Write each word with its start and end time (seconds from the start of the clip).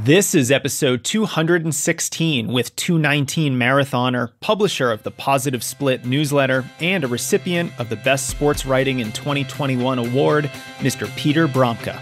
This 0.00 0.34
is 0.34 0.50
episode 0.50 1.04
216 1.04 2.48
with 2.48 2.76
219 2.76 3.58
marathoner, 3.58 4.30
publisher 4.40 4.92
of 4.92 5.02
the 5.04 5.10
Positive 5.10 5.64
Split 5.64 6.04
newsletter, 6.04 6.66
and 6.80 7.02
a 7.02 7.08
recipient 7.08 7.72
of 7.80 7.88
the 7.88 7.96
Best 7.96 8.28
Sports 8.28 8.66
Writing 8.66 8.98
in 8.98 9.10
2021 9.10 9.98
award, 9.98 10.50
Mr. 10.80 11.08
Peter 11.16 11.48
Bromka. 11.48 11.96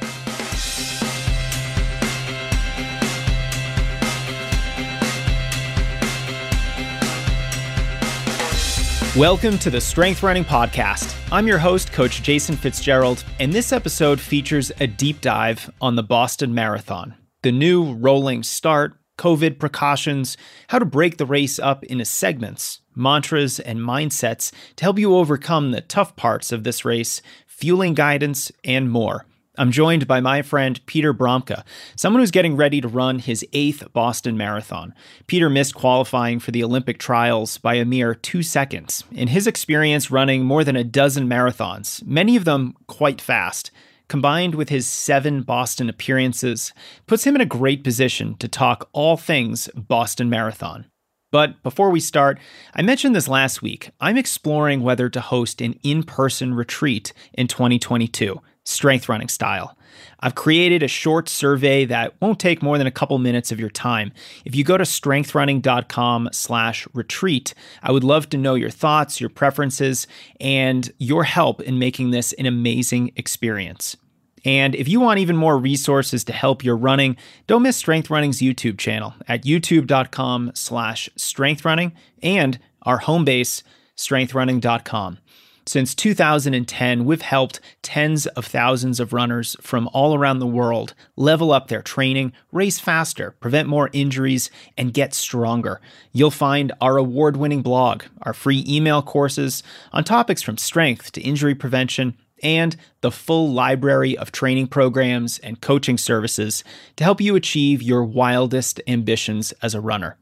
Welcome 9.17 9.57
to 9.59 9.71
the 9.71 9.81
Strength 9.81 10.25
Running 10.25 10.45
Podcast. 10.45 11.17
I'm 11.31 11.47
your 11.47 11.59
host, 11.59 11.93
Coach 11.93 12.25
Jason 12.25 12.57
Fitzgerald, 12.57 13.25
and 13.39 13.53
this 13.53 13.73
episode 13.73 14.19
features 14.19 14.73
a 14.81 14.89
deep 14.89 15.21
dive 15.21 15.71
on 15.81 15.95
the 15.95 16.03
Boston 16.03 16.53
Marathon 16.53 17.15
the 17.45 17.53
new 17.53 17.93
rolling 17.93 18.43
start, 18.43 18.99
COVID 19.19 19.61
precautions, 19.61 20.37
how 20.69 20.79
to 20.81 20.85
break 20.85 21.19
the 21.19 21.27
race 21.27 21.59
up 21.59 21.85
into 21.85 22.05
segments, 22.05 22.81
mantras, 22.97 23.61
and 23.61 23.79
mindsets 23.79 24.51
to 24.77 24.85
help 24.85 24.99
you 24.99 25.15
overcome 25.15 25.71
the 25.71 25.83
tough 25.83 26.17
parts 26.17 26.51
of 26.51 26.65
this 26.65 26.85
race, 26.85 27.23
fueling 27.47 27.95
guidance, 27.95 28.51
and 28.65 28.91
more. 28.91 29.27
I'm 29.57 29.71
joined 29.71 30.09
by 30.09 30.21
my 30.21 30.43
friend 30.43 30.81
Peter 30.87 31.15
Bromka, 31.15 31.65
someone 31.95 32.21
who's 32.21 32.33
getting 32.33 32.57
ready 32.57 32.81
to 32.81 32.89
run 32.89 33.21
his 33.21 33.47
eighth 33.53 33.93
Boston 33.93 34.37
Marathon. 34.37 34.95
Peter 35.29 35.49
missed 35.49 35.75
qualifying 35.75 36.41
for 36.41 36.51
the 36.51 36.65
Olympic 36.65 36.99
trials 36.99 37.59
by 37.59 37.75
a 37.75 37.85
mere 37.85 38.15
two 38.15 38.43
seconds. 38.43 39.05
In 39.13 39.29
his 39.29 39.47
experience 39.47 40.11
running 40.11 40.45
more 40.45 40.65
than 40.65 40.75
a 40.75 40.83
dozen 40.83 41.29
marathons, 41.29 42.05
many 42.05 42.35
of 42.35 42.45
them 42.45 42.75
quite 42.89 43.21
fast, 43.21 43.71
combined 44.09 44.55
with 44.55 44.69
his 44.69 44.87
seven 44.87 45.43
Boston 45.43 45.89
appearances, 45.89 46.73
puts 47.07 47.25
him 47.25 47.35
in 47.35 47.41
a 47.41 47.47
great 47.47 47.85
position 47.85 48.37
to 48.39 48.49
talk 48.49 48.89
all 48.93 49.17
things 49.17 49.69
Boston 49.75 50.29
Marathon. 50.29 50.87
But 51.31 51.63
before 51.65 51.91
we 51.91 51.99
start, 51.99 52.39
I 52.75 52.83
mentioned 52.83 53.17
this 53.17 53.27
last 53.27 53.61
week. 53.61 53.91
I'm 54.01 54.17
exploring 54.17 54.83
whether 54.83 55.09
to 55.09 55.21
host 55.21 55.61
an 55.61 55.75
in 55.83 56.05
person 56.05 56.55
retreat 56.55 57.13
in 57.33 57.49
2022, 57.49 58.41
strength 58.65 59.09
running 59.09 59.29
style. 59.29 59.77
I've 60.21 60.35
created 60.35 60.83
a 60.83 60.89
short 60.89 61.29
survey 61.29 61.85
that 61.87 62.15
won't 62.21 62.39
take 62.39 62.63
more 62.63 62.79
than 62.79 62.87
a 62.87 62.93
couple 62.93 63.19
minutes 63.19 63.53
of 63.53 63.61
your 63.61 63.71
time. 63.71 64.13
If 64.45 64.55
you 64.55 64.65
go 64.65 64.77
to 64.77 64.85
strengthrunning.com 64.85 66.31
slash 66.33 66.87
retreat, 66.95 67.55
I 67.83 67.93
would 67.93 68.05
love 68.05 68.29
to 68.31 68.39
know 68.39 68.55
your 68.55 68.71
thoughts, 68.71 69.21
your 69.21 69.31
preferences, 69.31 70.07
and 70.41 70.93
your 70.99 71.25
help 71.25 71.61
in 71.61 71.79
making 71.79 72.11
this 72.11 72.33
an 72.35 72.47
amazing 72.47 73.13
experience. 73.17 73.97
And 74.45 74.75
if 74.75 74.89
you 74.89 75.01
want 75.01 75.21
even 75.21 75.37
more 75.37 75.57
resources 75.57 76.23
to 76.25 76.33
help 76.33 76.63
your 76.63 76.77
running, 76.77 77.17
don't 77.47 77.63
miss 77.63 77.77
Strength 77.77 78.11
Running's 78.11 78.41
YouTube 78.41 78.79
channel 78.79 79.15
at 79.27 79.45
youtube.com 79.45 80.53
slash 80.55 81.09
strengthrunning 81.17 81.93
and 82.23 82.59
our 82.83 82.99
home 82.99 83.25
base, 83.25 83.63
strengthrunning.com. 83.97 85.19
Since 85.67 85.95
2010, 85.95 87.07
we've 87.07 87.23
helped 87.23 87.59
tens 87.81 88.27
of 88.27 88.45
thousands 88.45 89.01
of 89.01 89.15
runners 89.15 89.57
from 89.63 89.89
all 89.95 90.15
around 90.15 90.39
the 90.39 90.47
world 90.47 90.95
level 91.17 91.53
up 91.53 91.69
their 91.69 91.81
training, 91.81 92.35
race 92.53 92.79
faster, 92.79 93.31
prevent 93.41 93.67
more 93.67 93.89
injuries, 93.95 94.51
and 94.77 94.93
get 94.93 95.15
stronger. 95.15 95.81
You'll 96.13 96.31
find 96.31 96.73
our 96.83 96.99
award 96.99 97.39
winning 97.39 97.63
blog, 97.63 98.03
our 98.23 98.35
free 98.35 98.63
email 98.69 99.01
courses 99.01 99.63
on 99.91 100.05
topics 100.05 100.43
from 100.43 100.59
strength 100.59 101.13
to 101.13 101.23
injury 101.23 101.55
prevention, 101.55 102.19
and 102.43 102.77
the 103.01 103.11
full 103.11 103.51
library 103.51 104.19
of 104.19 104.33
training 104.33 104.67
programs 104.67 105.39
and 105.39 105.63
coaching 105.63 105.97
services 105.97 106.63
to 106.97 107.05
help 107.05 107.23
you 107.23 107.37
achieve 107.37 107.83
your 107.83 108.05
wildest 108.05 108.83
ambitions 108.87 109.53
as 109.63 109.75
a 109.75 109.81
runner. 109.81 110.19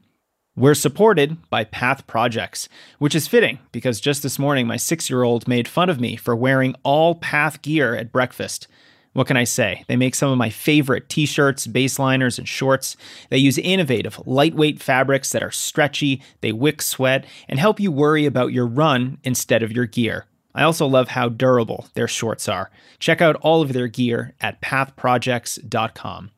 We're 0.55 0.75
supported 0.75 1.37
by 1.49 1.63
Path 1.63 2.05
Projects, 2.05 2.69
which 2.99 3.15
is 3.15 3.27
fitting 3.27 3.57
because 3.71 3.99
just 3.99 4.21
this 4.21 4.37
morning 4.37 4.67
my 4.67 4.77
six 4.77 5.09
year 5.09 5.23
old 5.23 5.47
made 5.47 5.67
fun 5.67 5.89
of 5.89 5.99
me 5.99 6.15
for 6.15 6.35
wearing 6.35 6.75
all 6.83 7.15
Path 7.15 7.63
gear 7.63 7.95
at 7.95 8.11
breakfast. 8.11 8.67
What 9.13 9.25
can 9.25 9.35
I 9.35 9.45
say? 9.45 9.83
They 9.87 9.95
make 9.95 10.13
some 10.13 10.29
of 10.29 10.37
my 10.37 10.51
favorite 10.51 11.09
t 11.09 11.25
shirts, 11.25 11.65
baseliners, 11.65 12.37
and 12.37 12.47
shorts. 12.47 12.95
They 13.31 13.39
use 13.39 13.57
innovative, 13.57 14.21
lightweight 14.27 14.79
fabrics 14.79 15.31
that 15.31 15.41
are 15.41 15.49
stretchy, 15.49 16.21
they 16.41 16.51
wick 16.51 16.83
sweat, 16.83 17.25
and 17.49 17.57
help 17.57 17.79
you 17.79 17.91
worry 17.91 18.27
about 18.27 18.53
your 18.53 18.67
run 18.67 19.17
instead 19.23 19.63
of 19.63 19.71
your 19.71 19.87
gear. 19.87 20.27
I 20.53 20.61
also 20.61 20.85
love 20.85 21.09
how 21.09 21.29
durable 21.29 21.87
their 21.95 22.07
shorts 22.07 22.47
are. 22.47 22.69
Check 22.99 23.21
out 23.21 23.37
all 23.37 23.63
of 23.63 23.73
their 23.73 23.87
gear 23.87 24.35
at 24.39 24.61
pathprojects.com. 24.61 26.29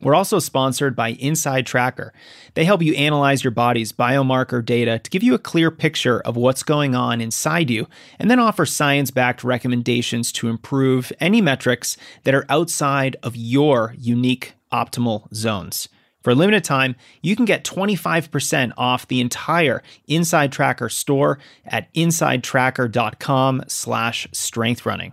We're 0.00 0.14
also 0.14 0.38
sponsored 0.38 0.94
by 0.94 1.12
Inside 1.12 1.64
Tracker. 1.64 2.12
They 2.52 2.66
help 2.66 2.82
you 2.82 2.94
analyze 2.94 3.42
your 3.42 3.50
body's 3.50 3.92
biomarker 3.92 4.62
data 4.62 4.98
to 4.98 5.10
give 5.10 5.22
you 5.22 5.32
a 5.32 5.38
clear 5.38 5.70
picture 5.70 6.20
of 6.20 6.36
what's 6.36 6.62
going 6.62 6.94
on 6.94 7.22
inside 7.22 7.70
you, 7.70 7.88
and 8.18 8.30
then 8.30 8.38
offer 8.38 8.66
science 8.66 9.10
backed 9.10 9.42
recommendations 9.42 10.32
to 10.32 10.48
improve 10.48 11.12
any 11.18 11.40
metrics 11.40 11.96
that 12.24 12.34
are 12.34 12.44
outside 12.50 13.16
of 13.22 13.36
your 13.36 13.94
unique 13.96 14.52
optimal 14.70 15.32
zones. 15.34 15.88
For 16.22 16.32
a 16.32 16.34
limited 16.34 16.64
time, 16.64 16.96
you 17.22 17.34
can 17.34 17.44
get 17.44 17.64
25% 17.64 18.72
off 18.76 19.08
the 19.08 19.20
entire 19.20 19.82
Inside 20.08 20.52
Tracker 20.52 20.88
store 20.88 21.38
at 21.64 21.92
insidetracker.com 21.94 23.62
slash 23.68 24.28
strengthrunning. 24.32 25.12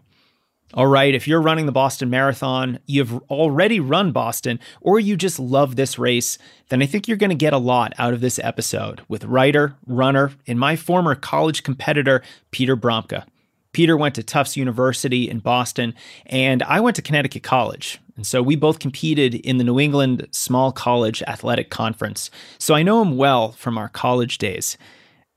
All 0.75 0.87
right, 0.87 1.13
if 1.13 1.27
you're 1.27 1.39
running 1.39 1.67
the 1.67 1.71
Boston 1.71 2.09
Marathon, 2.09 2.79
you've 2.87 3.13
already 3.29 3.79
run 3.79 4.11
Boston, 4.11 4.59
or 4.81 4.99
you 4.99 5.15
just 5.15 5.37
love 5.37 5.75
this 5.75 5.99
race, 5.99 6.39
then 6.69 6.81
I 6.81 6.87
think 6.87 7.07
you're 7.07 7.15
going 7.15 7.29
to 7.29 7.35
get 7.35 7.53
a 7.53 7.59
lot 7.59 7.93
out 7.99 8.11
of 8.11 8.21
this 8.21 8.39
episode 8.39 9.01
with 9.07 9.23
writer, 9.25 9.75
runner, 9.85 10.31
and 10.47 10.59
my 10.59 10.75
former 10.75 11.13
college 11.13 11.61
competitor, 11.61 12.23
Peter 12.49 12.75
Bromka. 12.75 13.23
Peter 13.71 13.95
went 13.95 14.15
to 14.15 14.23
Tufts 14.23 14.57
University 14.57 15.29
in 15.29 15.39
Boston, 15.39 15.93
and 16.25 16.63
I 16.63 16.79
went 16.79 16.95
to 16.95 17.03
Connecticut 17.03 17.43
College. 17.43 17.99
And 18.15 18.25
so 18.25 18.41
we 18.41 18.55
both 18.55 18.79
competed 18.79 19.35
in 19.35 19.59
the 19.59 19.63
New 19.63 19.79
England 19.79 20.27
Small 20.31 20.71
College 20.71 21.21
Athletic 21.27 21.69
Conference. 21.69 22.31
So 22.57 22.73
I 22.73 22.81
know 22.81 22.99
him 22.99 23.15
well 23.15 23.51
from 23.51 23.77
our 23.77 23.89
college 23.89 24.39
days. 24.39 24.75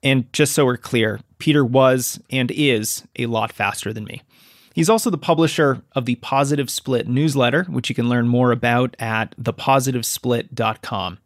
And 0.03 0.33
just 0.33 0.55
so 0.55 0.65
we're 0.65 0.79
clear, 0.79 1.21
Peter 1.39 1.63
was 1.63 2.21
and 2.31 2.51
is 2.51 3.03
a 3.19 3.27
lot 3.27 3.53
faster 3.53 3.93
than 3.93 4.05
me. 4.05 4.23
He's 4.77 4.91
also 4.91 5.09
the 5.09 5.17
publisher 5.17 5.83
of 5.93 6.05
the 6.05 6.17
Positive 6.17 6.69
Split 6.69 7.09
newsletter, 7.09 7.65
which 7.65 7.89
you 7.89 7.95
can 7.95 8.11
learn 8.11 8.29
more 8.29 8.53
about 8.53 8.95
at 8.99 9.35
thepositivesplit.com. 9.39 11.19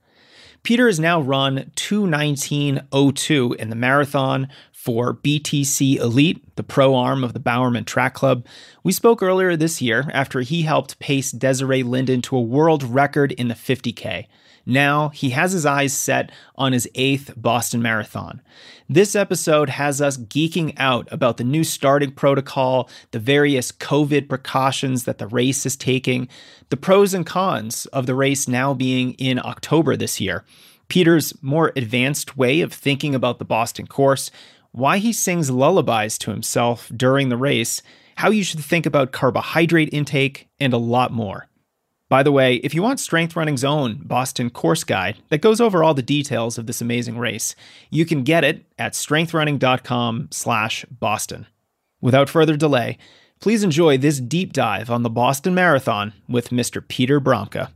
Peter 0.62 0.86
has 0.86 1.00
now 1.00 1.20
run 1.20 1.72
219.02 1.74 3.56
in 3.56 3.68
the 3.68 3.74
marathon 3.74 4.48
for 4.70 5.12
BTC 5.12 5.96
Elite, 5.96 6.54
the 6.54 6.62
pro 6.62 6.94
arm 6.94 7.24
of 7.24 7.32
the 7.32 7.40
Bowerman 7.40 7.84
Track 7.84 8.14
Club. 8.14 8.46
We 8.84 8.92
spoke 8.92 9.20
earlier 9.20 9.56
this 9.56 9.82
year 9.82 10.08
after 10.14 10.42
he 10.42 10.62
helped 10.62 11.00
pace 11.00 11.32
Desiree 11.32 11.82
Linden 11.82 12.22
to 12.22 12.36
a 12.36 12.40
world 12.40 12.84
record 12.84 13.32
in 13.32 13.48
the 13.48 13.54
50K. 13.54 14.26
Now 14.66 15.08
he 15.08 15.30
has 15.30 15.52
his 15.52 15.66
eyes 15.66 15.92
set 15.92 16.30
on 16.56 16.72
his 16.72 16.88
eighth 16.94 17.34
Boston 17.36 17.82
Marathon. 17.82 18.40
This 18.88 19.14
episode 19.14 19.70
has 19.70 20.00
us 20.00 20.16
geeking 20.16 20.74
out 20.76 21.08
about 21.12 21.36
the 21.36 21.44
new 21.44 21.64
starting 21.64 22.12
protocol, 22.12 22.88
the 23.12 23.18
various 23.18 23.72
COVID 23.72 24.28
precautions 24.28 25.04
that 25.04 25.18
the 25.18 25.26
race 25.26 25.64
is 25.64 25.76
taking, 25.76 26.28
the 26.70 26.76
pros 26.76 27.14
and 27.14 27.24
cons 27.24 27.86
of 27.86 28.06
the 28.06 28.14
race 28.14 28.48
now 28.48 28.74
being 28.74 29.12
in 29.14 29.38
October 29.38 29.96
this 29.96 30.20
year, 30.20 30.44
Peter's 30.88 31.40
more 31.40 31.72
advanced 31.76 32.36
way 32.36 32.60
of 32.60 32.72
thinking 32.72 33.14
about 33.14 33.38
the 33.38 33.44
Boston 33.44 33.86
course, 33.86 34.30
why 34.72 34.98
he 34.98 35.12
sings 35.12 35.50
lullabies 35.50 36.18
to 36.18 36.30
himself 36.30 36.90
during 36.94 37.28
the 37.28 37.36
race, 37.36 37.80
how 38.16 38.30
you 38.30 38.42
should 38.42 38.60
think 38.60 38.86
about 38.86 39.12
carbohydrate 39.12 39.92
intake, 39.92 40.48
and 40.58 40.72
a 40.72 40.78
lot 40.78 41.12
more. 41.12 41.49
By 42.10 42.22
the 42.24 42.32
way, 42.32 42.56
if 42.56 42.74
you 42.74 42.82
want 42.82 42.98
Strength 42.98 43.36
Running's 43.36 43.62
own 43.62 44.00
Boston 44.02 44.50
course 44.50 44.82
guide 44.82 45.18
that 45.28 45.40
goes 45.40 45.60
over 45.60 45.84
all 45.84 45.94
the 45.94 46.02
details 46.02 46.58
of 46.58 46.66
this 46.66 46.80
amazing 46.80 47.18
race, 47.18 47.54
you 47.88 48.04
can 48.04 48.24
get 48.24 48.42
it 48.42 48.64
at 48.80 48.94
strengthrunning.com/boston. 48.94 51.46
Without 52.00 52.28
further 52.28 52.56
delay, 52.56 52.98
please 53.40 53.62
enjoy 53.62 53.96
this 53.96 54.18
deep 54.18 54.52
dive 54.52 54.90
on 54.90 55.04
the 55.04 55.08
Boston 55.08 55.54
Marathon 55.54 56.12
with 56.28 56.50
Mr. 56.50 56.82
Peter 56.86 57.20
Bromka. 57.20 57.70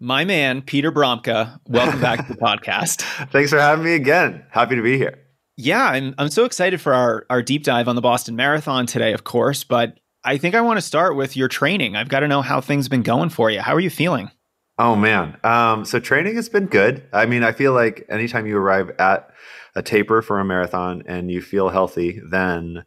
My 0.00 0.24
man, 0.24 0.62
Peter 0.62 0.90
Bromka, 0.90 1.60
welcome 1.68 2.00
back 2.00 2.26
to 2.26 2.32
the 2.32 2.38
podcast. 2.40 3.02
Thanks 3.30 3.50
for 3.50 3.60
having 3.60 3.84
me 3.84 3.92
again. 3.92 4.42
Happy 4.48 4.74
to 4.74 4.82
be 4.82 4.96
here. 4.96 5.18
Yeah, 5.58 5.84
I'm 5.84 6.14
I'm 6.16 6.30
so 6.30 6.46
excited 6.46 6.80
for 6.80 6.94
our 6.94 7.26
our 7.28 7.42
deep 7.42 7.62
dive 7.62 7.88
on 7.88 7.94
the 7.94 8.00
Boston 8.00 8.36
Marathon 8.36 8.86
today, 8.86 9.12
of 9.12 9.24
course, 9.24 9.64
but 9.64 9.98
I 10.24 10.38
think 10.38 10.54
I 10.54 10.60
want 10.60 10.76
to 10.76 10.82
start 10.82 11.16
with 11.16 11.36
your 11.36 11.48
training. 11.48 11.96
I've 11.96 12.08
got 12.08 12.20
to 12.20 12.28
know 12.28 12.42
how 12.42 12.60
things 12.60 12.86
have 12.86 12.90
been 12.90 13.02
going 13.02 13.28
for 13.28 13.50
you. 13.50 13.60
How 13.60 13.74
are 13.74 13.80
you 13.80 13.90
feeling? 13.90 14.30
Oh 14.78 14.96
man. 14.96 15.36
Um, 15.44 15.84
so 15.84 15.98
training 16.00 16.36
has 16.36 16.48
been 16.48 16.66
good. 16.66 17.06
I 17.12 17.26
mean, 17.26 17.42
I 17.42 17.52
feel 17.52 17.72
like 17.72 18.06
anytime 18.08 18.46
you 18.46 18.56
arrive 18.56 18.90
at 18.98 19.30
a 19.74 19.82
taper 19.82 20.22
for 20.22 20.38
a 20.38 20.44
marathon 20.44 21.02
and 21.06 21.30
you 21.30 21.42
feel 21.42 21.68
healthy, 21.68 22.20
then 22.30 22.84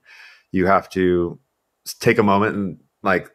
you 0.51 0.65
have 0.65 0.89
to 0.89 1.39
take 1.99 2.17
a 2.17 2.23
moment 2.23 2.55
and 2.55 2.79
like 3.03 3.29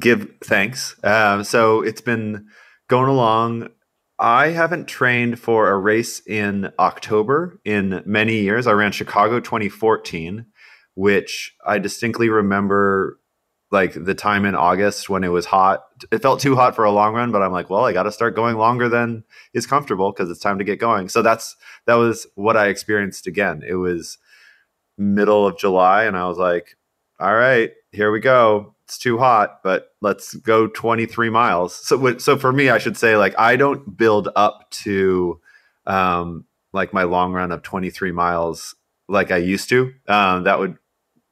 give 0.00 0.28
thanks. 0.42 0.96
Um, 1.04 1.44
so 1.44 1.82
it's 1.82 2.00
been 2.00 2.46
going 2.88 3.08
along. 3.08 3.68
I 4.18 4.48
haven't 4.48 4.86
trained 4.86 5.38
for 5.38 5.68
a 5.70 5.76
race 5.76 6.20
in 6.26 6.72
October 6.78 7.60
in 7.64 8.02
many 8.06 8.36
years. 8.36 8.66
I 8.66 8.72
ran 8.72 8.92
Chicago 8.92 9.40
2014, 9.40 10.46
which 10.94 11.54
I 11.64 11.78
distinctly 11.78 12.28
remember 12.28 13.18
like 13.70 13.92
the 14.04 14.14
time 14.14 14.44
in 14.44 14.54
August 14.54 15.10
when 15.10 15.24
it 15.24 15.28
was 15.28 15.46
hot. 15.46 15.84
It 16.12 16.22
felt 16.22 16.40
too 16.40 16.54
hot 16.54 16.76
for 16.76 16.84
a 16.84 16.92
long 16.92 17.14
run, 17.14 17.32
but 17.32 17.42
I'm 17.42 17.52
like, 17.52 17.68
well, 17.70 17.84
I 17.84 17.92
got 17.92 18.04
to 18.04 18.12
start 18.12 18.36
going 18.36 18.56
longer 18.56 18.88
than 18.88 19.24
is 19.52 19.66
comfortable 19.66 20.12
because 20.12 20.30
it's 20.30 20.40
time 20.40 20.58
to 20.58 20.64
get 20.64 20.78
going. 20.78 21.08
So 21.08 21.22
that's 21.22 21.56
that 21.86 21.94
was 21.94 22.26
what 22.36 22.56
I 22.56 22.68
experienced 22.68 23.26
again. 23.26 23.62
It 23.66 23.74
was 23.74 24.18
middle 24.96 25.46
of 25.46 25.58
July, 25.58 26.04
and 26.04 26.16
I 26.16 26.28
was 26.28 26.38
like, 26.38 26.76
all 27.18 27.34
right, 27.34 27.72
here 27.92 28.10
we 28.10 28.20
go. 28.20 28.74
It's 28.84 28.98
too 28.98 29.18
hot, 29.18 29.60
but 29.64 29.92
let's 30.02 30.34
go 30.34 30.66
23 30.66 31.30
miles. 31.30 31.74
So, 31.74 32.18
so 32.18 32.36
for 32.36 32.52
me, 32.52 32.68
I 32.68 32.78
should 32.78 32.98
say, 32.98 33.16
like, 33.16 33.34
I 33.38 33.56
don't 33.56 33.96
build 33.96 34.28
up 34.36 34.70
to 34.82 35.40
um, 35.86 36.44
like 36.72 36.92
my 36.92 37.04
long 37.04 37.32
run 37.32 37.50
of 37.50 37.62
23 37.62 38.12
miles 38.12 38.74
like 39.08 39.30
I 39.30 39.38
used 39.38 39.68
to. 39.70 39.94
Um, 40.06 40.44
that 40.44 40.58
would 40.58 40.76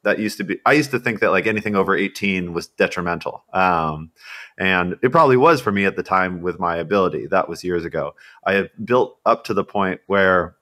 that 0.03 0.19
used 0.19 0.37
to 0.37 0.43
be 0.43 0.59
i 0.65 0.73
used 0.73 0.91
to 0.91 0.99
think 0.99 1.19
that 1.19 1.31
like 1.31 1.47
anything 1.47 1.75
over 1.75 1.95
18 1.95 2.53
was 2.53 2.67
detrimental. 2.67 3.43
Um, 3.53 4.11
and 4.57 4.97
it 5.01 5.11
probably 5.11 5.37
was 5.37 5.61
for 5.61 5.71
me 5.71 5.85
at 5.85 5.95
the 5.95 6.03
time 6.03 6.41
with 6.41 6.59
my 6.59 6.77
ability. 6.77 7.27
That 7.27 7.49
was 7.49 7.63
years 7.63 7.85
ago. 7.85 8.15
I 8.45 8.53
have 8.53 8.69
built 8.83 9.17
up 9.25 9.43
to 9.45 9.53
the 9.53 9.63
point 9.63 10.01
where 10.07 10.55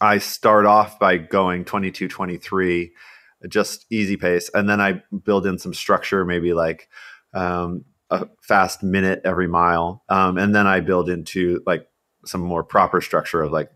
i 0.00 0.18
start 0.18 0.66
off 0.66 0.98
by 0.98 1.16
going 1.16 1.64
22 1.64 2.08
23 2.08 2.92
just 3.48 3.86
easy 3.90 4.16
pace. 4.16 4.50
And 4.52 4.68
then 4.68 4.80
i 4.80 5.02
build 5.24 5.46
in 5.46 5.58
some 5.58 5.74
structure 5.74 6.24
maybe 6.24 6.52
like 6.52 6.88
um, 7.34 7.84
a 8.10 8.26
fast 8.40 8.82
minute 8.82 9.20
every 9.24 9.48
mile. 9.48 10.02
Um, 10.08 10.36
and 10.38 10.54
then 10.54 10.66
i 10.66 10.80
build 10.80 11.08
into 11.08 11.62
like 11.66 11.88
some 12.24 12.40
more 12.40 12.64
proper 12.64 13.00
structure 13.00 13.42
of 13.42 13.52
like 13.52 13.70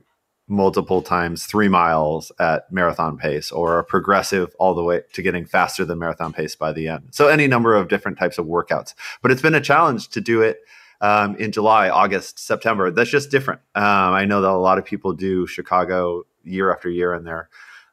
multiple 0.49 1.03
times 1.03 1.47
three 1.47 1.69
miles 1.69 2.33
at 2.39 2.71
marathon 2.71 3.17
pace 3.17 3.51
or 3.51 3.79
a 3.79 3.85
progressive 3.85 4.55
all 4.59 4.75
the 4.75 4.83
way 4.83 5.01
to 5.13 5.23
getting 5.23 5.45
faster 5.45 5.85
than 5.85 5.99
marathon 5.99 6.33
pace 6.33 6.55
by 6.55 6.73
the 6.73 6.89
end. 6.89 7.09
So, 7.11 7.29
any 7.29 7.47
number 7.47 7.75
of 7.75 7.89
different 7.89 8.19
types 8.19 8.39
of 8.39 8.47
workouts. 8.47 8.95
But 9.23 9.31
it's 9.31 9.43
been 9.43 9.55
a 9.55 9.61
challenge 9.61 10.09
to 10.09 10.21
do 10.21 10.43
it 10.43 10.59
um, 11.01 11.37
in 11.37 11.53
July, 11.53 11.89
August, 11.89 12.39
September. 12.39 12.91
That's 12.91 13.11
just 13.11 13.31
different. 13.31 13.61
Um, 13.75 13.85
I 13.85 14.25
know 14.25 14.41
that 14.41 14.51
a 14.51 14.57
lot 14.57 14.79
of 14.79 14.85
people 14.85 15.13
do 15.13 15.47
Chicago 15.47 16.25
year 16.45 16.73
after 16.73 16.91
year 16.91 17.13
and 17.13 17.27
they're 17.27 17.49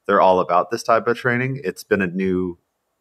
they're 0.06 0.22
all 0.22 0.40
about 0.40 0.72
this 0.72 0.82
type 0.82 1.08
of 1.08 1.18
training. 1.18 1.62
It's 1.64 1.84
been 1.84 2.02
a 2.02 2.08
new 2.08 2.58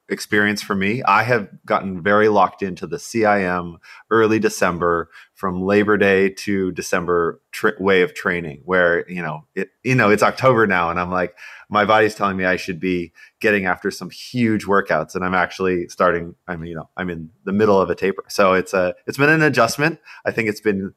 experience 0.08 0.62
for 0.62 0.74
me. 0.74 1.02
I 1.02 1.22
have 1.22 1.48
gotten 1.66 2.02
very 2.02 2.28
locked 2.28 2.62
into 2.62 2.86
the 2.86 2.96
CIM 2.96 3.76
early 4.10 4.38
December 4.38 5.10
from 5.34 5.62
Labor 5.62 5.96
Day 5.96 6.30
to 6.30 6.72
December 6.72 7.40
way 7.78 8.02
of 8.02 8.14
training 8.14 8.62
where, 8.64 9.08
you 9.10 9.22
know, 9.22 9.44
it 9.54 9.70
you 9.82 9.94
know, 9.94 10.10
it's 10.10 10.22
October 10.22 10.66
now 10.66 10.90
and 10.90 10.98
I'm 10.98 11.10
like 11.10 11.36
my 11.68 11.84
body's 11.84 12.14
telling 12.14 12.36
me 12.36 12.44
I 12.44 12.56
should 12.56 12.80
be 12.80 13.12
getting 13.40 13.66
after 13.66 13.90
some 13.90 14.10
huge 14.10 14.64
workouts 14.64 15.14
and 15.14 15.24
I'm 15.24 15.34
actually 15.34 15.88
starting 15.88 16.34
I 16.46 16.56
mean, 16.56 16.70
you 16.70 16.76
know, 16.76 16.88
I'm 16.96 17.10
in 17.10 17.30
the 17.44 17.52
middle 17.52 17.80
of 17.80 17.90
a 17.90 17.94
taper. 17.94 18.24
So 18.28 18.54
it's 18.54 18.72
a 18.72 18.94
it's 19.06 19.18
been 19.18 19.30
an 19.30 19.42
adjustment. 19.42 20.00
I 20.24 20.30
think 20.30 20.48
it's 20.48 20.60
been 20.60 20.94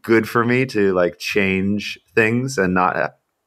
good 0.00 0.28
for 0.28 0.44
me 0.44 0.66
to 0.66 0.92
like 0.92 1.18
change 1.18 1.98
things 2.14 2.58
and 2.58 2.74
not 2.74 2.96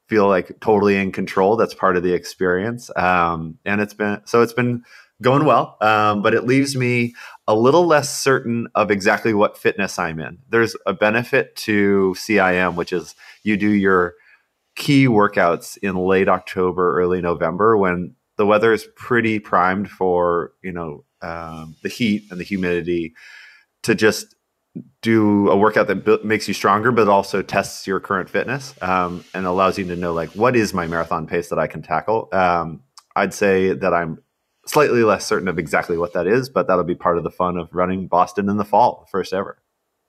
feel 0.08 0.28
like 0.28 0.60
totally 0.60 0.98
in 0.98 1.12
control. 1.12 1.56
That's 1.56 1.74
part 1.74 1.98
of 1.98 2.04
the 2.04 2.14
experience. 2.14 2.90
Um, 2.96 3.58
and 3.66 3.82
it's 3.82 3.94
been 3.94 4.22
so 4.26 4.42
it's 4.42 4.54
been 4.54 4.84
going 5.22 5.46
well, 5.46 5.78
um, 5.82 6.22
but 6.22 6.34
it 6.34 6.46
leaves 6.46 6.76
me 6.76 7.16
a 7.48 7.56
little 7.56 7.86
less 7.86 8.18
certain 8.18 8.68
of 8.76 8.92
exactly 8.92 9.34
what 9.34 9.58
fitness 9.58 9.98
I'm 9.98 10.20
in. 10.20 10.40
There's 10.50 10.76
a 10.86 10.94
benefit 10.94 11.56
to 11.58 12.16
CIM, 12.18 12.76
which 12.76 12.92
is 12.92 13.16
you 13.44 13.56
do 13.56 13.70
your 13.70 14.16
key 14.76 15.08
workouts 15.08 15.78
in 15.78 15.96
late 15.96 16.28
October, 16.28 17.00
early 17.00 17.22
November 17.22 17.78
when 17.78 18.16
the 18.38 18.46
weather 18.46 18.74
is 18.74 18.88
pretty 18.96 19.40
primed 19.40 19.90
for 19.90 20.52
you 20.62 20.72
know 20.72 21.06
um, 21.22 21.76
the 21.82 21.90
heat 21.90 22.24
and 22.30 22.40
the 22.40 22.44
humidity 22.44 23.14
to 23.84 23.96
just 23.96 24.36
do 25.02 25.50
a 25.50 25.56
workout 25.56 25.88
that 25.88 26.26
makes 26.26 26.48
you 26.48 26.54
stronger, 26.54 26.92
but 26.92 27.08
also 27.08 27.42
tests 27.42 27.88
your 27.88 28.00
current 28.00 28.30
fitness 28.30 28.74
um, 28.82 29.24
and 29.34 29.46
allows 29.46 29.78
you 29.78 29.86
to 29.86 29.96
know 29.96 30.14
like 30.14 30.30
what 30.32 30.56
is 30.56 30.74
my 30.74 30.88
marathon 30.88 31.28
pace 31.28 31.50
that 31.50 31.60
I 31.60 31.68
can 31.68 31.82
tackle. 31.82 32.28
Um, 32.32 32.82
I'd 33.16 33.34
say 33.34 33.74
that 33.74 33.94
I'm 33.94 34.20
slightly 34.66 35.04
less 35.04 35.26
certain 35.26 35.48
of 35.48 35.60
exactly 35.60 35.98
what 35.98 36.14
that 36.14 36.28
is, 36.28 36.50
but 36.50 36.68
that'll 36.68 36.84
be 36.84 36.96
part 36.96 37.18
of 37.18 37.24
the 37.24 37.32
fun 37.32 37.58
of 37.58 37.70
running 37.72 38.08
Boston 38.08 38.50
in 38.50 38.58
the 38.58 38.66
fall, 38.66 39.08
first 39.12 39.34
ever. 39.34 39.58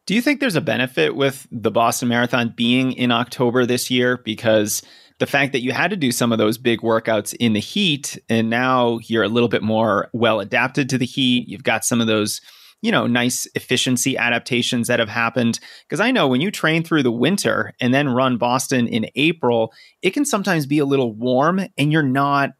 Do 0.06 0.14
you 0.14 0.22
think 0.22 0.40
there's 0.40 0.56
a 0.56 0.60
benefit 0.60 1.16
with 1.16 1.46
the 1.50 1.70
Boston 1.70 2.08
Marathon 2.08 2.52
being 2.56 2.92
in 2.92 3.10
October 3.10 3.66
this 3.66 3.90
year? 3.90 4.16
Because 4.18 4.82
the 5.18 5.26
fact 5.26 5.52
that 5.52 5.62
you 5.62 5.72
had 5.72 5.90
to 5.90 5.96
do 5.96 6.12
some 6.12 6.30
of 6.30 6.38
those 6.38 6.58
big 6.58 6.80
workouts 6.80 7.34
in 7.38 7.54
the 7.54 7.60
heat 7.60 8.18
and 8.28 8.48
now 8.48 8.98
you're 9.04 9.24
a 9.24 9.28
little 9.28 9.48
bit 9.48 9.62
more 9.62 10.08
well 10.12 10.40
adapted 10.40 10.88
to 10.90 10.98
the 10.98 11.06
heat, 11.06 11.48
you've 11.48 11.64
got 11.64 11.84
some 11.84 12.00
of 12.00 12.06
those 12.06 12.40
you 12.82 12.92
know, 12.92 13.06
nice 13.06 13.46
efficiency 13.54 14.16
adaptations 14.16 14.88
that 14.88 15.00
have 15.00 15.08
happened. 15.08 15.58
Because 15.88 16.00
I 16.00 16.10
know 16.10 16.28
when 16.28 16.40
you 16.40 16.50
train 16.50 16.82
through 16.82 17.02
the 17.02 17.12
winter 17.12 17.72
and 17.80 17.92
then 17.92 18.08
run 18.08 18.36
Boston 18.36 18.86
in 18.86 19.06
April, 19.14 19.72
it 20.02 20.10
can 20.10 20.24
sometimes 20.24 20.66
be 20.66 20.78
a 20.78 20.84
little 20.84 21.12
warm 21.12 21.60
and 21.76 21.92
you're 21.92 22.02
not 22.02 22.50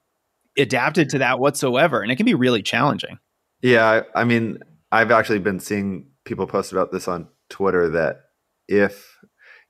adapted 0.59 1.11
to 1.11 1.19
that 1.19 1.39
whatsoever. 1.39 2.03
And 2.03 2.11
it 2.11 2.17
can 2.17 2.27
be 2.27 2.35
really 2.35 2.63
challenging. 2.63 3.19
Yeah. 3.63 4.03
I 4.15 4.25
mean, 4.25 4.59
I've 4.91 5.11
actually 5.11 5.41
been 5.41 5.61
seeing 5.61 6.09
people 6.25 6.47
post 6.47 6.73
about 6.73 6.93
this 6.93 7.09
on 7.09 7.29
Twitter 7.49 7.89
that 7.91 8.23
if 8.69 9.17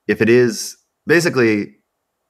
if 0.06 0.22
it 0.22 0.28
is 0.28 0.76
basically 1.06 1.75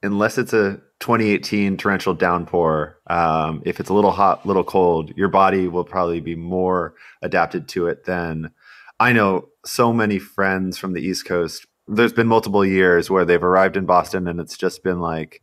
unless 0.07 0.39
it's 0.39 0.53
a 0.53 0.81
2018 1.01 1.77
torrential 1.77 2.15
downpour, 2.15 2.99
um, 3.09 3.63
if 3.67 3.81
it's 3.81 3.91
a 3.91 3.95
little 3.95 4.13
hot, 4.13 4.47
little 4.47 4.65
cold, 4.65 5.13
your 5.17 5.29
body 5.29 5.69
will 5.69 5.85
probably 5.85 6.21
be 6.21 6.35
more 6.35 6.95
adapted 7.23 7.69
to 7.69 7.89
it 7.89 8.05
than 8.05 8.51
I 8.99 9.13
know 9.13 9.49
so 9.65 9.93
many 9.93 10.19
friends 10.19 10.79
from 10.79 10.95
the 10.95 11.03
East 11.03 11.27
Coast. 11.27 11.67
There's 11.87 12.13
been 12.13 12.27
multiple 12.27 12.65
years 12.65 13.11
where 13.11 13.25
they've 13.25 13.43
arrived 13.43 13.77
in 13.77 13.85
Boston 13.85 14.27
and 14.27 14.41
it's 14.41 14.57
just 14.57 14.83
been 14.83 15.01
like 15.01 15.43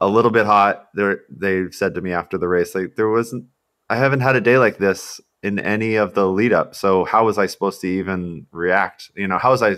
a 0.00 0.08
little 0.08 0.30
bit 0.30 0.46
hot. 0.46 0.88
They're, 0.94 1.22
they've 1.28 1.74
said 1.74 1.94
to 1.94 2.00
me 2.00 2.12
after 2.12 2.38
the 2.38 2.48
race, 2.48 2.74
like, 2.74 2.96
there 2.96 3.10
wasn't, 3.10 3.46
I 3.90 3.96
haven't 3.96 4.20
had 4.20 4.36
a 4.36 4.40
day 4.40 4.58
like 4.58 4.78
this 4.78 5.20
in 5.42 5.58
any 5.58 5.96
of 5.96 6.14
the 6.14 6.26
lead 6.26 6.52
up. 6.52 6.74
So 6.74 7.04
how 7.04 7.26
was 7.26 7.38
I 7.38 7.46
supposed 7.46 7.80
to 7.82 7.86
even 7.86 8.46
react? 8.52 9.10
You 9.14 9.28
know, 9.28 9.38
how 9.38 9.50
was 9.50 9.62
I, 9.62 9.76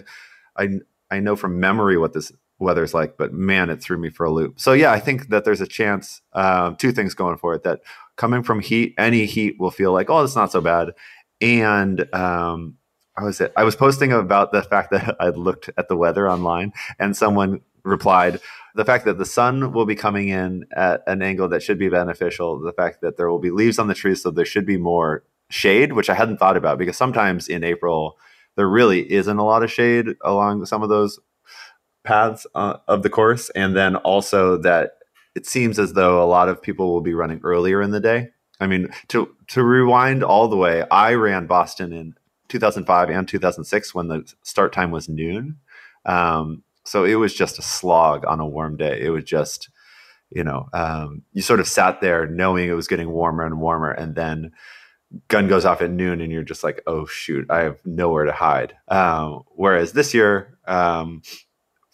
I, 0.56 0.68
I 1.10 1.20
know 1.20 1.36
from 1.36 1.60
memory 1.60 1.98
what 1.98 2.12
this 2.12 2.32
weather's 2.60 2.94
like, 2.94 3.16
but 3.16 3.32
man, 3.32 3.70
it 3.70 3.82
threw 3.82 3.98
me 3.98 4.10
for 4.10 4.24
a 4.26 4.30
loop. 4.30 4.60
So 4.60 4.72
yeah, 4.72 4.92
I 4.92 5.00
think 5.00 5.28
that 5.30 5.44
there's 5.44 5.60
a 5.60 5.66
chance. 5.66 6.20
Um, 6.32 6.76
two 6.76 6.92
things 6.92 7.14
going 7.14 7.38
for 7.38 7.54
it: 7.54 7.64
that 7.64 7.80
coming 8.16 8.42
from 8.42 8.60
heat, 8.60 8.94
any 8.98 9.24
heat 9.26 9.56
will 9.58 9.70
feel 9.70 9.92
like, 9.92 10.10
oh, 10.10 10.22
it's 10.22 10.36
not 10.36 10.52
so 10.52 10.60
bad. 10.60 10.90
And 11.40 12.12
um, 12.14 12.76
I 13.16 13.24
was 13.24 13.40
it? 13.40 13.52
I 13.56 13.64
was 13.64 13.76
posting 13.76 14.12
about 14.12 14.52
the 14.52 14.62
fact 14.62 14.90
that 14.92 15.16
I 15.20 15.30
looked 15.30 15.70
at 15.76 15.88
the 15.88 15.96
weather 15.96 16.30
online, 16.30 16.72
and 16.98 17.16
someone 17.16 17.60
replied, 17.82 18.40
the 18.74 18.84
fact 18.84 19.04
that 19.06 19.18
the 19.18 19.24
sun 19.24 19.72
will 19.72 19.86
be 19.86 19.94
coming 19.94 20.28
in 20.28 20.64
at 20.72 21.02
an 21.06 21.22
angle 21.22 21.48
that 21.48 21.62
should 21.62 21.78
be 21.78 21.88
beneficial, 21.88 22.60
the 22.60 22.72
fact 22.72 23.00
that 23.00 23.16
there 23.16 23.28
will 23.28 23.38
be 23.38 23.50
leaves 23.50 23.78
on 23.78 23.88
the 23.88 23.94
trees, 23.94 24.22
so 24.22 24.30
there 24.30 24.44
should 24.44 24.66
be 24.66 24.76
more 24.76 25.24
shade, 25.48 25.92
which 25.92 26.08
I 26.08 26.14
hadn't 26.14 26.38
thought 26.38 26.56
about 26.56 26.78
because 26.78 26.96
sometimes 26.96 27.48
in 27.48 27.64
April 27.64 28.16
there 28.56 28.68
really 28.68 29.10
isn't 29.10 29.38
a 29.38 29.44
lot 29.44 29.62
of 29.62 29.72
shade 29.72 30.14
along 30.22 30.64
some 30.66 30.82
of 30.82 30.88
those 30.88 31.18
paths 32.04 32.46
uh, 32.54 32.78
of 32.88 33.02
the 33.02 33.10
course, 33.10 33.50
and 33.50 33.76
then 33.76 33.96
also 33.96 34.56
that 34.58 34.92
it 35.34 35.46
seems 35.46 35.78
as 35.78 35.92
though 35.92 36.22
a 36.22 36.26
lot 36.26 36.48
of 36.48 36.62
people 36.62 36.92
will 36.92 37.00
be 37.00 37.14
running 37.14 37.40
earlier 37.42 37.80
in 37.82 37.90
the 37.90 38.00
day. 38.00 38.30
I 38.60 38.66
mean, 38.66 38.88
to 39.08 39.34
to 39.48 39.64
rewind 39.64 40.22
all 40.22 40.48
the 40.48 40.56
way, 40.56 40.84
I 40.90 41.14
ran 41.14 41.46
Boston 41.46 41.92
in 41.92 42.14
2005 42.48 43.10
and 43.10 43.26
2006 43.26 43.94
when 43.94 44.08
the 44.08 44.32
start 44.42 44.72
time 44.72 44.90
was 44.90 45.08
noon. 45.08 45.58
Um, 46.04 46.62
so 46.84 47.04
it 47.04 47.14
was 47.14 47.34
just 47.34 47.58
a 47.58 47.62
slog 47.62 48.24
on 48.26 48.40
a 48.40 48.46
warm 48.46 48.76
day. 48.76 49.00
It 49.00 49.10
was 49.10 49.24
just, 49.24 49.70
you 50.30 50.44
know, 50.44 50.68
um, 50.72 51.22
you 51.32 51.42
sort 51.42 51.60
of 51.60 51.68
sat 51.68 52.00
there 52.00 52.26
knowing 52.26 52.68
it 52.68 52.74
was 52.74 52.88
getting 52.88 53.10
warmer 53.10 53.46
and 53.46 53.60
warmer, 53.60 53.92
and 53.92 54.14
then 54.14 54.52
gun 55.28 55.48
goes 55.48 55.64
off 55.64 55.82
at 55.82 55.90
noon, 55.90 56.20
and 56.20 56.32
you're 56.32 56.42
just 56.42 56.64
like, 56.64 56.82
oh 56.86 57.06
shoot, 57.06 57.46
I 57.50 57.60
have 57.60 57.78
nowhere 57.86 58.24
to 58.24 58.32
hide. 58.32 58.74
Um, 58.88 59.44
whereas 59.54 59.92
this 59.92 60.12
year, 60.12 60.58
um, 60.66 61.22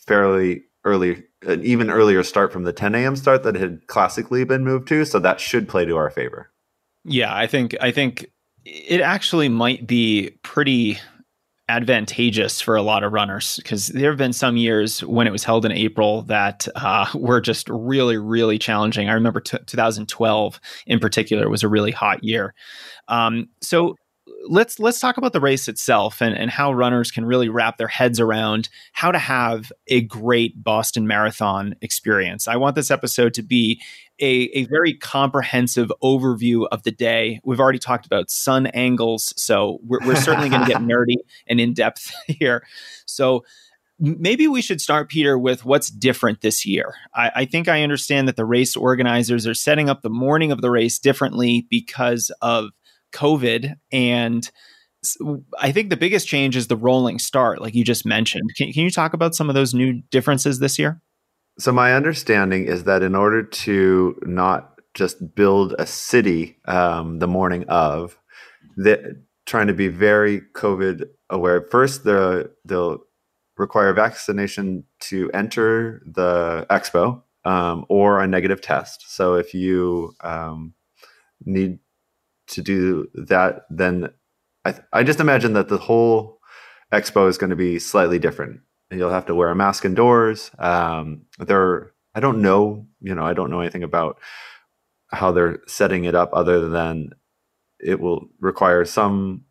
fairly 0.06 0.62
early, 0.84 1.24
an 1.42 1.64
even 1.64 1.90
earlier 1.90 2.22
start 2.22 2.52
from 2.52 2.62
the 2.62 2.72
10 2.72 2.94
a.m. 2.94 3.16
start 3.16 3.42
that 3.42 3.56
had 3.56 3.86
classically 3.88 4.44
been 4.44 4.64
moved 4.64 4.88
to. 4.88 5.04
So 5.04 5.18
that 5.18 5.40
should 5.40 5.68
play 5.68 5.84
to 5.84 5.96
our 5.96 6.10
favor. 6.10 6.50
Yeah, 7.04 7.34
I 7.34 7.46
think 7.46 7.76
I 7.80 7.92
think 7.92 8.26
it 8.64 9.00
actually 9.00 9.48
might 9.48 9.86
be 9.86 10.30
pretty 10.42 10.98
advantageous 11.68 12.60
for 12.60 12.76
a 12.76 12.82
lot 12.82 13.02
of 13.02 13.12
runners 13.12 13.56
because 13.56 13.88
there 13.88 14.10
have 14.10 14.18
been 14.18 14.32
some 14.32 14.56
years 14.56 15.02
when 15.04 15.26
it 15.26 15.32
was 15.32 15.42
held 15.42 15.64
in 15.64 15.72
April 15.72 16.22
that 16.22 16.68
uh, 16.76 17.06
were 17.14 17.40
just 17.40 17.68
really, 17.68 18.16
really 18.16 18.58
challenging. 18.58 19.08
I 19.08 19.12
remember 19.12 19.40
t- 19.40 19.58
2012 19.66 20.60
in 20.86 20.98
particular 21.00 21.48
was 21.48 21.62
a 21.62 21.68
really 21.68 21.90
hot 21.90 22.22
year. 22.22 22.54
Um, 23.08 23.48
so 23.60 23.96
let's 24.48 24.78
let's 24.78 25.00
talk 25.00 25.16
about 25.16 25.32
the 25.32 25.40
race 25.40 25.68
itself 25.68 26.20
and, 26.20 26.36
and 26.36 26.50
how 26.50 26.72
runners 26.72 27.10
can 27.10 27.24
really 27.24 27.48
wrap 27.48 27.78
their 27.78 27.88
heads 27.88 28.20
around 28.20 28.68
how 28.92 29.10
to 29.10 29.18
have 29.18 29.72
a 29.88 30.02
great 30.02 30.62
Boston 30.62 31.06
Marathon 31.06 31.74
experience. 31.80 32.48
I 32.48 32.56
want 32.56 32.76
this 32.76 32.90
episode 32.90 33.34
to 33.34 33.42
be 33.42 33.80
a, 34.18 34.48
a 34.54 34.64
very 34.64 34.94
comprehensive 34.94 35.92
overview 36.02 36.66
of 36.72 36.82
the 36.82 36.90
day. 36.90 37.40
We've 37.44 37.60
already 37.60 37.78
talked 37.78 38.06
about 38.06 38.30
sun 38.30 38.66
angles, 38.68 39.34
so 39.36 39.78
we're, 39.84 40.00
we're 40.06 40.16
certainly 40.16 40.48
going 40.48 40.64
to 40.64 40.68
get 40.68 40.80
nerdy 40.82 41.16
and 41.46 41.60
in 41.60 41.74
depth 41.74 42.10
here. 42.26 42.66
So 43.04 43.44
maybe 43.98 44.48
we 44.48 44.62
should 44.62 44.80
start, 44.80 45.10
Peter, 45.10 45.38
with 45.38 45.64
what's 45.64 45.90
different 45.90 46.40
this 46.40 46.64
year. 46.64 46.94
I, 47.14 47.30
I, 47.34 47.44
think 47.44 47.68
I 47.68 47.82
understand 47.82 48.28
that 48.28 48.36
the 48.36 48.44
race 48.44 48.76
organizers 48.76 49.46
are 49.46 49.54
setting 49.54 49.88
up 49.88 50.02
the 50.02 50.10
morning 50.10 50.52
of 50.52 50.60
the 50.60 50.70
race 50.70 50.98
differently 50.98 51.66
because 51.70 52.30
of 52.42 52.70
COVID. 53.16 53.74
And 53.90 54.50
I 55.58 55.72
think 55.72 55.90
the 55.90 55.96
biggest 55.96 56.28
change 56.28 56.56
is 56.56 56.68
the 56.68 56.76
rolling 56.76 57.18
start, 57.18 57.60
like 57.60 57.74
you 57.74 57.84
just 57.84 58.06
mentioned. 58.06 58.50
Can, 58.56 58.72
can 58.72 58.82
you 58.82 58.90
talk 58.90 59.12
about 59.12 59.34
some 59.34 59.48
of 59.48 59.54
those 59.54 59.74
new 59.74 60.02
differences 60.10 60.58
this 60.58 60.78
year? 60.78 61.00
So, 61.58 61.72
my 61.72 61.94
understanding 61.94 62.66
is 62.66 62.84
that 62.84 63.02
in 63.02 63.14
order 63.14 63.42
to 63.42 64.18
not 64.22 64.78
just 64.94 65.34
build 65.34 65.74
a 65.78 65.86
city 65.86 66.56
um, 66.66 67.18
the 67.18 67.26
morning 67.26 67.64
of, 67.68 68.18
that 68.76 69.00
trying 69.46 69.68
to 69.68 69.74
be 69.74 69.88
very 69.88 70.42
COVID 70.54 71.04
aware. 71.30 71.66
First, 71.70 72.04
the 72.04 72.50
they'll 72.64 72.98
require 73.56 73.92
vaccination 73.94 74.84
to 75.00 75.30
enter 75.32 76.02
the 76.04 76.66
expo 76.68 77.22
um, 77.44 77.86
or 77.88 78.20
a 78.20 78.26
negative 78.26 78.60
test. 78.60 79.04
So, 79.08 79.34
if 79.34 79.54
you 79.54 80.14
um, 80.22 80.74
need 81.44 81.78
to 82.48 82.62
do 82.62 83.08
that, 83.14 83.66
then 83.70 84.10
I, 84.64 84.74
I 84.92 85.02
just 85.02 85.20
imagine 85.20 85.52
that 85.54 85.68
the 85.68 85.78
whole 85.78 86.40
expo 86.92 87.28
is 87.28 87.38
going 87.38 87.50
to 87.50 87.56
be 87.56 87.78
slightly 87.78 88.18
different. 88.18 88.60
You'll 88.90 89.10
have 89.10 89.26
to 89.26 89.34
wear 89.34 89.50
a 89.50 89.56
mask 89.56 89.84
indoors. 89.84 90.50
Um, 90.58 91.22
there, 91.38 91.92
I 92.14 92.20
don't 92.20 92.40
know, 92.40 92.86
you 93.00 93.14
know, 93.14 93.24
I 93.24 93.34
don't 93.34 93.50
know 93.50 93.60
anything 93.60 93.82
about 93.82 94.18
how 95.10 95.32
they're 95.32 95.60
setting 95.66 96.04
it 96.04 96.14
up, 96.14 96.30
other 96.32 96.68
than 96.68 97.10
it 97.78 98.00
will 98.00 98.28
require 98.40 98.84
some 98.84 99.44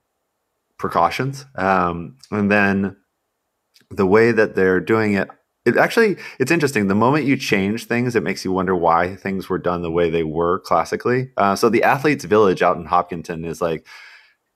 precautions. 0.77 1.45
Um, 1.55 2.17
and 2.31 2.51
then 2.51 2.97
the 3.89 4.05
way 4.05 4.31
that 4.31 4.55
they're 4.55 4.79
doing 4.79 5.13
it 5.13 5.29
it 5.65 5.77
actually 5.77 6.17
it's 6.39 6.51
interesting. 6.51 6.87
The 6.87 6.95
moment 6.95 7.25
you 7.25 7.35
change 7.35 7.85
things 7.85 8.15
it 8.15 8.23
makes 8.23 8.45
you 8.45 8.51
wonder 8.51 8.75
why 8.75 9.15
things 9.15 9.49
were 9.49 9.57
done 9.57 9.81
the 9.81 9.91
way 9.91 10.09
they 10.09 10.23
were 10.23 10.59
classically. 10.59 11.31
Uh, 11.37 11.55
so 11.55 11.69
the 11.69 11.83
athletes 11.83 12.25
village 12.25 12.61
out 12.61 12.77
in 12.77 12.85
hopkinton 12.85 13.43
is 13.43 13.61
like 13.61 13.85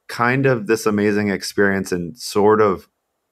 kind 0.07 0.45
of 0.45 0.67
this 0.67 0.85
amazing 0.85 1.29
experience 1.29 1.91
and 1.91 2.17
sort 2.17 2.61
of 2.61 2.87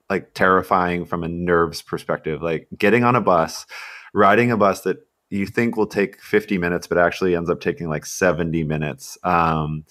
like 0.10 0.34
terrifying 0.34 1.06
from 1.06 1.24
a 1.24 1.28
nerves 1.28 1.82
perspective. 1.82 2.42
Like 2.42 2.68
getting 2.78 3.04
on 3.04 3.16
a 3.16 3.22
bus 3.22 3.66
riding 4.14 4.52
a 4.52 4.58
bus 4.58 4.82
that 4.82 4.98
you 5.30 5.46
think 5.46 5.76
will 5.76 5.88
take 5.88 6.22
50 6.22 6.58
minutes 6.58 6.88
but 6.88 6.98
actually 6.98 7.36
ends 7.36 7.50
up 7.50 7.60
taking 7.60 7.90
like 7.90 8.06
70 8.06 8.64
minutes. 8.64 9.18
Um, 9.24 9.86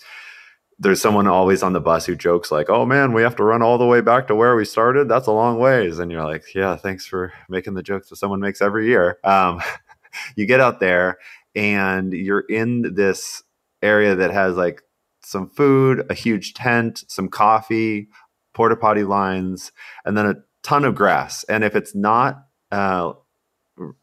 there's 0.78 1.00
someone 1.00 1.26
always 1.26 1.62
on 1.62 1.72
the 1.72 1.80
bus 1.80 2.06
who 2.06 2.14
jokes 2.14 2.50
like, 2.50 2.68
"Oh 2.68 2.84
man, 2.84 3.12
we 3.12 3.22
have 3.22 3.36
to 3.36 3.44
run 3.44 3.62
all 3.62 3.78
the 3.78 3.86
way 3.86 4.00
back 4.00 4.26
to 4.28 4.34
where 4.34 4.54
we 4.56 4.64
started. 4.64 5.08
That's 5.08 5.26
a 5.26 5.32
long 5.32 5.58
ways." 5.58 5.98
And 5.98 6.10
you're 6.10 6.24
like, 6.24 6.54
"Yeah, 6.54 6.76
thanks 6.76 7.06
for 7.06 7.32
making 7.48 7.74
the 7.74 7.82
jokes 7.82 8.10
that 8.10 8.16
someone 8.16 8.40
makes 8.40 8.60
every 8.60 8.86
year." 8.86 9.18
Um, 9.24 9.60
you 10.36 10.46
get 10.46 10.60
out 10.60 10.80
there 10.80 11.18
and 11.54 12.12
you're 12.12 12.44
in 12.48 12.94
this 12.94 13.42
area 13.82 14.14
that 14.14 14.30
has 14.30 14.56
like 14.56 14.82
some 15.22 15.48
food, 15.48 16.06
a 16.10 16.14
huge 16.14 16.54
tent, 16.54 17.04
some 17.08 17.28
coffee, 17.28 18.08
porta 18.54 18.76
potty 18.76 19.04
lines, 19.04 19.72
and 20.04 20.16
then 20.16 20.26
a 20.26 20.34
ton 20.62 20.84
of 20.84 20.94
grass. 20.94 21.44
And 21.44 21.64
if 21.64 21.74
it's 21.74 21.94
not 21.94 22.46
uh, 22.70 23.14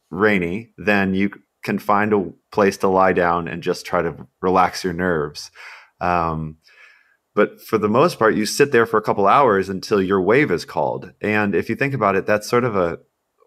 rainy, 0.10 0.72
then 0.78 1.14
you 1.14 1.32
can 1.64 1.80
find 1.80 2.14
a 2.14 2.32
place 2.52 2.78
to 2.78 2.88
lie 2.88 3.14
down 3.14 3.48
and 3.48 3.64
just 3.64 3.86
try 3.86 4.02
to 4.02 4.28
relax 4.42 4.84
your 4.84 4.94
nerves. 4.94 5.52
Um, 6.02 6.58
but 7.36 7.62
for 7.62 7.78
the 7.78 7.90
most 7.90 8.20
part, 8.20 8.36
you 8.36 8.46
sit 8.46 8.72
there 8.72 8.86
for 8.86 8.98
a 8.98 9.02
couple 9.02 9.28
hours 9.28 9.70
until 9.70 10.02
your 10.02 10.22
wave 10.22 10.52
is 10.52 10.66
called. 10.66 11.12
And 11.22 11.56
if 11.56 11.70
you 11.70 11.76
think 11.76 11.94
about 11.94 12.16
it, 12.16 12.26
that's 12.26 12.50
sort 12.50 12.64
of 12.64 12.76
a 12.76 13.00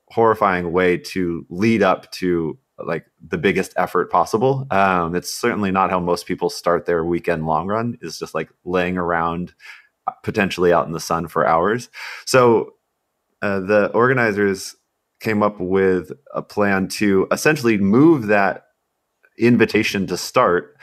horrifying 0.08 0.72
way 0.72 0.96
to 0.96 1.46
lead 1.48 1.82
up 1.82 2.10
to 2.12 2.58
like 2.78 3.06
the 3.26 3.38
biggest 3.38 3.72
effort 3.76 4.10
possible. 4.10 4.66
Um, 4.70 5.14
it's 5.14 5.32
certainly 5.32 5.70
not 5.70 5.90
how 5.90 6.00
most 6.00 6.26
people 6.26 6.50
start 6.50 6.86
their 6.86 7.04
weekend 7.04 7.46
long 7.46 7.68
run 7.68 7.98
is 8.02 8.18
just 8.18 8.34
like 8.34 8.50
laying 8.64 8.98
around 8.98 9.54
uh, 10.06 10.12
potentially 10.22 10.72
out 10.72 10.86
in 10.86 10.92
the 10.92 11.00
sun 11.00 11.28
for 11.28 11.46
hours. 11.46 11.88
So 12.26 12.74
uh, 13.40 13.60
the 13.60 13.90
organizers 13.92 14.76
came 15.20 15.42
up 15.42 15.58
with 15.58 16.12
a 16.34 16.42
plan 16.42 16.88
to 16.88 17.26
essentially 17.32 17.78
move 17.78 18.26
that 18.26 18.66
invitation 19.38 20.06
to 20.06 20.16
start 20.16 20.76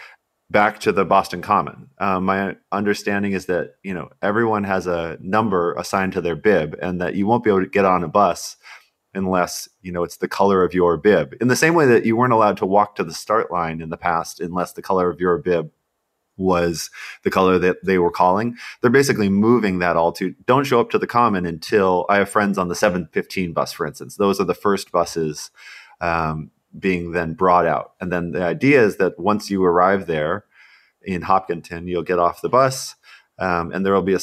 back 0.50 0.80
to 0.82 0.92
the 0.92 1.06
Boston 1.06 1.42
Common. 1.42 1.90
Um, 1.98 2.26
my 2.26 2.56
understanding 2.72 3.32
is 3.34 3.48
that 3.48 3.76
you 3.84 3.94
know 3.94 4.10
everyone 4.22 4.64
has 4.64 4.88
a 4.88 5.18
number 5.22 5.74
assigned 5.74 6.14
to 6.14 6.22
their 6.22 6.36
bib, 6.36 6.78
and 6.82 7.02
that 7.02 7.16
you 7.16 7.28
won't 7.28 7.44
be 7.44 7.50
able 7.50 7.62
to 7.62 7.70
get 7.70 7.86
on 7.86 8.04
a 8.04 8.08
bus 8.08 8.58
unless 9.14 9.70
you 9.82 9.92
know 9.92 10.04
it's 10.04 10.18
the 10.18 10.28
color 10.28 10.64
of 10.64 10.74
your 10.74 10.98
bib. 10.98 11.36
In 11.42 11.48
the 11.48 11.56
same 11.56 11.74
way 11.74 11.86
that 11.88 12.06
you 12.06 12.16
weren't 12.16 12.34
allowed 12.34 12.58
to 12.58 12.66
walk 12.66 12.96
to 12.96 13.04
the 13.04 13.14
start 13.14 13.52
line 13.52 13.82
in 13.82 13.90
the 13.90 13.98
past 13.98 14.40
unless 14.40 14.74
the 14.74 14.82
color 14.82 15.10
of 15.10 15.20
your 15.20 15.38
bib 15.38 15.72
was 16.38 16.90
the 17.24 17.30
color 17.30 17.60
that 17.60 17.78
they 17.84 17.98
were 17.98 18.12
calling. 18.12 18.56
They're 18.82 18.90
basically 18.90 19.30
moving 19.30 19.80
that 19.80 19.96
all 19.96 20.12
to 20.14 20.34
don't 20.46 20.66
show 20.66 20.80
up 20.80 20.90
to 20.92 20.98
the 20.98 21.08
common 21.08 21.46
until 21.46 22.06
I 22.10 22.18
have 22.18 22.30
friends 22.30 22.58
on 22.58 22.70
the 22.70 22.76
715 22.76 23.54
bus, 23.54 23.72
for 23.72 23.86
instance. 23.86 24.18
Those 24.18 24.40
are 24.40 24.46
the 24.46 24.56
first 24.56 24.92
buses 24.92 25.52
um, 26.02 26.52
being 26.78 27.12
then 27.12 27.34
brought 27.34 27.66
out. 27.66 27.94
And 28.02 28.12
then 28.12 28.32
the 28.32 28.44
idea 28.44 28.84
is 28.84 28.98
that 28.98 29.20
once 29.20 29.50
you 29.50 29.64
arrive 29.64 30.08
there 30.08 30.46
in 31.02 31.24
Hopkinton, 31.24 31.88
you'll 31.88 32.04
get 32.04 32.20
off 32.20 32.42
the 32.42 32.50
bus, 32.50 32.96
um, 33.40 33.72
and 33.72 33.86
there 33.86 33.94
will 33.94 34.02
be 34.02 34.16
a, 34.16 34.20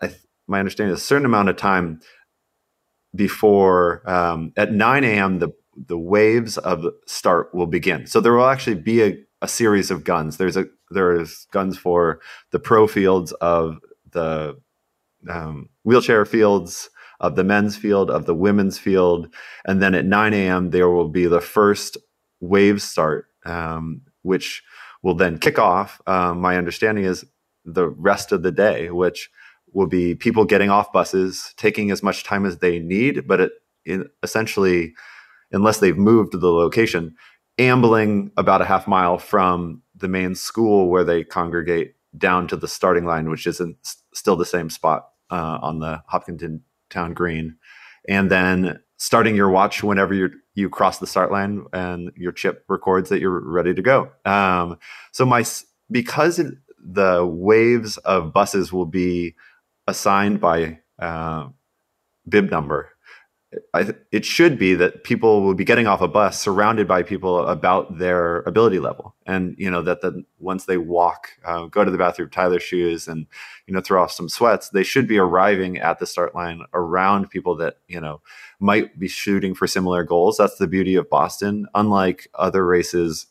I, 0.00 0.14
my 0.46 0.58
understanding, 0.58 0.94
is 0.94 1.00
a 1.00 1.04
certain 1.04 1.26
amount 1.26 1.48
of 1.48 1.56
time 1.56 2.00
before 3.14 4.08
um, 4.08 4.52
at 4.56 4.72
9 4.72 5.04
a.m. 5.04 5.38
the 5.38 5.52
the 5.76 5.98
waves 5.98 6.56
of 6.58 6.86
start 7.06 7.54
will 7.54 7.66
begin. 7.66 8.06
So 8.06 8.20
there 8.20 8.32
will 8.32 8.46
actually 8.46 8.76
be 8.76 9.02
a, 9.02 9.18
a 9.42 9.48
series 9.48 9.90
of 9.90 10.04
guns. 10.04 10.38
There's 10.38 10.56
a 10.56 10.66
there's 10.90 11.46
guns 11.52 11.76
for 11.76 12.20
the 12.50 12.58
pro 12.58 12.86
fields 12.86 13.32
of 13.32 13.78
the 14.10 14.58
um, 15.28 15.68
wheelchair 15.82 16.24
fields 16.24 16.88
of 17.20 17.36
the 17.36 17.44
men's 17.44 17.76
field, 17.76 18.10
of 18.10 18.26
the 18.26 18.34
women's 18.34 18.78
field. 18.78 19.32
And 19.64 19.82
then 19.82 19.94
at 19.94 20.04
9 20.04 20.34
a.m., 20.34 20.70
there 20.70 20.88
will 20.88 21.08
be 21.08 21.26
the 21.26 21.40
first 21.40 21.96
wave 22.40 22.82
start, 22.82 23.26
um, 23.44 24.02
which 24.22 24.62
will 25.02 25.14
then 25.14 25.38
kick 25.38 25.58
off. 25.58 26.00
Um, 26.06 26.40
my 26.40 26.56
understanding 26.56 27.04
is 27.04 27.24
the 27.64 27.88
rest 27.88 28.32
of 28.32 28.42
the 28.42 28.52
day, 28.52 28.90
which 28.90 29.30
will 29.72 29.86
be 29.86 30.14
people 30.14 30.44
getting 30.44 30.70
off 30.70 30.92
buses, 30.92 31.52
taking 31.56 31.90
as 31.90 32.02
much 32.02 32.24
time 32.24 32.46
as 32.46 32.58
they 32.58 32.78
need, 32.78 33.26
but 33.26 33.40
it, 33.40 33.52
it 33.84 34.06
essentially, 34.22 34.94
unless 35.52 35.78
they've 35.80 35.98
moved 35.98 36.32
to 36.32 36.38
the 36.38 36.50
location, 36.50 37.14
ambling 37.58 38.30
about 38.36 38.62
a 38.62 38.64
half 38.64 38.86
mile 38.86 39.18
from 39.18 39.82
the 39.94 40.08
main 40.08 40.34
school 40.34 40.88
where 40.88 41.04
they 41.04 41.24
congregate 41.24 41.94
down 42.16 42.46
to 42.48 42.56
the 42.56 42.68
starting 42.68 43.04
line, 43.04 43.28
which 43.28 43.46
is 43.46 43.60
in, 43.60 43.76
still 44.14 44.36
the 44.36 44.44
same 44.44 44.70
spot 44.70 45.08
uh, 45.30 45.58
on 45.62 45.78
the 45.80 46.02
Hopkinton 46.06 46.62
town 46.96 47.14
green, 47.14 47.56
and 48.08 48.30
then 48.30 48.80
starting 48.96 49.36
your 49.36 49.50
watch 49.50 49.82
whenever 49.82 50.14
you 50.14 50.30
you 50.54 50.70
cross 50.70 50.98
the 50.98 51.06
start 51.06 51.30
line 51.30 51.66
and 51.72 52.10
your 52.16 52.32
chip 52.32 52.64
records 52.68 53.10
that 53.10 53.20
you're 53.20 53.40
ready 53.40 53.74
to 53.74 53.82
go. 53.82 54.10
Um, 54.24 54.78
so 55.12 55.26
my 55.26 55.44
because 55.90 56.40
the 56.78 57.26
waves 57.26 57.98
of 57.98 58.32
buses 58.32 58.72
will 58.72 58.86
be 58.86 59.34
assigned 59.86 60.40
by 60.40 60.78
uh, 60.98 61.48
bib 62.28 62.50
number 62.50 62.95
It 64.12 64.24
should 64.24 64.58
be 64.58 64.74
that 64.74 65.04
people 65.04 65.42
will 65.42 65.54
be 65.54 65.64
getting 65.64 65.86
off 65.86 66.00
a 66.00 66.08
bus 66.08 66.40
surrounded 66.40 66.88
by 66.88 67.02
people 67.02 67.46
about 67.46 67.98
their 67.98 68.38
ability 68.42 68.78
level. 68.78 69.14
And 69.26 69.54
you 69.58 69.70
know 69.70 69.82
that 69.82 70.00
the 70.00 70.24
once 70.38 70.64
they 70.64 70.76
walk 70.76 71.28
uh, 71.44 71.66
go 71.66 71.84
to 71.84 71.90
the 71.90 71.98
bathroom 71.98 72.30
tie 72.30 72.48
their 72.48 72.60
shoes 72.60 73.08
and 73.08 73.26
you 73.66 73.74
know 73.74 73.80
throw 73.80 74.02
off 74.02 74.12
some 74.12 74.28
sweats 74.28 74.68
they 74.70 74.82
should 74.82 75.08
be 75.08 75.18
arriving 75.18 75.78
at 75.78 75.98
the 75.98 76.06
start 76.06 76.34
line 76.34 76.62
around 76.74 77.30
people 77.30 77.56
that 77.56 77.78
you 77.88 78.00
know 78.00 78.20
might 78.60 78.98
be 78.98 79.08
shooting 79.08 79.54
for 79.54 79.66
similar 79.66 80.04
goals. 80.04 80.36
That's 80.36 80.58
the 80.58 80.66
beauty 80.66 80.94
of 80.94 81.10
boston. 81.10 81.66
Unlike 81.74 82.28
other 82.34 82.64
races 82.64 83.26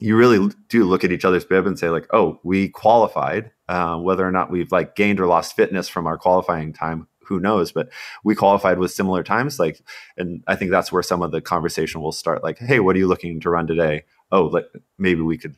you 0.00 0.16
really 0.16 0.52
do 0.68 0.84
look 0.84 1.04
at 1.04 1.12
each 1.12 1.24
other's 1.26 1.44
bib 1.44 1.66
and 1.66 1.78
say 1.78 1.90
like 1.90 2.06
oh 2.12 2.40
we 2.42 2.68
qualified 2.68 3.50
uh, 3.68 3.96
whether 3.96 4.26
or 4.26 4.32
not 4.32 4.50
we've 4.50 4.72
like 4.72 4.96
gained 4.96 5.20
or 5.20 5.26
lost 5.26 5.54
fitness 5.54 5.88
from 5.88 6.06
our 6.06 6.18
qualifying 6.18 6.72
time 6.72 7.06
who 7.30 7.40
knows? 7.40 7.72
But 7.72 7.88
we 8.24 8.34
qualified 8.34 8.78
with 8.78 8.90
similar 8.90 9.22
times. 9.22 9.58
Like, 9.58 9.80
and 10.18 10.42
I 10.48 10.56
think 10.56 10.72
that's 10.72 10.92
where 10.92 11.02
some 11.02 11.22
of 11.22 11.30
the 11.30 11.40
conversation 11.40 12.02
will 12.02 12.12
start. 12.12 12.42
Like, 12.42 12.58
hey, 12.58 12.80
what 12.80 12.96
are 12.96 12.98
you 12.98 13.06
looking 13.06 13.40
to 13.40 13.50
run 13.50 13.68
today? 13.68 14.02
Oh, 14.32 14.46
like 14.46 14.66
maybe 14.98 15.22
we 15.22 15.38
could 15.38 15.54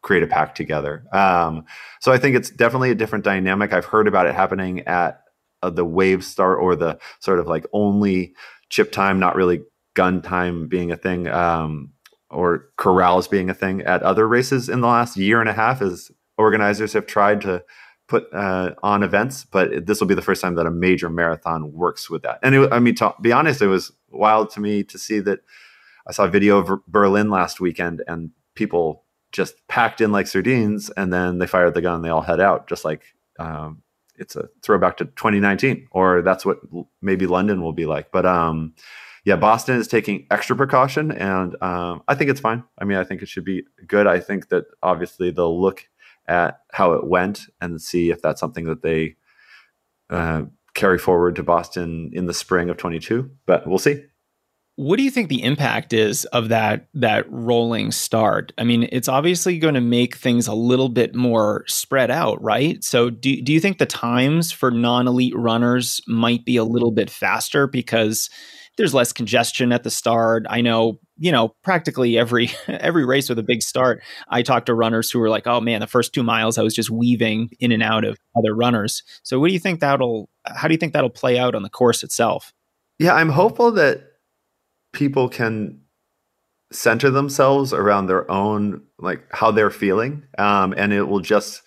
create 0.00 0.22
a 0.22 0.26
pack 0.26 0.54
together. 0.54 1.04
Um, 1.12 1.66
so 2.00 2.10
I 2.12 2.18
think 2.18 2.34
it's 2.34 2.50
definitely 2.50 2.90
a 2.90 2.96
different 2.96 3.24
dynamic. 3.24 3.72
I've 3.72 3.84
heard 3.84 4.08
about 4.08 4.26
it 4.26 4.34
happening 4.34 4.80
at 4.80 5.22
uh, 5.62 5.70
the 5.70 5.84
wave 5.84 6.24
start 6.24 6.58
or 6.60 6.74
the 6.74 6.98
sort 7.20 7.38
of 7.38 7.46
like 7.46 7.66
only 7.72 8.34
chip 8.70 8.90
time, 8.90 9.20
not 9.20 9.36
really 9.36 9.62
gun 9.94 10.22
time 10.22 10.66
being 10.66 10.90
a 10.90 10.96
thing, 10.96 11.28
um, 11.28 11.92
or 12.30 12.70
corrals 12.78 13.28
being 13.28 13.50
a 13.50 13.54
thing 13.54 13.82
at 13.82 14.02
other 14.02 14.26
races 14.26 14.70
in 14.70 14.80
the 14.80 14.86
last 14.86 15.18
year 15.18 15.40
and 15.40 15.50
a 15.50 15.52
half 15.52 15.82
as 15.82 16.10
organizers 16.38 16.94
have 16.94 17.06
tried 17.06 17.42
to 17.42 17.62
put 18.08 18.32
uh, 18.32 18.74
on 18.82 19.02
events, 19.02 19.44
but 19.44 19.86
this 19.86 20.00
will 20.00 20.06
be 20.06 20.14
the 20.14 20.22
first 20.22 20.42
time 20.42 20.54
that 20.56 20.66
a 20.66 20.70
major 20.70 21.08
marathon 21.08 21.72
works 21.72 22.10
with 22.10 22.22
that. 22.22 22.38
And 22.42 22.54
it, 22.54 22.72
I 22.72 22.78
mean, 22.78 22.94
to 22.96 23.14
be 23.20 23.32
honest, 23.32 23.62
it 23.62 23.68
was 23.68 23.92
wild 24.10 24.50
to 24.50 24.60
me 24.60 24.82
to 24.84 24.98
see 24.98 25.20
that 25.20 25.40
I 26.06 26.12
saw 26.12 26.24
a 26.24 26.28
video 26.28 26.58
of 26.58 26.84
Berlin 26.86 27.30
last 27.30 27.60
weekend 27.60 28.02
and 28.06 28.30
people 28.54 29.04
just 29.30 29.66
packed 29.66 30.00
in 30.00 30.12
like 30.12 30.26
sardines 30.26 30.90
and 30.90 31.12
then 31.12 31.38
they 31.38 31.46
fired 31.46 31.74
the 31.74 31.80
gun 31.80 31.96
and 31.96 32.04
they 32.04 32.10
all 32.10 32.20
head 32.20 32.40
out 32.40 32.68
just 32.68 32.84
like 32.84 33.02
um, 33.38 33.82
it's 34.16 34.36
a 34.36 34.48
throwback 34.62 34.98
to 34.98 35.06
2019 35.06 35.88
or 35.90 36.22
that's 36.22 36.44
what 36.44 36.58
maybe 37.00 37.26
london 37.26 37.62
will 37.62 37.72
be 37.72 37.86
like. 37.86 38.12
But 38.12 38.26
um, 38.26 38.74
yeah 39.24 39.36
boston 39.36 39.76
is 39.76 39.88
taking 39.88 40.26
extra 40.30 40.54
precaution 40.54 41.12
and 41.12 41.56
um, 41.62 42.02
i 42.08 42.14
think 42.14 42.30
it's 42.30 42.40
fine. 42.40 42.64
I 42.78 42.84
mean 42.84 42.98
i 42.98 43.04
think 43.04 43.22
it 43.22 43.28
should 43.28 43.44
be 43.44 43.64
good. 43.86 44.06
I 44.06 44.20
think 44.20 44.48
that 44.48 44.66
obviously 44.82 45.30
they'll 45.30 45.60
look 45.60 45.88
at 46.26 46.60
how 46.72 46.92
it 46.92 47.06
went 47.06 47.42
and 47.60 47.80
see 47.80 48.10
if 48.10 48.22
that's 48.22 48.40
something 48.40 48.64
that 48.64 48.82
they 48.82 49.16
uh, 50.10 50.42
carry 50.74 50.98
forward 50.98 51.36
to 51.36 51.42
boston 51.42 52.10
in 52.12 52.26
the 52.26 52.34
spring 52.34 52.70
of 52.70 52.76
22 52.76 53.30
but 53.46 53.66
we'll 53.66 53.78
see 53.78 54.02
what 54.76 54.96
do 54.96 55.02
you 55.02 55.10
think 55.10 55.28
the 55.28 55.42
impact 55.42 55.92
is 55.92 56.24
of 56.26 56.48
that 56.48 56.88
that 56.94 57.30
rolling 57.30 57.92
start? 57.92 58.52
I 58.56 58.64
mean, 58.64 58.88
it's 58.90 59.08
obviously 59.08 59.58
going 59.58 59.74
to 59.74 59.82
make 59.82 60.16
things 60.16 60.46
a 60.46 60.54
little 60.54 60.88
bit 60.88 61.14
more 61.14 61.64
spread 61.66 62.10
out, 62.10 62.42
right? 62.42 62.82
So 62.82 63.10
do 63.10 63.40
do 63.42 63.52
you 63.52 63.60
think 63.60 63.76
the 63.76 63.86
times 63.86 64.50
for 64.50 64.70
non-elite 64.70 65.36
runners 65.36 66.00
might 66.06 66.46
be 66.46 66.56
a 66.56 66.64
little 66.64 66.90
bit 66.90 67.10
faster 67.10 67.66
because 67.66 68.30
there's 68.76 68.94
less 68.94 69.12
congestion 69.12 69.72
at 69.72 69.82
the 69.82 69.90
start? 69.90 70.46
I 70.48 70.60
know, 70.60 70.98
you 71.18 71.30
know, 71.30 71.54
practically 71.62 72.18
every 72.18 72.50
every 72.68 73.04
race 73.04 73.28
with 73.28 73.38
a 73.38 73.42
big 73.42 73.62
start, 73.62 74.02
I 74.28 74.42
talked 74.42 74.66
to 74.66 74.74
runners 74.74 75.10
who 75.10 75.18
were 75.18 75.30
like, 75.30 75.46
"Oh 75.46 75.60
man, 75.60 75.80
the 75.80 75.86
first 75.86 76.14
2 76.14 76.22
miles 76.22 76.58
I 76.58 76.62
was 76.62 76.74
just 76.74 76.90
weaving 76.90 77.50
in 77.60 77.72
and 77.72 77.82
out 77.82 78.04
of 78.04 78.18
other 78.36 78.54
runners." 78.54 79.02
So 79.22 79.38
what 79.38 79.48
do 79.48 79.54
you 79.54 79.60
think 79.60 79.80
that'll 79.80 80.28
how 80.46 80.68
do 80.68 80.74
you 80.74 80.78
think 80.78 80.92
that'll 80.92 81.10
play 81.10 81.38
out 81.38 81.54
on 81.54 81.62
the 81.62 81.70
course 81.70 82.02
itself? 82.02 82.52
Yeah, 82.98 83.14
I'm 83.14 83.30
hopeful 83.30 83.72
that 83.72 84.02
people 84.92 85.28
can 85.28 85.80
center 86.70 87.10
themselves 87.10 87.72
around 87.72 88.06
their 88.06 88.30
own 88.30 88.82
like 88.98 89.22
how 89.30 89.50
they're 89.50 89.70
feeling 89.70 90.22
um, 90.38 90.72
and 90.76 90.92
it 90.92 91.04
will 91.04 91.20
just 91.20 91.62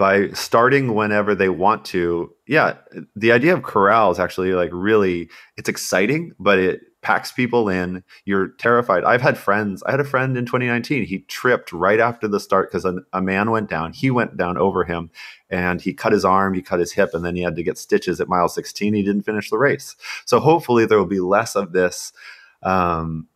by 0.00 0.30
starting 0.30 0.94
whenever 0.94 1.34
they 1.34 1.50
want 1.50 1.84
to 1.84 2.34
yeah 2.48 2.74
the 3.14 3.30
idea 3.30 3.52
of 3.52 3.62
corral 3.62 4.10
is 4.10 4.18
actually 4.18 4.52
like 4.52 4.70
really 4.72 5.28
it's 5.58 5.68
exciting 5.68 6.32
but 6.38 6.58
it 6.58 6.80
packs 7.02 7.32
people 7.32 7.68
in. 7.68 8.04
You're 8.24 8.48
terrified. 8.48 9.04
I've 9.04 9.22
had 9.22 9.38
friends. 9.38 9.82
I 9.84 9.90
had 9.90 10.00
a 10.00 10.04
friend 10.04 10.36
in 10.36 10.44
2019. 10.44 11.04
He 11.04 11.20
tripped 11.20 11.72
right 11.72 11.98
after 11.98 12.28
the 12.28 12.40
start 12.40 12.70
because 12.70 12.84
a, 12.84 12.98
a, 13.12 13.22
man 13.22 13.50
went 13.50 13.70
down. 13.70 13.92
He 13.92 14.10
went 14.10 14.36
down 14.36 14.58
over 14.58 14.84
him 14.84 15.10
and 15.48 15.80
he 15.80 15.94
cut 15.94 16.12
his 16.12 16.24
arm, 16.24 16.54
he 16.54 16.62
cut 16.62 16.80
his 16.80 16.92
hip, 16.92 17.10
and 17.14 17.24
then 17.24 17.36
he 17.36 17.42
had 17.42 17.56
to 17.56 17.62
get 17.62 17.78
stitches 17.78 18.20
at 18.20 18.28
mile 18.28 18.48
16. 18.48 18.92
He 18.94 19.02
didn't 19.02 19.22
finish 19.22 19.50
the 19.50 19.58
race. 19.58 19.96
So 20.26 20.40
hopefully 20.40 20.86
there 20.86 20.98
will 20.98 21.06
be 21.06 21.20
less 21.20 21.56
of 21.56 21.72
this. 21.72 22.12
Um, 22.62 23.28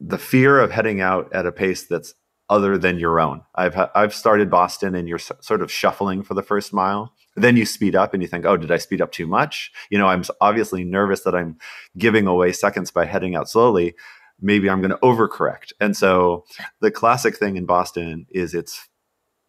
the 0.00 0.18
fear 0.18 0.60
of 0.60 0.70
heading 0.70 1.00
out 1.00 1.32
at 1.32 1.46
a 1.46 1.52
pace 1.52 1.84
that's 1.84 2.14
other 2.50 2.78
than 2.78 2.98
your 2.98 3.20
own. 3.20 3.42
I've 3.54 3.76
I've 3.94 4.14
started 4.14 4.50
Boston 4.50 4.94
and 4.94 5.08
you're 5.08 5.18
sort 5.18 5.62
of 5.62 5.70
shuffling 5.70 6.22
for 6.22 6.34
the 6.34 6.42
first 6.42 6.72
mile. 6.72 7.12
Then 7.36 7.56
you 7.56 7.66
speed 7.66 7.94
up 7.94 8.14
and 8.14 8.22
you 8.22 8.28
think, 8.28 8.46
"Oh, 8.46 8.56
did 8.56 8.70
I 8.70 8.78
speed 8.78 9.02
up 9.02 9.12
too 9.12 9.26
much?" 9.26 9.70
You 9.90 9.98
know, 9.98 10.06
I'm 10.06 10.24
obviously 10.40 10.84
nervous 10.84 11.22
that 11.22 11.34
I'm 11.34 11.58
giving 11.96 12.26
away 12.26 12.52
seconds 12.52 12.90
by 12.90 13.04
heading 13.04 13.34
out 13.34 13.48
slowly. 13.48 13.94
Maybe 14.40 14.70
I'm 14.70 14.80
going 14.80 14.90
to 14.90 14.98
overcorrect. 14.98 15.72
And 15.80 15.96
so 15.96 16.44
the 16.80 16.90
classic 16.90 17.36
thing 17.36 17.56
in 17.56 17.66
Boston 17.66 18.26
is 18.30 18.54
it's 18.54 18.88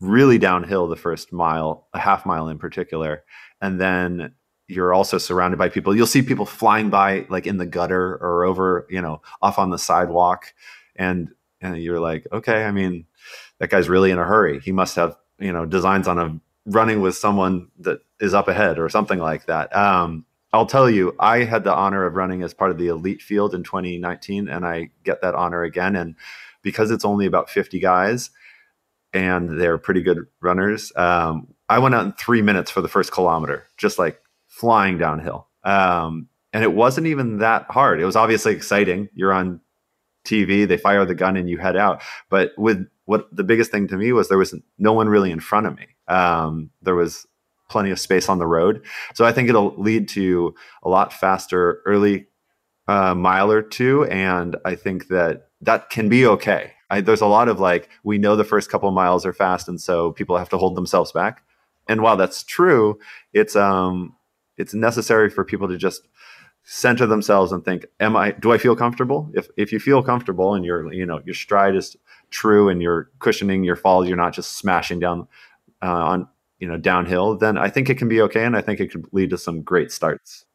really 0.02 0.38
downhill 0.38 0.88
the 0.88 0.96
first 0.96 1.32
mile, 1.32 1.88
a 1.94 2.00
half 2.00 2.26
mile 2.26 2.48
in 2.48 2.58
particular, 2.58 3.24
and 3.62 3.80
then 3.80 4.34
you're 4.68 4.94
also 4.94 5.18
surrounded 5.18 5.58
by 5.58 5.70
people. 5.70 5.96
You'll 5.96 6.06
see 6.06 6.22
people 6.22 6.46
flying 6.46 6.90
by 6.90 7.26
like 7.30 7.48
in 7.48 7.58
the 7.58 7.66
gutter 7.66 8.18
or 8.22 8.46
over, 8.46 8.86
you 8.90 9.02
know, 9.02 9.22
off 9.42 9.58
on 9.58 9.72
the 9.72 9.80
sidewalk 9.80 10.54
and 10.96 11.30
and 11.62 11.78
you're 11.78 12.00
like, 12.00 12.28
okay, 12.32 12.66
I 12.66 12.72
mean, 12.72 13.06
that 13.60 13.70
guy's 13.70 13.90
really 13.90 14.12
in 14.12 14.20
a 14.20 14.24
hurry. 14.24 14.60
He 14.60 14.72
must 14.72 14.96
have, 14.96 15.18
you 15.40 15.52
know, 15.52 15.66
designs 15.66 16.08
on 16.08 16.20
a 16.20 16.40
running 16.66 17.02
with 17.02 17.16
someone 17.16 17.70
that 17.80 18.02
is 18.20 18.34
up 18.34 18.48
ahead 18.48 18.80
or 18.80 18.90
something 18.90 19.20
like 19.20 19.46
that. 19.48 19.76
Um, 19.76 20.26
I'll 20.52 20.66
tell 20.66 20.90
you, 20.90 21.16
I 21.20 21.44
had 21.44 21.64
the 21.64 21.74
honor 21.74 22.06
of 22.06 22.16
running 22.16 22.42
as 22.42 22.54
part 22.54 22.72
of 22.72 22.78
the 22.78 22.88
elite 22.88 23.22
field 23.22 23.54
in 23.54 23.64
2019, 23.64 24.48
and 24.48 24.66
I 24.66 24.90
get 25.04 25.22
that 25.22 25.36
honor 25.36 25.64
again. 25.64 25.96
And 25.96 26.16
because 26.64 26.92
it's 26.92 27.06
only 27.06 27.26
about 27.26 27.50
50 27.50 27.80
guys 27.80 28.32
and 29.14 29.60
they're 29.60 29.78
pretty 29.78 30.02
good 30.02 30.26
runners, 30.42 30.92
um, 30.96 31.54
I 31.68 31.80
went 31.80 31.94
out 31.94 32.06
in 32.06 32.14
three 32.14 32.42
minutes 32.42 32.72
for 32.72 32.82
the 32.82 32.88
first 32.88 33.12
kilometer, 33.12 33.68
just 33.78 34.00
like 34.00 34.20
flying 34.48 34.98
downhill. 34.98 35.48
Um, 35.64 36.30
and 36.52 36.64
it 36.64 36.74
wasn't 36.74 37.08
even 37.08 37.40
that 37.40 37.66
hard. 37.70 38.02
It 38.02 38.06
was 38.06 38.16
obviously 38.16 38.54
exciting. 38.54 39.10
You're 39.14 39.34
on 39.34 39.62
TV, 40.30 40.68
they 40.68 40.78
fire 40.78 41.06
the 41.06 41.16
gun 41.16 41.38
and 41.38 41.50
you 41.50 41.58
head 41.58 41.76
out. 41.76 42.02
But 42.30 42.52
with 42.58 42.88
what 43.06 43.28
the 43.36 43.44
biggest 43.44 43.72
thing 43.72 43.88
to 43.88 43.98
me 43.98 44.12
was 44.12 44.30
there 44.30 44.38
was 44.38 44.54
no 44.78 44.94
one 44.94 45.10
really 45.10 45.32
in 45.32 45.40
front 45.40 45.68
of 45.68 45.76
me. 45.76 45.88
Um, 46.08 46.70
there 46.82 46.96
was 46.96 47.26
plenty 47.70 47.92
of 47.92 48.00
space 48.00 48.30
on 48.30 48.40
the 48.40 48.48
road. 48.48 48.84
So 49.14 49.26
I 49.26 49.32
think 49.32 49.48
it'll 49.48 49.76
lead 49.78 50.10
to 50.10 50.54
a 50.84 50.90
lot 50.90 51.14
faster 51.14 51.82
early 51.86 52.28
uh, 52.88 53.16
mile 53.16 53.52
or 53.52 53.62
two. 53.62 54.06
And 54.06 54.56
I 54.66 54.76
think 54.76 55.08
that 55.08 55.48
that 55.62 55.90
can 55.90 56.10
be 56.10 56.26
okay. 56.26 56.74
I, 56.90 57.02
there's 57.02 57.22
a 57.22 57.28
lot 57.28 57.48
of 57.48 57.60
like, 57.60 57.90
we 58.04 58.18
know 58.18 58.36
the 58.36 58.44
first 58.44 58.72
couple 58.72 58.90
miles 58.92 59.26
are 59.26 59.34
fast. 59.34 59.68
And 59.68 59.80
so 59.80 60.12
people 60.12 60.38
have 60.38 60.50
to 60.50 60.58
hold 60.58 60.76
themselves 60.76 61.12
back. 61.12 61.44
And 61.88 62.02
while 62.02 62.18
that's 62.18 62.44
true, 62.44 63.00
it's, 63.34 63.56
um, 63.56 64.16
it's 64.58 64.74
necessary 64.74 65.30
for 65.30 65.46
people 65.46 65.68
to 65.68 65.78
just 65.78 66.08
center 66.72 67.08
themselves 67.08 67.52
and 67.52 67.66
think 67.66 67.84
am 68.00 68.16
i 68.16 68.30
do 68.30 68.52
i 68.52 68.58
feel 68.60 68.76
comfortable? 68.76 69.28
If 69.34 69.48
if 69.58 69.72
you 69.72 69.80
feel 69.80 70.04
comfortable 70.04 70.54
and 70.54 70.64
your 70.64 70.94
you 70.94 71.04
know 71.04 71.20
your 71.26 71.34
stride 71.34 71.76
is 71.76 71.98
true 72.30 72.70
and 72.70 72.80
you're 72.80 73.10
cushioning 73.18 73.64
your 73.64 73.76
falls 73.76 74.08
you're 74.08 74.16
not 74.16 74.34
just 74.34 74.56
smashing 74.56 75.00
down 75.00 75.28
uh, 75.82 75.88
on 75.88 76.28
you 76.60 76.68
know 76.68 76.78
downhill 76.78 77.36
then 77.36 77.58
i 77.58 77.70
think 77.70 77.90
it 77.90 77.98
can 77.98 78.08
be 78.08 78.22
okay 78.22 78.46
and 78.46 78.56
i 78.56 78.62
think 78.62 78.80
it 78.80 78.92
could 78.92 79.08
lead 79.12 79.32
to 79.32 79.38
some 79.38 79.64
great 79.64 79.92
starts 79.92 80.46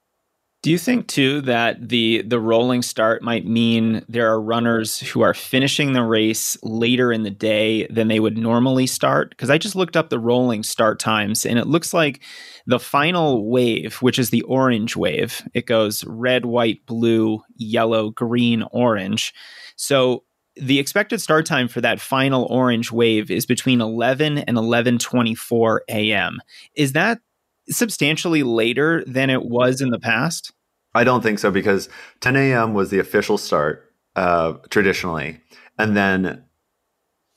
do 0.64 0.70
you 0.70 0.78
think 0.78 1.08
too 1.08 1.42
that 1.42 1.90
the 1.90 2.22
the 2.22 2.40
rolling 2.40 2.80
start 2.80 3.20
might 3.22 3.44
mean 3.44 4.02
there 4.08 4.32
are 4.32 4.40
runners 4.40 4.98
who 4.98 5.20
are 5.20 5.34
finishing 5.34 5.92
the 5.92 6.02
race 6.02 6.56
later 6.62 7.12
in 7.12 7.22
the 7.22 7.30
day 7.30 7.86
than 7.88 8.08
they 8.08 8.18
would 8.18 8.38
normally 8.38 8.86
start? 8.86 9.28
Because 9.28 9.50
I 9.50 9.58
just 9.58 9.76
looked 9.76 9.94
up 9.94 10.08
the 10.08 10.18
rolling 10.18 10.62
start 10.62 10.98
times 10.98 11.44
and 11.44 11.58
it 11.58 11.66
looks 11.66 11.92
like 11.92 12.22
the 12.66 12.80
final 12.80 13.46
wave, 13.46 13.96
which 13.96 14.18
is 14.18 14.30
the 14.30 14.40
orange 14.44 14.96
wave, 14.96 15.42
it 15.52 15.66
goes 15.66 16.02
red, 16.06 16.46
white, 16.46 16.86
blue, 16.86 17.42
yellow, 17.56 18.08
green, 18.08 18.64
orange. 18.70 19.34
So 19.76 20.24
the 20.56 20.78
expected 20.78 21.20
start 21.20 21.44
time 21.44 21.68
for 21.68 21.82
that 21.82 22.00
final 22.00 22.46
orange 22.48 22.90
wave 22.90 23.30
is 23.30 23.44
between 23.44 23.82
11 23.82 24.38
and 24.38 24.56
11:24 24.56 25.80
a.m. 25.90 26.40
Is 26.74 26.92
that 26.92 27.20
substantially 27.68 28.42
later 28.42 29.04
than 29.06 29.30
it 29.30 29.44
was 29.44 29.80
in 29.80 29.90
the 29.90 29.98
past? 29.98 30.52
I 30.94 31.04
don't 31.04 31.22
think 31.22 31.38
so 31.38 31.50
because 31.50 31.88
10 32.20 32.36
a.m. 32.36 32.74
was 32.74 32.90
the 32.90 32.98
official 32.98 33.38
start 33.38 33.92
uh, 34.14 34.54
traditionally, 34.70 35.40
and 35.78 35.96
then 35.96 36.44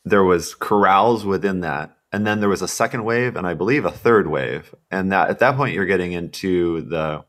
there 0.05 0.23
was 0.23 0.53
corrals 0.53 1.25
within 1.25 1.61
that, 1.61 1.97
and 2.11 2.25
then 2.25 2.39
there 2.39 2.49
was 2.49 2.61
a 2.61 2.67
second 2.67 3.03
wave, 3.03 3.35
and 3.35 3.47
I 3.47 3.55
believe 3.55 3.83
a 3.83 3.91
third 3.91 4.27
wave, 4.27 4.75
and 4.91 5.11
that 5.11 5.29
at 5.29 5.39
that 5.39 5.55
point 5.55 5.73
you're 5.73 5.85
getting 5.85 6.11
into 6.11 6.81
the 6.81 7.25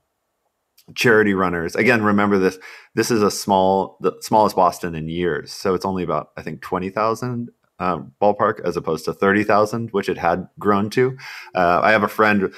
charity 0.94 1.34
runners. 1.34 1.74
Again, 1.74 2.02
remember 2.02 2.38
this: 2.38 2.58
this 2.94 3.10
is 3.10 3.22
a 3.22 3.30
small, 3.30 3.96
the 4.00 4.12
smallest 4.20 4.54
Boston 4.54 4.94
in 4.94 5.08
years, 5.08 5.50
so 5.50 5.74
it's 5.74 5.86
only 5.86 6.02
about 6.02 6.30
I 6.36 6.42
think 6.42 6.60
twenty 6.60 6.90
thousand 6.90 7.48
um, 7.78 8.12
ballpark 8.20 8.60
as 8.64 8.76
opposed 8.76 9.04
to 9.04 9.12
30,000, 9.12 9.90
which 9.90 10.08
it 10.08 10.18
had 10.18 10.48
grown 10.58 10.90
to. 10.90 11.16
Uh, 11.54 11.80
I 11.82 11.92
have 11.92 12.02
a 12.02 12.08
friend 12.08 12.52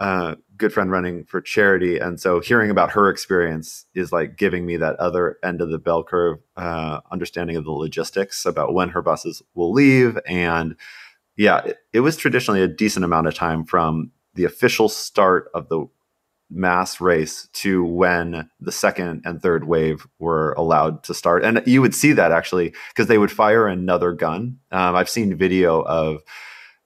uh, 0.00 0.34
good 0.56 0.72
friend 0.72 0.90
running 0.90 1.24
for 1.24 1.40
charity, 1.40 1.98
and 1.98 2.18
so 2.18 2.40
hearing 2.40 2.70
about 2.70 2.92
her 2.92 3.08
experience 3.08 3.86
is 3.94 4.12
like 4.12 4.36
giving 4.36 4.66
me 4.66 4.76
that 4.78 4.96
other 4.96 5.38
end 5.44 5.60
of 5.60 5.70
the 5.70 5.78
bell 5.78 6.02
curve, 6.02 6.38
uh, 6.56 7.00
understanding 7.12 7.56
of 7.56 7.64
the 7.64 7.70
logistics 7.70 8.44
about 8.44 8.74
when 8.74 8.88
her 8.88 9.02
buses 9.02 9.42
will 9.54 9.72
leave, 9.72 10.18
and 10.26 10.74
yeah, 11.36 11.58
it, 11.64 11.78
it 11.92 12.00
was 12.00 12.16
traditionally 12.16 12.62
a 12.62 12.68
decent 12.68 13.04
amount 13.04 13.28
of 13.28 13.34
time 13.34 13.64
from 13.64 14.10
the 14.34 14.44
official 14.44 14.88
start 14.88 15.50
of 15.54 15.68
the 15.68 15.86
mass 16.50 17.00
race 17.00 17.48
to 17.52 17.84
when 17.84 18.50
the 18.58 18.72
second 18.72 19.22
and 19.24 19.40
third 19.40 19.64
wave 19.68 20.06
were 20.18 20.52
allowed 20.54 21.02
to 21.04 21.14
start. 21.14 21.44
And 21.44 21.62
you 21.64 21.80
would 21.80 21.94
see 21.94 22.12
that 22.12 22.32
actually 22.32 22.74
because 22.88 23.06
they 23.06 23.18
would 23.18 23.30
fire 23.30 23.68
another 23.68 24.12
gun. 24.12 24.58
Um, 24.72 24.96
I've 24.96 25.08
seen 25.08 25.36
video 25.36 25.80
of 25.82 26.22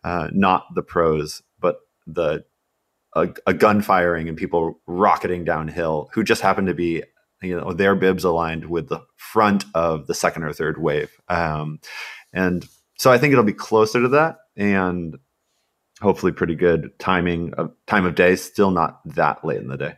uh, 0.05 0.29
not 0.33 0.67
the 0.75 0.83
pros, 0.83 1.43
but 1.61 1.79
the 2.07 2.45
a, 3.15 3.29
a, 3.47 3.55
gun 3.55 3.81
firing 3.81 4.29
and 4.29 4.37
people 4.37 4.81
rocketing 4.87 5.45
downhill 5.45 6.11
who 6.13 6.25
just 6.25 6.43
happened 6.43 6.67
to 6.67 6.75
be 6.75 7.03
you 7.43 7.59
know 7.59 7.73
their 7.73 7.95
bibs 7.95 8.25
aligned 8.25 8.67
with 8.67 8.89
the 8.89 9.01
front 9.17 9.65
of 9.75 10.07
the 10.07 10.15
second 10.15 10.45
or 10.45 10.53
third 10.53 10.81
wave. 10.81 11.11
Um, 11.29 11.81
and 12.33 12.67
so 12.97 13.11
i 13.11 13.19
think 13.19 13.33
it'll 13.33 13.45
be 13.45 13.53
closer 13.53 14.01
to 14.03 14.09
that 14.09 14.39
and 14.57 15.17
hopefully 16.01 16.33
pretty 16.33 16.55
good 16.55 16.91
timing 16.99 17.55
of 17.55 17.73
time 17.87 18.05
of 18.05 18.15
day. 18.15 18.37
Still 18.37 18.71
not 18.71 19.01
that 19.15 19.45
late 19.45 19.61
in 19.61 19.69
the 19.69 19.77
day. 19.77 19.95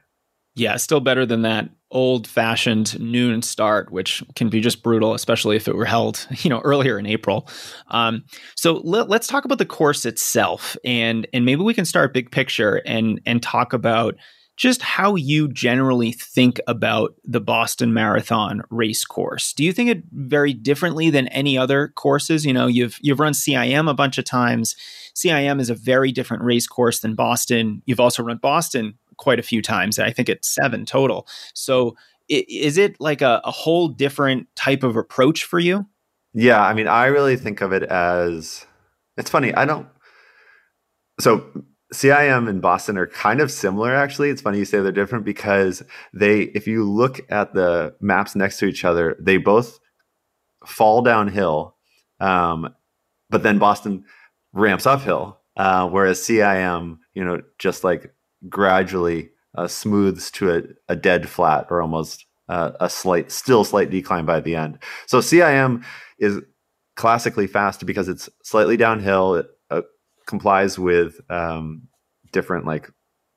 Yeah 0.55 0.77
still 0.77 1.01
better 1.01 1.27
than 1.27 1.43
that 1.43 1.71
old 1.91 2.27
fashioned 2.27 2.99
noon 2.99 3.43
start, 3.43 3.93
which 3.93 4.23
can 4.35 4.49
be 4.49 4.61
just 4.61 4.83
brutal, 4.83 5.15
especially 5.15 5.57
if 5.57 5.69
it 5.69 5.77
were 5.77 5.85
held, 5.85 6.27
you 6.39 6.51
know, 6.51 6.61
earlier 6.61 6.99
in 6.99 7.07
April. 7.07 7.49
Um, 7.89 8.25
so 8.57 8.81
let, 8.85 9.11
us 9.11 9.27
talk 9.27 9.45
about 9.45 9.59
the 9.59 9.67
course 9.67 10.05
itself, 10.05 10.77
and 10.85 11.27
and 11.33 11.45
maybe 11.45 11.63
we 11.63 11.75
can 11.75 11.85
start 11.85 12.15
big 12.15 12.31
picture 12.31 12.83
and 12.87 13.21
and 13.27 13.43
talk 13.43 13.73
about 13.73 14.17
just 14.57 14.81
how 14.81 15.15
you 15.17 15.49
generally 15.49 16.13
think 16.13 16.59
about 16.67 17.15
the 17.25 17.41
Boston 17.41 17.93
Marathon 17.93 18.63
race 18.71 19.05
course. 19.05 19.53
Do 19.53 19.63
you 19.63 19.73
think 19.73 19.91
it 19.91 20.03
very 20.13 20.55
differently 20.55 21.11
than 21.11 21.29
any 21.29 21.59
other 21.59 21.89
courses? 21.89 22.47
You 22.47 22.55
know, 22.55 22.67
you've 22.67 22.99
you've 23.03 23.21
run 23.21 23.35
CIM 23.35 23.89
a 23.89 23.95
bunch 23.95 24.19
of 24.19 24.25
times. 24.25 24.75
CIM 25.15 25.61
is 25.61 25.71
a 25.71 25.75
very 25.75 26.11
different 26.11 26.43
race 26.43 26.67
course 26.67 27.01
than 27.01 27.15
Boston. 27.15 27.83
You've 27.87 28.01
also 28.01 28.23
run 28.23 28.39
Boston 28.39 28.95
quite 29.17 29.39
a 29.39 29.43
few 29.43 29.63
times. 29.63 29.99
I 29.99 30.11
think 30.11 30.29
it's 30.29 30.55
seven 30.55 30.85
total. 30.85 31.27
So 31.55 31.97
is 32.29 32.77
it 32.77 33.01
like 33.01 33.23
a, 33.23 33.41
a 33.45 33.51
whole 33.51 33.89
different 33.89 34.49
type 34.57 34.83
of 34.83 34.97
approach 34.97 35.45
for 35.45 35.59
you? 35.59 35.87
Yeah, 36.35 36.63
I 36.63 36.75
mean, 36.75 36.89
I 36.89 37.07
really 37.07 37.37
think 37.37 37.61
of 37.61 37.73
it 37.73 37.85
as 37.85 38.67
it's 39.17 39.31
funny. 39.31 39.55
I 39.55 39.65
don't. 39.65 39.89
So 41.19 41.47
CIM 41.95 42.49
and 42.49 42.61
Boston 42.61 42.99
are 42.99 43.07
kind 43.07 43.41
of 43.41 43.51
similar, 43.51 43.95
actually. 43.95 44.31
It's 44.31 44.43
funny 44.43 44.59
you 44.59 44.65
say 44.65 44.81
they're 44.81 44.93
different 44.93 45.25
because 45.25 45.83
they, 46.13 46.41
if 46.41 46.67
you 46.67 46.85
look 46.85 47.21
at 47.31 47.55
the 47.55 47.95
maps 48.01 48.35
next 48.35 48.59
to 48.59 48.67
each 48.67 48.85
other, 48.85 49.17
they 49.21 49.37
both 49.37 49.79
fall 50.67 51.03
downhill, 51.03 51.77
um, 52.21 52.75
but 53.31 53.43
then 53.43 53.59
Boston 53.59 54.05
ramps 54.53 54.87
uphill, 54.87 55.39
uh, 55.57 55.89
whereas 55.89 56.21
CIM, 56.21 56.99
you 57.15 57.25
know, 57.25 57.41
just 57.59 57.85
like 57.85 58.13
gradually 58.49 59.31
uh, 59.57 59.67
smooths 59.69 60.31
to 60.31 60.51
a, 60.55 60.63
a, 60.93 60.97
dead 60.97 61.29
flat 61.29 61.67
or 61.71 61.81
almost 61.81 62.27
uh, 62.49 62.73
a 62.81 62.91
slight, 62.91 63.31
still 63.31 63.65
slight 63.65 63.91
decline 63.91 64.27
by 64.27 64.41
the 64.41 64.55
end. 64.55 64.79
So 65.07 65.21
CIM 65.21 65.85
is 66.19 66.41
classically 66.97 67.47
fast 67.47 67.85
because 67.87 68.09
it's 68.09 68.29
slightly 68.43 68.77
downhill. 68.77 69.37
It 69.37 69.47
uh, 69.71 69.83
complies 70.27 70.79
with 70.79 71.21
um, 71.31 71.89
different 72.33 72.67
like 72.67 72.91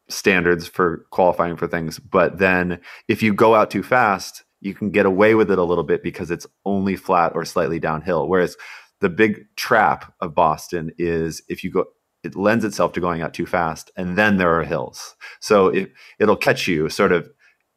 standards 0.10 0.68
for 0.68 1.06
qualifying 1.12 1.56
for 1.56 1.68
things. 1.68 2.00
But 2.00 2.40
then 2.40 2.82
if 3.08 3.24
you 3.24 3.34
go 3.34 3.56
out 3.56 3.72
too 3.72 3.84
fast, 3.84 4.44
you 4.62 4.74
can 4.74 4.92
get 4.92 5.06
away 5.06 5.36
with 5.36 5.52
it 5.52 5.58
a 5.58 5.64
little 5.64 5.84
bit 5.84 6.04
because 6.04 6.32
it's 6.32 6.48
only 6.66 6.96
flat 6.96 7.32
or 7.34 7.46
slightly 7.46 7.80
downhill. 7.80 8.28
Whereas 8.28 8.58
the 9.00 9.10
big 9.10 9.46
trap 9.56 10.14
of 10.20 10.36
Boston 10.36 10.92
is 10.98 11.42
if 11.48 11.64
you 11.64 11.72
go 11.72 11.86
it 12.24 12.36
lends 12.36 12.66
itself 12.66 12.94
to 12.94 13.00
going 13.00 13.22
out 13.22 13.34
too 13.34 13.46
fast 13.46 13.92
and 13.96 14.18
then 14.18 14.38
there 14.38 14.60
are 14.60 14.64
hills. 14.64 15.16
So 15.40 15.68
it, 15.68 15.92
it'll 16.20 16.36
catch 16.36 16.68
you 16.68 16.90
sort 16.90 17.12
of 17.12 17.30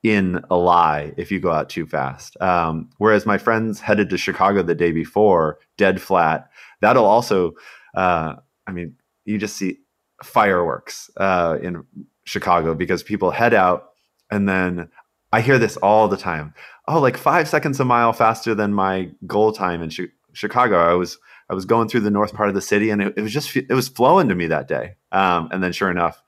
in 0.02 0.42
a 0.50 0.56
lie 0.56 1.12
if 1.16 1.30
you 1.30 1.38
go 1.38 1.52
out 1.52 1.68
too 1.68 1.86
fast. 1.86 2.40
Um, 2.40 2.90
whereas 2.98 3.24
my 3.24 3.38
friends 3.38 3.80
headed 3.80 4.10
to 4.10 4.18
chicago 4.18 4.62
the 4.62 4.74
day 4.74 4.92
before 4.92 5.58
dead 5.76 6.00
flat 6.00 6.50
that'll 6.80 7.04
also 7.04 7.52
uh, 7.94 8.34
i 8.66 8.72
mean 8.72 8.94
you 9.24 9.38
just 9.38 9.56
see 9.56 9.78
fireworks 10.22 11.10
uh, 11.16 11.58
in 11.62 11.84
chicago 12.24 12.74
because 12.74 13.02
people 13.02 13.30
head 13.30 13.54
out 13.54 13.90
and 14.30 14.48
then 14.48 14.88
i 15.32 15.40
hear 15.40 15.58
this 15.58 15.76
all 15.78 16.08
the 16.08 16.16
time. 16.16 16.52
Oh 16.88 17.00
like 17.00 17.16
five 17.16 17.48
seconds 17.48 17.78
a 17.78 17.84
mile 17.84 18.12
faster 18.12 18.54
than 18.54 18.74
my 18.74 19.10
goal 19.26 19.52
time 19.52 19.82
in 19.82 19.90
Ch- 19.90 20.12
chicago. 20.32 20.78
I 20.78 20.94
was 20.94 21.18
I 21.52 21.54
was 21.54 21.66
going 21.66 21.86
through 21.86 22.00
the 22.00 22.10
north 22.10 22.32
part 22.32 22.48
of 22.48 22.54
the 22.54 22.62
city, 22.62 22.88
and 22.88 23.02
it, 23.02 23.12
it 23.14 23.20
was 23.20 23.30
just 23.30 23.54
it 23.54 23.74
was 23.74 23.86
flowing 23.86 24.30
to 24.30 24.34
me 24.34 24.46
that 24.46 24.68
day. 24.68 24.94
Um, 25.12 25.50
and 25.52 25.62
then, 25.62 25.72
sure 25.72 25.90
enough, 25.90 26.22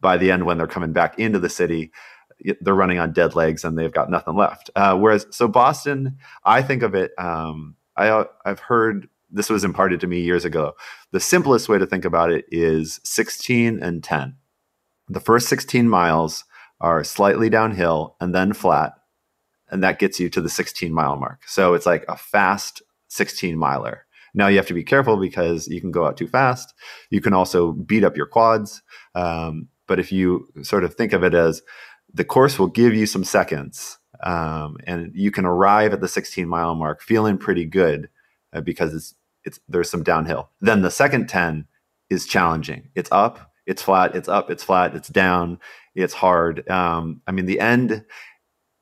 by 0.00 0.16
the 0.16 0.32
end, 0.32 0.44
when 0.44 0.58
they're 0.58 0.66
coming 0.66 0.92
back 0.92 1.20
into 1.20 1.38
the 1.38 1.48
city, 1.48 1.92
they're 2.60 2.74
running 2.74 2.98
on 2.98 3.12
dead 3.12 3.36
legs 3.36 3.64
and 3.64 3.78
they've 3.78 3.92
got 3.92 4.10
nothing 4.10 4.34
left. 4.34 4.68
Uh, 4.74 4.98
whereas, 4.98 5.24
so 5.30 5.46
Boston, 5.46 6.18
I 6.44 6.62
think 6.62 6.82
of 6.82 6.96
it. 6.96 7.12
Um, 7.16 7.76
I 7.96 8.24
I've 8.44 8.58
heard 8.58 9.08
this 9.30 9.50
was 9.50 9.62
imparted 9.62 10.00
to 10.00 10.08
me 10.08 10.20
years 10.20 10.44
ago. 10.44 10.72
The 11.12 11.20
simplest 11.20 11.68
way 11.68 11.78
to 11.78 11.86
think 11.86 12.04
about 12.04 12.32
it 12.32 12.44
is 12.50 12.98
16 13.04 13.80
and 13.80 14.02
10. 14.02 14.34
The 15.08 15.20
first 15.20 15.48
16 15.48 15.88
miles 15.88 16.44
are 16.80 17.04
slightly 17.04 17.50
downhill 17.50 18.16
and 18.20 18.34
then 18.34 18.52
flat, 18.52 18.94
and 19.70 19.80
that 19.84 20.00
gets 20.00 20.18
you 20.18 20.28
to 20.30 20.40
the 20.40 20.50
16 20.50 20.92
mile 20.92 21.14
mark. 21.14 21.42
So 21.46 21.74
it's 21.74 21.86
like 21.86 22.04
a 22.08 22.16
fast 22.16 22.82
16 23.10 23.56
miler. 23.56 24.06
Now 24.34 24.48
you 24.48 24.56
have 24.56 24.66
to 24.66 24.74
be 24.74 24.84
careful 24.84 25.16
because 25.16 25.68
you 25.68 25.80
can 25.80 25.90
go 25.90 26.06
out 26.06 26.16
too 26.16 26.28
fast. 26.28 26.74
You 27.10 27.20
can 27.20 27.32
also 27.32 27.72
beat 27.72 28.04
up 28.04 28.16
your 28.16 28.26
quads. 28.26 28.82
Um, 29.14 29.68
but 29.86 29.98
if 29.98 30.12
you 30.12 30.48
sort 30.62 30.84
of 30.84 30.94
think 30.94 31.12
of 31.12 31.24
it 31.24 31.34
as 31.34 31.62
the 32.12 32.24
course 32.24 32.58
will 32.58 32.68
give 32.68 32.94
you 32.94 33.06
some 33.06 33.24
seconds, 33.24 33.98
um, 34.22 34.76
and 34.84 35.12
you 35.14 35.30
can 35.30 35.44
arrive 35.44 35.92
at 35.92 36.00
the 36.00 36.08
16 36.08 36.46
mile 36.48 36.74
mark 36.74 37.02
feeling 37.02 37.38
pretty 37.38 37.64
good 37.64 38.08
uh, 38.52 38.60
because 38.60 38.94
it's 38.94 39.14
it's 39.44 39.58
there's 39.68 39.90
some 39.90 40.02
downhill. 40.02 40.50
Then 40.60 40.82
the 40.82 40.90
second 40.90 41.28
10 41.28 41.66
is 42.10 42.26
challenging. 42.26 42.88
It's 42.94 43.10
up, 43.10 43.52
it's 43.66 43.82
flat, 43.82 44.14
it's 44.14 44.28
up, 44.28 44.50
it's 44.50 44.64
flat, 44.64 44.94
it's 44.94 45.08
down, 45.08 45.58
it's 45.94 46.14
hard. 46.14 46.68
Um, 46.68 47.22
I 47.26 47.32
mean, 47.32 47.46
the 47.46 47.60
end 47.60 48.04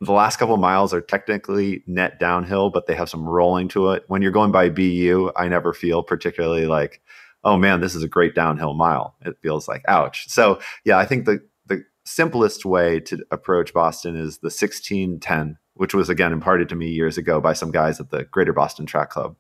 the 0.01 0.13
last 0.13 0.39
couple 0.39 0.57
miles 0.57 0.95
are 0.95 1.01
technically 1.01 1.83
net 1.87 2.21
downhill, 2.21 2.71
but 2.71 2.87
they 2.87 2.95
have 2.95 3.11
some 3.11 3.29
rolling 3.29 3.69
to 3.69 3.91
it. 3.91 4.05
When 4.07 4.23
you're 4.23 4.31
going 4.31 4.53
by 4.53 4.69
BU, 4.69 5.33
I 5.35 5.49
never 5.49 5.73
feel 5.73 6.03
particularly 6.03 6.67
like, 6.67 7.01
oh 7.43 7.57
man, 7.57 7.81
this 7.81 7.95
is 7.95 8.03
a 8.03 8.09
great 8.09 8.35
downhill 8.35 8.75
mile. 8.75 9.17
It 9.23 9.39
feels 9.43 9.67
like 9.67 9.83
ouch. 9.89 10.29
So 10.29 10.61
yeah, 10.85 10.99
I 10.99 11.05
think 11.05 11.25
the 11.25 11.41
the 11.67 11.85
simplest 12.05 12.65
way 12.65 13.01
to 13.01 13.25
approach 13.31 13.75
Boston 13.75 14.15
is 14.15 14.39
the 14.39 14.47
1610, 14.47 15.59
which 15.75 15.95
was 15.95 16.09
again 16.09 16.33
imparted 16.33 16.69
to 16.69 16.77
me 16.77 16.89
years 16.89 17.19
ago 17.19 17.41
by 17.41 17.53
some 17.53 17.73
guys 17.73 17.99
at 17.99 18.11
the 18.11 18.25
Greater 18.25 18.53
Boston 18.53 18.87
Track 18.87 19.11
Club. 19.11 19.37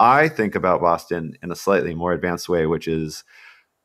I 0.00 0.28
think 0.28 0.54
about 0.54 0.80
Boston 0.80 1.36
in 1.42 1.52
a 1.52 1.56
slightly 1.56 1.94
more 1.94 2.12
advanced 2.12 2.48
way, 2.48 2.66
which 2.66 2.88
is 2.88 3.22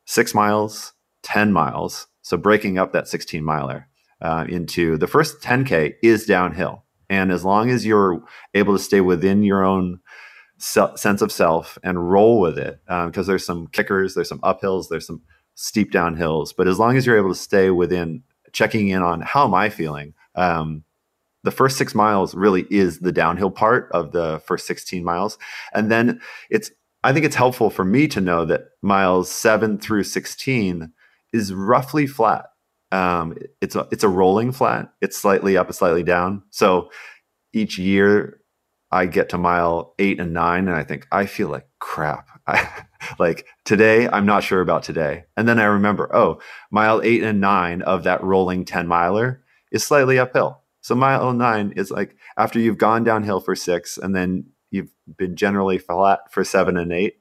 six 0.06 0.34
miles, 0.34 0.94
10 1.22 1.52
miles. 1.52 2.08
So 2.22 2.36
breaking 2.36 2.78
up 2.78 2.92
that 2.92 3.06
16 3.06 3.44
miler 3.44 3.88
uh, 4.20 4.46
into 4.48 4.96
the 4.96 5.06
first 5.06 5.40
10K 5.40 5.94
is 6.02 6.26
downhill. 6.26 6.84
And 7.08 7.30
as 7.30 7.44
long 7.44 7.70
as 7.70 7.86
you're 7.86 8.22
able 8.54 8.76
to 8.76 8.82
stay 8.82 9.00
within 9.00 9.42
your 9.42 9.64
own 9.64 10.00
se- 10.58 10.96
sense 10.96 11.22
of 11.22 11.30
self 11.30 11.78
and 11.82 12.10
roll 12.10 12.40
with 12.40 12.58
it, 12.58 12.80
because 12.86 13.16
um, 13.16 13.26
there's 13.26 13.46
some 13.46 13.68
kickers, 13.68 14.14
there's 14.14 14.28
some 14.28 14.40
uphills, 14.40 14.88
there's 14.88 15.06
some 15.06 15.22
steep 15.54 15.92
downhills. 15.92 16.52
But 16.56 16.68
as 16.68 16.78
long 16.78 16.96
as 16.96 17.06
you're 17.06 17.18
able 17.18 17.30
to 17.30 17.34
stay 17.34 17.70
within 17.70 18.22
checking 18.52 18.88
in 18.88 19.02
on 19.02 19.20
how 19.20 19.44
am 19.44 19.54
I 19.54 19.68
feeling, 19.68 20.14
um, 20.34 20.84
the 21.44 21.50
first 21.52 21.76
six 21.76 21.94
miles 21.94 22.34
really 22.34 22.66
is 22.70 22.98
the 22.98 23.12
downhill 23.12 23.50
part 23.50 23.88
of 23.92 24.12
the 24.12 24.42
first 24.44 24.66
16 24.66 25.04
miles. 25.04 25.38
And 25.72 25.90
then 25.90 26.20
it's, 26.50 26.70
I 27.04 27.12
think 27.12 27.24
it's 27.24 27.36
helpful 27.36 27.70
for 27.70 27.84
me 27.84 28.08
to 28.08 28.20
know 28.20 28.44
that 28.46 28.62
miles 28.82 29.30
seven 29.30 29.78
through 29.78 30.02
16 30.02 30.92
is 31.32 31.54
roughly 31.54 32.06
flat. 32.08 32.46
Um, 32.92 33.36
it's 33.60 33.74
a 33.74 33.88
it's 33.90 34.04
a 34.04 34.08
rolling 34.08 34.52
flat. 34.52 34.92
It's 35.00 35.16
slightly 35.16 35.56
up, 35.56 35.68
it's 35.68 35.78
slightly 35.78 36.02
down. 36.02 36.42
So 36.50 36.90
each 37.52 37.78
year 37.78 38.40
I 38.90 39.06
get 39.06 39.28
to 39.30 39.38
mile 39.38 39.94
eight 39.98 40.20
and 40.20 40.32
nine, 40.32 40.68
and 40.68 40.76
I 40.76 40.84
think 40.84 41.06
I 41.10 41.26
feel 41.26 41.48
like 41.48 41.66
crap. 41.80 42.28
I, 42.46 42.68
like 43.18 43.46
today, 43.64 44.08
I'm 44.08 44.26
not 44.26 44.44
sure 44.44 44.60
about 44.60 44.82
today. 44.82 45.24
And 45.36 45.48
then 45.48 45.58
I 45.58 45.64
remember, 45.64 46.14
oh, 46.14 46.40
mile 46.70 47.00
eight 47.02 47.22
and 47.22 47.40
nine 47.40 47.82
of 47.82 48.04
that 48.04 48.22
rolling 48.22 48.64
10 48.64 48.86
miler 48.86 49.42
is 49.72 49.84
slightly 49.84 50.18
uphill. 50.18 50.62
So 50.80 50.94
mile 50.94 51.32
nine 51.32 51.72
is 51.76 51.90
like 51.90 52.16
after 52.36 52.60
you've 52.60 52.78
gone 52.78 53.02
downhill 53.02 53.40
for 53.40 53.56
six 53.56 53.98
and 53.98 54.14
then 54.14 54.46
you've 54.70 54.90
been 55.16 55.34
generally 55.34 55.78
flat 55.78 56.20
for 56.30 56.44
seven 56.44 56.76
and 56.76 56.92
eight, 56.92 57.18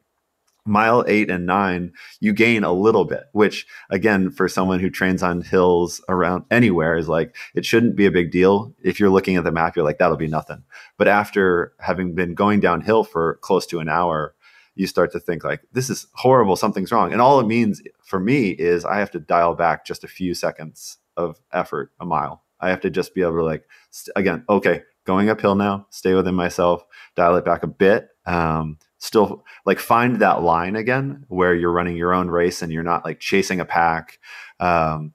mile 0.65 1.05
eight 1.07 1.29
and 1.29 1.45
nine, 1.45 1.93
you 2.19 2.33
gain 2.33 2.63
a 2.63 2.73
little 2.73 3.05
bit, 3.05 3.25
which 3.33 3.67
again, 3.89 4.31
for 4.31 4.47
someone 4.47 4.79
who 4.79 4.89
trains 4.89 5.21
on 5.21 5.41
hills 5.41 6.01
around 6.09 6.43
anywhere 6.49 6.97
is 6.97 7.07
like, 7.07 7.35
it 7.53 7.65
shouldn't 7.65 7.95
be 7.95 8.05
a 8.05 8.11
big 8.11 8.31
deal. 8.31 8.73
If 8.83 8.99
you're 8.99 9.09
looking 9.09 9.35
at 9.35 9.43
the 9.43 9.51
map, 9.51 9.75
you're 9.75 9.85
like, 9.85 9.99
that'll 9.99 10.17
be 10.17 10.27
nothing. 10.27 10.63
But 10.97 11.07
after 11.07 11.73
having 11.79 12.15
been 12.15 12.33
going 12.33 12.59
downhill 12.59 13.03
for 13.03 13.35
close 13.41 13.65
to 13.67 13.79
an 13.79 13.89
hour, 13.89 14.35
you 14.73 14.87
start 14.87 15.11
to 15.13 15.19
think 15.19 15.43
like, 15.43 15.61
this 15.71 15.89
is 15.89 16.07
horrible. 16.15 16.55
Something's 16.55 16.91
wrong. 16.91 17.13
And 17.13 17.21
all 17.21 17.39
it 17.39 17.47
means 17.47 17.81
for 18.03 18.19
me 18.19 18.49
is 18.49 18.83
I 18.83 18.99
have 18.99 19.11
to 19.11 19.19
dial 19.19 19.55
back 19.55 19.85
just 19.85 20.03
a 20.03 20.07
few 20.07 20.33
seconds 20.33 20.97
of 21.15 21.39
effort 21.53 21.91
a 21.99 22.05
mile. 22.05 22.43
I 22.59 22.69
have 22.69 22.81
to 22.81 22.89
just 22.89 23.13
be 23.13 23.21
able 23.21 23.37
to 23.37 23.43
like 23.43 23.63
st- 23.91 24.13
again, 24.15 24.43
okay, 24.49 24.81
going 25.05 25.29
uphill 25.29 25.55
now, 25.55 25.87
stay 25.91 26.13
within 26.13 26.35
myself, 26.35 26.83
dial 27.15 27.35
it 27.35 27.45
back 27.45 27.63
a 27.63 27.67
bit. 27.67 28.09
Um, 28.25 28.79
still 29.05 29.45
like 29.65 29.79
find 29.79 30.19
that 30.19 30.41
line 30.41 30.75
again 30.75 31.25
where 31.27 31.53
you're 31.53 31.71
running 31.71 31.95
your 31.95 32.13
own 32.13 32.29
race 32.29 32.61
and 32.61 32.71
you're 32.71 32.83
not 32.83 33.05
like 33.05 33.19
chasing 33.19 33.59
a 33.59 33.65
pack. 33.65 34.19
Um, 34.59 35.13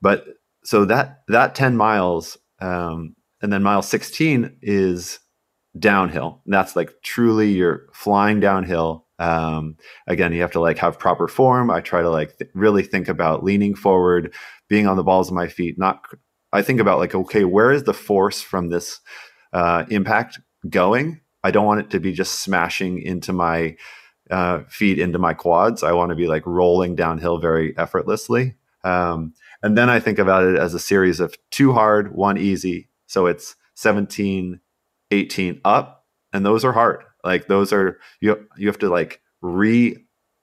but 0.00 0.24
so 0.64 0.84
that 0.86 1.22
that 1.28 1.54
10 1.54 1.76
miles 1.76 2.38
um, 2.60 3.14
and 3.42 3.52
then 3.52 3.62
mile 3.62 3.82
16 3.82 4.56
is 4.62 5.18
downhill. 5.78 6.40
And 6.44 6.54
that's 6.54 6.76
like 6.76 6.94
truly 7.02 7.52
you're 7.52 7.88
flying 7.92 8.40
downhill. 8.40 9.06
Um, 9.18 9.76
again, 10.06 10.32
you 10.32 10.40
have 10.40 10.52
to 10.52 10.60
like 10.60 10.78
have 10.78 10.98
proper 10.98 11.28
form. 11.28 11.70
I 11.70 11.80
try 11.80 12.02
to 12.02 12.10
like 12.10 12.38
th- 12.38 12.50
really 12.54 12.82
think 12.82 13.08
about 13.08 13.44
leaning 13.44 13.74
forward, 13.74 14.34
being 14.68 14.86
on 14.86 14.96
the 14.96 15.04
balls 15.04 15.28
of 15.28 15.34
my 15.34 15.48
feet. 15.48 15.78
Not, 15.78 16.04
I 16.52 16.62
think 16.62 16.80
about 16.80 16.98
like, 16.98 17.14
okay, 17.14 17.44
where 17.44 17.72
is 17.72 17.84
the 17.84 17.94
force 17.94 18.40
from 18.40 18.70
this 18.70 19.00
uh, 19.52 19.84
impact 19.90 20.40
going? 20.68 21.20
I 21.44 21.50
don't 21.50 21.66
want 21.66 21.80
it 21.80 21.90
to 21.90 22.00
be 22.00 22.12
just 22.12 22.40
smashing 22.40 23.00
into 23.02 23.32
my 23.32 23.76
uh, 24.30 24.62
feet, 24.68 24.98
into 24.98 25.18
my 25.18 25.34
quads. 25.34 25.82
I 25.82 25.92
want 25.92 26.08
to 26.08 26.16
be 26.16 26.26
like 26.26 26.44
rolling 26.46 26.96
downhill 26.96 27.38
very 27.38 27.76
effortlessly. 27.76 28.56
Um, 28.82 29.34
and 29.62 29.76
then 29.76 29.90
I 29.90 30.00
think 30.00 30.18
about 30.18 30.44
it 30.44 30.58
as 30.58 30.74
a 30.74 30.78
series 30.78 31.20
of 31.20 31.36
two 31.50 31.74
hard, 31.74 32.14
one 32.14 32.38
easy. 32.38 32.88
So 33.06 33.26
it's 33.26 33.56
17, 33.74 34.60
18 35.10 35.60
up, 35.64 36.06
and 36.32 36.44
those 36.44 36.64
are 36.64 36.72
hard. 36.72 37.04
Like 37.22 37.46
those 37.46 37.72
are 37.72 37.98
you 38.20 38.46
you 38.56 38.66
have 38.66 38.78
to 38.80 38.88
like 38.88 39.20
re 39.40 39.96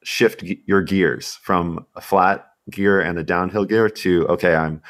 shift 0.04 0.44
your 0.44 0.82
gears 0.82 1.36
from 1.44 1.86
a 1.96 2.02
flat 2.02 2.48
gear 2.70 3.00
and 3.00 3.20
a 3.20 3.24
downhill 3.24 3.66
gear 3.66 3.90
to 3.90 4.28
okay, 4.28 4.56
I'm 4.56 4.82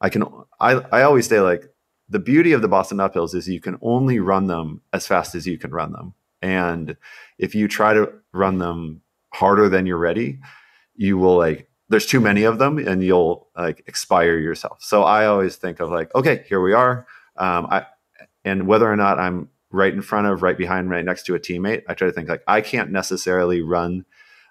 I 0.00 0.08
can 0.08 0.24
I 0.60 0.72
I 0.92 1.02
always 1.02 1.28
say 1.28 1.40
like 1.40 1.64
the 2.08 2.18
beauty 2.18 2.52
of 2.52 2.62
the 2.62 2.68
Boston 2.68 2.98
uphills 2.98 3.34
is 3.34 3.48
you 3.48 3.60
can 3.60 3.78
only 3.82 4.20
run 4.20 4.46
them 4.46 4.82
as 4.92 5.06
fast 5.06 5.34
as 5.34 5.46
you 5.46 5.58
can 5.58 5.70
run 5.70 5.92
them. 5.92 6.14
And 6.40 6.96
if 7.38 7.54
you 7.54 7.66
try 7.66 7.94
to 7.94 8.12
run 8.32 8.58
them 8.58 9.02
harder 9.32 9.68
than 9.68 9.86
you're 9.86 9.98
ready, 9.98 10.40
you 10.94 11.18
will 11.18 11.36
like 11.36 11.68
there's 11.88 12.06
too 12.06 12.20
many 12.20 12.42
of 12.42 12.58
them 12.58 12.78
and 12.78 13.02
you'll 13.02 13.48
like 13.56 13.82
expire 13.86 14.38
yourself. 14.38 14.78
So 14.82 15.04
I 15.04 15.26
always 15.26 15.56
think 15.56 15.80
of 15.80 15.90
like, 15.90 16.14
okay, 16.14 16.44
here 16.48 16.60
we 16.60 16.72
are. 16.72 17.06
Um, 17.36 17.66
I 17.70 17.86
and 18.44 18.66
whether 18.66 18.90
or 18.90 18.96
not 18.96 19.18
I'm 19.18 19.48
right 19.70 19.92
in 19.92 20.02
front 20.02 20.26
of, 20.26 20.42
right 20.42 20.56
behind, 20.56 20.88
right 20.88 21.04
next 21.04 21.24
to 21.26 21.34
a 21.34 21.40
teammate, 21.40 21.82
I 21.88 21.94
try 21.94 22.06
to 22.06 22.12
think 22.12 22.28
like 22.28 22.42
I 22.46 22.60
can't 22.60 22.90
necessarily 22.90 23.60
run 23.60 24.04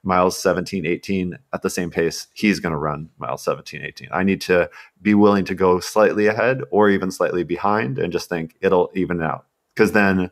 miles 0.05 0.37
17, 0.41 0.85
18 0.85 1.37
at 1.53 1.61
the 1.61 1.69
same 1.69 1.89
pace 1.89 2.27
he's 2.33 2.59
going 2.59 2.71
to 2.71 2.77
run 2.77 3.09
miles 3.17 3.43
17, 3.43 3.81
18. 3.81 4.09
I 4.11 4.23
need 4.23 4.41
to 4.41 4.69
be 5.01 5.13
willing 5.13 5.45
to 5.45 5.55
go 5.55 5.79
slightly 5.79 6.27
ahead 6.27 6.61
or 6.71 6.89
even 6.89 7.11
slightly 7.11 7.43
behind 7.43 7.99
and 7.99 8.13
just 8.13 8.29
think 8.29 8.55
it'll 8.61 8.91
even 8.95 9.21
out. 9.21 9.45
Because 9.73 9.91
then 9.91 10.31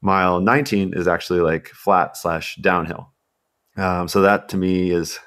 mile 0.00 0.40
19 0.40 0.94
is 0.94 1.06
actually 1.06 1.40
like 1.40 1.68
flat 1.68 2.16
slash 2.16 2.56
downhill. 2.56 3.12
Um, 3.76 4.08
so 4.08 4.22
that 4.22 4.48
to 4.50 4.56
me 4.56 4.90
is, 4.90 5.18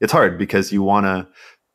it's 0.00 0.12
hard 0.12 0.38
because 0.38 0.72
you 0.72 0.82
want 0.82 1.06
to 1.06 1.28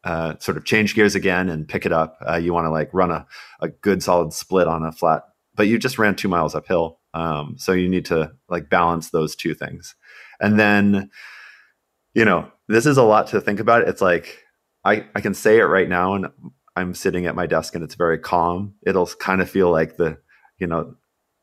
uh, 0.10 0.36
sort 0.40 0.58
of 0.58 0.66
change 0.66 0.96
gears 0.96 1.16
again 1.16 1.50
and 1.50 1.68
pick 1.68 1.86
it 1.86 1.92
up. 1.92 2.18
Uh, 2.28 2.38
you 2.38 2.54
want 2.54 2.66
to 2.66 2.72
like 2.72 2.90
run 2.94 3.12
a, 3.12 3.28
a 3.60 3.70
good 3.70 4.02
solid 4.02 4.34
split 4.34 4.68
on 4.68 4.84
a 4.84 4.92
flat 4.92 5.24
but 5.56 5.68
you 5.68 5.78
just 5.80 5.98
ran 5.98 6.16
two 6.16 6.28
miles 6.28 6.56
uphill. 6.56 7.00
Um, 7.14 7.56
so 7.58 7.72
you 7.72 7.88
need 7.88 8.06
to 8.06 8.32
like 8.50 8.70
balance 8.70 9.10
those 9.10 9.36
two 9.36 9.54
things. 9.54 9.96
And 10.40 10.60
then, 10.60 11.10
you 12.16 12.26
know, 12.26 12.50
this 12.68 12.88
is 12.88 12.98
a 12.98 13.04
lot 13.04 13.28
to 13.28 13.42
think 13.42 13.60
about. 13.60 13.88
It's 13.88 14.02
like 14.02 14.44
I, 14.84 15.06
I 15.14 15.22
can 15.22 15.34
say 15.34 15.60
it 15.60 15.64
right 15.64 15.90
now 15.90 16.16
and 16.16 16.28
I'm 16.76 16.94
sitting 16.96 17.26
at 17.26 17.36
my 17.36 17.46
desk 17.46 17.76
and 17.76 17.84
it's 17.84 17.96
very 17.96 18.18
calm. 18.18 18.74
It'll 18.86 19.08
kind 19.08 19.42
of 19.42 19.50
feel 19.50 19.70
like 19.70 19.98
the, 19.98 20.18
you 20.58 20.66
know, 20.66 20.96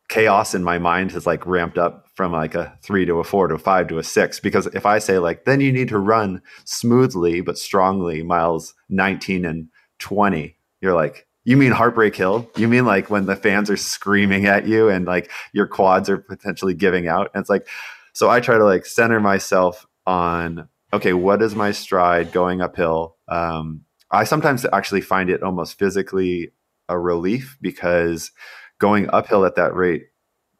chaos 0.09 0.55
in 0.55 0.65
my 0.65 0.79
mind 0.79 1.13
has 1.13 1.27
like 1.27 1.47
ramped 1.47 1.79
up 1.79 2.07
from 2.15 2.33
like 2.33 2.55
a 2.55 2.77
three 2.83 3.07
to 3.07 3.15
a 3.15 3.25
four 3.25 3.49
to 3.49 3.55
a 3.55 3.59
five 3.59 3.89
to 3.89 3.99
a 3.99 4.05
six. 4.05 4.41
Because 4.41 4.67
if 4.69 4.85
I 4.85 4.99
say 4.99 5.19
like, 5.19 5.45
then 5.45 5.61
you 5.61 5.73
need 5.73 5.89
to 5.89 5.99
run 5.99 6.43
smoothly 6.65 7.41
but 7.41 7.59
strongly 7.59 8.23
miles 8.23 8.75
19 8.89 9.45
and 9.45 9.69
20, 9.99 10.57
you're 10.81 10.95
like, 10.95 11.27
you 11.45 11.57
mean 11.57 11.73
Heartbreak 11.73 12.15
Hill? 12.15 12.49
You 12.57 12.69
mean 12.69 12.85
like 12.85 13.11
when 13.11 13.27
the 13.27 13.37
fans 13.37 13.69
are 13.69 13.77
screaming 13.77 14.47
at 14.47 14.67
you 14.67 14.89
and 14.89 15.07
like 15.07 15.31
your 15.53 15.67
quads 15.67 16.09
are 16.09 16.19
potentially 16.19 16.75
giving 16.75 17.09
out? 17.09 17.31
And 17.35 17.41
it's 17.41 17.51
like, 17.51 17.67
so 18.13 18.31
I 18.31 18.41
try 18.41 18.59
to 18.59 18.65
like 18.65 18.87
center 18.87 19.19
myself 19.19 19.87
on, 20.07 20.69
okay, 20.93 21.13
what 21.13 21.43
is 21.43 21.55
my 21.55 21.73
stride 21.73 22.33
going 22.33 22.61
uphill? 22.61 23.17
Um, 23.29 23.83
I 24.11 24.25
sometimes 24.25 24.67
actually 24.73 25.01
find 25.01 25.31
it 25.31 25.43
almost 25.43 25.79
physically 25.79 26.53
a 26.89 26.99
relief 26.99 27.57
because 27.61 28.31
going 28.79 29.09
uphill 29.11 29.45
at 29.45 29.57
that 29.57 29.75
rate 29.75 30.07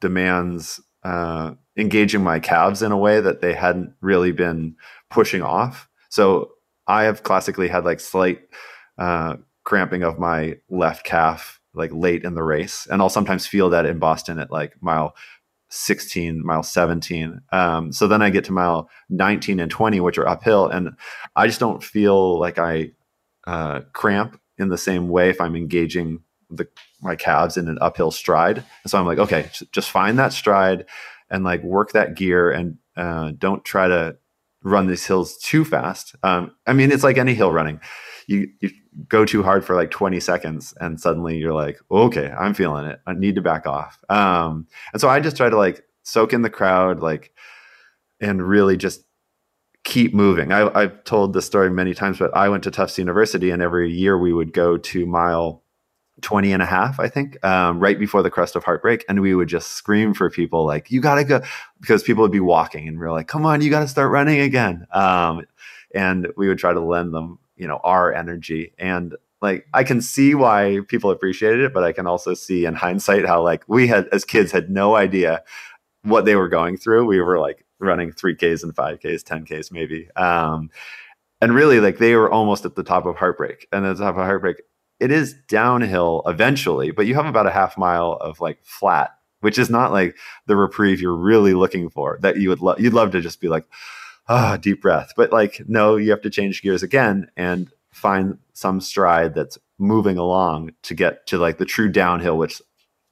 demands 0.01 0.81
uh, 1.05 1.53
engaging 1.77 2.23
my 2.23 2.39
calves 2.39 2.83
in 2.83 2.93
a 2.93 2.97
way 2.97 3.21
that 3.21 3.41
they 3.41 3.53
hadn't 3.55 3.95
really 4.01 4.33
been 4.33 4.77
pushing 5.11 5.43
off. 5.43 5.89
So 6.09 6.53
I 6.87 7.05
have 7.05 7.23
classically 7.23 7.69
had 7.69 7.85
like 7.85 8.01
slight 8.01 8.41
uh, 8.99 9.37
cramping 9.65 10.03
of 10.03 10.19
my 10.19 10.57
left 10.69 11.05
calf 11.05 11.61
like 11.75 11.91
late 11.93 12.25
in 12.25 12.35
the 12.35 12.43
race 12.43 12.87
and 12.91 13.01
i'll 13.01 13.09
sometimes 13.09 13.47
feel 13.47 13.71
that 13.71 13.87
in 13.87 13.99
boston 13.99 14.39
at 14.39 14.51
like 14.51 14.75
mile 14.83 15.15
16 15.73 16.45
mile 16.45 16.63
17 16.63 17.41
um, 17.51 17.93
so 17.93 18.07
then 18.07 18.21
i 18.21 18.29
get 18.29 18.45
to 18.45 18.53
mile 18.53 18.91
19 19.09 19.59
and 19.59 19.71
20 19.71 20.01
which 20.01 20.19
are 20.19 20.29
uphill 20.29 20.67
and 20.69 20.91
i 21.35 21.47
just 21.47 21.61
don't 21.61 21.83
feel 21.83 22.39
like 22.39 22.59
i 22.59 22.91
uh, 23.47 23.81
cramp 23.93 24.39
in 24.59 24.69
the 24.69 24.79
same 24.79 25.09
way 25.09 25.31
if 25.31 25.41
i'm 25.41 25.57
engaging 25.57 26.21
the, 26.53 26.69
my 27.01 27.17
calves 27.17 27.57
in 27.57 27.69
an 27.69 27.79
uphill 27.81 28.11
stride. 28.11 28.59
And 28.59 28.91
so 28.91 28.99
i'm 28.99 29.07
like 29.07 29.19
okay 29.19 29.49
just 29.73 29.91
find 29.91 30.19
that 30.19 30.33
stride 30.33 30.87
and 31.31 31.45
like 31.45 31.63
work 31.63 31.93
that 31.93 32.15
gear 32.15 32.51
and 32.51 32.79
uh, 32.97 33.33
don't 33.39 33.65
try 33.65 33.89
to 33.89 34.19
run 34.63 34.87
these 34.87 35.07
hills 35.07 35.39
too 35.39 35.65
fast. 35.65 36.15
Um, 36.23 36.55
i 36.67 36.73
mean 36.73 36.93
it's 36.93 37.05
like 37.05 37.19
any 37.19 37.35
hill 37.35 37.53
running. 37.53 37.81
You, 38.27 38.49
you 38.61 38.71
go 39.09 39.25
too 39.25 39.43
hard 39.43 39.65
for 39.65 39.75
like 39.75 39.91
20 39.91 40.21
seconds 40.21 40.75
and 40.81 41.01
suddenly 41.01 41.39
you're 41.39 41.55
like 41.55 41.81
okay 41.91 42.31
i'm 42.39 42.55
feeling 42.55 42.85
it. 42.85 43.01
I 43.07 43.15
need 43.15 43.37
to 43.37 43.43
back 43.43 43.67
off. 43.67 43.99
Um, 44.09 44.67
and 44.93 45.01
so 45.01 45.09
i 45.09 45.21
just 45.21 45.37
try 45.37 45.49
to 45.49 45.57
like 45.57 45.85
soak 46.03 46.33
in 46.33 46.43
the 46.43 46.51
crowd 46.51 47.01
like 47.01 47.33
and 48.21 48.47
really 48.47 48.77
just 48.77 49.05
keep 49.85 50.15
moving. 50.15 50.53
I, 50.53 50.71
i've 50.79 51.05
told 51.05 51.33
this 51.33 51.47
story 51.47 51.71
many 51.71 51.95
times 51.95 52.19
but 52.19 52.35
i 52.37 52.49
went 52.49 52.65
to 52.65 52.71
tufts 52.71 52.99
university 52.99 53.51
and 53.51 53.63
every 53.63 53.91
year 53.93 54.19
we 54.19 54.33
would 54.33 54.53
go 54.53 54.77
to 54.77 55.07
mile 55.07 55.63
20 56.21 56.53
and 56.53 56.63
a 56.63 56.67
half 56.67 57.01
i 57.01 57.09
think 57.09 57.43
um, 57.45 57.81
right 57.81 57.99
before 57.99 58.23
the 58.23 58.31
crest 58.31 58.55
of 58.55 58.63
heartbreak 58.63 59.05
and 59.09 59.21
we 59.21 59.35
would 59.35 59.49
just 59.49 59.73
scream 59.73 60.15
for 60.15 60.31
people 60.31 60.65
like 60.65 60.91
you 60.91 61.01
gotta 61.01 61.25
go 61.25 61.41
because 61.81 62.03
people 62.03 62.23
would 62.23 62.31
be 62.31 62.39
walking 62.39 62.87
and 62.87 62.99
we 62.99 63.07
are 63.07 63.11
like 63.11 63.27
come 63.27 63.45
on 63.45 63.61
you 63.61 63.71
gotta 63.71 63.89
start 63.89 64.11
running 64.13 64.41
again. 64.41 64.87
Um, 64.93 65.47
and 65.95 66.29
we 66.37 66.49
would 66.49 66.59
try 66.59 66.73
to 66.73 66.81
lend 66.81 67.15
them 67.15 67.39
you 67.63 67.69
know 67.69 67.81
our 67.85 68.13
energy 68.13 68.75
and 68.79 69.15
like 69.41 69.67
I 69.75 69.85
can 69.85 70.01
see 70.01 70.35
why 70.35 70.81
people 70.89 71.11
appreciated 71.11 71.61
it, 71.61 71.75
but 71.75 71.85
I 71.85 71.93
can 71.93 72.07
also 72.07 72.35
see 72.35 72.65
in 72.65 72.75
hindsight 72.75 73.27
how 73.27 73.43
like 73.43 73.65
we 73.69 73.89
had 73.89 74.09
as 74.13 74.25
kids 74.25 74.53
had 74.53 74.71
no 74.71 74.97
idea 74.97 75.43
what 76.03 76.25
they 76.25 76.37
were 76.37 76.49
going 76.49 76.77
through. 76.77 77.07
We 77.07 77.21
were 77.21 77.39
like 77.39 77.65
running 77.81 78.13
three 78.13 78.35
Ks 78.35 78.63
and 78.63 78.75
five 78.75 79.01
Ks, 79.01 79.23
ten 79.23 79.45
Ks 79.45 79.71
maybe. 79.71 80.09
Um, 80.17 80.71
and 81.41 81.55
really 81.55 81.81
like 81.81 81.99
they 81.99 82.15
were 82.15 82.31
almost 82.31 82.65
at 82.65 82.77
the 82.77 82.85
top 82.85 83.05
of 83.05 83.17
heartbreak. 83.17 83.67
And 83.73 83.85
at 83.85 83.97
the 83.97 84.05
top 84.05 84.17
of 84.17 84.25
heartbreak, 84.25 84.63
it 85.01 85.11
is 85.11 85.35
downhill 85.49 86.23
eventually, 86.27 86.93
but 86.93 87.07
you 87.07 87.17
have 87.17 87.27
about 87.27 87.49
a 87.49 87.51
half 87.51 87.77
mile 87.77 88.13
of 88.21 88.41
like 88.41 88.59
flat, 88.63 89.11
which 89.41 89.59
is 89.59 89.69
not 89.69 89.91
like 89.91 90.17
the 90.47 90.57
reprieve 90.57 91.01
you're 91.01 91.17
really 91.17 91.55
looking 91.55 91.91
for 91.91 92.19
that 92.23 92.37
you 92.37 92.49
would 92.49 92.61
love 92.61 92.81
you'd 92.81 92.95
love 92.95 93.11
to 93.11 93.21
just 93.21 93.41
be 93.41 93.49
like, 93.49 93.65
ah, 94.29 94.57
deep 94.57 94.83
breath. 94.83 95.13
But 95.17 95.33
like, 95.33 95.63
no, 95.67 95.97
you 95.97 96.11
have 96.11 96.23
to 96.23 96.31
change 96.31 96.63
gears 96.63 96.83
again 96.83 97.31
and 97.37 97.71
find 97.93 98.39
some 98.53 98.81
stride 98.81 99.35
that's 99.35 99.59
moving 99.79 100.17
along 100.17 100.73
to 100.83 100.95
get 100.95 101.27
to 101.27 101.39
like 101.39 101.59
the 101.59 101.65
true 101.65 101.91
downhill, 101.91 102.39
which 102.39 102.61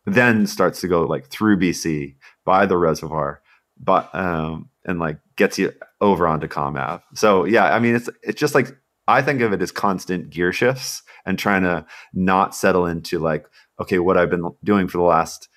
then 0.07 0.47
starts 0.47 0.81
to 0.81 0.89
go 0.89 1.03
like 1.03 1.29
through 1.29 1.59
BC 1.59 2.15
by 2.45 2.67
the 2.67 2.77
reservoir, 2.77 3.43
but 3.79 4.13
um, 4.15 4.71
and 4.85 4.99
like 4.99 5.19
gets 5.37 5.59
you 5.59 5.73
over 6.01 6.27
onto 6.27 6.49
Comm 6.49 6.79
Ave. 6.79 7.03
So 7.15 7.45
yeah, 7.45 7.75
I 7.75 7.79
mean, 7.79 7.95
it's 7.95 8.09
it's 8.23 8.41
just 8.41 8.55
like 8.55 8.77
I 9.07 9.23
think 9.23 9.41
of 9.41 9.53
it 9.53 9.63
as 9.63 9.73
constant 9.73 10.31
gear 10.31 10.53
shifts 10.53 11.03
and 11.27 11.39
trying 11.39 11.63
to 11.63 11.85
not 12.15 12.55
settle 12.55 12.87
into 12.87 13.19
like, 13.19 13.47
okay, 13.81 13.99
what 13.99 14.17
I've 14.17 14.31
been 14.31 14.51
doing 14.65 14.89
for 14.89 14.99
the 14.99 15.05
last 15.05 15.49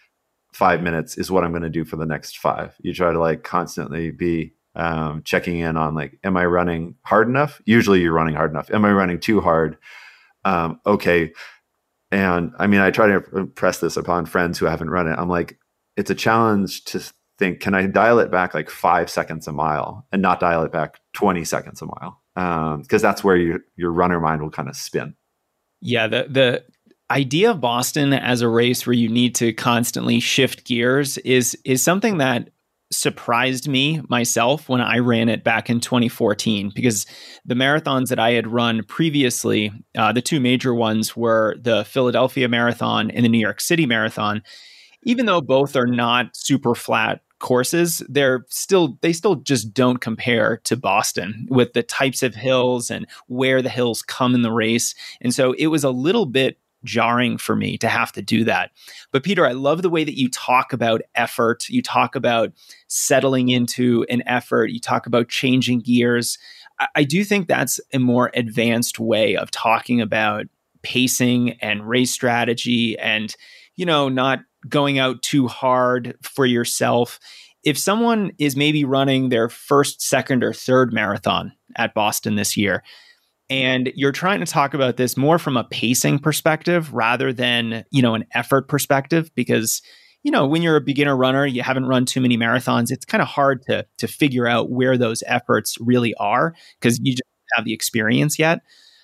five 0.54 0.82
minutes 0.82 1.18
is 1.18 1.32
what 1.32 1.44
I'm 1.44 1.52
going 1.52 1.64
to 1.64 1.70
do 1.70 1.86
for 1.86 1.96
the 1.96 2.06
next 2.06 2.38
five. 2.38 2.76
You 2.80 2.94
try 2.94 3.12
to 3.12 3.20
like 3.20 3.44
constantly 3.44 4.12
be 4.12 4.54
um, 4.76 5.22
checking 5.24 5.60
in 5.60 5.78
on 5.78 5.96
like, 5.96 6.20
am 6.24 6.38
I 6.38 6.46
running 6.46 6.96
hard 7.04 7.28
enough? 7.28 7.62
Usually 7.66 8.02
you're 8.02 8.14
running 8.14 8.36
hard 8.36 8.52
enough. 8.52 8.72
Am 8.72 8.86
I 8.86 8.92
running 8.92 9.20
too 9.20 9.42
hard? 9.42 9.78
Um, 10.46 10.80
okay. 10.86 11.34
And 12.12 12.54
I 12.60 12.68
mean, 12.68 12.82
I 12.82 12.92
try 12.92 13.08
to 13.08 13.24
impress 13.36 13.80
this 13.80 13.98
upon 13.98 14.26
friends 14.26 14.60
who 14.60 14.66
haven't 14.66 14.90
run 14.90 15.08
it. 15.08 15.18
I'm 15.18 15.30
like, 15.30 15.58
it's 15.96 16.12
a 16.12 16.16
challenge 16.16 16.84
to 16.86 17.02
think, 17.40 17.60
can 17.60 17.74
I 17.74 17.88
dial 17.88 18.20
it 18.20 18.32
back 18.32 18.54
like 18.54 18.70
five 18.70 19.10
seconds 19.10 19.48
a 19.48 19.52
mile 19.52 20.06
and 20.12 20.22
not 20.22 20.40
dial 20.40 20.64
it 20.64 20.72
back 20.72 21.00
20 21.14 21.44
seconds 21.46 21.82
a 21.82 21.86
mile? 21.86 22.22
Because 22.36 23.04
um, 23.04 23.08
that's 23.08 23.24
where 23.24 23.36
your, 23.36 23.60
your 23.76 23.92
runner 23.92 24.20
mind 24.20 24.42
will 24.42 24.50
kind 24.50 24.70
of 24.70 24.76
spin. 24.76 25.16
Yeah, 25.82 26.08
the 26.08 26.28
the 26.30 26.64
idea 27.12 27.52
of 27.52 27.60
Boston 27.60 28.14
as 28.14 28.42
a 28.42 28.48
race 28.48 28.88
where 28.88 28.94
you 28.94 29.10
need 29.10 29.36
to 29.36 29.52
constantly 29.54 30.20
shift 30.22 30.66
gears 30.66 31.18
is 31.20 31.58
is 31.66 31.84
something 31.84 32.20
that 32.20 32.50
surprised 32.96 33.68
me 33.68 34.02
myself 34.10 34.70
when 34.70 34.82
I 34.82 35.00
ran 35.00 35.30
it 35.30 35.44
back 35.44 35.70
in 35.70 35.80
2014 35.80 36.72
because 36.74 37.06
the 37.46 37.56
marathons 37.56 38.10
that 38.10 38.20
I 38.20 38.32
had 38.32 38.48
run 38.48 38.84
previously, 38.84 39.72
uh, 39.98 40.12
the 40.12 40.22
two 40.22 40.40
major 40.40 40.74
ones 40.74 41.16
were 41.16 41.56
the 41.62 41.86
Philadelphia 41.86 42.48
Marathon 42.48 43.12
and 43.12 43.26
the 43.26 43.30
New 43.30 43.40
York 43.40 43.62
City 43.62 43.86
Marathon. 43.86 44.42
Even 45.04 45.26
though 45.26 45.42
both 45.42 45.76
are 45.76 45.88
not 45.88 46.36
super 46.36 46.76
flat 46.76 47.22
courses, 47.40 48.02
they're 48.08 48.46
still 48.48 48.98
they 49.02 49.12
still 49.12 49.36
just 49.36 49.74
don't 49.74 49.98
compare 49.98 50.62
to 50.64 50.78
Boston 50.78 51.46
with 51.50 51.74
the 51.74 51.84
types 51.84 52.24
of 52.24 52.34
hills 52.34 52.90
and 52.90 53.06
where 53.28 53.62
the 53.62 53.70
hills 53.70 54.02
come 54.02 54.34
in 54.34 54.44
the 54.44 54.52
race. 54.52 54.96
And 55.20 55.34
so 55.34 55.52
it 55.54 55.68
was 55.68 55.84
a 55.84 55.90
little 55.90 56.26
bit 56.26 56.58
jarring 56.84 57.38
for 57.38 57.56
me 57.56 57.78
to 57.78 57.88
have 57.88 58.12
to 58.14 58.22
do 58.22 58.44
that. 58.44 58.72
But 59.12 59.24
Peter, 59.24 59.46
I 59.46 59.52
love 59.52 59.82
the 59.82 59.90
way 59.90 60.04
that 60.04 60.18
you 60.18 60.30
talk 60.30 60.74
about 60.74 61.02
effort. 61.16 61.70
You 61.70 61.82
talk 61.82 62.16
about 62.16 62.52
settling 62.88 63.50
into 63.50 64.06
an 64.10 64.24
effort. 64.26 64.72
You 64.72 64.80
talk 64.80 65.08
about 65.08 65.30
changing 65.30 65.80
gears. 65.82 66.38
I, 66.80 66.88
I 66.96 67.04
do 67.04 67.24
think 67.24 67.48
that's 67.48 67.80
a 67.94 68.00
more 68.00 68.32
advanced 68.34 69.00
way 69.00 69.36
of 69.36 69.52
talking 69.52 70.02
about 70.02 70.46
pacing 70.82 71.52
and 71.62 71.88
race 71.88 72.12
strategy 72.12 72.98
and, 73.00 73.36
you 73.76 73.86
know, 73.86 74.10
not 74.10 74.40
going 74.68 75.00
out 75.00 75.22
too 75.22 75.48
hard 75.48 76.16
for 76.22 76.46
yourself. 76.46 77.20
If 77.64 77.78
someone 77.78 78.32
is 78.38 78.58
maybe 78.58 78.84
running 78.84 79.30
their 79.30 79.48
first, 79.48 80.02
second, 80.02 80.44
or 80.44 80.52
third 80.52 80.92
marathon 80.92 81.54
at 81.78 81.94
Boston 81.94 82.36
this 82.36 82.58
year, 82.58 82.84
and 83.54 83.92
you're 83.96 84.12
trying 84.12 84.40
to 84.40 84.48
talk 84.48 84.74
about 84.74 84.98
this 84.98 85.16
more 85.16 85.38
from 85.38 85.58
a 85.58 85.64
pacing 85.64 86.18
perspective 86.18 86.92
rather 86.92 87.32
than 87.32 87.86
you 87.92 88.02
know 88.02 88.16
an 88.16 88.26
effort 88.34 88.68
perspective 88.68 89.30
because 89.36 89.82
you 90.24 90.32
know 90.32 90.48
when 90.48 90.64
you're 90.64 90.76
a 90.76 90.82
beginner 90.82 91.16
runner 91.16 91.46
you 91.46 91.62
haven't 91.62 91.86
run 91.86 92.04
too 92.04 92.20
many 92.20 92.36
marathons 92.36 92.90
it's 92.90 93.06
kind 93.06 93.22
of 93.22 93.28
hard 93.28 93.62
to 93.62 93.86
to 94.00 94.08
figure 94.08 94.48
out 94.48 94.72
where 94.72 94.98
those 94.98 95.22
efforts 95.28 95.78
really 95.80 96.16
are 96.16 96.56
because 96.80 97.00
you 97.04 97.12
just 97.14 97.22
have 97.54 97.66
the 97.66 97.74
experience 97.74 98.40
yet. 98.40 98.62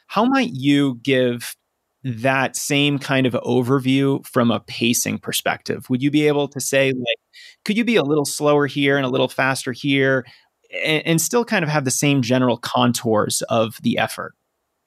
How 0.08 0.26
might 0.26 0.52
you 0.54 1.00
give 1.04 1.56
that 2.04 2.56
same 2.56 2.98
kind 2.98 3.28
of 3.28 3.34
overview 3.34 4.26
from 4.26 4.50
a 4.50 4.62
pacing 4.62 5.20
perspective? 5.20 5.88
Would 5.90 6.02
you 6.02 6.10
be 6.10 6.28
able 6.28 6.48
to 6.48 6.60
say 6.60 6.88
like 6.88 7.18
could 7.66 7.78
you 7.78 7.84
be 7.84 7.98
a 7.98 8.04
little 8.04 8.26
slower 8.26 8.66
here 8.66 8.98
and 8.98 9.06
a 9.06 9.10
little 9.10 9.28
faster 9.28 9.72
here? 9.72 10.26
and, 10.72 11.06
and 11.06 11.22
still 11.22 11.44
kind 11.46 11.64
of 11.64 11.70
have 11.70 11.86
the 11.86 11.92
same 11.92 12.22
general 12.22 12.58
contours 12.58 13.42
of 13.50 13.78
the 13.82 13.98
effort. 13.98 14.34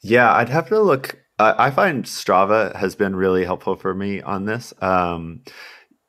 Yeah, 0.02 0.32
I'd 0.34 0.48
have 0.48 0.68
to 0.68 0.80
look. 0.80 1.18
I 1.38 1.70
find 1.70 2.04
Strava 2.04 2.74
has 2.76 2.94
been 2.94 3.16
really 3.16 3.44
helpful 3.44 3.74
for 3.74 3.94
me 3.94 4.20
on 4.20 4.44
this. 4.44 4.72
Um, 4.80 5.42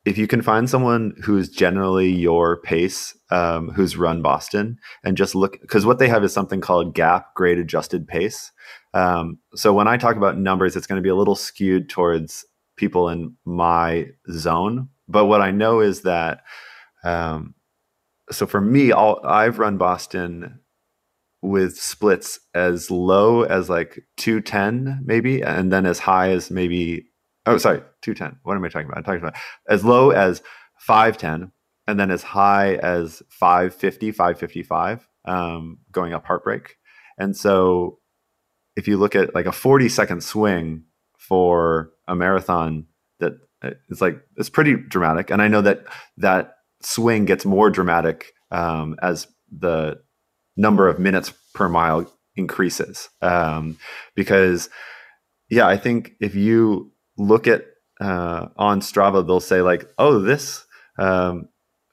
if 0.04 0.16
you 0.18 0.26
can 0.26 0.42
find 0.42 0.68
someone 0.68 1.14
who's 1.24 1.48
generally 1.48 2.10
your 2.10 2.60
pace, 2.60 3.16
um, 3.30 3.70
who's 3.70 3.96
run 3.96 4.22
Boston, 4.22 4.78
and 5.02 5.16
just 5.16 5.34
look, 5.34 5.60
because 5.60 5.86
what 5.86 5.98
they 5.98 6.08
have 6.08 6.22
is 6.22 6.32
something 6.32 6.60
called 6.60 6.94
gap 6.94 7.34
grade 7.34 7.58
adjusted 7.58 8.06
pace. 8.06 8.52
Um, 8.92 9.38
so 9.54 9.72
when 9.72 9.88
I 9.88 9.96
talk 9.96 10.16
about 10.16 10.38
numbers, 10.38 10.76
it's 10.76 10.86
going 10.86 11.00
to 11.00 11.02
be 11.02 11.08
a 11.08 11.16
little 11.16 11.34
skewed 11.34 11.88
towards 11.88 12.44
people 12.76 13.08
in 13.08 13.34
my 13.44 14.08
zone. 14.30 14.88
But 15.08 15.24
what 15.24 15.40
I 15.40 15.50
know 15.50 15.80
is 15.80 16.02
that 16.02 16.42
um, 17.02 17.54
so 18.30 18.46
for 18.46 18.60
me, 18.60 18.92
I'll, 18.92 19.20
I've 19.24 19.58
run 19.58 19.78
Boston 19.78 20.60
with 21.44 21.76
splits 21.76 22.40
as 22.54 22.90
low 22.90 23.42
as 23.42 23.68
like 23.68 24.02
210 24.16 25.02
maybe 25.04 25.42
and 25.42 25.70
then 25.70 25.84
as 25.84 25.98
high 25.98 26.30
as 26.30 26.50
maybe 26.50 27.04
oh 27.44 27.58
sorry 27.58 27.82
210 28.00 28.40
what 28.42 28.56
am 28.56 28.64
i 28.64 28.68
talking 28.68 28.86
about? 28.86 28.98
I'm 28.98 29.04
talking 29.04 29.20
about 29.20 29.36
as 29.68 29.84
low 29.84 30.10
as 30.10 30.42
510 30.78 31.52
and 31.86 32.00
then 32.00 32.10
as 32.10 32.22
high 32.22 32.76
as 32.76 33.22
550 33.28 34.12
555 34.12 35.08
um, 35.26 35.78
going 35.92 36.12
up 36.12 36.26
heartbreak. 36.26 36.76
And 37.18 37.36
so 37.36 37.98
if 38.76 38.88
you 38.88 38.96
look 38.96 39.14
at 39.14 39.34
like 39.34 39.46
a 39.46 39.52
40 39.52 39.88
second 39.88 40.22
swing 40.22 40.84
for 41.18 41.90
a 42.08 42.14
marathon 42.14 42.86
that 43.20 43.32
uh, 43.62 43.70
it's 43.88 44.00
like 44.00 44.20
it's 44.36 44.50
pretty 44.50 44.74
dramatic 44.76 45.30
and 45.30 45.40
i 45.40 45.48
know 45.48 45.62
that 45.62 45.84
that 46.18 46.56
swing 46.82 47.24
gets 47.24 47.46
more 47.46 47.70
dramatic 47.70 48.32
um, 48.50 48.96
as 49.00 49.26
the 49.50 49.98
number 50.56 50.88
of 50.88 50.98
minutes 50.98 51.32
per 51.54 51.68
mile 51.68 52.10
increases. 52.36 53.08
Um, 53.22 53.78
because, 54.14 54.68
yeah, 55.48 55.66
I 55.66 55.76
think 55.76 56.12
if 56.20 56.34
you 56.34 56.92
look 57.16 57.46
at 57.46 57.64
uh, 58.00 58.48
on 58.56 58.80
Strava, 58.80 59.26
they'll 59.26 59.40
say 59.40 59.62
like, 59.62 59.88
oh, 59.98 60.18
this 60.18 60.64
um, 60.98 61.48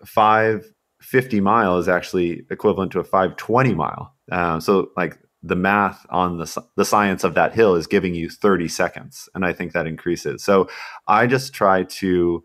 550 0.06 1.41
mile 1.41 1.78
is 1.78 1.88
actually 1.88 2.45
equivalent 2.50 2.91
to 2.93 3.00
a 3.00 3.04
520 3.04 3.74
mile. 3.76 4.15
Uh, 4.32 4.60
so 4.60 4.89
like 4.97 5.17
the 5.43 5.56
math 5.56 6.06
on 6.10 6.38
the, 6.38 6.63
the 6.76 6.86
science 6.86 7.24
of 7.24 7.34
that 7.34 7.54
hill 7.54 7.76
is 7.76 7.88
giving 7.88 8.13
you 8.13 8.30
30 8.30 8.67
seconds. 8.67 9.28
And 9.34 9.45
I 9.45 9.54
think 9.54 9.74
that 9.74 9.88
increases. 9.88 10.43
So 10.43 10.69
I 11.08 11.28
just 11.28 11.54
try 11.54 11.84
to 11.84 12.43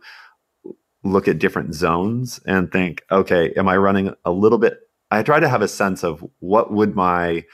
look 1.05 1.29
at 1.29 1.39
different 1.39 1.75
zones 1.75 2.41
and 2.47 2.71
think, 2.73 3.03
okay, 3.11 3.53
am 3.57 3.69
I 3.69 3.77
running 3.77 4.15
a 4.25 4.31
little 4.31 4.59
bit? 4.59 4.81
I 5.11 5.23
try 5.23 5.41
to 5.41 5.49
have 5.49 5.63
a 5.63 5.69
sense 5.69 6.03
of 6.03 6.25
what 6.41 6.73
would 6.73 6.95
my 6.95 7.45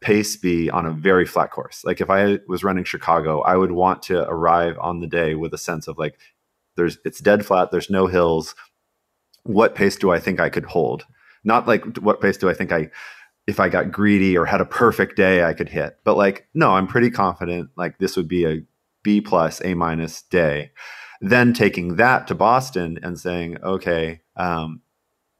pace 0.00 0.36
be 0.36 0.70
on 0.70 0.86
a 0.86 0.92
very 0.92 1.26
flat 1.26 1.50
course. 1.50 1.82
Like 1.84 2.00
if 2.00 2.08
I 2.08 2.38
was 2.46 2.64
running 2.64 2.84
Chicago, 2.84 3.40
I 3.42 3.56
would 3.56 3.72
want 3.72 4.02
to 4.04 4.28
arrive 4.28 4.78
on 4.80 5.00
the 5.00 5.06
day 5.06 5.34
with 5.34 5.52
a 5.52 5.58
sense 5.58 5.88
of 5.88 5.98
like, 5.98 6.18
there's 6.76 6.98
it's 7.04 7.20
dead 7.20 7.44
flat, 7.44 7.70
there's 7.70 7.90
no 7.90 8.06
hills. 8.06 8.54
What 9.42 9.74
pace 9.74 9.96
do 9.96 10.12
I 10.12 10.20
think 10.20 10.40
I 10.40 10.48
could 10.48 10.66
hold? 10.66 11.04
Not 11.44 11.66
like 11.66 11.98
what 11.98 12.20
pace 12.20 12.36
do 12.36 12.48
I 12.48 12.54
think 12.54 12.72
I 12.72 12.90
if 13.46 13.58
I 13.58 13.68
got 13.68 13.90
greedy 13.90 14.36
or 14.36 14.44
had 14.44 14.60
a 14.60 14.66
perfect 14.66 15.16
day 15.16 15.42
I 15.42 15.54
could 15.54 15.68
hit. 15.68 15.98
But 16.04 16.16
like, 16.16 16.46
no, 16.54 16.72
I'm 16.72 16.86
pretty 16.86 17.10
confident 17.10 17.70
like 17.76 17.98
this 17.98 18.16
would 18.16 18.28
be 18.28 18.46
a 18.46 18.62
B 19.02 19.20
plus, 19.20 19.60
A 19.64 19.74
minus 19.74 20.22
day 20.22 20.70
then 21.20 21.52
taking 21.52 21.96
that 21.96 22.26
to 22.28 22.34
Boston 22.34 22.98
and 23.02 23.18
saying, 23.18 23.58
okay, 23.62 24.20
um, 24.36 24.82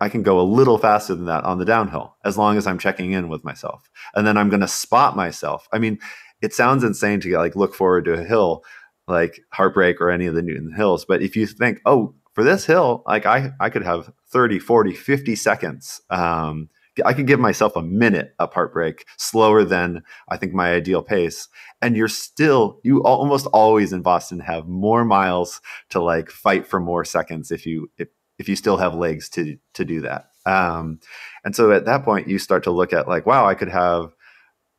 I 0.01 0.09
can 0.09 0.23
go 0.23 0.41
a 0.41 0.43
little 0.43 0.79
faster 0.79 1.15
than 1.15 1.27
that 1.27 1.45
on 1.45 1.59
the 1.59 1.65
downhill 1.65 2.17
as 2.25 2.39
long 2.39 2.57
as 2.57 2.67
I'm 2.67 2.79
checking 2.79 3.13
in 3.13 3.29
with 3.29 3.45
myself. 3.45 3.91
And 4.15 4.27
then 4.27 4.37
I'm 4.37 4.49
going 4.49 4.61
to 4.61 4.69
spot 4.69 5.17
myself. 5.17 5.69
I 5.73 5.79
mean, 5.79 5.99
it 6.41 6.55
sounds 6.55 6.85
insane 6.85 7.21
to 7.21 7.37
like 7.37 7.57
look 7.57 7.75
forward 7.75 8.05
to 8.05 8.15
a 8.15 8.25
hill 8.25 8.65
like 9.07 9.41
Heartbreak 9.53 10.01
or 10.01 10.11
any 10.11 10.27
of 10.27 10.35
the 10.35 10.43
Newton 10.43 10.73
Hills. 10.73 11.05
But 11.05 11.23
if 11.23 11.35
you 11.35 11.47
think, 11.47 11.81
oh, 11.87 12.15
for 12.33 12.45
this 12.45 12.67
hill, 12.67 13.03
like 13.07 13.27
I, 13.27 13.51
I 13.59 13.71
could 13.71 13.83
have 13.83 14.13
30, 14.29 14.59
40, 14.59 14.95
50 14.95 15.35
seconds 15.35 16.01
um, 16.11 16.69
I 17.05 17.13
could 17.13 17.27
give 17.27 17.41
myself 17.41 17.77
a 17.77 17.83
minute 17.83 18.35
up 18.39 18.55
heartbreak 18.55 19.07
slower 19.17 19.65
than 19.65 20.03
I 20.29 20.37
think 20.37 20.53
my 20.53 20.73
ideal 20.73 21.03
pace. 21.03 21.49
And 21.81 21.97
you're 21.97 22.09
still, 22.09 22.81
you 22.83 23.03
almost 23.03 23.47
always 23.47 23.93
in 23.93 24.03
Boston 24.03 24.41
have 24.41 24.67
more 24.67 25.05
miles 25.05 25.61
to 25.91 26.03
like 26.03 26.31
fight 26.31 26.67
for 26.67 26.81
more 26.81 27.05
seconds 27.05 27.51
if 27.51 27.67
you, 27.67 27.91
if, 27.99 28.09
if 28.39 28.49
you 28.49 28.57
still 28.57 28.77
have 28.77 28.95
legs 28.95 29.29
to, 29.31 29.59
to 29.75 29.85
do 29.85 30.01
that. 30.03 30.31
Um, 30.47 31.01
and 31.45 31.55
so 31.55 31.73
at 31.73 31.85
that 31.85 32.05
point, 32.05 32.29
you 32.29 32.39
start 32.39 32.65
to 32.65 32.71
look 32.71 32.93
at 32.93 33.09
like, 33.09 33.27
wow, 33.27 33.47
I 33.47 33.55
could 33.55 33.69
have 33.69 34.15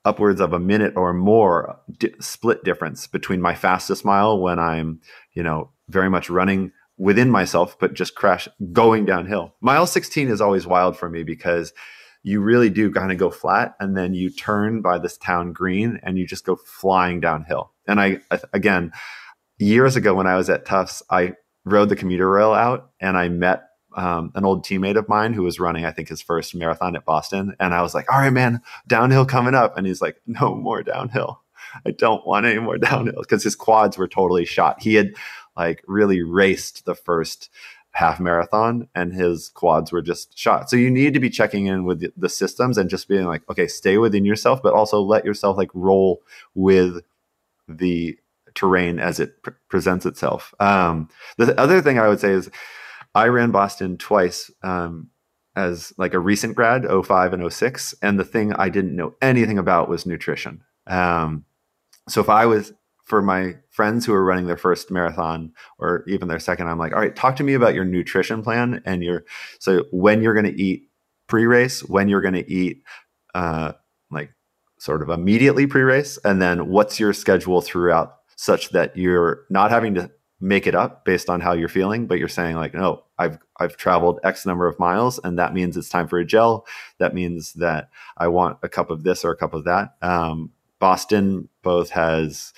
upwards 0.06 0.40
of 0.40 0.54
a 0.54 0.60
minute 0.60 0.94
or 0.96 1.14
more 1.14 1.80
di- 1.98 2.14
split 2.20 2.64
difference 2.64 3.06
between 3.06 3.42
my 3.42 3.54
fastest 3.54 4.06
mile 4.06 4.40
when 4.40 4.58
I'm, 4.58 5.02
you 5.34 5.44
know, 5.44 5.72
very 5.90 6.10
much 6.10 6.30
running 6.30 6.72
within 6.98 7.30
myself, 7.30 7.78
but 7.80 7.94
just 7.94 8.16
crash 8.16 8.48
going 8.74 9.06
downhill. 9.06 9.56
Mile 9.62 9.88
16 9.88 10.30
is 10.30 10.42
always 10.42 10.68
wild 10.68 10.98
for 10.98 11.10
me 11.10 11.24
because 11.24 11.74
you 12.24 12.42
really 12.42 12.70
do 12.70 12.92
kind 12.92 13.12
of 13.12 13.18
go 13.18 13.30
flat 13.30 13.76
and 13.80 13.96
then 13.96 14.14
you 14.14 14.30
turn 14.30 14.82
by 14.82 14.98
this 15.00 15.18
town 15.18 15.54
green 15.54 16.00
and 16.04 16.18
you 16.18 16.28
just 16.28 16.46
go 16.46 16.56
flying 16.56 17.20
downhill. 17.20 17.72
And 17.88 18.02
I, 18.02 18.20
again, 18.54 18.92
years 19.58 19.96
ago 19.96 20.14
when 20.14 20.28
I 20.28 20.36
was 20.36 20.50
at 20.50 20.66
Tufts, 20.66 21.02
I 21.10 21.34
rode 21.66 21.90
the 21.90 21.96
commuter 21.96 22.30
rail 22.30 22.54
out 22.54 22.92
and 23.00 23.18
I 23.18 23.30
met 23.30 23.70
um, 23.96 24.32
an 24.36 24.46
old 24.46 24.66
teammate 24.66 24.98
of 24.98 25.10
mine 25.10 25.34
who 25.34 25.44
was 25.44 25.60
running, 25.60 25.86
I 25.86 25.92
think, 25.92 26.10
his 26.10 26.22
first 26.22 26.56
marathon 26.56 26.96
at 26.96 27.06
Boston. 27.06 27.56
And 27.60 27.74
I 27.74 27.82
was 27.82 27.94
like, 27.94 28.12
all 28.12 28.20
right, 28.20 28.30
man, 28.32 28.62
downhill 28.88 29.26
coming 29.26 29.56
up. 29.56 29.78
And 29.78 29.86
he's 29.86 30.02
like, 30.02 30.22
no 30.26 30.56
more 30.56 30.84
downhill. 30.84 31.42
I 31.86 31.92
don't 31.92 32.26
want 32.26 32.46
any 32.46 32.60
more 32.60 32.78
downhill 32.78 33.22
because 33.22 33.44
his 33.44 33.56
quads 33.56 33.98
were 33.98 34.08
totally 34.08 34.46
shot. 34.46 34.82
He 34.82 34.96
had 34.96 35.14
like 35.58 35.84
really 35.88 36.22
raced 36.22 36.86
the 36.86 36.96
first 36.96 37.50
half 37.92 38.20
marathon 38.20 38.88
and 38.94 39.14
his 39.14 39.50
quads 39.50 39.92
were 39.92 40.02
just 40.02 40.38
shot. 40.38 40.70
So 40.70 40.76
you 40.76 40.92
need 40.92 41.14
to 41.16 41.20
be 41.20 41.30
checking 41.30 41.66
in 41.66 41.84
with 41.84 42.14
the, 42.16 42.30
systems 42.30 42.78
and 42.78 42.90
just 42.90 43.08
being 43.08 43.26
like, 43.26 43.42
okay, 43.50 43.68
stay 43.68 43.98
within 43.98 44.26
yourself, 44.26 44.62
but 44.62 44.74
also 44.74 45.02
let 45.02 45.26
yourself 45.26 45.58
like 45.58 45.72
roll 45.74 46.22
with 46.54 47.02
the 47.68 48.18
terrain 48.60 49.00
as 49.00 49.20
it 49.20 49.42
pr- 49.42 49.52
presents 49.70 50.06
itself. 50.06 50.54
Um, 50.60 51.10
the 51.38 51.58
other 51.60 51.82
thing 51.82 51.98
I 51.98 52.08
would 52.10 52.20
say 52.20 52.32
is 52.32 52.50
I 53.16 53.28
ran 53.28 53.52
Boston 53.52 53.98
twice 53.98 54.52
um, 54.64 55.10
as 55.56 55.94
like 55.98 56.14
a 56.14 56.20
recent 56.20 56.56
grad, 56.56 56.86
05 56.86 57.34
and 57.34 57.54
06. 57.54 57.96
And 58.02 58.20
the 58.20 58.26
thing 58.26 58.54
I 58.54 58.70
didn't 58.70 58.96
know 58.96 59.16
anything 59.22 59.58
about 59.58 59.88
was 59.90 60.06
nutrition. 60.06 60.62
Um, 60.88 61.46
so 62.10 62.22
if 62.22 62.30
I 62.30 62.46
was 62.46 62.74
for 63.06 63.22
my 63.22 63.56
friends 63.72 64.06
who 64.06 64.14
are 64.14 64.24
running 64.24 64.46
their 64.46 64.58
first 64.58 64.92
marathon 64.92 65.54
or 65.78 66.04
even 66.08 66.28
their 66.28 66.40
second, 66.40 66.68
I'm 66.68 66.78
like, 66.78 66.94
all 66.94 67.00
right, 67.00 67.16
talk 67.16 67.38
to 67.38 67.44
me 67.44 67.54
about 67.54 67.74
your 67.74 67.86
nutrition 67.86 68.44
plan 68.44 68.82
and 68.86 69.04
your 69.04 69.24
so 69.60 69.86
when 69.92 70.22
you're 70.22 70.34
going 70.34 70.46
to 70.46 70.62
eat 70.62 70.90
pre-race, 71.28 71.82
when 71.84 72.10
you're 72.10 72.22
going 72.22 72.34
to 72.34 72.52
eat 72.52 72.84
uh, 73.34 73.72
like 74.12 74.32
sort 74.80 75.02
of 75.02 75.10
immediately 75.10 75.66
pre-race, 75.66 76.20
and 76.24 76.42
then 76.42 76.68
what's 76.68 77.00
your 77.00 77.14
schedule 77.14 77.62
throughout, 77.62 78.19
such 78.40 78.70
that 78.70 78.96
you're 78.96 79.42
not 79.50 79.70
having 79.70 79.94
to 79.96 80.10
make 80.40 80.66
it 80.66 80.74
up 80.74 81.04
based 81.04 81.30
on 81.30 81.42
how 81.42 81.52
you're 81.52 81.68
feeling, 81.68 82.08
but 82.08 82.18
you're 82.18 82.30
saying 82.30 82.56
like, 82.56 82.74
no, 82.74 83.04
I've 83.18 83.38
I've 83.60 83.76
traveled 83.76 84.22
X 84.24 84.46
number 84.46 84.66
of 84.66 84.80
miles, 84.80 85.20
and 85.22 85.38
that 85.38 85.54
means 85.54 85.76
it's 85.76 85.90
time 85.90 86.08
for 86.08 86.20
a 86.20 86.26
gel. 86.26 86.66
That 87.00 87.14
means 87.14 87.52
that 87.56 87.90
I 88.16 88.30
want 88.30 88.60
a 88.64 88.70
cup 88.70 88.92
of 88.92 89.04
this 89.04 89.26
or 89.26 89.32
a 89.32 89.36
cup 89.36 89.54
of 89.54 89.66
that. 89.66 89.96
Um, 90.02 90.54
Boston 90.80 91.50
both 91.64 91.90
has 91.90 92.54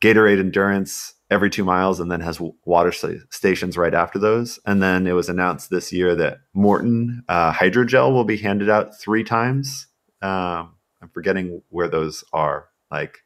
Gatorade 0.00 0.38
Endurance 0.38 1.14
every 1.28 1.50
two 1.50 1.64
miles 1.64 1.98
and 1.98 2.08
then 2.08 2.20
has 2.20 2.40
water 2.64 2.92
stations 2.92 3.76
right 3.76 3.94
after 3.94 4.20
those. 4.20 4.60
And 4.64 4.80
then 4.80 5.08
it 5.08 5.12
was 5.14 5.28
announced 5.28 5.70
this 5.70 5.92
year 5.92 6.14
that 6.14 6.38
Maurten 6.54 7.24
uh, 7.28 7.52
Hydrogel 7.52 8.12
will 8.12 8.22
be 8.22 8.36
handed 8.36 8.70
out 8.70 8.96
three 8.96 9.24
times. 9.24 9.88
Um, 10.22 10.76
I'm 11.02 11.08
forgetting 11.12 11.62
where 11.70 11.88
those 11.88 12.22
are, 12.32 12.68
like 12.92 13.18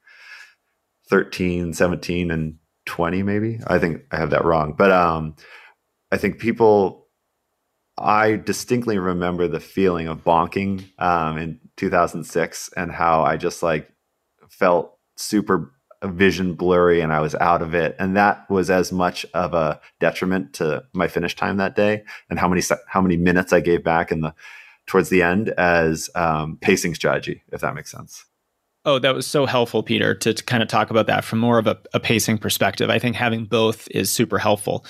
13, 1.11 1.75
17, 1.75 2.31
and 2.31 2.57
20, 2.87 3.23
maybe. 3.23 3.59
I 3.67 3.79
think 3.79 4.03
I 4.11 4.17
have 4.17 4.31
that 4.31 4.45
wrong. 4.45 4.75
But 4.77 4.93
um, 4.93 5.37
I 6.11 6.17
think 6.17 6.39
people, 6.39 7.09
I 7.99 8.37
distinctly 8.37 8.99
remember 8.99 9.49
the 9.49 9.61
feeling 9.61 10.09
of 10.09 10.25
bonking 10.25 10.85
um, 11.01 11.37
in 11.37 11.61
2006 11.77 12.71
and 12.77 12.91
how 12.91 13.23
I 13.23 13.37
just 13.37 13.63
like 13.63 13.93
felt 14.49 14.97
super 15.17 15.73
vision 16.03 16.55
blurry 16.55 17.01
and 17.01 17.13
I 17.13 17.21
was 17.21 17.35
out 17.35 17.61
of 17.61 17.75
it. 17.75 17.95
And 17.99 18.17
that 18.17 18.49
was 18.49 18.71
as 18.71 18.91
much 18.91 19.27
of 19.35 19.53
a 19.53 19.81
detriment 19.99 20.55
to 20.55 20.85
my 20.95 21.09
finish 21.09 21.37
time 21.37 21.59
that 21.59 21.77
day 21.77 22.05
and 22.31 22.39
how 22.39 22.49
many 22.49 22.63
how 22.87 23.03
many 23.03 23.17
minutes 23.19 23.53
I 23.53 23.61
gave 23.61 23.85
back 23.85 24.11
in 24.11 24.23
the 24.23 24.35
towards 24.87 25.11
the 25.11 25.23
end 25.23 25.51
as 25.51 26.09
um, 26.15 26.59
pacing 26.61 26.95
strategy, 26.95 27.43
if 27.53 27.61
that 27.61 27.75
makes 27.75 27.91
sense. 27.91 28.25
Oh, 28.91 28.99
that 28.99 29.14
was 29.14 29.24
so 29.24 29.47
helpful, 29.47 29.84
Peter, 29.84 30.16
to, 30.16 30.34
to 30.34 30.43
kind 30.43 30.64
of 30.64 30.68
talk 30.68 30.91
about 30.91 31.07
that 31.07 31.22
from 31.22 31.38
more 31.38 31.61
of 31.61 31.68
a, 31.68 31.78
a, 31.95 32.01
pacing 32.01 32.38
perspective. 32.38 32.91
I 32.91 32.99
think 32.99 33.14
having 33.14 33.45
both 33.45 33.86
is 33.93 34.11
super 34.11 34.36
helpful. 34.36 34.84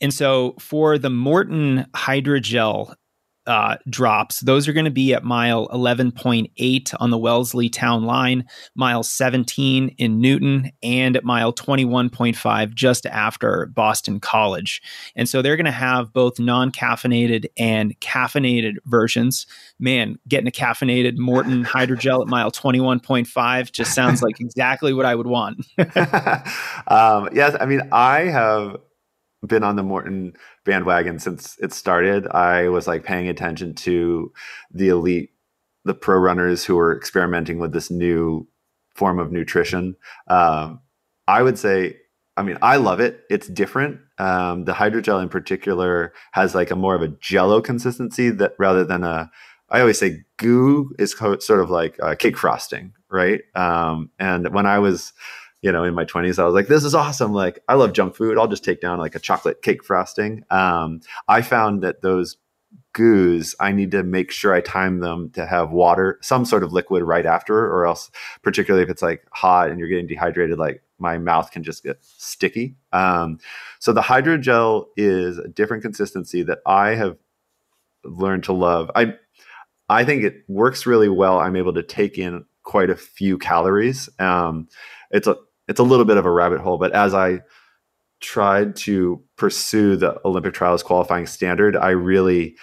And 0.00 0.12
so 0.12 0.56
for 0.58 0.98
the 0.98 1.08
Maurten 1.08 1.88
Hydrogel 1.92 2.96
uh, 3.46 3.76
drops. 3.88 4.40
Those 4.40 4.66
are 4.68 4.72
going 4.72 4.84
to 4.84 4.90
be 4.90 5.14
at 5.14 5.24
mile 5.24 5.68
11.8 5.68 6.94
on 6.98 7.10
the 7.10 7.18
Wellesley 7.18 7.68
Town 7.68 8.04
Line, 8.04 8.46
mile 8.74 9.02
17 9.02 9.94
in 9.98 10.20
Newton, 10.20 10.70
and 10.82 11.16
at 11.16 11.24
mile 11.24 11.52
21.5 11.52 12.74
just 12.74 13.06
after 13.06 13.66
Boston 13.66 14.20
College. 14.20 14.80
And 15.14 15.28
so 15.28 15.42
they're 15.42 15.56
going 15.56 15.64
to 15.66 15.70
have 15.70 16.12
both 16.12 16.38
non 16.38 16.72
caffeinated 16.72 17.46
and 17.58 17.98
caffeinated 18.00 18.74
versions. 18.86 19.46
Man, 19.78 20.18
getting 20.28 20.48
a 20.48 20.52
caffeinated 20.52 21.16
Maurten 21.16 21.64
hydrogel 21.66 22.22
at 22.22 22.28
mile 22.28 22.50
21.5 22.50 23.72
just 23.72 23.94
sounds 23.94 24.22
like 24.22 24.40
exactly 24.40 24.92
what 24.92 25.06
I 25.06 25.14
would 25.14 25.26
want. 25.26 25.66
um, 26.88 27.28
yes, 27.32 27.56
I 27.60 27.66
mean, 27.66 27.82
I 27.92 28.20
have 28.22 28.76
been 29.46 29.62
on 29.62 29.76
the 29.76 29.82
Maurten 29.82 30.34
bandwagon 30.64 31.18
since 31.18 31.56
it 31.60 31.72
started. 31.72 32.26
I 32.28 32.68
was 32.68 32.86
like 32.86 33.04
paying 33.04 33.28
attention 33.28 33.74
to 33.74 34.32
the 34.72 34.88
elite, 34.88 35.30
the 35.84 35.94
pro 35.94 36.18
runners 36.18 36.64
who 36.64 36.76
were 36.76 36.96
experimenting 36.96 37.58
with 37.58 37.72
this 37.72 37.90
new 37.90 38.48
form 38.94 39.18
of 39.18 39.32
nutrition. 39.32 39.96
Um, 40.28 40.80
I 41.26 41.42
would 41.42 41.58
say, 41.58 41.96
I 42.36 42.42
mean, 42.42 42.58
I 42.62 42.76
love 42.76 43.00
it. 43.00 43.20
It's 43.30 43.48
different. 43.48 44.00
Um, 44.18 44.64
the 44.64 44.72
hydrogel 44.72 45.22
in 45.22 45.28
particular 45.28 46.12
has 46.32 46.54
like 46.54 46.70
a 46.70 46.76
more 46.76 46.94
of 46.94 47.02
a 47.02 47.08
jello 47.08 47.60
consistency 47.60 48.30
that 48.30 48.54
rather 48.58 48.84
than 48.84 49.04
a, 49.04 49.30
I 49.70 49.80
always 49.80 49.98
say 49.98 50.24
goo 50.36 50.92
is 50.98 51.14
co- 51.14 51.38
sort 51.38 51.60
of 51.60 51.70
like 51.70 51.96
uh, 52.02 52.14
cake 52.14 52.36
frosting, 52.36 52.92
right? 53.10 53.40
Um, 53.54 54.10
and 54.18 54.52
when 54.52 54.66
I 54.66 54.78
was 54.78 55.12
you 55.64 55.72
know, 55.72 55.82
in 55.82 55.94
my 55.94 56.04
20s, 56.04 56.38
I 56.38 56.44
was 56.44 56.52
like, 56.52 56.68
this 56.68 56.84
is 56.84 56.94
awesome. 56.94 57.32
Like, 57.32 57.60
I 57.70 57.74
love 57.74 57.94
junk 57.94 58.14
food. 58.14 58.36
I'll 58.36 58.46
just 58.46 58.64
take 58.64 58.82
down 58.82 58.98
like 58.98 59.14
a 59.14 59.18
chocolate 59.18 59.62
cake 59.62 59.82
frosting. 59.82 60.44
Um, 60.50 61.00
I 61.26 61.40
found 61.40 61.82
that 61.82 62.02
those 62.02 62.36
goos, 62.92 63.54
I 63.58 63.72
need 63.72 63.90
to 63.92 64.02
make 64.02 64.30
sure 64.30 64.52
I 64.52 64.60
time 64.60 65.00
them 65.00 65.30
to 65.30 65.46
have 65.46 65.70
water, 65.70 66.18
some 66.20 66.44
sort 66.44 66.64
of 66.64 66.74
liquid 66.74 67.02
right 67.02 67.24
after, 67.24 67.56
or 67.56 67.86
else, 67.86 68.10
particularly 68.42 68.84
if 68.84 68.90
it's 68.90 69.00
like 69.00 69.26
hot 69.32 69.70
and 69.70 69.78
you're 69.78 69.88
getting 69.88 70.06
dehydrated, 70.06 70.58
like 70.58 70.82
my 70.98 71.16
mouth 71.16 71.50
can 71.50 71.62
just 71.62 71.82
get 71.82 71.96
sticky. 72.04 72.76
Um, 72.92 73.38
so 73.78 73.94
the 73.94 74.02
hydrogel 74.02 74.88
is 74.98 75.38
a 75.38 75.48
different 75.48 75.82
consistency 75.82 76.42
that 76.42 76.58
I 76.66 76.90
have 76.90 77.16
learned 78.04 78.44
to 78.44 78.52
love. 78.52 78.90
I 78.94 79.14
I 79.88 80.04
think 80.04 80.24
it 80.24 80.44
works 80.46 80.84
really 80.84 81.08
well. 81.08 81.38
I'm 81.38 81.56
able 81.56 81.72
to 81.72 81.82
take 81.82 82.18
in 82.18 82.44
quite 82.64 82.90
a 82.90 82.96
few 82.96 83.38
calories. 83.38 84.10
Um, 84.18 84.68
it's 85.10 85.28
a 85.28 85.36
it's 85.68 85.80
a 85.80 85.84
little 85.84 86.04
bit 86.04 86.16
of 86.16 86.26
a 86.26 86.30
rabbit 86.30 86.60
hole, 86.60 86.78
but 86.78 86.92
as 86.92 87.14
I 87.14 87.40
tried 88.20 88.74
to 88.74 89.22
pursue 89.36 89.96
the 89.96 90.20
Olympic 90.24 90.54
trials 90.54 90.82
qualifying 90.82 91.26
standard, 91.26 91.76
I 91.76 91.90
really 91.90 92.56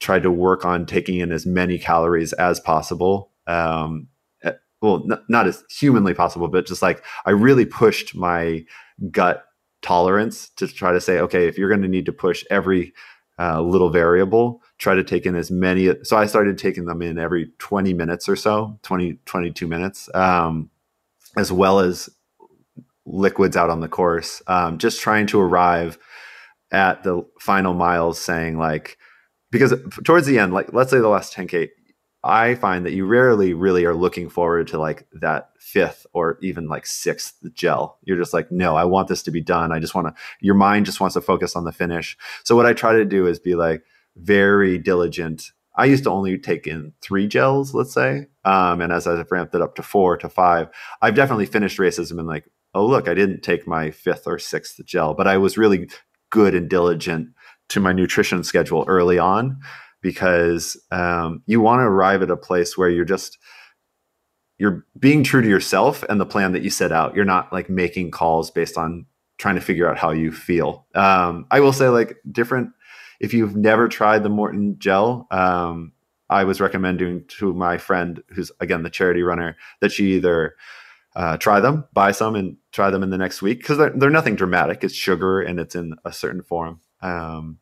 tried 0.00 0.22
to 0.22 0.30
work 0.30 0.64
on 0.64 0.86
taking 0.86 1.18
in 1.18 1.30
as 1.30 1.46
many 1.46 1.78
calories 1.78 2.32
as 2.34 2.58
possible. 2.60 3.30
Um, 3.46 4.08
eh, 4.42 4.52
well, 4.80 5.04
n- 5.10 5.22
not 5.28 5.46
as 5.46 5.64
humanly 5.70 6.14
possible, 6.14 6.48
but 6.48 6.66
just 6.66 6.82
like 6.82 7.04
I 7.24 7.30
really 7.30 7.66
pushed 7.66 8.14
my 8.14 8.64
gut 9.10 9.44
tolerance 9.82 10.48
to 10.56 10.66
try 10.66 10.92
to 10.92 11.00
say, 11.00 11.18
okay, 11.18 11.46
if 11.46 11.58
you're 11.58 11.68
going 11.68 11.82
to 11.82 11.88
need 11.88 12.06
to 12.06 12.12
push 12.12 12.44
every 12.50 12.92
uh, 13.38 13.60
little 13.60 13.90
variable, 13.90 14.62
try 14.78 14.94
to 14.94 15.04
take 15.04 15.26
in 15.26 15.34
as 15.34 15.50
many. 15.50 15.92
So 16.04 16.16
I 16.16 16.26
started 16.26 16.58
taking 16.58 16.84
them 16.84 17.02
in 17.02 17.18
every 17.18 17.50
20 17.58 17.94
minutes 17.94 18.28
or 18.28 18.36
so, 18.36 18.78
20, 18.82 19.18
22 19.26 19.66
minutes, 19.66 20.08
um, 20.14 20.70
as 21.36 21.50
well 21.52 21.80
as 21.80 22.08
liquids 23.06 23.56
out 23.56 23.70
on 23.70 23.80
the 23.80 23.88
course, 23.88 24.42
um, 24.46 24.78
just 24.78 25.00
trying 25.00 25.26
to 25.28 25.40
arrive 25.40 25.98
at 26.70 27.02
the 27.02 27.26
final 27.38 27.74
miles 27.74 28.18
saying 28.18 28.58
like, 28.58 28.98
because 29.50 29.74
towards 30.04 30.26
the 30.26 30.38
end, 30.38 30.54
like 30.54 30.72
let's 30.72 30.90
say 30.90 30.98
the 30.98 31.08
last 31.08 31.34
10K, 31.34 31.68
I 32.24 32.54
find 32.54 32.86
that 32.86 32.92
you 32.92 33.04
rarely 33.04 33.52
really 33.52 33.84
are 33.84 33.94
looking 33.94 34.28
forward 34.28 34.68
to 34.68 34.78
like 34.78 35.06
that 35.12 35.50
fifth 35.58 36.06
or 36.12 36.38
even 36.40 36.68
like 36.68 36.86
sixth 36.86 37.34
gel. 37.52 37.98
You're 38.04 38.16
just 38.16 38.32
like, 38.32 38.52
no, 38.52 38.76
I 38.76 38.84
want 38.84 39.08
this 39.08 39.24
to 39.24 39.32
be 39.32 39.40
done. 39.40 39.72
I 39.72 39.80
just 39.80 39.94
want 39.94 40.06
to, 40.06 40.14
your 40.40 40.54
mind 40.54 40.86
just 40.86 41.00
wants 41.00 41.14
to 41.14 41.20
focus 41.20 41.56
on 41.56 41.64
the 41.64 41.72
finish. 41.72 42.16
So 42.44 42.54
what 42.54 42.66
I 42.66 42.74
try 42.74 42.92
to 42.92 43.04
do 43.04 43.26
is 43.26 43.40
be 43.40 43.56
like 43.56 43.82
very 44.16 44.78
diligent. 44.78 45.50
I 45.74 45.86
used 45.86 46.04
to 46.04 46.10
only 46.10 46.38
take 46.38 46.66
in 46.66 46.92
three 47.00 47.26
gels, 47.26 47.74
let's 47.74 47.92
say. 47.92 48.26
Um, 48.44 48.80
and 48.80 48.92
as 48.92 49.06
I've 49.08 49.32
ramped 49.32 49.54
it 49.54 49.62
up 49.62 49.74
to 49.76 49.82
four 49.82 50.16
to 50.18 50.28
five, 50.28 50.68
I've 51.00 51.14
definitely 51.16 51.46
finished 51.46 51.78
races 51.78 52.10
and 52.10 52.18
been 52.18 52.26
like, 52.26 52.44
oh, 52.74 52.86
look, 52.86 53.08
I 53.08 53.14
didn't 53.14 53.42
take 53.42 53.66
my 53.66 53.90
fifth 53.90 54.26
or 54.26 54.38
sixth 54.38 54.84
gel, 54.84 55.14
but 55.14 55.26
I 55.26 55.36
was 55.36 55.58
really 55.58 55.88
good 56.30 56.54
and 56.54 56.68
diligent 56.68 57.28
to 57.68 57.80
my 57.80 57.92
nutrition 57.92 58.42
schedule 58.44 58.84
early 58.88 59.18
on 59.18 59.60
because 60.00 60.76
um, 60.90 61.42
you 61.46 61.60
want 61.60 61.80
to 61.80 61.84
arrive 61.84 62.22
at 62.22 62.30
a 62.30 62.36
place 62.36 62.76
where 62.76 62.90
you're 62.90 63.04
just 63.04 63.38
you're 64.58 64.86
being 64.98 65.24
true 65.24 65.42
to 65.42 65.48
yourself 65.48 66.04
and 66.04 66.20
the 66.20 66.26
plan 66.26 66.52
that 66.52 66.62
you 66.62 66.70
set 66.70 66.92
out. 66.92 67.16
You're 67.16 67.24
not 67.24 67.52
like 67.52 67.68
making 67.68 68.10
calls 68.10 68.50
based 68.50 68.76
on 68.76 69.06
trying 69.38 69.56
to 69.56 69.60
figure 69.60 69.90
out 69.90 69.98
how 69.98 70.12
you 70.12 70.30
feel. 70.30 70.86
Um, 70.94 71.46
I 71.50 71.60
will 71.60 71.72
say 71.72 71.88
like 71.88 72.18
different. 72.30 72.70
If 73.18 73.34
you've 73.34 73.56
never 73.56 73.88
tried 73.88 74.22
the 74.22 74.28
Maurten 74.28 74.78
gel, 74.78 75.26
um, 75.30 75.92
I 76.28 76.44
was 76.44 76.60
recommending 76.60 77.24
to 77.38 77.52
my 77.52 77.78
friend, 77.78 78.22
who's 78.28 78.52
again 78.60 78.82
the 78.82 78.90
charity 78.90 79.22
runner, 79.22 79.56
that 79.80 79.92
she 79.92 80.14
either 80.14 80.54
uh, 81.14 81.36
try 81.36 81.60
them, 81.60 81.84
buy 81.92 82.12
some, 82.12 82.34
and 82.34 82.56
try 82.72 82.90
them 82.90 83.02
in 83.02 83.10
the 83.10 83.18
next 83.18 83.42
week 83.42 83.58
because 83.58 83.78
they're, 83.78 83.90
they're 83.90 84.10
nothing 84.10 84.34
dramatic. 84.34 84.82
It's 84.82 84.94
sugar 84.94 85.40
and 85.40 85.60
it's 85.60 85.74
in 85.74 85.94
a 86.04 86.12
certain 86.12 86.42
form. 86.42 86.80
Um, 87.00 87.58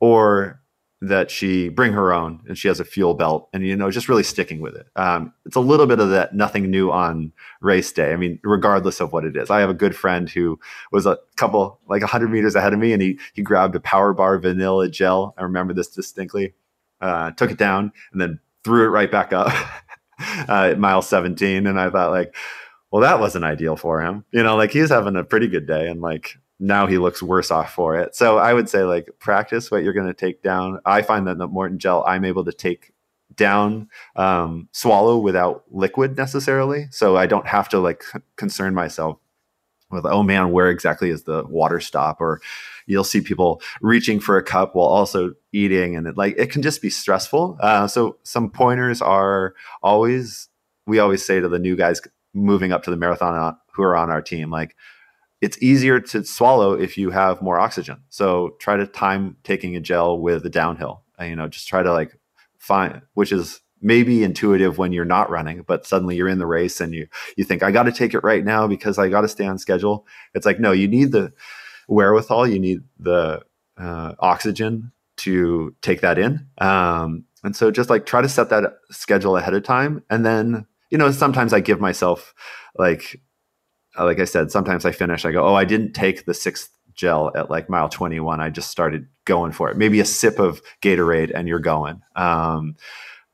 or 0.00 0.60
that 1.00 1.30
she 1.30 1.68
bring 1.68 1.92
her 1.92 2.12
own 2.12 2.40
and 2.48 2.58
she 2.58 2.66
has 2.66 2.80
a 2.80 2.84
fuel 2.84 3.14
belt 3.14 3.48
and 3.52 3.64
you 3.64 3.76
know 3.76 3.88
just 3.88 4.08
really 4.08 4.24
sticking 4.24 4.60
with 4.60 4.74
it. 4.74 4.88
Um, 4.96 5.32
it's 5.46 5.54
a 5.54 5.60
little 5.60 5.86
bit 5.86 6.00
of 6.00 6.10
that 6.10 6.34
nothing 6.34 6.70
new 6.70 6.90
on 6.90 7.32
race 7.60 7.92
day. 7.92 8.12
I 8.12 8.16
mean 8.16 8.40
regardless 8.42 9.00
of 9.00 9.12
what 9.12 9.24
it 9.24 9.36
is. 9.36 9.48
I 9.48 9.60
have 9.60 9.70
a 9.70 9.74
good 9.74 9.94
friend 9.94 10.28
who 10.28 10.58
was 10.90 11.06
a 11.06 11.18
couple 11.36 11.78
like 11.88 12.02
100 12.02 12.28
meters 12.28 12.56
ahead 12.56 12.72
of 12.72 12.80
me 12.80 12.92
and 12.92 13.00
he 13.00 13.18
he 13.32 13.42
grabbed 13.42 13.76
a 13.76 13.80
power 13.80 14.12
bar 14.12 14.38
vanilla 14.38 14.88
gel. 14.88 15.34
I 15.38 15.42
remember 15.44 15.72
this 15.72 15.88
distinctly. 15.88 16.54
Uh, 17.00 17.30
took 17.30 17.52
it 17.52 17.58
down 17.58 17.92
and 18.10 18.20
then 18.20 18.40
threw 18.64 18.84
it 18.84 18.88
right 18.88 19.10
back 19.10 19.32
up 19.32 19.46
uh, 20.48 20.70
at 20.72 20.80
mile 20.80 21.00
17 21.00 21.64
and 21.64 21.78
i 21.78 21.88
thought 21.88 22.10
like 22.10 22.34
well, 22.90 23.02
that 23.02 23.20
wasn't 23.20 23.44
ideal 23.44 23.76
for 23.76 24.00
him. 24.00 24.24
You 24.32 24.42
know, 24.42 24.56
like 24.56 24.72
he's 24.72 24.90
having 24.90 25.16
a 25.16 25.24
pretty 25.24 25.48
good 25.48 25.66
day 25.66 25.88
and 25.88 26.00
like 26.00 26.36
now 26.58 26.86
he 26.86 26.98
looks 26.98 27.22
worse 27.22 27.50
off 27.50 27.72
for 27.72 27.98
it. 27.98 28.16
So 28.16 28.38
I 28.38 28.52
would 28.52 28.68
say 28.68 28.82
like 28.82 29.10
practice 29.18 29.70
what 29.70 29.82
you're 29.82 29.92
going 29.92 30.06
to 30.06 30.14
take 30.14 30.42
down. 30.42 30.80
I 30.84 31.02
find 31.02 31.26
that 31.26 31.38
the 31.38 31.48
Maurten 31.48 31.78
gel 31.78 32.04
I'm 32.06 32.24
able 32.24 32.44
to 32.44 32.52
take 32.52 32.92
down 33.36 33.88
um, 34.16 34.68
swallow 34.72 35.18
without 35.18 35.64
liquid 35.70 36.16
necessarily. 36.16 36.88
So 36.90 37.16
I 37.16 37.26
don't 37.26 37.46
have 37.46 37.68
to 37.70 37.78
like 37.78 38.04
concern 38.36 38.74
myself 38.74 39.18
with 39.90 40.04
oh 40.04 40.22
man 40.22 40.52
where 40.52 40.68
exactly 40.68 41.08
is 41.10 41.22
the 41.22 41.44
water 41.46 41.80
stop 41.80 42.20
or 42.20 42.40
you'll 42.86 43.04
see 43.04 43.20
people 43.20 43.62
reaching 43.80 44.20
for 44.20 44.36
a 44.36 44.42
cup 44.42 44.74
while 44.74 44.86
also 44.86 45.32
eating 45.52 45.96
and 45.96 46.06
it 46.06 46.16
like 46.16 46.34
it 46.36 46.50
can 46.50 46.60
just 46.60 46.82
be 46.82 46.90
stressful 46.90 47.56
uh, 47.60 47.86
so 47.86 48.18
some 48.22 48.50
pointers 48.50 49.00
are 49.00 49.54
always 49.82 50.48
we 50.86 50.98
always 50.98 51.24
say 51.24 51.40
to 51.40 51.48
the 51.48 51.58
new 51.58 51.74
guys 51.74 52.02
moving 52.34 52.72
up 52.72 52.82
to 52.82 52.90
the 52.90 52.96
marathon 52.96 53.34
uh, 53.34 53.54
who 53.72 53.82
are 53.82 53.96
on 53.96 54.10
our 54.10 54.22
team 54.22 54.50
like 54.50 54.76
it's 55.40 55.60
easier 55.62 56.00
to 56.00 56.24
swallow 56.24 56.72
if 56.72 56.98
you 56.98 57.10
have 57.10 57.42
more 57.42 57.58
oxygen 57.58 58.02
so 58.08 58.56
try 58.60 58.76
to 58.76 58.86
time 58.86 59.36
taking 59.44 59.76
a 59.76 59.80
gel 59.80 60.18
with 60.18 60.42
the 60.42 60.50
downhill 60.50 61.02
uh, 61.20 61.24
you 61.24 61.36
know 61.36 61.48
just 61.48 61.68
try 61.68 61.82
to 61.82 61.92
like 61.92 62.18
find 62.58 63.02
which 63.14 63.32
is 63.32 63.60
maybe 63.80 64.24
intuitive 64.24 64.78
when 64.78 64.92
you're 64.92 65.04
not 65.04 65.30
running, 65.30 65.62
but 65.62 65.86
suddenly 65.86 66.16
you're 66.16 66.28
in 66.28 66.38
the 66.38 66.46
race 66.46 66.80
and 66.80 66.94
you 66.94 67.06
you 67.36 67.44
think 67.44 67.62
I 67.62 67.70
got 67.70 67.84
to 67.84 67.92
take 67.92 68.14
it 68.14 68.24
right 68.24 68.44
now 68.44 68.66
because 68.66 68.98
I 68.98 69.08
got 69.08 69.22
to 69.22 69.28
stay 69.28 69.46
on 69.46 69.58
schedule. 69.58 70.06
It's 70.34 70.46
like 70.46 70.60
no, 70.60 70.72
you 70.72 70.88
need 70.88 71.12
the 71.12 71.32
wherewithal, 71.88 72.48
you 72.48 72.58
need 72.58 72.80
the 72.98 73.42
uh, 73.76 74.14
oxygen 74.18 74.92
to 75.18 75.74
take 75.82 76.00
that 76.00 76.18
in. 76.18 76.46
Um, 76.58 77.24
and 77.44 77.54
so 77.54 77.70
just 77.70 77.90
like 77.90 78.06
try 78.06 78.20
to 78.20 78.28
set 78.28 78.50
that 78.50 78.78
schedule 78.90 79.36
ahead 79.36 79.54
of 79.54 79.62
time, 79.62 80.02
and 80.10 80.24
then 80.24 80.66
you 80.90 80.98
know 80.98 81.10
sometimes 81.10 81.52
I 81.52 81.60
give 81.60 81.80
myself 81.80 82.34
like 82.76 83.20
like 83.98 84.20
I 84.20 84.24
said, 84.24 84.50
sometimes 84.50 84.84
I 84.84 84.92
finish, 84.92 85.24
I 85.24 85.32
go, 85.32 85.44
oh, 85.44 85.54
I 85.54 85.64
didn't 85.64 85.92
take 85.92 86.24
the 86.24 86.34
sixth 86.34 86.70
gel 86.94 87.32
at 87.34 87.50
like 87.50 87.70
mile 87.70 87.88
21. 87.88 88.40
I 88.40 88.50
just 88.50 88.70
started 88.70 89.06
going 89.24 89.52
for 89.52 89.70
it. 89.70 89.76
Maybe 89.76 90.00
a 90.00 90.04
sip 90.04 90.38
of 90.38 90.62
Gatorade 90.82 91.32
and 91.34 91.48
you're 91.48 91.58
going. 91.58 92.02
Um, 92.16 92.76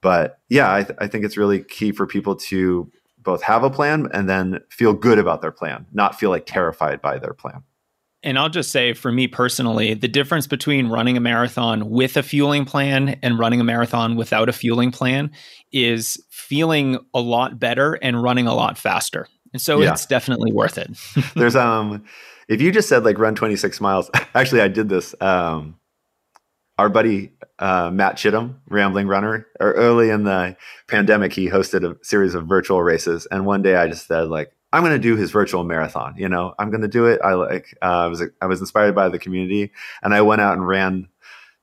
but 0.00 0.38
yeah, 0.48 0.72
I, 0.72 0.82
th- 0.82 0.98
I 1.00 1.06
think 1.06 1.24
it's 1.24 1.36
really 1.36 1.62
key 1.62 1.92
for 1.92 2.06
people 2.06 2.36
to 2.36 2.90
both 3.18 3.42
have 3.42 3.64
a 3.64 3.70
plan 3.70 4.08
and 4.12 4.28
then 4.28 4.60
feel 4.70 4.92
good 4.92 5.18
about 5.18 5.40
their 5.40 5.50
plan, 5.50 5.86
not 5.92 6.18
feel 6.18 6.30
like 6.30 6.44
terrified 6.44 7.00
by 7.00 7.18
their 7.18 7.32
plan. 7.32 7.62
And 8.24 8.38
I'll 8.38 8.48
just 8.48 8.72
say 8.72 8.94
for 8.94 9.12
me 9.12 9.28
personally, 9.28 9.94
the 9.94 10.08
difference 10.08 10.46
between 10.46 10.88
running 10.88 11.16
a 11.16 11.20
marathon 11.20 11.90
with 11.90 12.16
a 12.16 12.22
fueling 12.22 12.64
plan 12.64 13.18
and 13.22 13.38
running 13.38 13.60
a 13.60 13.64
marathon 13.64 14.16
without 14.16 14.48
a 14.48 14.52
fueling 14.52 14.90
plan 14.90 15.30
is 15.72 16.20
feeling 16.30 16.98
a 17.12 17.20
lot 17.20 17.60
better 17.60 17.94
and 17.94 18.22
running 18.22 18.46
a 18.46 18.54
lot 18.54 18.78
faster. 18.78 19.28
And 19.52 19.60
so 19.60 19.80
yeah. 19.80 19.92
it's 19.92 20.06
definitely 20.06 20.52
worth 20.52 20.78
it. 20.78 20.90
There's 21.36 21.54
um 21.54 22.04
if 22.48 22.60
you 22.60 22.72
just 22.72 22.88
said 22.88 23.04
like 23.04 23.18
run 23.18 23.34
26 23.34 23.80
miles, 23.80 24.10
actually 24.34 24.62
I 24.62 24.68
did 24.68 24.88
this 24.88 25.14
um 25.20 25.76
our 26.78 26.88
buddy 26.88 27.30
uh, 27.58 27.90
Matt 27.92 28.16
Chittum, 28.16 28.56
Rambling 28.68 29.06
Runner, 29.06 29.46
or 29.60 29.72
early 29.72 30.10
in 30.10 30.24
the 30.24 30.56
pandemic, 30.88 31.32
he 31.32 31.48
hosted 31.48 31.88
a 31.88 31.96
series 32.04 32.34
of 32.34 32.46
virtual 32.46 32.82
races. 32.82 33.26
And 33.30 33.46
one 33.46 33.62
day 33.62 33.76
I 33.76 33.86
just 33.86 34.08
said, 34.08 34.28
like, 34.28 34.52
I'm 34.74 34.82
going 34.82 34.92
to 34.92 34.98
do 34.98 35.14
his 35.14 35.30
virtual 35.30 35.62
marathon. 35.62 36.14
You 36.16 36.28
know, 36.28 36.52
I'm 36.58 36.70
going 36.70 36.82
to 36.82 36.88
do 36.88 37.06
it. 37.06 37.20
I 37.22 37.34
like, 37.34 37.78
uh, 37.80 37.84
I 37.84 38.06
was, 38.08 38.22
I 38.42 38.46
was 38.46 38.58
inspired 38.58 38.96
by 38.96 39.08
the 39.08 39.20
community 39.20 39.70
and 40.02 40.12
I 40.12 40.20
went 40.22 40.40
out 40.40 40.54
and 40.56 40.66
ran 40.66 41.06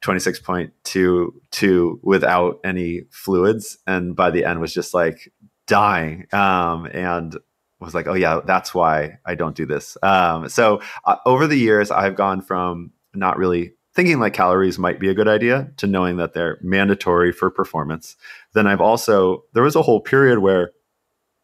26.22 0.01 1.99
without 2.01 2.61
any 2.63 3.01
fluids. 3.09 3.77
And 3.85 4.15
by 4.15 4.31
the 4.31 4.45
end 4.45 4.61
was 4.61 4.73
just 4.73 4.93
like 4.93 5.29
dying. 5.67 6.25
Um, 6.31 6.85
and 6.85 7.35
was 7.81 7.93
like, 7.93 8.07
oh 8.07 8.13
yeah, 8.13 8.39
that's 8.45 8.73
why 8.73 9.19
I 9.25 9.35
don't 9.35 9.57
do 9.57 9.65
this. 9.65 9.97
Um, 10.01 10.47
so 10.47 10.81
uh, 11.03 11.17
over 11.25 11.47
the 11.47 11.57
years, 11.57 11.91
I've 11.91 12.15
gone 12.15 12.41
from 12.41 12.91
not 13.13 13.37
really 13.37 13.73
thinking 13.93 14.19
like 14.21 14.33
calories 14.33 14.79
might 14.79 15.01
be 15.01 15.09
a 15.09 15.13
good 15.13 15.27
idea 15.27 15.69
to 15.77 15.85
knowing 15.85 16.15
that 16.15 16.33
they're 16.33 16.59
mandatory 16.61 17.33
for 17.33 17.49
performance. 17.49 18.15
Then 18.53 18.67
I've 18.67 18.79
also, 18.79 19.43
there 19.51 19.63
was 19.63 19.75
a 19.75 19.81
whole 19.81 19.99
period 19.99 20.39
where 20.39 20.71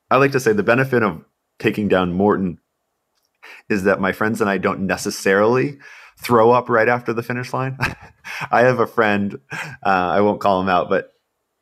I 0.09 0.15
like 0.15 0.31
to 0.31 0.39
say 0.39 0.53
the 0.53 0.63
benefit 0.63 1.03
of 1.03 1.25
taking 1.59 1.87
down 1.87 2.13
Maurten 2.13 2.57
is 3.69 3.83
that 3.83 4.01
my 4.01 4.11
friends 4.11 4.41
and 4.41 4.49
I 4.49 4.57
don't 4.57 4.81
necessarily 4.85 5.77
throw 6.19 6.51
up 6.51 6.69
right 6.69 6.89
after 6.89 7.13
the 7.13 7.23
finish 7.23 7.53
line. 7.53 7.77
I 8.51 8.61
have 8.61 8.79
a 8.79 8.87
friend, 8.87 9.39
uh, 9.51 9.67
I 9.85 10.21
won't 10.21 10.41
call 10.41 10.61
him 10.61 10.69
out, 10.69 10.89
but 10.89 11.11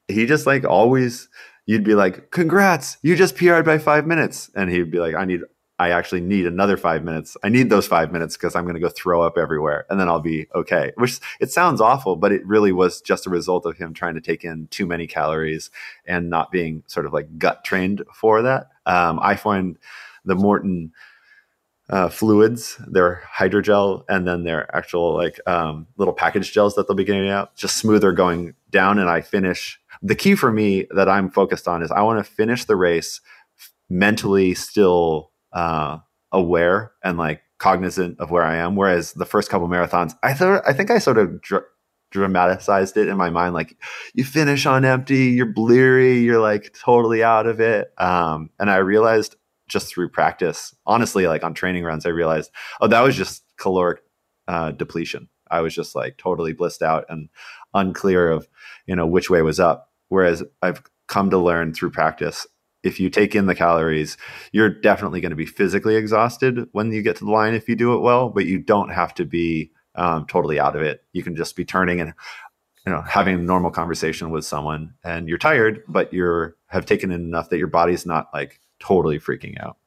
he 0.07 0.25
just 0.25 0.45
like 0.45 0.63
always, 0.63 1.29
you'd 1.65 1.83
be 1.83 1.95
like, 1.95 2.31
congrats, 2.31 2.97
you 3.01 3.15
just 3.15 3.35
PR'd 3.35 3.65
by 3.65 3.77
five 3.77 4.07
minutes. 4.07 4.49
And 4.55 4.69
he'd 4.69 4.91
be 4.91 4.99
like, 4.99 5.15
I 5.15 5.25
need 5.25 5.41
I 5.77 5.89
actually 5.89 6.21
need 6.21 6.45
another 6.45 6.77
five 6.77 7.03
minutes. 7.03 7.35
I 7.43 7.49
need 7.49 7.69
those 7.69 7.85
five 7.85 8.11
minutes 8.11 8.37
because 8.37 8.55
I'm 8.55 8.63
going 8.63 8.75
to 8.75 8.79
go 8.79 8.89
throw 8.89 9.21
up 9.21 9.37
everywhere 9.37 9.85
and 9.89 9.99
then 9.99 10.07
I'll 10.07 10.21
be 10.21 10.47
okay. 10.55 10.93
Which 10.95 11.19
it 11.41 11.51
sounds 11.51 11.81
awful, 11.81 12.15
but 12.15 12.31
it 12.31 12.45
really 12.45 12.71
was 12.71 13.01
just 13.01 13.27
a 13.27 13.29
result 13.29 13.65
of 13.65 13.77
him 13.77 13.93
trying 13.93 14.15
to 14.15 14.21
take 14.21 14.45
in 14.45 14.67
too 14.67 14.85
many 14.85 15.05
calories 15.05 15.71
and 16.05 16.29
not 16.29 16.51
being 16.51 16.83
sort 16.87 17.05
of 17.05 17.11
like 17.11 17.37
gut 17.37 17.65
trained 17.65 18.03
for 18.13 18.41
that. 18.43 18.69
Um, 18.85 19.19
I 19.21 19.35
find 19.35 19.77
the 20.23 20.35
Maurten 20.35 20.91
uh, 21.89 22.09
fluids, 22.09 22.77
their 22.87 23.21
hydrogel, 23.37 24.05
and 24.07 24.25
then 24.25 24.43
their 24.43 24.73
actual 24.75 25.13
like 25.13 25.39
um, 25.45 25.87
little 25.97 26.13
package 26.13 26.51
gels 26.53 26.75
that 26.75 26.87
they'll 26.87 26.95
be 26.95 27.03
getting 27.03 27.29
out, 27.29 27.55
just 27.55 27.77
smoother 27.77 28.13
going 28.13 28.53
down. 28.71 28.97
And 28.97 29.09
I 29.09 29.21
finish. 29.21 29.79
The 30.01 30.15
key 30.15 30.35
for 30.35 30.51
me 30.51 30.87
that 30.91 31.09
I'm 31.09 31.29
focused 31.29 31.67
on 31.67 31.83
is 31.83 31.91
I 31.91 32.01
want 32.01 32.23
to 32.25 32.31
finish 32.31 32.65
the 32.65 32.75
race 32.75 33.21
mentally 33.89 34.53
still 34.53 35.31
uh, 35.55 35.97
aware 36.31 36.91
and 37.03 37.17
like 37.17 37.41
cognizant 37.57 38.19
of 38.19 38.29
where 38.29 38.43
I 38.43 38.57
am. 38.57 38.75
Whereas 38.75 39.13
the 39.13 39.25
first 39.25 39.49
couple 39.49 39.67
marathons, 39.67 40.13
I 40.21 40.33
thought 40.33 40.61
I 40.67 40.73
think 40.73 40.91
I 40.91 40.99
sort 40.99 41.17
of 41.17 41.41
dr- 41.41 41.65
dramatized 42.11 42.97
it 42.97 43.07
in 43.07 43.17
my 43.17 43.29
mind. 43.29 43.53
Like 43.53 43.75
you 44.13 44.23
finish 44.23 44.65
on 44.65 44.85
empty, 44.85 45.25
you're 45.25 45.45
bleary, 45.45 46.19
you're 46.19 46.41
like 46.41 46.75
totally 46.79 47.23
out 47.23 47.47
of 47.47 47.59
it. 47.59 47.91
Um, 47.97 48.49
and 48.59 48.69
I 48.69 48.77
realized 48.77 49.35
just 49.67 49.87
through 49.87 50.09
practice, 50.09 50.75
honestly, 50.85 51.27
like 51.27 51.43
on 51.43 51.53
training 51.53 51.83
runs, 51.83 52.05
I 52.05 52.09
realized, 52.09 52.51
oh, 52.81 52.87
that 52.87 53.01
was 53.01 53.15
just 53.15 53.43
caloric 53.57 54.01
uh, 54.47 54.71
depletion. 54.71 55.27
I 55.49 55.61
was 55.61 55.73
just 55.73 55.95
like 55.95 56.17
totally 56.17 56.53
blissed 56.53 56.81
out 56.81 57.05
and 57.09 57.29
unclear 57.73 58.29
of, 58.29 58.47
you 58.85 58.95
know, 58.95 59.07
which 59.07 59.29
way 59.29 59.41
was 59.41 59.59
up. 59.59 59.91
Whereas 60.09 60.43
I've 60.61 60.83
come 61.07 61.29
to 61.31 61.37
learn 61.37 61.73
through 61.73 61.91
practice 61.91 62.45
if 62.85 62.99
you 62.99 63.09
take 63.09 63.35
in 63.35 63.47
the 63.47 63.55
calories, 63.55 64.15
you're 64.51 64.69
definitely 64.69 65.19
going 65.19 65.31
to 65.31 65.35
be 65.35 65.45
physically 65.45 65.95
exhausted 65.95 66.69
when 66.71 66.91
you 66.91 67.01
get 67.01 67.15
to 67.17 67.25
the 67.25 67.31
line 67.31 67.55
if 67.55 67.67
you 67.67 67.75
do 67.75 67.95
it 67.95 68.01
well, 68.01 68.29
but 68.29 68.45
you 68.45 68.59
don't 68.59 68.89
have 68.89 69.13
to 69.15 69.25
be 69.25 69.71
um, 69.95 70.25
totally 70.27 70.59
out 70.59 70.75
of 70.75 70.83
it. 70.83 71.03
You 71.11 71.23
can 71.23 71.35
just 71.35 71.55
be 71.55 71.65
turning 71.65 71.99
and 71.99 72.13
you 72.85 72.93
know 72.93 73.01
having 73.01 73.35
a 73.35 73.39
normal 73.39 73.71
conversation 73.71 74.29
with 74.29 74.45
someone, 74.45 74.93
and 75.03 75.27
you're 75.27 75.39
tired, 75.39 75.83
but 75.87 76.13
you're 76.13 76.55
have 76.67 76.85
taken 76.85 77.11
in 77.11 77.21
enough 77.21 77.49
that 77.49 77.57
your 77.57 77.67
body's 77.67 78.05
not 78.05 78.27
like 78.33 78.59
totally 78.79 79.19
freaking 79.19 79.59
out. 79.59 79.77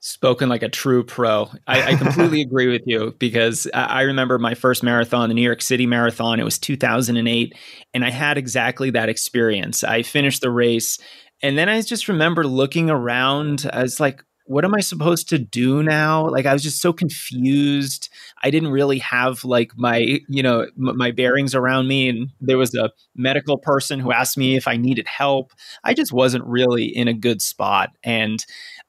Spoken 0.00 0.48
like 0.48 0.62
a 0.62 0.68
true 0.68 1.02
pro. 1.02 1.50
I, 1.66 1.92
I 1.92 1.94
completely 1.96 2.40
agree 2.48 2.68
with 2.68 2.82
you 2.86 3.16
because 3.18 3.68
I 3.74 4.02
remember 4.02 4.38
my 4.38 4.54
first 4.54 4.84
marathon, 4.84 5.28
the 5.28 5.34
New 5.34 5.42
York 5.42 5.60
City 5.60 5.86
Marathon. 5.86 6.38
It 6.38 6.44
was 6.44 6.58
2008, 6.58 7.52
and 7.92 8.04
I 8.04 8.10
had 8.10 8.38
exactly 8.38 8.90
that 8.90 9.08
experience. 9.08 9.82
I 9.82 10.02
finished 10.02 10.40
the 10.40 10.52
race 10.52 10.98
and 11.42 11.56
then 11.56 11.68
I 11.68 11.80
just 11.82 12.08
remember 12.08 12.44
looking 12.44 12.90
around. 12.90 13.68
I 13.72 13.82
was 13.82 14.00
like, 14.00 14.24
what 14.48 14.64
am 14.64 14.74
I 14.74 14.80
supposed 14.80 15.28
to 15.28 15.38
do 15.38 15.82
now? 15.82 16.26
Like 16.26 16.46
I 16.46 16.54
was 16.54 16.62
just 16.62 16.80
so 16.80 16.90
confused. 16.90 18.08
I 18.42 18.50
didn't 18.50 18.70
really 18.70 18.98
have 19.00 19.44
like 19.44 19.72
my, 19.76 20.20
you 20.26 20.42
know, 20.42 20.62
m- 20.62 20.96
my 20.96 21.10
bearings 21.10 21.54
around 21.54 21.86
me 21.86 22.08
and 22.08 22.30
there 22.40 22.56
was 22.56 22.74
a 22.74 22.90
medical 23.14 23.58
person 23.58 24.00
who 24.00 24.10
asked 24.10 24.38
me 24.38 24.56
if 24.56 24.66
I 24.66 24.78
needed 24.78 25.06
help. 25.06 25.52
I 25.84 25.92
just 25.92 26.12
wasn't 26.12 26.46
really 26.46 26.86
in 26.86 27.08
a 27.08 27.14
good 27.14 27.42
spot. 27.42 27.90
And 28.02 28.44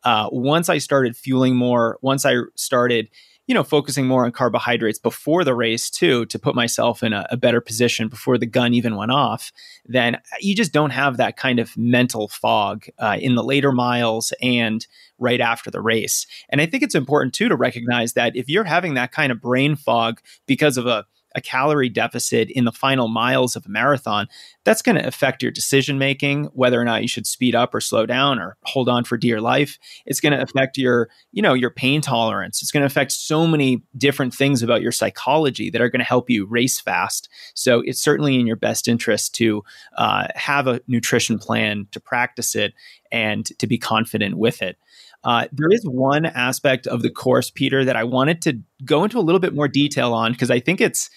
uh, 0.05 0.29
once 0.31 0.69
I 0.69 0.77
started 0.77 1.17
fueling 1.17 1.57
more, 1.57 1.99
once 2.01 2.25
I 2.25 2.35
started 2.55 3.09
you 3.49 3.55
know, 3.55 3.63
focusing 3.63 4.05
more 4.05 4.25
on 4.25 4.31
carbohydrates 4.31 4.99
before 4.99 5.43
the 5.43 5.55
race 5.55 5.89
too, 5.89 6.23
to 6.27 6.37
put 6.37 6.53
myself 6.53 7.01
in 7.01 7.13
a, 7.13 7.25
a, 7.31 7.35
better 7.35 7.59
position 7.59 8.07
before 8.07 8.37
the 8.37 8.45
gun 8.45 8.75
even 8.75 8.95
went 8.95 9.11
off, 9.11 9.51
then 9.87 10.21
you 10.39 10.53
just 10.53 10.71
don't 10.71 10.91
have 10.91 11.17
that 11.17 11.35
kind 11.35 11.57
of 11.57 11.75
mental 11.75 12.27
fog 12.27 12.85
uh, 12.99 13.17
in 13.19 13.33
the 13.33 13.43
later 13.43 13.71
miles 13.71 14.31
and 14.39 14.85
right 15.17 15.41
after 15.41 15.71
the 15.71 15.81
race. 15.81 16.27
And 16.49 16.61
I 16.61 16.67
think 16.67 16.83
it's 16.83 16.93
important 16.93 17.33
too 17.33 17.49
to 17.49 17.55
recognize 17.55 18.13
that 18.13 18.35
if 18.35 18.49
you're 18.49 18.65
having 18.65 18.93
that 18.93 19.11
kind 19.11 19.31
of 19.31 19.41
brain 19.41 19.75
fog 19.75 20.21
because 20.45 20.77
of 20.77 20.85
a 20.85 21.07
a 21.39 21.41
calorie 21.41 21.89
deficit 21.89 22.51
in 22.51 22.65
the 22.65 22.71
final 22.71 23.07
miles 23.07 23.55
of 23.55 23.65
a 23.65 23.69
marathon, 23.69 24.27
that's 24.65 24.81
going 24.81 24.97
to 24.97 25.07
affect 25.07 25.41
your 25.41 25.51
decision 25.51 25.97
making, 25.97 26.45
whether 26.53 26.79
or 26.79 26.83
not 26.83 27.01
you 27.01 27.07
should 27.07 27.25
speed 27.25 27.55
up 27.55 27.73
or 27.73 27.81
slow 27.81 28.05
down 28.05 28.37
or 28.37 28.57
hold 28.65 28.87
on 28.87 29.03
for 29.03 29.17
dear 29.17 29.41
life. 29.41 29.79
It's 30.05 30.19
going 30.19 30.33
to 30.33 30.41
affect 30.41 30.77
your, 30.77 31.09
you 31.31 31.41
know, 31.41 31.53
your 31.55 31.71
pain 31.71 32.01
tolerance. 32.01 32.61
It's 32.61 32.71
going 32.71 32.81
to 32.81 32.87
affect 32.87 33.13
so 33.13 33.47
many 33.47 33.81
different 33.97 34.33
things 34.33 34.61
about 34.61 34.81
your 34.81 34.91
psychology 34.91 35.69
that 35.71 35.81
are 35.81 35.89
going 35.89 36.01
to 36.01 36.05
help 36.05 36.29
you 36.29 36.45
race 36.45 36.79
fast. 36.79 37.29
So 37.55 37.81
it's 37.85 38.01
certainly 38.01 38.39
in 38.39 38.45
your 38.45 38.57
best 38.57 38.87
interest 38.87 39.33
to 39.35 39.63
uh, 39.97 40.27
have 40.35 40.67
a 40.67 40.81
nutrition 40.87 41.39
plan, 41.39 41.87
to 41.91 41.99
practice 41.99 42.55
it, 42.55 42.73
and 43.11 43.45
to 43.57 43.65
be 43.65 43.77
confident 43.77 44.37
with 44.37 44.61
it. 44.61 44.77
Uh, 45.23 45.47
there 45.51 45.71
is 45.71 45.83
one 45.83 46.25
aspect 46.25 46.87
of 46.87 47.01
the 47.01 47.09
course, 47.09 47.49
Peter, 47.49 47.83
that 47.83 47.95
I 47.95 48.03
wanted 48.03 48.41
to 48.43 48.59
go 48.85 49.03
into 49.03 49.19
a 49.19 49.21
little 49.21 49.39
bit 49.39 49.53
more 49.53 49.67
detail 49.67 50.13
on 50.13 50.31
because 50.31 50.51
I 50.51 50.59
think 50.59 50.79
it's 50.79 51.09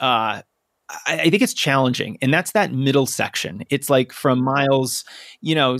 uh, 0.00 0.42
I, 1.06 1.20
I 1.20 1.30
think 1.30 1.42
it's 1.42 1.54
challenging, 1.54 2.18
and 2.20 2.32
that's 2.32 2.52
that 2.52 2.72
middle 2.72 3.06
section. 3.06 3.64
It's 3.70 3.90
like 3.90 4.12
from 4.12 4.42
miles, 4.42 5.04
you 5.40 5.54
know, 5.54 5.78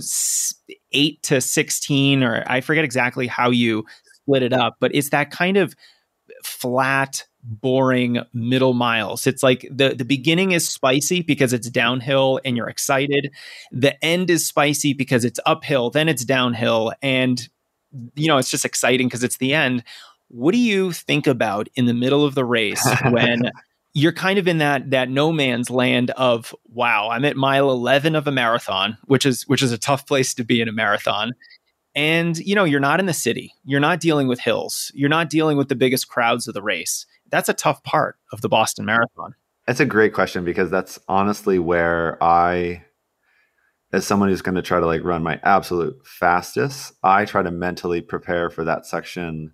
eight 0.91 1.21
to 1.23 1.41
sixteen, 1.41 2.23
or 2.23 2.43
I 2.47 2.61
forget 2.61 2.85
exactly 2.85 3.27
how 3.27 3.49
you 3.49 3.85
split 4.13 4.43
it 4.43 4.53
up, 4.53 4.77
but 4.79 4.93
it's 4.93 5.09
that 5.09 5.31
kind 5.31 5.57
of 5.57 5.75
flat 6.43 7.25
boring 7.43 8.19
middle 8.33 8.73
miles. 8.73 9.27
It's 9.27 9.43
like 9.43 9.67
the 9.71 9.95
the 9.95 10.05
beginning 10.05 10.51
is 10.51 10.67
spicy 10.67 11.21
because 11.21 11.53
it's 11.53 11.69
downhill 11.69 12.39
and 12.45 12.55
you're 12.55 12.69
excited. 12.69 13.31
The 13.71 14.03
end 14.03 14.29
is 14.29 14.47
spicy 14.47 14.93
because 14.93 15.25
it's 15.25 15.39
uphill, 15.45 15.89
then 15.89 16.07
it's 16.07 16.25
downhill 16.25 16.93
and 17.01 17.47
you 18.15 18.27
know, 18.27 18.37
it's 18.37 18.49
just 18.49 18.65
exciting 18.65 19.07
because 19.07 19.23
it's 19.23 19.37
the 19.37 19.53
end. 19.53 19.83
What 20.29 20.53
do 20.53 20.59
you 20.59 20.93
think 20.93 21.27
about 21.27 21.67
in 21.75 21.85
the 21.85 21.93
middle 21.93 22.23
of 22.23 22.35
the 22.35 22.45
race 22.45 22.87
when 23.09 23.51
you're 23.93 24.13
kind 24.13 24.39
of 24.39 24.47
in 24.47 24.59
that 24.59 24.91
that 24.91 25.09
no 25.09 25.31
man's 25.31 25.69
land 25.69 26.11
of 26.11 26.55
wow, 26.69 27.09
I'm 27.09 27.25
at 27.25 27.35
mile 27.35 27.69
11 27.71 28.15
of 28.15 28.27
a 28.27 28.31
marathon, 28.31 28.97
which 29.05 29.25
is 29.25 29.43
which 29.43 29.61
is 29.61 29.71
a 29.71 29.77
tough 29.77 30.07
place 30.07 30.33
to 30.35 30.43
be 30.43 30.61
in 30.61 30.67
a 30.67 30.73
marathon. 30.73 31.33
And 31.93 32.37
you 32.37 32.55
know, 32.55 32.63
you're 32.63 32.79
not 32.79 32.99
in 32.99 33.05
the 33.05 33.13
city. 33.13 33.53
You're 33.65 33.81
not 33.81 33.99
dealing 33.99 34.27
with 34.27 34.39
hills. 34.39 34.91
You're 34.95 35.09
not 35.09 35.29
dealing 35.29 35.57
with 35.57 35.67
the 35.67 35.75
biggest 35.75 36.07
crowds 36.07 36.47
of 36.47 36.53
the 36.53 36.61
race 36.61 37.05
that's 37.31 37.49
a 37.49 37.53
tough 37.53 37.83
part 37.83 38.17
of 38.31 38.41
the 38.41 38.49
Boston 38.49 38.85
Marathon. 38.85 39.33
That's 39.65 39.79
a 39.79 39.85
great 39.85 40.13
question 40.13 40.43
because 40.43 40.69
that's 40.69 40.99
honestly 41.07 41.57
where 41.57 42.21
I, 42.21 42.83
as 43.93 44.05
someone 44.05 44.29
who's 44.29 44.41
going 44.41 44.55
to 44.55 44.61
try 44.61 44.79
to 44.79 44.85
like 44.85 45.03
run 45.03 45.23
my 45.23 45.39
absolute 45.43 46.05
fastest, 46.05 46.93
I 47.01 47.25
try 47.25 47.41
to 47.41 47.51
mentally 47.51 48.01
prepare 48.01 48.49
for 48.49 48.65
that 48.65 48.85
section 48.85 49.53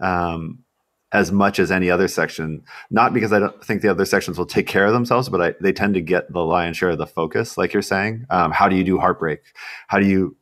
um, 0.00 0.64
as 1.12 1.32
much 1.32 1.58
as 1.58 1.70
any 1.70 1.90
other 1.90 2.08
section. 2.08 2.62
Not 2.90 3.12
because 3.12 3.32
I 3.32 3.38
don't 3.38 3.64
think 3.64 3.82
the 3.82 3.90
other 3.90 4.04
sections 4.04 4.38
will 4.38 4.46
take 4.46 4.66
care 4.66 4.86
of 4.86 4.92
themselves, 4.92 5.28
but 5.28 5.40
I, 5.40 5.54
they 5.60 5.72
tend 5.72 5.94
to 5.94 6.00
get 6.00 6.32
the 6.32 6.40
lion's 6.40 6.76
share 6.76 6.90
of 6.90 6.98
the 6.98 7.06
focus, 7.06 7.58
like 7.58 7.72
you're 7.72 7.82
saying. 7.82 8.26
Um, 8.30 8.52
how 8.52 8.68
do 8.68 8.76
you 8.76 8.84
do 8.84 8.98
heartbreak? 8.98 9.40
How 9.88 9.98
do 9.98 10.06
you 10.06 10.36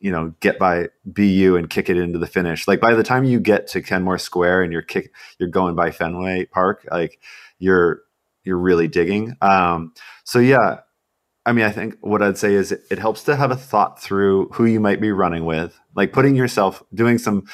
you 0.00 0.10
know 0.10 0.34
get 0.40 0.58
by 0.58 0.88
BU 1.04 1.56
and 1.56 1.68
kick 1.68 1.88
it 1.88 1.96
into 1.96 2.18
the 2.18 2.26
finish. 2.26 2.68
Like 2.68 2.80
by 2.80 2.94
the 2.94 3.02
time 3.02 3.24
you 3.24 3.40
get 3.40 3.66
to 3.68 3.82
Kenmore 3.82 4.18
Square 4.18 4.62
and 4.62 4.72
you're 4.72 4.82
kick 4.82 5.12
you're 5.38 5.48
going 5.48 5.74
by 5.74 5.90
Fenway 5.90 6.46
Park, 6.46 6.86
like 6.90 7.20
you're 7.58 8.02
you're 8.44 8.58
really 8.58 8.88
digging. 8.88 9.36
Um, 9.40 9.94
so 10.24 10.38
yeah, 10.38 10.80
I 11.46 11.52
mean, 11.52 11.64
I 11.64 11.70
think 11.70 11.96
what 12.00 12.22
I'd 12.22 12.38
say 12.38 12.54
is 12.54 12.72
it, 12.72 12.82
it 12.90 12.98
helps 12.98 13.22
to 13.24 13.36
have 13.36 13.50
a 13.50 13.56
thought 13.56 14.00
through 14.00 14.48
who 14.52 14.64
you 14.64 14.80
might 14.80 15.00
be 15.00 15.12
running 15.12 15.44
with, 15.44 15.78
like 15.94 16.12
putting 16.12 16.34
yourself 16.34 16.82
doing 16.94 17.18
some 17.18 17.44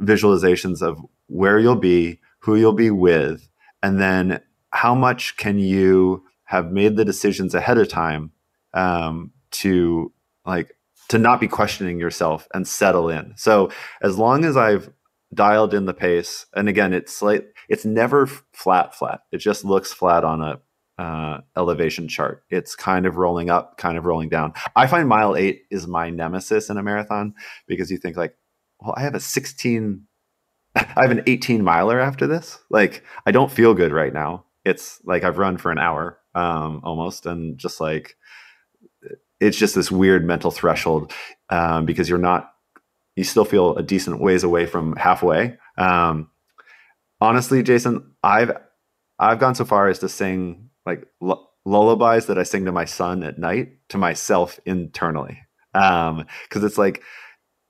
visualizations 0.00 0.82
of 0.82 1.00
where 1.26 1.58
you'll 1.58 1.76
be, 1.76 2.20
who 2.40 2.56
you'll 2.56 2.72
be 2.72 2.90
with, 2.90 3.48
and 3.82 4.00
then 4.00 4.40
how 4.70 4.94
much 4.94 5.36
can 5.36 5.58
you 5.58 6.24
have 6.44 6.70
made 6.70 6.96
the 6.96 7.04
decisions 7.04 7.54
ahead 7.54 7.78
of 7.78 7.88
time 7.88 8.32
um, 8.74 9.32
to 9.50 10.12
like 10.44 10.76
to 11.08 11.18
not 11.18 11.40
be 11.40 11.48
questioning 11.48 11.98
yourself 11.98 12.48
and 12.54 12.66
settle 12.66 13.08
in. 13.08 13.34
So 13.36 13.70
as 14.02 14.18
long 14.18 14.44
as 14.44 14.56
I've 14.56 14.90
dialed 15.32 15.74
in 15.74 15.86
the 15.86 15.94
pace, 15.94 16.46
and 16.54 16.68
again, 16.68 16.92
it's 16.92 17.22
like 17.22 17.54
it's 17.68 17.84
never 17.84 18.26
flat, 18.26 18.94
flat. 18.94 19.20
It 19.32 19.38
just 19.38 19.64
looks 19.64 19.92
flat 19.92 20.24
on 20.24 20.42
a 20.42 20.60
uh, 20.98 21.40
elevation 21.56 22.08
chart. 22.08 22.44
It's 22.50 22.76
kind 22.76 23.06
of 23.06 23.16
rolling 23.16 23.50
up, 23.50 23.78
kind 23.78 23.98
of 23.98 24.04
rolling 24.04 24.28
down. 24.28 24.52
I 24.76 24.86
find 24.86 25.08
mile 25.08 25.36
eight 25.36 25.62
is 25.70 25.86
my 25.86 26.10
nemesis 26.10 26.70
in 26.70 26.76
a 26.76 26.82
marathon 26.82 27.34
because 27.66 27.90
you 27.90 27.96
think 27.96 28.16
like, 28.16 28.36
well, 28.80 28.94
I 28.96 29.02
have 29.02 29.14
a 29.14 29.20
16, 29.20 30.06
I 30.96 31.02
have 31.02 31.10
an 31.10 31.22
18 31.26 31.62
miler 31.62 32.00
after 32.00 32.26
this. 32.26 32.58
Like, 32.70 33.04
I 33.26 33.30
don't 33.30 33.52
feel 33.52 33.74
good 33.74 33.92
right 33.92 34.12
now. 34.12 34.44
It's 34.64 35.00
like 35.04 35.24
I've 35.24 35.38
run 35.38 35.58
for 35.58 35.70
an 35.70 35.78
hour 35.78 36.18
um, 36.34 36.80
almost, 36.84 37.26
and 37.26 37.58
just 37.58 37.80
like 37.80 38.16
it's 39.40 39.58
just 39.58 39.74
this 39.74 39.90
weird 39.90 40.24
mental 40.24 40.50
threshold 40.50 41.12
um, 41.50 41.84
because 41.84 42.08
you're 42.08 42.18
not 42.18 42.52
you 43.16 43.24
still 43.24 43.44
feel 43.44 43.76
a 43.76 43.82
decent 43.82 44.20
ways 44.20 44.42
away 44.42 44.66
from 44.66 44.96
halfway 44.96 45.56
um, 45.78 46.30
honestly 47.20 47.62
jason 47.62 48.12
i've 48.22 48.52
i've 49.18 49.38
gone 49.38 49.54
so 49.54 49.64
far 49.64 49.88
as 49.88 49.98
to 49.98 50.08
sing 50.08 50.70
like 50.86 51.06
l- 51.22 51.50
lullabies 51.64 52.26
that 52.26 52.38
i 52.38 52.42
sing 52.42 52.64
to 52.64 52.72
my 52.72 52.84
son 52.84 53.22
at 53.22 53.38
night 53.38 53.72
to 53.88 53.98
myself 53.98 54.58
internally 54.66 55.40
because 55.72 56.10
um, 56.10 56.26
it's 56.64 56.78
like 56.78 57.02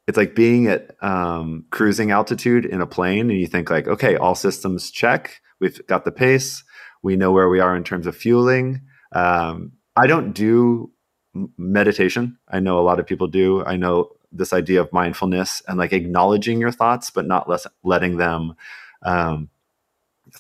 it's 0.07 0.19
like 0.19 0.35
being 0.35 0.67
at 0.67 0.91
um, 1.03 1.65
cruising 1.71 2.11
altitude 2.11 2.65
in 2.67 2.81
a 2.81 2.87
plane 2.87 3.31
and 3.31 3.41
you 3.41 3.47
think 3.47 3.71
like 3.71 3.89
okay 3.89 4.17
all 4.17 4.35
systems 4.35 4.91
check 4.91 5.41
we've 5.61 5.87
got 5.87 6.05
the 6.05 6.13
pace 6.13 6.65
we 7.03 7.17
know 7.17 7.33
where 7.33 7.49
we 7.49 7.61
are 7.61 7.77
in 7.77 7.85
terms 7.85 8.07
of 8.07 8.17
fueling 8.17 8.81
um, 9.13 9.73
i 9.97 10.07
don't 10.07 10.33
do 10.33 10.91
meditation. 11.57 12.39
I 12.49 12.61
know 12.61 12.79
a 12.79 12.83
lot 12.83 13.01
of 13.01 13.07
people 13.07 13.27
do. 13.27 13.65
I 13.65 13.77
know 13.77 14.11
this 14.33 14.53
idea 14.53 14.81
of 14.81 14.93
mindfulness 14.93 15.63
and 15.69 15.79
like 15.79 15.93
acknowledging 15.93 16.61
your 16.61 16.73
thoughts, 16.73 17.11
but 17.11 17.27
not 17.27 17.49
less, 17.49 17.67
letting 17.83 18.17
them 18.17 18.55
um, 19.03 19.49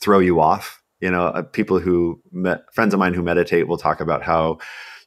throw 0.01 0.19
you 0.19 0.41
off. 0.41 0.83
You 1.01 1.11
know, 1.11 1.27
uh, 1.27 1.43
people 1.43 1.79
who 1.79 2.21
met, 2.33 2.73
friends 2.73 2.95
of 2.95 3.01
mine 3.01 3.15
who 3.15 3.23
meditate 3.23 3.69
will 3.69 3.77
talk 3.77 4.01
about 4.01 4.23
how 4.23 4.59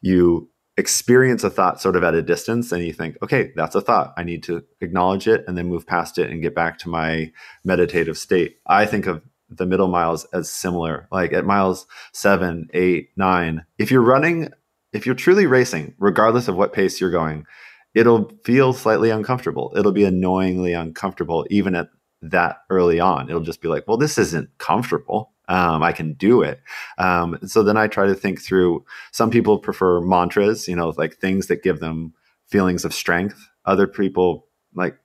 you 0.02 0.50
experience 0.78 1.44
a 1.44 1.50
thought 1.50 1.82
sort 1.82 1.96
of 1.96 2.04
at 2.04 2.14
a 2.14 2.22
distance 2.22 2.72
and 2.72 2.84
you 2.84 2.94
think, 2.94 3.18
okay, 3.24 3.52
that's 3.56 3.76
a 3.76 3.82
thought. 3.82 4.14
I 4.16 4.24
need 4.24 4.44
to 4.44 4.64
acknowledge 4.80 5.28
it 5.28 5.44
and 5.48 5.58
then 5.58 5.68
move 5.68 5.88
past 5.88 6.18
it 6.18 6.30
and 6.30 6.42
get 6.42 6.54
back 6.56 6.78
to 6.80 6.90
my 6.90 7.32
meditative 7.64 8.18
state. 8.18 8.58
I 8.68 8.86
think 8.86 9.08
of 9.08 9.22
the 9.50 9.66
middle 9.66 9.88
miles 9.88 10.26
as 10.34 10.52
similar. 10.52 11.08
Like 11.12 11.34
at 11.34 11.46
miles 11.46 11.88
seven, 12.14 12.70
eight, 12.74 13.10
nine, 13.16 13.66
if 13.78 13.90
you're 13.92 14.02
running 14.02 14.50
if 14.94 15.06
you're 15.06 15.16
truly 15.16 15.46
racing, 15.46 15.94
regardless 16.00 16.48
of 16.48 16.56
what 16.56 16.74
pace 16.74 17.00
you're 17.00 17.12
going, 17.12 17.46
it'll 17.94 18.32
feel 18.44 18.74
slightly 18.74 19.10
uncomfortable. 19.10 19.74
It'll 19.76 19.92
be 19.92 20.06
annoyingly 20.06 20.74
uncomfortable, 20.74 21.46
even 21.50 21.76
at 21.76 21.90
that 22.22 22.58
early 22.70 23.00
on. 23.00 23.30
It'll 23.30 23.42
just 23.42 23.62
be 23.62 23.68
like, 23.68 23.88
well, 23.88 23.98
this 23.98 24.18
isn't 24.18 24.50
comfortable. 24.58 25.34
Um, 25.48 25.82
I 25.82 25.92
can 25.92 26.14
do 26.14 26.42
it. 26.42 26.62
Um, 26.98 27.40
so 27.46 27.64
then 27.64 27.78
I 27.78 27.88
try 27.88 28.06
to 28.08 28.16
think 28.16 28.42
through. 28.42 28.86
Some 29.12 29.30
people 29.30 29.60
prefer 29.60 30.02
mantras, 30.02 30.68
you 30.68 30.76
know, 30.76 30.94
like 30.98 31.16
things 31.16 31.48
that 31.48 31.64
give 31.64 31.80
them 31.80 32.14
feelings 32.48 32.86
of 32.86 32.94
strength. 32.94 33.50
Other 33.66 33.88
people 33.88 34.48
like 34.74 34.98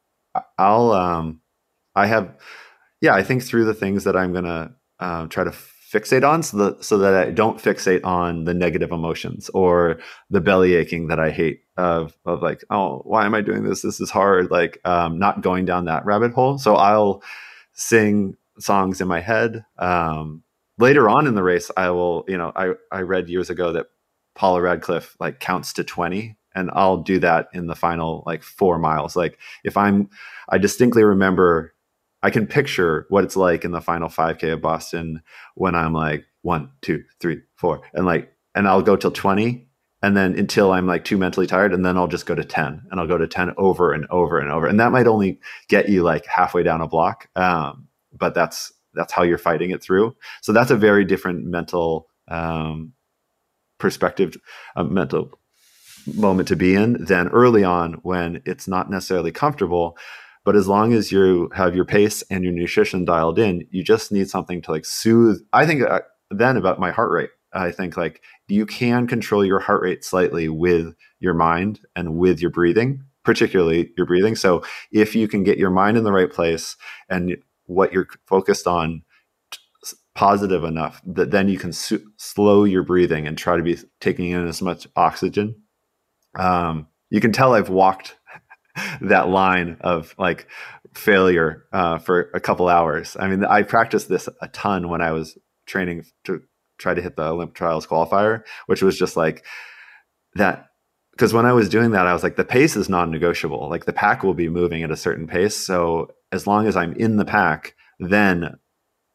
I'll 0.58 0.92
um, 0.92 1.40
I 1.94 2.06
have 2.06 2.36
yeah 3.00 3.14
I 3.14 3.22
think 3.22 3.42
through 3.42 3.64
the 3.64 3.74
things 3.74 4.04
that 4.04 4.16
I'm 4.16 4.32
gonna 4.32 4.74
uh, 5.00 5.26
try 5.26 5.44
to 5.44 5.50
fixate 5.50 6.26
on 6.26 6.42
so 6.42 6.56
that 6.56 6.84
so 6.84 6.98
that 6.98 7.14
I 7.14 7.30
don't 7.30 7.58
fixate 7.58 8.04
on 8.04 8.44
the 8.44 8.54
negative 8.54 8.92
emotions 8.92 9.50
or 9.52 9.98
the 10.30 10.40
belly 10.40 10.74
aching 10.74 11.08
that 11.08 11.20
I 11.20 11.30
hate 11.30 11.60
of 11.76 12.16
of 12.24 12.42
like 12.42 12.64
oh 12.70 13.02
why 13.04 13.26
am 13.26 13.34
I 13.34 13.42
doing 13.42 13.64
this 13.64 13.82
this 13.82 14.00
is 14.00 14.10
hard 14.10 14.50
like 14.50 14.80
um, 14.84 15.18
not 15.18 15.42
going 15.42 15.64
down 15.64 15.84
that 15.86 16.06
rabbit 16.06 16.32
hole 16.32 16.58
so 16.58 16.76
I'll 16.76 17.22
sing 17.74 18.36
songs 18.62 19.00
in 19.00 19.08
my 19.08 19.20
head 19.20 19.64
um, 19.78 20.42
later 20.78 21.08
on 21.08 21.26
in 21.26 21.34
the 21.34 21.42
race 21.42 21.70
I 21.76 21.90
will 21.90 22.24
you 22.28 22.36
know 22.36 22.52
I 22.54 22.72
I 22.90 23.00
read 23.00 23.28
years 23.28 23.50
ago 23.50 23.72
that 23.72 23.86
Paula 24.34 24.62
Radcliffe 24.62 25.16
like 25.20 25.40
counts 25.40 25.72
to 25.74 25.84
20 25.84 26.36
and 26.54 26.70
I'll 26.72 26.98
do 26.98 27.18
that 27.20 27.48
in 27.52 27.66
the 27.66 27.74
final 27.74 28.22
like 28.26 28.42
4 28.42 28.78
miles 28.78 29.16
like 29.16 29.38
if 29.64 29.76
I'm 29.76 30.08
I 30.48 30.58
distinctly 30.58 31.04
remember 31.04 31.74
I 32.22 32.30
can 32.30 32.46
picture 32.46 33.06
what 33.08 33.24
it's 33.24 33.36
like 33.36 33.64
in 33.64 33.72
the 33.72 33.80
final 33.80 34.08
5K 34.08 34.52
of 34.52 34.60
Boston 34.60 35.22
when 35.54 35.74
I'm 35.74 35.92
like 35.92 36.24
one, 36.42 36.70
two, 36.80 37.04
three, 37.20 37.40
four, 37.56 37.82
and 37.94 38.06
like, 38.06 38.32
and 38.54 38.68
I'll 38.68 38.82
go 38.82 38.96
till 38.96 39.10
20 39.10 39.66
and 40.02 40.16
then 40.16 40.38
until 40.38 40.72
I'm 40.72 40.86
like 40.86 41.04
too 41.04 41.16
mentally 41.16 41.46
tired, 41.46 41.72
and 41.72 41.84
then 41.84 41.96
I'll 41.96 42.08
just 42.08 42.26
go 42.26 42.34
to 42.34 42.44
10 42.44 42.82
and 42.90 43.00
I'll 43.00 43.06
go 43.06 43.18
to 43.18 43.28
10 43.28 43.54
over 43.56 43.92
and 43.92 44.06
over 44.10 44.38
and 44.38 44.50
over. 44.50 44.66
And 44.66 44.78
that 44.80 44.92
might 44.92 45.06
only 45.06 45.40
get 45.68 45.88
you 45.88 46.02
like 46.02 46.26
halfway 46.26 46.62
down 46.62 46.80
a 46.80 46.88
block. 46.88 47.28
Um, 47.36 47.88
but 48.22 48.34
that's, 48.34 48.72
that's 48.94 49.12
how 49.12 49.24
you're 49.24 49.36
fighting 49.36 49.72
it 49.72 49.82
through. 49.82 50.14
So 50.42 50.52
that's 50.52 50.70
a 50.70 50.76
very 50.76 51.04
different 51.04 51.44
mental 51.44 52.06
um, 52.28 52.92
perspective, 53.78 54.36
a 54.76 54.84
mental 54.84 55.36
moment 56.14 56.46
to 56.48 56.54
be 56.54 56.76
in 56.76 57.04
than 57.04 57.26
early 57.30 57.64
on 57.64 57.94
when 58.04 58.40
it's 58.44 58.68
not 58.68 58.88
necessarily 58.88 59.32
comfortable, 59.32 59.98
but 60.44 60.54
as 60.54 60.68
long 60.68 60.92
as 60.92 61.10
you 61.10 61.50
have 61.52 61.74
your 61.74 61.84
pace 61.84 62.22
and 62.30 62.44
your 62.44 62.52
nutrition 62.52 63.04
dialed 63.04 63.40
in, 63.40 63.66
you 63.72 63.82
just 63.82 64.12
need 64.12 64.30
something 64.30 64.62
to 64.62 64.70
like 64.70 64.84
soothe. 64.84 65.40
I 65.52 65.66
think 65.66 65.82
uh, 65.82 66.02
then 66.30 66.56
about 66.56 66.78
my 66.78 66.92
heart 66.92 67.10
rate. 67.10 67.30
I 67.52 67.72
think 67.72 67.96
like 67.96 68.22
you 68.46 68.66
can 68.66 69.08
control 69.08 69.44
your 69.44 69.58
heart 69.58 69.82
rate 69.82 70.04
slightly 70.04 70.48
with 70.48 70.94
your 71.18 71.34
mind 71.34 71.80
and 71.96 72.14
with 72.16 72.40
your 72.40 72.52
breathing, 72.52 73.02
particularly 73.24 73.90
your 73.96 74.06
breathing. 74.06 74.36
So 74.36 74.62
if 74.92 75.16
you 75.16 75.26
can 75.26 75.42
get 75.42 75.58
your 75.58 75.70
mind 75.70 75.96
in 75.96 76.04
the 76.04 76.12
right 76.12 76.32
place 76.32 76.76
and 77.08 77.36
what 77.72 77.92
you're 77.92 78.08
focused 78.26 78.66
on 78.66 79.02
positive 80.14 80.62
enough 80.64 81.00
that 81.06 81.30
then 81.30 81.48
you 81.48 81.58
can 81.58 81.72
su- 81.72 82.06
slow 82.18 82.64
your 82.64 82.82
breathing 82.82 83.26
and 83.26 83.38
try 83.38 83.56
to 83.56 83.62
be 83.62 83.78
taking 84.00 84.30
in 84.30 84.46
as 84.46 84.60
much 84.60 84.86
oxygen. 84.94 85.54
Um, 86.38 86.88
you 87.10 87.20
can 87.20 87.32
tell 87.32 87.54
I've 87.54 87.70
walked 87.70 88.18
that 89.00 89.28
line 89.28 89.78
of 89.80 90.14
like 90.18 90.48
failure 90.94 91.64
uh, 91.72 91.98
for 91.98 92.30
a 92.34 92.40
couple 92.40 92.68
hours. 92.68 93.16
I 93.18 93.28
mean, 93.28 93.44
I 93.44 93.62
practiced 93.62 94.08
this 94.08 94.28
a 94.40 94.48
ton 94.48 94.88
when 94.88 95.00
I 95.00 95.12
was 95.12 95.38
training 95.66 96.04
to 96.24 96.42
try 96.78 96.94
to 96.94 97.02
hit 97.02 97.16
the 97.16 97.24
Olympic 97.24 97.54
trials 97.54 97.86
qualifier, 97.86 98.42
which 98.66 98.82
was 98.82 98.98
just 98.98 99.16
like 99.16 99.44
that. 100.34 100.66
Because 101.12 101.32
when 101.32 101.46
I 101.46 101.52
was 101.52 101.68
doing 101.68 101.90
that, 101.92 102.06
I 102.06 102.12
was 102.12 102.22
like, 102.22 102.36
the 102.36 102.44
pace 102.44 102.74
is 102.74 102.88
non 102.88 103.10
negotiable. 103.10 103.68
Like 103.68 103.84
the 103.84 103.92
pack 103.92 104.22
will 104.22 104.34
be 104.34 104.48
moving 104.48 104.82
at 104.82 104.90
a 104.90 104.96
certain 104.96 105.26
pace. 105.26 105.56
So 105.56 106.10
as 106.32 106.46
long 106.46 106.66
as 106.66 106.76
I'm 106.76 106.94
in 106.94 107.16
the 107.16 107.24
pack, 107.24 107.74
then 108.00 108.58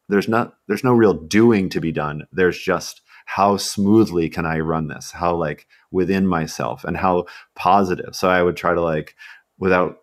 there's 0.08 0.28
not 0.28 0.54
there's 0.68 0.84
no 0.84 0.92
real 0.92 1.12
doing 1.12 1.68
to 1.70 1.80
be 1.80 1.92
done. 1.92 2.26
There's 2.32 2.58
just 2.58 3.02
how 3.26 3.56
smoothly 3.56 4.30
can 4.30 4.46
I 4.46 4.60
run 4.60 4.88
this? 4.88 5.10
How 5.10 5.34
like 5.34 5.66
within 5.90 6.26
myself 6.26 6.84
and 6.84 6.96
how 6.96 7.26
positive. 7.56 8.14
So 8.14 8.28
I 8.28 8.42
would 8.42 8.56
try 8.56 8.74
to 8.74 8.80
like 8.80 9.14
without 9.58 9.98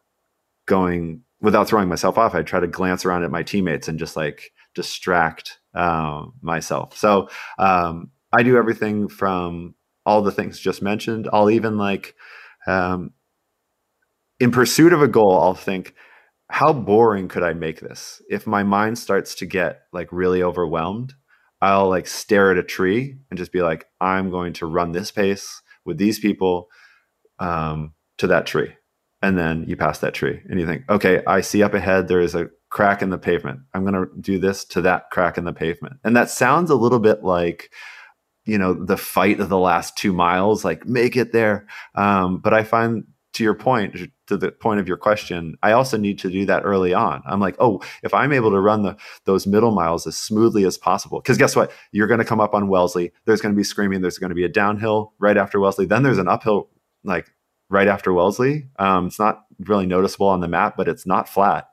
going 0.67 1.21
without 1.41 1.67
throwing 1.67 1.89
myself 1.89 2.17
off, 2.17 2.35
I'd 2.35 2.47
try 2.47 2.59
to 2.59 2.67
glance 2.67 3.05
around 3.05 3.23
at 3.23 3.31
my 3.31 3.43
teammates 3.43 3.87
and 3.87 3.99
just 3.99 4.15
like 4.15 4.51
distract 4.73 5.59
um, 5.73 6.33
myself. 6.41 6.97
So 6.97 7.29
um, 7.57 8.11
I 8.31 8.43
do 8.43 8.57
everything 8.57 9.07
from 9.07 9.74
all 10.05 10.21
the 10.21 10.31
things 10.31 10.59
just 10.59 10.81
mentioned. 10.81 11.27
I'll 11.33 11.49
even 11.49 11.77
like 11.77 12.15
um, 12.67 13.11
in 14.39 14.51
pursuit 14.51 14.93
of 14.93 15.01
a 15.01 15.07
goal, 15.07 15.39
I'll 15.39 15.53
think, 15.53 15.93
how 16.49 16.73
boring 16.73 17.27
could 17.27 17.43
I 17.43 17.53
make 17.53 17.79
this? 17.79 18.21
If 18.29 18.45
my 18.45 18.63
mind 18.63 18.97
starts 18.97 19.35
to 19.35 19.45
get 19.45 19.81
like 19.91 20.09
really 20.11 20.43
overwhelmed, 20.43 21.13
I'll 21.61 21.89
like 21.89 22.07
stare 22.07 22.51
at 22.51 22.57
a 22.57 22.63
tree 22.63 23.17
and 23.29 23.37
just 23.37 23.51
be 23.51 23.61
like, 23.61 23.85
I'm 23.99 24.29
going 24.29 24.53
to 24.53 24.65
run 24.65 24.91
this 24.91 25.11
pace 25.11 25.61
with 25.85 25.97
these 25.97 26.19
people 26.19 26.67
um, 27.39 27.93
to 28.19 28.27
that 28.27 28.45
tree. 28.45 28.75
And 29.21 29.37
then 29.37 29.65
you 29.67 29.75
pass 29.75 29.99
that 29.99 30.13
tree 30.13 30.41
and 30.47 30.59
you 30.59 30.67
think, 30.67 30.83
okay, 30.89 31.23
I 31.25 31.41
see 31.41 31.63
up 31.63 31.73
ahead 31.73 32.07
there 32.07 32.19
is 32.19 32.35
a 32.35 32.49
crack 32.69 33.01
in 33.01 33.09
the 33.09 33.17
pavement. 33.17 33.61
I'm 33.73 33.83
going 33.83 33.95
to 33.95 34.07
do 34.19 34.37
this 34.37 34.65
to 34.65 34.81
that 34.81 35.09
crack 35.11 35.37
in 35.37 35.45
the 35.45 35.53
pavement. 35.53 35.95
And 36.03 36.15
that 36.15 36.29
sounds 36.29 36.69
a 36.69 36.75
little 36.75 36.99
bit 36.99 37.23
like, 37.23 37.71
you 38.45 38.57
know, 38.57 38.73
the 38.73 38.97
fight 38.97 39.39
of 39.39 39.49
the 39.49 39.57
last 39.57 39.97
two 39.97 40.13
miles, 40.13 40.63
like 40.63 40.85
make 40.85 41.17
it 41.17 41.31
there. 41.31 41.67
Um, 41.95 42.37
but 42.37 42.53
I 42.53 42.63
find 42.63 43.05
to 43.33 43.43
your 43.43 43.53
point, 43.53 43.95
to 44.27 44.37
the 44.37 44.51
point 44.51 44.79
of 44.79 44.87
your 44.87 44.97
question, 44.97 45.57
I 45.61 45.73
also 45.73 45.97
need 45.97 46.19
to 46.19 46.29
do 46.29 46.45
that 46.45 46.63
early 46.63 46.93
on. 46.93 47.21
I'm 47.25 47.41
like, 47.41 47.55
oh, 47.59 47.81
if 48.01 48.13
I'm 48.13 48.31
able 48.31 48.51
to 48.51 48.59
run 48.59 48.83
the 48.83 48.95
those 49.25 49.45
middle 49.45 49.71
miles 49.71 50.07
as 50.07 50.15
smoothly 50.15 50.63
as 50.65 50.77
possible, 50.77 51.19
because 51.19 51.37
guess 51.37 51.55
what? 51.55 51.71
You're 51.91 52.07
going 52.07 52.19
to 52.19 52.25
come 52.25 52.39
up 52.39 52.53
on 52.53 52.69
Wellesley. 52.69 53.11
There's 53.25 53.41
going 53.41 53.53
to 53.53 53.57
be 53.57 53.63
screaming. 53.63 54.01
There's 54.01 54.17
going 54.17 54.29
to 54.29 54.35
be 54.35 54.45
a 54.45 54.49
downhill 54.49 55.13
right 55.19 55.37
after 55.37 55.59
Wellesley. 55.59 55.85
Then 55.85 56.03
there's 56.03 56.17
an 56.17 56.27
uphill 56.29 56.69
like 57.03 57.31
right 57.70 57.88
after 57.88 58.13
Wellesley. 58.13 58.68
Um, 58.78 59.07
it's 59.07 59.20
not 59.20 59.45
really 59.59 59.86
noticeable 59.86 60.28
on 60.28 60.41
the 60.41 60.47
map, 60.47 60.76
but 60.78 60.88
it's 60.88 61.05
not 61.05 61.30
flat. 61.30 61.68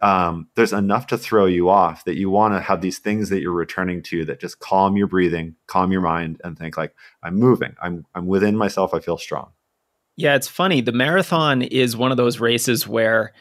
Um, 0.00 0.48
there's 0.54 0.72
enough 0.72 1.08
to 1.08 1.18
throw 1.18 1.46
you 1.46 1.68
off 1.68 2.04
that 2.04 2.16
you 2.16 2.30
want 2.30 2.54
to 2.54 2.60
have 2.60 2.80
these 2.80 2.98
things 2.98 3.30
that 3.30 3.40
you're 3.40 3.52
returning 3.52 4.02
to 4.04 4.24
that 4.26 4.40
just 4.40 4.60
calm 4.60 4.96
your 4.96 5.06
breathing, 5.06 5.56
calm 5.66 5.90
your 5.90 6.00
mind, 6.00 6.40
and 6.44 6.58
think 6.58 6.76
like, 6.76 6.94
I'm 7.22 7.34
moving. 7.36 7.74
I'm 7.82 8.06
I'm 8.14 8.26
within 8.26 8.56
myself. 8.56 8.94
I 8.94 9.00
feel 9.00 9.18
strong. 9.18 9.50
Yeah, 10.16 10.34
it's 10.34 10.48
funny. 10.48 10.80
The 10.80 10.92
marathon 10.92 11.62
is 11.62 11.96
one 11.96 12.10
of 12.10 12.16
those 12.16 12.40
races 12.40 12.86
where 12.86 13.32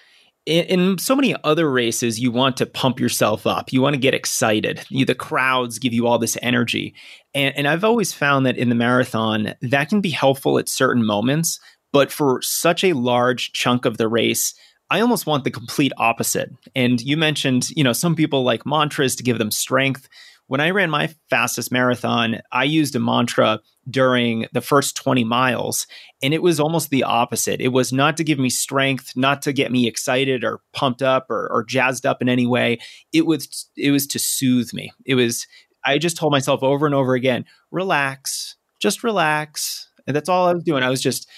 in, 0.48 0.98
so 0.98 1.16
many 1.16 1.36
other 1.44 1.70
races, 1.70 2.20
you 2.20 2.32
want 2.32 2.58
to 2.58 2.66
pump 2.66 3.00
yourself 3.00 3.46
up. 3.46 3.74
You 3.74 3.82
want 3.82 3.96
to 3.96 4.00
get 4.00 4.14
excited. 4.14 4.86
You, 4.90 5.06
the 5.06 5.14
crowds 5.14 5.78
give 5.78 5.94
you 5.94 6.08
all 6.08 6.18
this 6.18 6.38
energy. 6.42 6.96
And, 7.34 7.56
and 7.58 7.68
I've 7.68 7.84
always 7.84 8.14
found 8.14 8.46
that 8.46 8.58
in 8.58 8.70
the 8.70 8.76
marathon, 8.76 9.54
that 9.62 9.90
can 9.90 10.02
be 10.02 10.10
helpful 10.10 10.58
at 10.58 10.70
certain 10.70 11.06
moments. 11.06 11.60
But 11.92 12.12
for 12.12 12.42
such 12.42 12.84
a 12.84 12.94
large 12.94 13.52
chunk 13.54 13.86
of 13.86 13.98
the 13.98 14.08
race, 14.08 14.54
I 14.90 15.02
almost 15.02 15.26
want 15.26 15.44
the 15.44 15.52
complete 15.52 15.92
opposite. 15.98 16.50
And 16.76 17.02
you 17.02 17.18
mentioned, 17.18 17.70
you 17.72 17.84
know, 17.84 17.94
some 17.94 18.16
people 18.16 18.44
like 18.44 18.66
mantras 18.66 19.16
to 19.18 19.24
give 19.24 19.38
them 19.38 19.52
strength. 19.52 20.08
When 20.48 20.62
I 20.62 20.70
ran 20.70 20.90
my 20.90 21.14
fastest 21.30 21.74
marathon, 21.74 22.40
I 22.54 22.64
used 22.64 22.96
a 22.96 23.00
mantra 23.00 23.60
during 23.90 24.48
the 24.54 24.62
first 24.62 24.96
20 24.96 25.26
miles, 25.26 25.88
and 26.24 26.34
it 26.34 26.42
was 26.42 26.58
almost 26.58 26.90
the 26.90 27.04
opposite. 27.04 27.60
It 27.60 27.70
was 27.70 27.92
not 27.92 28.16
to 28.18 28.24
give 28.24 28.40
me 28.40 28.50
strength, 28.50 29.12
not 29.16 29.42
to 29.42 29.52
get 29.52 29.74
me 29.74 29.88
excited 29.88 30.46
or 30.46 30.62
pumped 30.72 31.02
up 31.02 31.30
or, 31.30 31.50
or 31.52 31.66
jazzed 31.66 32.06
up 32.06 32.22
in 32.22 32.30
any 32.30 32.48
way. 32.48 32.80
It 33.12 33.26
was 33.26 33.70
it 33.76 33.92
was 33.92 34.08
to 34.08 34.20
soothe 34.20 34.74
me. 34.74 34.94
It 35.06 35.16
was 35.16 35.48
I 35.86 35.98
just 35.98 36.18
told 36.18 36.32
myself 36.32 36.64
over 36.64 36.86
and 36.86 36.96
over 36.96 37.14
again, 37.14 37.46
relax, 37.72 38.56
just 38.80 39.04
relax. 39.04 39.90
And 40.06 40.16
that's 40.16 40.30
all 40.30 40.48
I 40.48 40.54
was 40.54 40.64
doing. 40.64 40.84
I 40.84 40.90
was 40.90 41.02
just 41.02 41.30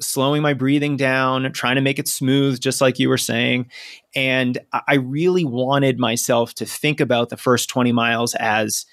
slowing 0.00 0.42
my 0.42 0.54
breathing 0.54 0.96
down, 0.96 1.50
trying 1.52 1.76
to 1.76 1.80
make 1.80 1.98
it 1.98 2.08
smooth, 2.08 2.60
just 2.60 2.80
like 2.80 2.98
you 2.98 3.08
were 3.08 3.18
saying. 3.18 3.70
And 4.14 4.58
I 4.86 4.94
really 4.94 5.44
wanted 5.44 5.98
myself 5.98 6.54
to 6.54 6.66
think 6.66 7.00
about 7.00 7.28
the 7.28 7.36
first 7.36 7.68
20 7.68 7.92
miles 7.92 8.34
as 8.34 8.86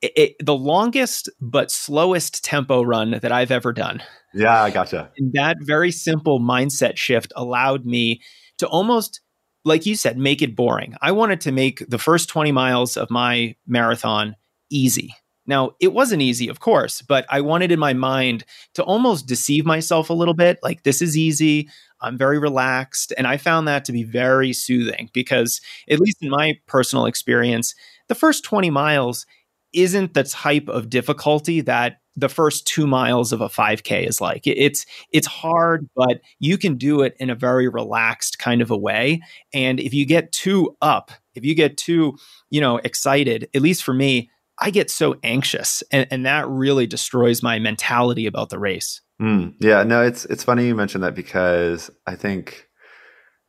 it, 0.00 0.12
it, 0.16 0.36
the 0.44 0.56
longest 0.56 1.28
but 1.40 1.70
slowest 1.70 2.44
tempo 2.44 2.82
run 2.82 3.18
that 3.22 3.32
I've 3.32 3.52
ever 3.52 3.72
done. 3.72 4.02
Yeah, 4.34 4.62
I 4.62 4.70
gotcha. 4.70 5.10
And 5.16 5.32
that 5.34 5.58
very 5.60 5.92
simple 5.92 6.40
mindset 6.40 6.96
shift 6.96 7.32
allowed 7.36 7.86
me 7.86 8.20
to 8.58 8.66
almost, 8.66 9.20
like 9.64 9.86
you 9.86 9.94
said, 9.94 10.18
make 10.18 10.42
it 10.42 10.56
boring. 10.56 10.96
I 11.00 11.12
wanted 11.12 11.40
to 11.42 11.52
make 11.52 11.88
the 11.88 11.98
first 11.98 12.28
20 12.28 12.50
miles 12.50 12.96
of 12.96 13.10
my 13.10 13.54
marathon 13.66 14.34
easy. 14.70 15.14
Now, 15.46 15.72
it 15.80 15.92
wasn't 15.92 16.22
easy, 16.22 16.48
of 16.48 16.60
course, 16.60 17.02
but 17.02 17.26
I 17.28 17.40
wanted 17.40 17.72
in 17.72 17.78
my 17.80 17.92
mind 17.92 18.44
to 18.74 18.82
almost 18.84 19.26
deceive 19.26 19.64
myself 19.66 20.08
a 20.08 20.14
little 20.14 20.34
bit 20.34 20.58
like, 20.62 20.84
this 20.84 21.02
is 21.02 21.16
easy. 21.16 21.68
I'm 22.00 22.16
very 22.16 22.38
relaxed. 22.38 23.12
And 23.18 23.26
I 23.26 23.36
found 23.36 23.66
that 23.68 23.84
to 23.86 23.92
be 23.92 24.04
very 24.04 24.52
soothing 24.52 25.10
because, 25.12 25.60
at 25.90 26.00
least 26.00 26.18
in 26.22 26.30
my 26.30 26.58
personal 26.66 27.06
experience, 27.06 27.74
the 28.08 28.14
first 28.14 28.44
20 28.44 28.70
miles 28.70 29.26
isn't 29.72 30.14
the 30.14 30.24
type 30.24 30.68
of 30.68 30.90
difficulty 30.90 31.60
that 31.62 31.98
the 32.16 32.28
first 32.28 32.66
two 32.66 32.86
miles 32.86 33.32
of 33.32 33.40
a 33.40 33.48
5k 33.48 34.06
is 34.06 34.20
like 34.20 34.46
it's 34.46 34.84
it's 35.12 35.26
hard 35.26 35.88
but 35.96 36.20
you 36.40 36.58
can 36.58 36.76
do 36.76 37.00
it 37.00 37.16
in 37.18 37.30
a 37.30 37.34
very 37.34 37.68
relaxed 37.68 38.38
kind 38.38 38.60
of 38.60 38.70
a 38.70 38.76
way 38.76 39.18
and 39.54 39.80
if 39.80 39.94
you 39.94 40.04
get 40.04 40.30
too 40.30 40.76
up 40.82 41.10
if 41.34 41.42
you 41.42 41.54
get 41.54 41.78
too 41.78 42.14
you 42.50 42.60
know 42.60 42.76
excited 42.84 43.48
at 43.54 43.62
least 43.62 43.82
for 43.82 43.94
me 43.94 44.28
I 44.62 44.70
get 44.70 44.90
so 44.90 45.16
anxious, 45.24 45.82
and, 45.90 46.06
and 46.12 46.24
that 46.24 46.48
really 46.48 46.86
destroys 46.86 47.42
my 47.42 47.58
mentality 47.58 48.26
about 48.26 48.48
the 48.48 48.60
race. 48.60 49.00
Mm, 49.20 49.54
yeah, 49.58 49.82
no, 49.82 50.02
it's 50.02 50.24
it's 50.26 50.44
funny 50.44 50.66
you 50.68 50.76
mentioned 50.76 51.02
that 51.02 51.16
because 51.16 51.90
I 52.06 52.14
think 52.14 52.68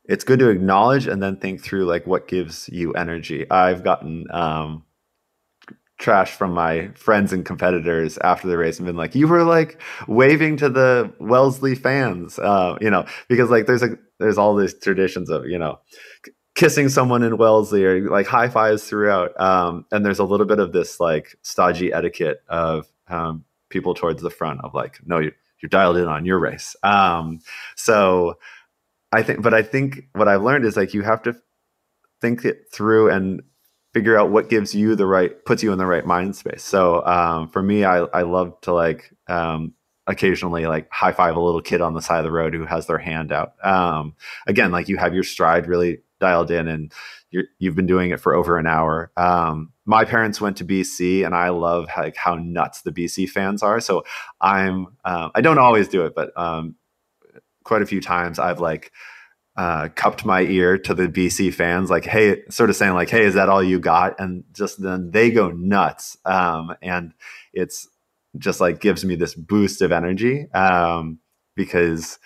it's 0.04 0.24
good 0.24 0.40
to 0.40 0.50
acknowledge 0.50 1.06
and 1.06 1.22
then 1.22 1.36
think 1.36 1.62
through 1.62 1.84
like 1.84 2.04
what 2.04 2.26
gives 2.26 2.68
you 2.68 2.94
energy. 2.94 3.48
I've 3.48 3.84
gotten 3.84 4.26
um, 4.32 4.82
trash 5.98 6.32
from 6.32 6.52
my 6.52 6.88
friends 6.94 7.32
and 7.32 7.46
competitors 7.46 8.18
after 8.18 8.48
the 8.48 8.58
race 8.58 8.78
and 8.80 8.86
been 8.86 8.96
like, 8.96 9.14
"You 9.14 9.28
were 9.28 9.44
like 9.44 9.80
waving 10.08 10.56
to 10.58 10.68
the 10.68 11.12
Wellesley 11.20 11.76
fans," 11.76 12.40
uh, 12.40 12.76
you 12.80 12.90
know, 12.90 13.06
because 13.28 13.50
like 13.50 13.66
there's 13.66 13.84
a 13.84 13.96
there's 14.18 14.36
all 14.36 14.56
these 14.56 14.74
traditions 14.74 15.30
of 15.30 15.46
you 15.46 15.58
know 15.58 15.78
kissing 16.54 16.88
someone 16.88 17.22
in 17.22 17.36
Wellesley 17.36 17.84
or 17.84 18.08
like 18.10 18.26
high 18.26 18.48
fives 18.48 18.84
throughout. 18.84 19.38
Um, 19.40 19.86
and 19.90 20.04
there's 20.04 20.20
a 20.20 20.24
little 20.24 20.46
bit 20.46 20.60
of 20.60 20.72
this 20.72 21.00
like 21.00 21.36
stodgy 21.42 21.92
etiquette 21.92 22.42
of 22.48 22.86
um, 23.08 23.44
people 23.70 23.94
towards 23.94 24.22
the 24.22 24.30
front 24.30 24.60
of 24.62 24.72
like, 24.72 25.00
no, 25.04 25.18
you're, 25.18 25.32
you're 25.60 25.68
dialed 25.68 25.96
in 25.96 26.06
on 26.06 26.24
your 26.24 26.38
race. 26.38 26.76
Um, 26.82 27.40
so 27.74 28.38
I 29.10 29.22
think, 29.22 29.42
but 29.42 29.52
I 29.52 29.62
think 29.62 30.08
what 30.12 30.28
I've 30.28 30.42
learned 30.42 30.64
is 30.64 30.76
like 30.76 30.94
you 30.94 31.02
have 31.02 31.22
to 31.24 31.34
think 32.20 32.44
it 32.44 32.66
through 32.72 33.10
and 33.10 33.42
figure 33.92 34.16
out 34.18 34.30
what 34.30 34.48
gives 34.48 34.74
you 34.74 34.94
the 34.94 35.06
right, 35.06 35.44
puts 35.44 35.62
you 35.62 35.72
in 35.72 35.78
the 35.78 35.86
right 35.86 36.06
mind 36.06 36.36
space. 36.36 36.62
So 36.62 37.04
um, 37.04 37.48
for 37.48 37.62
me, 37.62 37.84
I, 37.84 37.98
I 37.98 38.22
love 38.22 38.60
to 38.62 38.72
like, 38.72 39.12
um, 39.28 39.74
occasionally 40.06 40.66
like 40.66 40.90
high 40.92 41.12
five 41.12 41.34
a 41.34 41.40
little 41.40 41.62
kid 41.62 41.80
on 41.80 41.94
the 41.94 42.02
side 42.02 42.18
of 42.18 42.24
the 42.24 42.30
road 42.30 42.52
who 42.52 42.66
has 42.66 42.86
their 42.86 42.98
hand 42.98 43.32
out. 43.32 43.54
Um, 43.64 44.14
again, 44.46 44.70
like 44.70 44.88
you 44.88 44.98
have 44.98 45.14
your 45.14 45.24
stride 45.24 45.66
really 45.66 46.02
dialed 46.24 46.50
in 46.50 46.68
and 46.68 46.92
you 47.30 47.68
have 47.68 47.76
been 47.76 47.86
doing 47.86 48.10
it 48.10 48.20
for 48.20 48.34
over 48.34 48.58
an 48.58 48.66
hour. 48.66 49.10
Um, 49.16 49.72
my 49.84 50.04
parents 50.04 50.40
went 50.40 50.56
to 50.58 50.64
BC, 50.64 51.26
and 51.26 51.34
I 51.34 51.48
love 51.48 51.88
like 51.96 52.16
how 52.16 52.36
nuts 52.36 52.82
the 52.82 52.92
BC 52.92 53.28
fans 53.28 53.62
are. 53.62 53.80
So 53.80 54.04
I'm 54.40 54.86
uh, 55.04 55.30
I 55.34 55.40
don't 55.40 55.58
always 55.58 55.88
do 55.88 56.04
it, 56.06 56.14
but 56.14 56.36
um, 56.36 56.76
quite 57.64 57.82
a 57.82 57.86
few 57.86 58.00
times 58.00 58.38
I've 58.38 58.60
like 58.60 58.92
uh, 59.56 59.88
cupped 59.94 60.24
my 60.24 60.42
ear 60.42 60.78
to 60.78 60.94
the 60.94 61.08
BC 61.08 61.52
fans, 61.52 61.90
like 61.90 62.04
hey, 62.04 62.42
sort 62.50 62.70
of 62.70 62.76
saying 62.76 62.94
like 62.94 63.10
hey, 63.10 63.24
is 63.24 63.34
that 63.34 63.48
all 63.48 63.62
you 63.62 63.78
got? 63.78 64.18
And 64.18 64.44
just 64.52 64.80
then 64.80 65.10
they 65.10 65.30
go 65.30 65.50
nuts, 65.50 66.16
um, 66.24 66.74
and 66.82 67.12
it's 67.52 67.88
just 68.38 68.60
like 68.60 68.80
gives 68.80 69.04
me 69.04 69.16
this 69.16 69.34
boost 69.34 69.82
of 69.82 69.92
energy 69.92 70.50
um, 70.52 71.18
because 71.56 72.18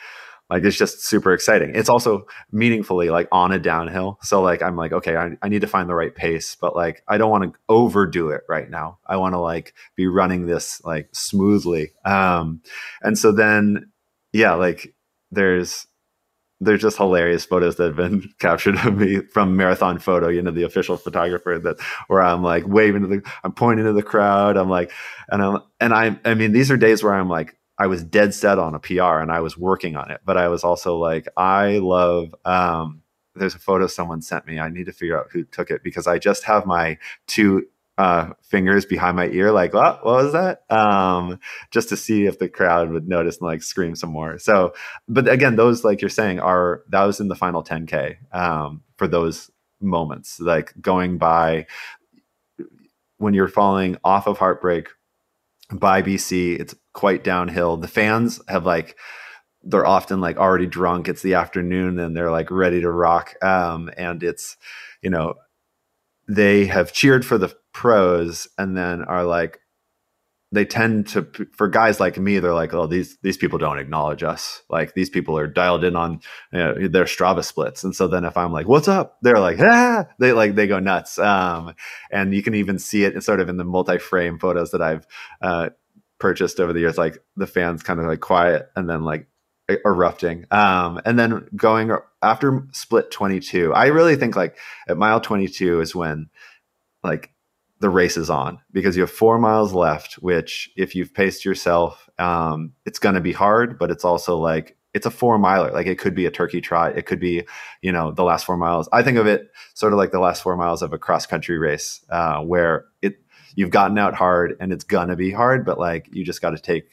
like 0.50 0.64
it's 0.64 0.76
just 0.76 1.04
super 1.04 1.32
exciting. 1.32 1.72
It's 1.74 1.88
also 1.88 2.26
meaningfully 2.52 3.10
like 3.10 3.28
on 3.32 3.52
a 3.52 3.58
downhill. 3.58 4.18
So 4.22 4.40
like 4.42 4.62
i'm 4.62 4.76
like 4.76 4.92
okay 4.92 5.16
i, 5.16 5.30
I 5.42 5.48
need 5.48 5.60
to 5.60 5.66
find 5.66 5.88
the 5.88 5.94
right 5.94 6.14
pace 6.14 6.56
but 6.60 6.74
like 6.74 7.02
i 7.08 7.18
don't 7.18 7.30
want 7.30 7.44
to 7.44 7.58
overdo 7.68 8.30
it 8.30 8.42
right 8.48 8.68
now. 8.70 8.98
I 9.06 9.16
want 9.16 9.34
to 9.34 9.38
like 9.38 9.74
be 9.96 10.06
running 10.06 10.46
this 10.46 10.82
like 10.84 11.08
smoothly. 11.12 11.92
Um 12.04 12.62
and 13.02 13.18
so 13.18 13.32
then 13.32 13.90
yeah 14.32 14.54
like 14.54 14.94
there's 15.30 15.86
there's 16.60 16.80
just 16.80 16.96
hilarious 16.96 17.44
photos 17.44 17.76
that 17.76 17.86
have 17.86 17.96
been 17.96 18.28
captured 18.38 18.76
of 18.78 18.96
me 18.96 19.20
from 19.20 19.56
marathon 19.56 19.98
photo 19.98 20.28
you 20.28 20.42
know 20.42 20.50
the 20.50 20.64
official 20.64 20.96
photographer 20.96 21.58
that 21.58 21.78
where 22.08 22.22
i'm 22.22 22.42
like 22.42 22.66
waving 22.66 23.02
to 23.02 23.08
the 23.08 23.22
i'm 23.44 23.52
pointing 23.52 23.86
to 23.86 23.92
the 23.92 24.02
crowd. 24.02 24.56
I'm 24.56 24.68
like 24.68 24.90
and 25.30 25.42
i'm 25.42 25.62
and 25.80 25.94
i 25.94 26.18
i 26.24 26.34
mean 26.34 26.52
these 26.52 26.70
are 26.70 26.76
days 26.76 27.02
where 27.02 27.14
i'm 27.14 27.28
like 27.28 27.57
I 27.78 27.86
was 27.86 28.02
dead 28.02 28.34
set 28.34 28.58
on 28.58 28.74
a 28.74 28.80
PR 28.80 29.20
and 29.20 29.30
I 29.30 29.40
was 29.40 29.56
working 29.56 29.96
on 29.96 30.10
it. 30.10 30.20
But 30.24 30.36
I 30.36 30.48
was 30.48 30.64
also 30.64 30.96
like, 30.96 31.28
I 31.36 31.78
love 31.78 32.34
um, 32.44 33.02
there's 33.34 33.54
a 33.54 33.60
photo 33.60 33.86
someone 33.86 34.20
sent 34.20 34.46
me. 34.46 34.58
I 34.58 34.68
need 34.68 34.86
to 34.86 34.92
figure 34.92 35.18
out 35.18 35.28
who 35.32 35.44
took 35.44 35.70
it 35.70 35.82
because 35.82 36.06
I 36.06 36.18
just 36.18 36.44
have 36.44 36.66
my 36.66 36.98
two 37.26 37.66
uh, 37.96 38.32
fingers 38.42 38.84
behind 38.84 39.16
my 39.16 39.26
ear, 39.26 39.50
like, 39.50 39.74
what, 39.74 40.04
what 40.04 40.24
was 40.24 40.32
that? 40.32 40.62
Um, 40.70 41.40
just 41.72 41.88
to 41.88 41.96
see 41.96 42.26
if 42.26 42.38
the 42.38 42.48
crowd 42.48 42.90
would 42.90 43.08
notice 43.08 43.38
and 43.38 43.46
like 43.46 43.60
scream 43.60 43.96
some 43.96 44.10
more. 44.10 44.38
So, 44.38 44.72
but 45.08 45.28
again, 45.28 45.56
those, 45.56 45.82
like 45.82 46.00
you're 46.00 46.08
saying, 46.08 46.38
are 46.38 46.84
that 46.90 47.04
was 47.04 47.18
in 47.18 47.26
the 47.26 47.34
final 47.34 47.64
10K 47.64 48.16
um, 48.32 48.82
for 48.96 49.08
those 49.08 49.50
moments, 49.80 50.38
like 50.38 50.72
going 50.80 51.18
by 51.18 51.66
when 53.16 53.34
you're 53.34 53.48
falling 53.48 53.96
off 54.04 54.28
of 54.28 54.38
Heartbreak 54.38 54.90
by 55.72 56.00
BC, 56.00 56.60
it's 56.60 56.76
quite 56.98 57.22
downhill. 57.22 57.76
The 57.76 57.86
fans 57.86 58.40
have 58.48 58.66
like, 58.66 58.96
they're 59.62 59.86
often 59.86 60.20
like 60.20 60.36
already 60.36 60.66
drunk. 60.66 61.06
It's 61.06 61.22
the 61.22 61.34
afternoon 61.34 62.00
and 62.00 62.16
they're 62.16 62.32
like 62.32 62.50
ready 62.50 62.80
to 62.80 62.90
rock. 62.90 63.36
Um, 63.40 63.88
and 63.96 64.20
it's, 64.24 64.56
you 65.00 65.08
know, 65.08 65.34
they 66.28 66.66
have 66.66 66.92
cheered 66.92 67.24
for 67.24 67.38
the 67.38 67.54
pros 67.72 68.48
and 68.58 68.76
then 68.76 69.04
are 69.04 69.22
like 69.22 69.60
they 70.50 70.64
tend 70.64 71.06
to 71.06 71.26
for 71.52 71.68
guys 71.68 72.00
like 72.00 72.16
me 72.16 72.38
they're 72.38 72.54
like 72.54 72.72
oh 72.72 72.86
these 72.86 73.18
these 73.22 73.36
people 73.36 73.58
don't 73.58 73.78
acknowledge 73.78 74.22
us 74.22 74.62
like 74.70 74.94
these 74.94 75.10
people 75.10 75.36
are 75.38 75.46
dialed 75.46 75.84
in 75.84 75.94
on 75.94 76.20
you 76.52 76.58
know, 76.58 76.88
their 76.88 77.04
strava 77.04 77.44
splits 77.44 77.84
and 77.84 77.94
so 77.94 78.08
then 78.08 78.24
if 78.24 78.36
i'm 78.36 78.52
like 78.52 78.66
what's 78.66 78.88
up 78.88 79.18
they're 79.22 79.38
like 79.38 79.58
ah 79.60 80.06
they 80.18 80.32
like 80.32 80.54
they 80.54 80.66
go 80.66 80.78
nuts 80.78 81.18
um, 81.18 81.74
and 82.10 82.34
you 82.34 82.42
can 82.42 82.54
even 82.54 82.78
see 82.78 83.04
it 83.04 83.22
sort 83.22 83.40
of 83.40 83.48
in 83.48 83.58
the 83.58 83.64
multi-frame 83.64 84.38
photos 84.38 84.70
that 84.70 84.82
i've 84.82 85.06
uh, 85.42 85.68
purchased 86.18 86.60
over 86.60 86.72
the 86.72 86.80
years 86.80 86.98
like 86.98 87.18
the 87.36 87.46
fans 87.46 87.82
kind 87.82 88.00
of 88.00 88.06
like 88.06 88.20
quiet 88.20 88.70
and 88.76 88.88
then 88.88 89.02
like 89.02 89.26
erupting 89.84 90.46
um, 90.50 91.00
and 91.04 91.18
then 91.18 91.46
going 91.54 91.92
after 92.22 92.66
split 92.72 93.10
22 93.10 93.72
i 93.74 93.86
really 93.86 94.16
think 94.16 94.34
like 94.34 94.56
at 94.88 94.96
mile 94.96 95.20
22 95.20 95.80
is 95.80 95.94
when 95.94 96.28
like 97.04 97.32
the 97.80 97.90
race 97.90 98.16
is 98.16 98.30
on 98.30 98.58
because 98.72 98.96
you 98.96 99.02
have 99.02 99.10
four 99.10 99.38
miles 99.38 99.72
left, 99.72 100.14
which 100.14 100.70
if 100.76 100.94
you've 100.94 101.14
paced 101.14 101.44
yourself, 101.44 102.08
um, 102.18 102.72
it's 102.84 102.98
going 102.98 103.14
to 103.14 103.20
be 103.20 103.32
hard, 103.32 103.78
but 103.78 103.90
it's 103.90 104.04
also 104.04 104.36
like, 104.36 104.76
it's 104.94 105.06
a 105.06 105.10
four 105.10 105.38
miler. 105.38 105.70
Like 105.70 105.86
it 105.86 105.98
could 105.98 106.14
be 106.14 106.26
a 106.26 106.30
turkey 106.30 106.60
trot. 106.60 106.98
It 106.98 107.06
could 107.06 107.20
be, 107.20 107.44
you 107.82 107.92
know, 107.92 108.10
the 108.10 108.24
last 108.24 108.46
four 108.46 108.56
miles. 108.56 108.88
I 108.92 109.02
think 109.02 109.18
of 109.18 109.26
it 109.26 109.50
sort 109.74 109.92
of 109.92 109.98
like 109.98 110.10
the 110.10 110.18
last 110.18 110.42
four 110.42 110.56
miles 110.56 110.82
of 110.82 110.92
a 110.92 110.98
cross 110.98 111.26
country 111.26 111.58
race, 111.58 112.04
uh, 112.08 112.40
where 112.40 112.86
it, 113.02 113.20
you've 113.58 113.70
gotten 113.70 113.98
out 113.98 114.14
hard 114.14 114.56
and 114.60 114.72
it's 114.72 114.84
gonna 114.84 115.16
be 115.16 115.32
hard, 115.32 115.66
but 115.66 115.80
like 115.80 116.08
you 116.12 116.24
just 116.24 116.40
got 116.40 116.50
to 116.50 116.60
take 116.60 116.88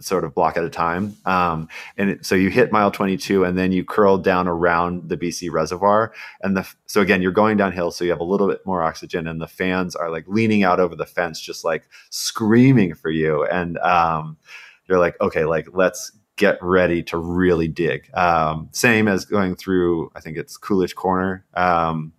sort 0.00 0.22
of 0.22 0.34
block 0.34 0.58
at 0.58 0.64
a 0.64 0.68
time. 0.68 1.16
Um, 1.24 1.66
and 1.96 2.10
it, 2.10 2.26
so 2.26 2.34
you 2.34 2.50
hit 2.50 2.70
mile 2.70 2.90
22 2.90 3.42
and 3.44 3.56
then 3.56 3.72
you 3.72 3.86
curl 3.86 4.18
down 4.18 4.46
around 4.46 5.08
the 5.08 5.16
BC 5.16 5.50
reservoir. 5.50 6.12
And 6.42 6.58
the, 6.58 6.70
so 6.84 7.00
again, 7.00 7.22
you're 7.22 7.32
going 7.32 7.56
downhill. 7.56 7.90
So 7.90 8.04
you 8.04 8.10
have 8.10 8.20
a 8.20 8.24
little 8.24 8.48
bit 8.48 8.64
more 8.66 8.82
oxygen 8.82 9.26
and 9.26 9.40
the 9.40 9.46
fans 9.46 9.96
are 9.96 10.10
like 10.10 10.24
leaning 10.26 10.62
out 10.62 10.78
over 10.78 10.94
the 10.94 11.06
fence, 11.06 11.40
just 11.40 11.64
like 11.64 11.84
screaming 12.10 12.94
for 12.94 13.10
you. 13.10 13.46
And, 13.46 13.78
um, 13.78 14.36
you're 14.88 14.98
like, 14.98 15.18
okay, 15.22 15.46
like 15.46 15.68
let's 15.72 16.12
get 16.36 16.58
ready 16.62 17.02
to 17.04 17.16
really 17.16 17.68
dig. 17.68 18.10
Um, 18.14 18.68
same 18.72 19.08
as 19.08 19.24
going 19.24 19.56
through, 19.56 20.10
I 20.14 20.20
think 20.20 20.36
it's 20.36 20.58
Coolidge 20.58 20.94
Corner. 20.94 21.46
Um, 21.54 22.12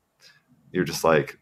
you're 0.71 0.85
just 0.85 1.03
like, 1.03 1.37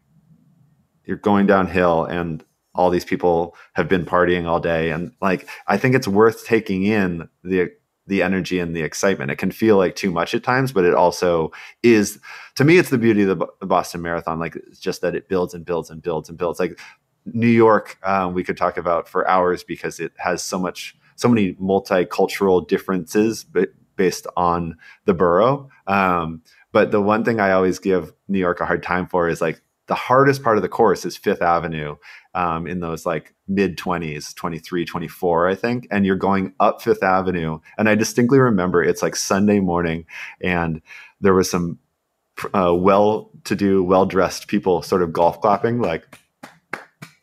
you're 1.06 1.18
going 1.18 1.48
downhill 1.48 2.06
and 2.06 2.44
all 2.76 2.90
these 2.90 3.06
people 3.06 3.56
have 3.74 3.88
been 3.88 4.06
partying 4.06 4.46
all 4.46 4.60
day. 4.60 4.92
And 4.92 5.12
like 5.22 5.48
i 5.68 5.78
think 5.78 5.96
it's 5.96 6.08
worth 6.08 6.46
taking 6.46 6.84
in 6.84 7.30
the 7.44 7.72
the 8.08 8.24
energy 8.24 8.58
and 8.58 8.76
the 8.76 8.82
excitement. 8.82 9.30
It 9.30 9.36
can 9.36 9.52
feel 9.52 9.78
like 9.78 9.96
too 9.96 10.12
much 10.12 10.34
at 10.34 10.44
times 10.44 10.72
but 10.72 10.86
it 10.86 10.94
also 10.94 11.52
is 11.84 12.20
to 12.56 12.64
me 12.64 12.78
it's 12.78 12.90
the 12.90 12.98
beauty 12.98 13.24
of 13.24 13.40
the, 13.40 13.48
boston 13.66 14.02
marathon 14.02 14.40
like 14.40 14.56
it's 14.56 14.80
just 14.80 15.02
that 15.02 15.16
it 15.16 15.30
builds 15.30 15.54
and 15.54 15.66
builds 15.66 15.90
and 15.90 16.02
builds 16.02 16.30
and 16.30 16.38
builds. 16.38 16.60
Like 16.60 16.80
new 17.26 17.48
york 17.48 17.98
um, 18.04 18.34
we 18.34 18.44
could 18.44 18.58
talk 18.58 18.78
about 18.78 19.08
for 19.08 19.28
hours 19.28 19.64
because 19.64 20.00
it 20.00 20.14
has 20.18 20.42
so 20.42 20.58
much 20.58 20.96
so 21.16 21.28
many 21.28 21.54
multicultural 21.56 22.68
differences 22.68 23.44
but 23.44 23.70
based 23.98 24.26
on 24.38 24.78
the 25.04 25.14
borough. 25.14 25.70
Um, 25.86 26.42
but 26.72 26.92
the 26.92 27.02
one 27.02 27.26
thing 27.26 27.40
i 27.40 27.52
always 27.52 27.80
give 27.80 28.14
new 28.28 28.40
york 28.40 28.62
a 28.62 28.66
hard 28.66 28.82
time 28.84 29.08
for 29.08 29.28
is 29.28 29.42
like 29.42 29.62
the 29.90 29.96
hardest 29.96 30.44
part 30.44 30.56
of 30.56 30.62
the 30.62 30.70
course 30.70 31.04
is 31.04 31.18
Fifth 31.18 31.42
Avenue 31.42 31.96
um, 32.34 32.68
in 32.68 32.80
those 32.80 33.06
like 33.06 33.34
mid 33.48 33.78
20s, 33.78 34.34
23, 34.36 34.86
24, 34.86 35.48
I 35.48 35.56
think. 35.56 35.88
And 35.92 36.06
you're 36.06 36.16
going 36.16 36.54
up 36.60 36.82
Fifth 36.82 37.04
Avenue. 37.04 37.60
And 37.78 37.90
I 37.90 37.96
distinctly 37.96 38.40
remember 38.40 38.84
it's 38.84 39.02
like 39.02 39.16
Sunday 39.16 39.60
morning, 39.60 40.06
and 40.42 40.82
there 41.22 41.34
was 41.34 41.50
some 41.50 41.80
uh, 42.54 42.74
well 42.74 43.32
to 43.46 43.56
do, 43.56 43.84
well 43.84 44.06
dressed 44.06 44.48
people 44.48 44.82
sort 44.82 45.02
of 45.02 45.12
golf 45.14 45.42
clapping, 45.42 45.82
like, 45.82 46.20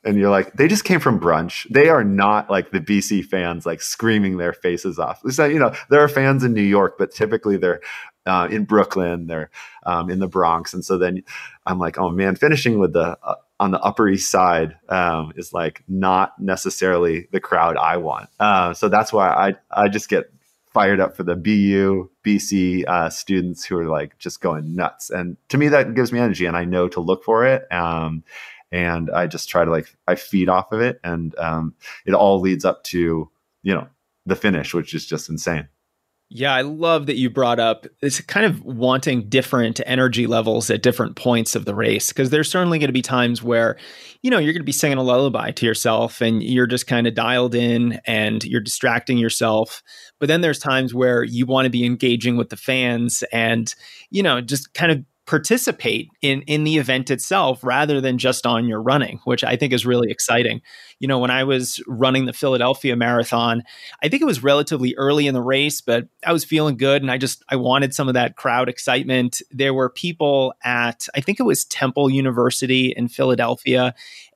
and 0.04 0.16
you're 0.16 0.30
like, 0.30 0.52
they 0.52 0.68
just 0.68 0.84
came 0.84 1.00
from 1.00 1.18
brunch. 1.18 1.66
They 1.68 1.88
are 1.88 2.04
not 2.04 2.48
like 2.48 2.70
the 2.70 2.80
BC 2.80 3.24
fans, 3.24 3.66
like 3.66 3.82
screaming 3.82 4.36
their 4.36 4.52
faces 4.52 5.00
off. 5.00 5.20
So, 5.30 5.46
you 5.46 5.58
know, 5.58 5.74
there 5.90 6.00
are 6.00 6.08
fans 6.08 6.44
in 6.44 6.52
New 6.52 6.62
York, 6.62 6.94
but 6.96 7.10
typically 7.10 7.56
they're 7.56 7.80
uh, 8.24 8.46
in 8.50 8.64
Brooklyn, 8.64 9.26
they're 9.26 9.50
um, 9.84 10.10
in 10.10 10.18
the 10.18 10.28
Bronx, 10.28 10.74
and 10.74 10.84
so 10.84 10.98
then 10.98 11.22
I'm 11.64 11.78
like, 11.78 11.98
oh 11.98 12.10
man, 12.10 12.36
finishing 12.36 12.78
with 12.78 12.92
the 12.92 13.16
uh, 13.22 13.34
on 13.58 13.70
the 13.70 13.80
Upper 13.80 14.08
East 14.08 14.30
Side 14.30 14.76
um, 14.88 15.32
is 15.36 15.52
like 15.52 15.82
not 15.88 16.38
necessarily 16.40 17.28
the 17.32 17.40
crowd 17.40 17.76
I 17.76 17.96
want. 17.96 18.28
Uh, 18.38 18.74
so 18.74 18.88
that's 18.88 19.12
why 19.12 19.28
I 19.28 19.54
I 19.70 19.88
just 19.88 20.08
get 20.08 20.30
fired 20.72 21.00
up 21.00 21.16
for 21.16 21.22
the 21.22 21.36
BU 21.36 22.10
BC 22.24 22.86
uh, 22.86 23.08
students 23.08 23.64
who 23.64 23.78
are 23.78 23.86
like 23.86 24.18
just 24.18 24.40
going 24.40 24.74
nuts, 24.74 25.10
and 25.10 25.36
to 25.48 25.58
me 25.58 25.68
that 25.68 25.94
gives 25.94 26.12
me 26.12 26.18
energy, 26.18 26.46
and 26.46 26.56
I 26.56 26.64
know 26.64 26.88
to 26.88 27.00
look 27.00 27.24
for 27.24 27.46
it. 27.46 27.70
Um, 27.72 28.24
and 28.72 29.10
I 29.10 29.26
just 29.26 29.48
try 29.48 29.64
to 29.64 29.70
like 29.70 29.94
I 30.06 30.16
feed 30.16 30.48
off 30.48 30.72
of 30.72 30.80
it, 30.80 31.00
and 31.02 31.36
um, 31.38 31.74
it 32.04 32.14
all 32.14 32.40
leads 32.40 32.64
up 32.64 32.84
to 32.84 33.30
you 33.62 33.74
know 33.74 33.88
the 34.26 34.36
finish, 34.36 34.74
which 34.74 34.94
is 34.94 35.06
just 35.06 35.28
insane. 35.28 35.68
Yeah, 36.28 36.52
I 36.52 36.62
love 36.62 37.06
that 37.06 37.16
you 37.16 37.30
brought 37.30 37.60
up 37.60 37.86
it's 38.02 38.20
kind 38.20 38.44
of 38.44 38.60
wanting 38.64 39.28
different 39.28 39.80
energy 39.86 40.26
levels 40.26 40.68
at 40.70 40.82
different 40.82 41.14
points 41.14 41.54
of 41.54 41.66
the 41.66 41.74
race 41.74 42.08
because 42.08 42.30
there's 42.30 42.50
certainly 42.50 42.80
going 42.80 42.88
to 42.88 42.92
be 42.92 43.00
times 43.02 43.44
where, 43.44 43.76
you 44.22 44.30
know, 44.30 44.38
you're 44.38 44.52
going 44.52 44.60
to 44.60 44.64
be 44.64 44.72
singing 44.72 44.98
a 44.98 45.04
lullaby 45.04 45.52
to 45.52 45.64
yourself 45.64 46.20
and 46.20 46.42
you're 46.42 46.66
just 46.66 46.88
kind 46.88 47.06
of 47.06 47.14
dialed 47.14 47.54
in 47.54 48.00
and 48.06 48.42
you're 48.44 48.60
distracting 48.60 49.18
yourself. 49.18 49.84
But 50.18 50.26
then 50.26 50.40
there's 50.40 50.58
times 50.58 50.92
where 50.92 51.22
you 51.22 51.46
want 51.46 51.66
to 51.66 51.70
be 51.70 51.84
engaging 51.84 52.36
with 52.36 52.48
the 52.48 52.56
fans 52.56 53.22
and, 53.32 53.72
you 54.10 54.24
know, 54.24 54.40
just 54.40 54.74
kind 54.74 54.90
of 54.90 55.04
participate 55.26 56.08
in 56.22 56.42
in 56.42 56.62
the 56.62 56.76
event 56.78 57.10
itself 57.10 57.62
rather 57.64 58.00
than 58.00 58.16
just 58.16 58.46
on 58.46 58.68
your 58.68 58.80
running 58.80 59.18
which 59.24 59.42
i 59.42 59.56
think 59.56 59.72
is 59.72 59.84
really 59.84 60.10
exciting. 60.10 60.60
You 61.00 61.08
know 61.08 61.18
when 61.18 61.30
i 61.30 61.42
was 61.44 61.82
running 61.86 62.26
the 62.26 62.32
philadelphia 62.32 62.96
marathon 62.96 63.62
i 64.02 64.08
think 64.08 64.22
it 64.22 64.26
was 64.26 64.42
relatively 64.42 64.94
early 64.96 65.26
in 65.26 65.34
the 65.34 65.42
race 65.42 65.80
but 65.80 66.06
i 66.24 66.32
was 66.32 66.44
feeling 66.44 66.76
good 66.76 67.02
and 67.02 67.10
i 67.10 67.18
just 67.18 67.42
i 67.48 67.56
wanted 67.56 67.92
some 67.92 68.08
of 68.08 68.14
that 68.14 68.36
crowd 68.36 68.68
excitement. 68.68 69.42
There 69.50 69.74
were 69.74 69.90
people 69.90 70.54
at 70.62 71.08
i 71.14 71.20
think 71.20 71.40
it 71.40 71.44
was 71.44 71.64
temple 71.64 72.08
university 72.08 72.94
in 72.96 73.08
philadelphia 73.08 73.94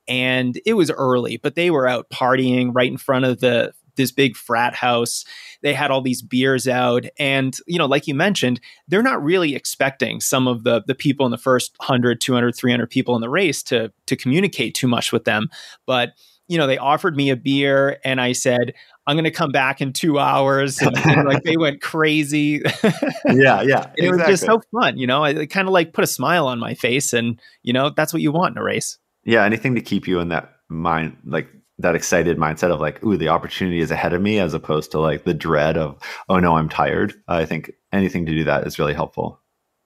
and 0.08 0.60
it 0.66 0.74
was 0.74 0.90
early 0.90 1.36
but 1.36 1.54
they 1.54 1.70
were 1.70 1.86
out 1.86 2.10
partying 2.10 2.72
right 2.74 2.90
in 2.90 2.98
front 2.98 3.24
of 3.24 3.40
the 3.40 3.72
this 4.00 4.12
big 4.12 4.36
frat 4.36 4.74
house. 4.74 5.24
They 5.62 5.74
had 5.74 5.90
all 5.90 6.00
these 6.00 6.22
beers 6.22 6.66
out. 6.66 7.04
And, 7.18 7.56
you 7.66 7.78
know, 7.78 7.86
like 7.86 8.06
you 8.06 8.14
mentioned, 8.14 8.60
they're 8.88 9.02
not 9.02 9.22
really 9.22 9.54
expecting 9.54 10.20
some 10.20 10.48
of 10.48 10.64
the, 10.64 10.82
the 10.86 10.94
people 10.94 11.26
in 11.26 11.30
the 11.30 11.38
first 11.38 11.74
100, 11.78 12.20
200, 12.20 12.54
300 12.54 12.90
people 12.90 13.14
in 13.14 13.20
the 13.20 13.28
race 13.28 13.62
to, 13.64 13.92
to 14.06 14.16
communicate 14.16 14.74
too 14.74 14.88
much 14.88 15.12
with 15.12 15.24
them. 15.24 15.48
But, 15.86 16.10
you 16.48 16.58
know, 16.58 16.66
they 16.66 16.78
offered 16.78 17.16
me 17.16 17.30
a 17.30 17.36
beer 17.36 17.98
and 18.04 18.20
I 18.20 18.32
said, 18.32 18.74
I'm 19.06 19.14
going 19.14 19.24
to 19.24 19.30
come 19.30 19.52
back 19.52 19.80
in 19.80 19.92
two 19.92 20.18
hours. 20.18 20.80
And, 20.80 20.96
and 21.06 21.28
like 21.28 21.42
they 21.44 21.56
went 21.56 21.80
crazy. 21.80 22.62
yeah, 23.24 23.62
yeah. 23.62 23.90
it 23.96 24.10
was 24.10 24.20
just 24.26 24.44
so 24.44 24.60
fun. 24.72 24.98
You 24.98 25.06
know, 25.06 25.24
it 25.24 25.46
kind 25.48 25.68
of 25.68 25.72
like 25.72 25.92
put 25.92 26.04
a 26.04 26.08
smile 26.08 26.46
on 26.46 26.58
my 26.58 26.74
face. 26.74 27.12
And, 27.12 27.40
you 27.62 27.72
know, 27.72 27.90
that's 27.90 28.12
what 28.12 28.22
you 28.22 28.32
want 28.32 28.56
in 28.56 28.58
a 28.58 28.64
race. 28.64 28.98
Yeah. 29.24 29.44
Anything 29.44 29.74
to 29.76 29.80
keep 29.80 30.08
you 30.08 30.18
in 30.20 30.30
that 30.30 30.52
mind, 30.68 31.18
like 31.24 31.48
that 31.80 31.94
excited 31.94 32.38
mindset 32.38 32.70
of 32.70 32.80
like, 32.80 33.02
ooh, 33.04 33.16
the 33.16 33.28
opportunity 33.28 33.80
is 33.80 33.90
ahead 33.90 34.12
of 34.12 34.22
me, 34.22 34.38
as 34.38 34.54
opposed 34.54 34.90
to 34.92 35.00
like 35.00 35.24
the 35.24 35.34
dread 35.34 35.76
of, 35.76 35.98
oh 36.28 36.38
no, 36.38 36.56
I'm 36.56 36.68
tired. 36.68 37.14
I 37.28 37.44
think 37.44 37.72
anything 37.92 38.26
to 38.26 38.32
do 38.32 38.44
that 38.44 38.66
is 38.66 38.78
really 38.78 38.94
helpful. 38.94 39.40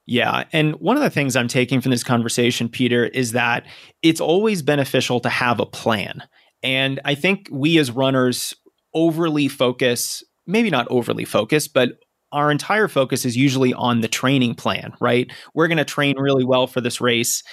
Yeah. 0.05 0.43
And 0.53 0.75
one 0.75 0.97
of 0.97 1.03
the 1.03 1.09
things 1.09 1.35
I'm 1.35 1.47
taking 1.47 1.81
from 1.81 1.91
this 1.91 2.03
conversation, 2.03 2.69
Peter, 2.69 3.05
is 3.05 3.31
that 3.31 3.65
it's 4.03 4.21
always 4.21 4.61
beneficial 4.61 5.19
to 5.21 5.29
have 5.29 5.59
a 5.59 5.65
plan. 5.65 6.21
And 6.61 6.99
I 7.05 7.15
think 7.15 7.47
we 7.51 7.77
as 7.79 7.91
runners 7.91 8.53
overly 8.93 9.47
focus, 9.47 10.23
maybe 10.45 10.69
not 10.69 10.87
overly 10.89 11.25
focus, 11.25 11.67
but 11.67 11.99
our 12.31 12.51
entire 12.51 12.87
focus 12.87 13.25
is 13.25 13.37
usually 13.37 13.73
on 13.73 14.01
the 14.01 14.07
training 14.07 14.55
plan, 14.55 14.93
right? 14.99 15.31
We're 15.53 15.67
going 15.67 15.77
to 15.77 15.85
train 15.85 16.19
really 16.19 16.43
well 16.43 16.67
for 16.67 16.81
this 16.81 16.99
race. 16.99 17.43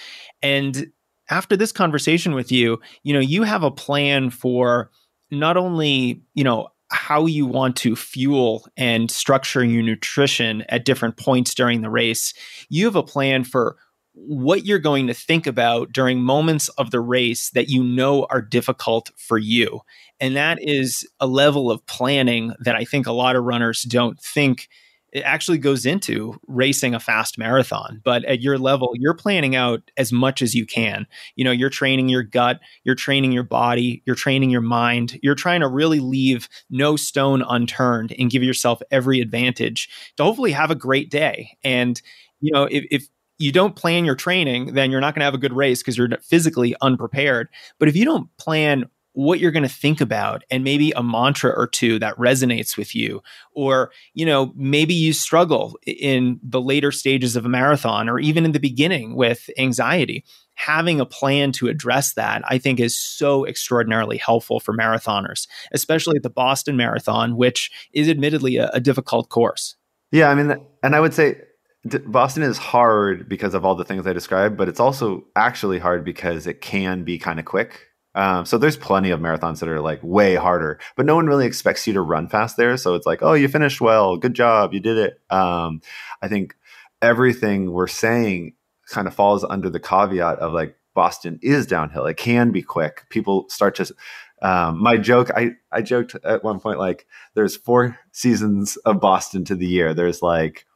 And 0.42 0.92
after 1.30 1.56
this 1.56 1.72
conversation 1.72 2.34
with 2.34 2.52
you, 2.52 2.80
you 3.02 3.12
know, 3.12 3.20
you 3.20 3.42
have 3.42 3.62
a 3.62 3.70
plan 3.70 4.30
for 4.30 4.90
not 5.30 5.56
only, 5.56 6.22
you 6.34 6.44
know, 6.44 6.68
how 6.90 7.24
you 7.24 7.46
want 7.46 7.74
to 7.76 7.96
fuel 7.96 8.66
and 8.76 9.10
structure 9.10 9.64
your 9.64 9.82
nutrition 9.82 10.62
at 10.68 10.84
different 10.84 11.16
points 11.16 11.54
during 11.54 11.80
the 11.80 11.90
race, 11.90 12.34
you 12.68 12.84
have 12.84 12.96
a 12.96 13.02
plan 13.02 13.44
for 13.44 13.76
what 14.14 14.66
you're 14.66 14.78
going 14.78 15.06
to 15.06 15.14
think 15.14 15.46
about 15.46 15.90
during 15.90 16.20
moments 16.20 16.68
of 16.70 16.90
the 16.90 17.00
race 17.00 17.48
that 17.50 17.70
you 17.70 17.82
know 17.82 18.26
are 18.28 18.42
difficult 18.42 19.10
for 19.16 19.38
you. 19.38 19.80
And 20.20 20.36
that 20.36 20.58
is 20.60 21.08
a 21.18 21.26
level 21.26 21.70
of 21.70 21.84
planning 21.86 22.52
that 22.60 22.76
I 22.76 22.84
think 22.84 23.06
a 23.06 23.12
lot 23.12 23.36
of 23.36 23.44
runners 23.44 23.82
don't 23.82 24.20
think 24.20 24.68
it 25.12 25.20
actually 25.20 25.58
goes 25.58 25.84
into 25.84 26.34
racing 26.46 26.94
a 26.94 27.00
fast 27.00 27.36
marathon. 27.36 28.00
But 28.02 28.24
at 28.24 28.40
your 28.40 28.58
level, 28.58 28.92
you're 28.94 29.14
planning 29.14 29.54
out 29.54 29.90
as 29.96 30.10
much 30.12 30.40
as 30.40 30.54
you 30.54 30.64
can. 30.64 31.06
You 31.36 31.44
know, 31.44 31.50
you're 31.50 31.70
training 31.70 32.08
your 32.08 32.22
gut, 32.22 32.60
you're 32.84 32.94
training 32.94 33.32
your 33.32 33.42
body, 33.42 34.02
you're 34.06 34.16
training 34.16 34.50
your 34.50 34.62
mind. 34.62 35.18
You're 35.22 35.34
trying 35.34 35.60
to 35.60 35.68
really 35.68 36.00
leave 36.00 36.48
no 36.70 36.96
stone 36.96 37.44
unturned 37.46 38.14
and 38.18 38.30
give 38.30 38.42
yourself 38.42 38.80
every 38.90 39.20
advantage 39.20 39.88
to 40.16 40.24
hopefully 40.24 40.52
have 40.52 40.70
a 40.70 40.74
great 40.74 41.10
day. 41.10 41.56
And, 41.62 42.00
you 42.40 42.52
know, 42.52 42.64
if, 42.70 42.84
if 42.90 43.06
you 43.38 43.52
don't 43.52 43.76
plan 43.76 44.04
your 44.04 44.14
training, 44.14 44.74
then 44.74 44.90
you're 44.90 45.00
not 45.00 45.14
going 45.14 45.20
to 45.20 45.26
have 45.26 45.34
a 45.34 45.38
good 45.38 45.52
race 45.52 45.82
because 45.82 45.98
you're 45.98 46.08
physically 46.22 46.74
unprepared. 46.80 47.48
But 47.78 47.88
if 47.88 47.96
you 47.96 48.04
don't 48.04 48.34
plan 48.38 48.84
what 49.14 49.38
you're 49.38 49.50
going 49.50 49.62
to 49.62 49.68
think 49.68 50.00
about 50.00 50.42
and 50.50 50.64
maybe 50.64 50.90
a 50.92 51.02
mantra 51.02 51.50
or 51.50 51.66
two 51.66 51.98
that 51.98 52.16
resonates 52.16 52.76
with 52.76 52.94
you. 52.94 53.22
Or 53.52 53.90
you 54.14 54.26
know 54.26 54.52
maybe 54.54 54.94
you 54.94 55.12
struggle 55.12 55.78
in 55.86 56.40
the 56.42 56.60
later 56.60 56.92
stages 56.92 57.36
of 57.36 57.44
a 57.44 57.48
marathon 57.48 58.08
or 58.08 58.18
even 58.18 58.44
in 58.44 58.52
the 58.52 58.60
beginning 58.60 59.16
with 59.16 59.50
anxiety. 59.58 60.24
Having 60.54 61.00
a 61.00 61.06
plan 61.06 61.50
to 61.52 61.68
address 61.68 62.12
that 62.12 62.42
i 62.44 62.58
think 62.58 62.78
is 62.78 62.96
so 62.96 63.46
extraordinarily 63.46 64.18
helpful 64.18 64.60
for 64.60 64.76
marathoners 64.76 65.48
especially 65.72 66.14
at 66.16 66.22
the 66.22 66.30
boston 66.30 66.76
marathon 66.76 67.36
which 67.36 67.70
is 67.94 68.08
admittedly 68.08 68.58
a, 68.58 68.68
a 68.68 68.78
difficult 68.78 69.30
course. 69.30 69.76
Yeah 70.12 70.28
i 70.28 70.34
mean 70.34 70.54
and 70.82 70.94
i 70.94 71.00
would 71.00 71.14
say 71.14 71.40
Boston 71.84 72.44
is 72.44 72.58
hard 72.58 73.28
because 73.28 73.54
of 73.54 73.64
all 73.64 73.74
the 73.74 73.84
things 73.84 74.06
I 74.06 74.12
described, 74.12 74.56
but 74.56 74.68
it's 74.68 74.78
also 74.78 75.24
actually 75.34 75.80
hard 75.80 76.04
because 76.04 76.46
it 76.46 76.60
can 76.60 77.02
be 77.02 77.18
kind 77.18 77.40
of 77.40 77.44
quick 77.44 77.88
um, 78.14 78.44
so 78.44 78.58
there's 78.58 78.76
plenty 78.76 79.10
of 79.10 79.20
marathons 79.20 79.60
that 79.60 79.68
are 79.68 79.80
like 79.80 80.00
way 80.02 80.34
harder, 80.34 80.78
but 80.96 81.06
no 81.06 81.16
one 81.16 81.26
really 81.26 81.46
expects 81.46 81.86
you 81.86 81.94
to 81.94 82.00
run 82.00 82.28
fast 82.28 82.56
there. 82.56 82.76
So 82.76 82.94
it's 82.94 83.06
like, 83.06 83.22
oh, 83.22 83.32
you 83.32 83.48
finished 83.48 83.80
well, 83.80 84.16
good 84.16 84.34
job, 84.34 84.74
you 84.74 84.80
did 84.80 84.98
it. 84.98 85.20
Um, 85.30 85.80
I 86.20 86.28
think 86.28 86.54
everything 87.00 87.72
we're 87.72 87.88
saying 87.88 88.54
kind 88.88 89.06
of 89.08 89.14
falls 89.14 89.44
under 89.44 89.70
the 89.70 89.80
caveat 89.80 90.38
of 90.40 90.52
like 90.52 90.76
Boston 90.94 91.38
is 91.42 91.66
downhill. 91.66 92.06
It 92.06 92.18
can 92.18 92.50
be 92.50 92.62
quick. 92.62 93.06
People 93.08 93.46
start 93.48 93.74
to. 93.76 93.94
Um, 94.42 94.82
my 94.82 94.96
joke, 94.96 95.30
I 95.34 95.52
I 95.70 95.82
joked 95.82 96.16
at 96.24 96.44
one 96.44 96.60
point 96.60 96.78
like 96.78 97.06
there's 97.34 97.56
four 97.56 97.98
seasons 98.10 98.76
of 98.78 99.00
Boston 99.00 99.44
to 99.46 99.54
the 99.54 99.66
year. 99.66 99.94
There's 99.94 100.20
like 100.20 100.66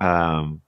um, 0.00 0.62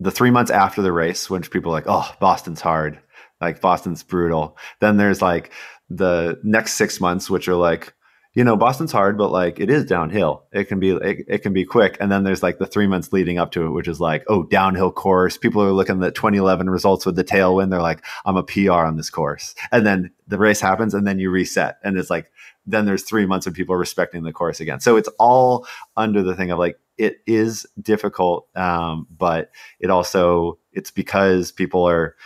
the 0.00 0.10
three 0.10 0.30
months 0.30 0.50
after 0.50 0.82
the 0.82 0.90
race, 0.90 1.30
which 1.30 1.50
people 1.50 1.70
are 1.70 1.74
like, 1.74 1.86
oh, 1.86 2.10
Boston's 2.18 2.62
hard 2.62 2.98
like 3.42 3.60
Boston's 3.60 4.02
brutal. 4.02 4.56
Then 4.80 4.96
there's 4.96 5.20
like 5.20 5.52
the 5.90 6.40
next 6.42 6.74
six 6.74 7.00
months, 7.00 7.28
which 7.28 7.48
are 7.48 7.56
like, 7.56 7.92
you 8.34 8.44
know, 8.44 8.56
Boston's 8.56 8.92
hard, 8.92 9.18
but 9.18 9.30
like 9.30 9.60
it 9.60 9.68
is 9.68 9.84
downhill. 9.84 10.44
It 10.52 10.64
can 10.64 10.80
be 10.80 10.92
it, 10.92 11.26
it, 11.28 11.38
can 11.42 11.52
be 11.52 11.66
quick. 11.66 11.98
And 12.00 12.10
then 12.10 12.24
there's 12.24 12.42
like 12.42 12.58
the 12.58 12.66
three 12.66 12.86
months 12.86 13.12
leading 13.12 13.38
up 13.38 13.50
to 13.52 13.66
it, 13.66 13.70
which 13.70 13.88
is 13.88 14.00
like, 14.00 14.24
oh, 14.28 14.44
downhill 14.44 14.90
course. 14.90 15.36
People 15.36 15.62
are 15.62 15.72
looking 15.72 16.02
at 16.02 16.14
2011 16.14 16.70
results 16.70 17.04
with 17.04 17.16
the 17.16 17.24
tailwind. 17.24 17.70
They're 17.70 17.82
like, 17.82 18.02
I'm 18.24 18.36
a 18.36 18.42
PR 18.42 18.72
on 18.72 18.96
this 18.96 19.10
course. 19.10 19.54
And 19.70 19.84
then 19.84 20.12
the 20.28 20.38
race 20.38 20.62
happens, 20.62 20.94
and 20.94 21.06
then 21.06 21.18
you 21.18 21.28
reset, 21.28 21.76
and 21.84 21.98
it's 21.98 22.08
like 22.08 22.30
then 22.64 22.86
there's 22.86 23.02
three 23.02 23.26
months 23.26 23.46
of 23.46 23.54
people 23.54 23.74
respecting 23.74 24.22
the 24.22 24.32
course 24.32 24.60
again. 24.60 24.80
So 24.80 24.96
it's 24.96 25.08
all 25.18 25.66
under 25.96 26.22
the 26.22 26.34
thing 26.34 26.52
of 26.52 26.58
like 26.58 26.78
it 26.96 27.16
is 27.26 27.66
difficult, 27.80 28.46
um, 28.56 29.06
but 29.10 29.50
it 29.80 29.90
also 29.90 30.58
it's 30.72 30.90
because 30.90 31.52
people 31.52 31.86
are 31.86 32.16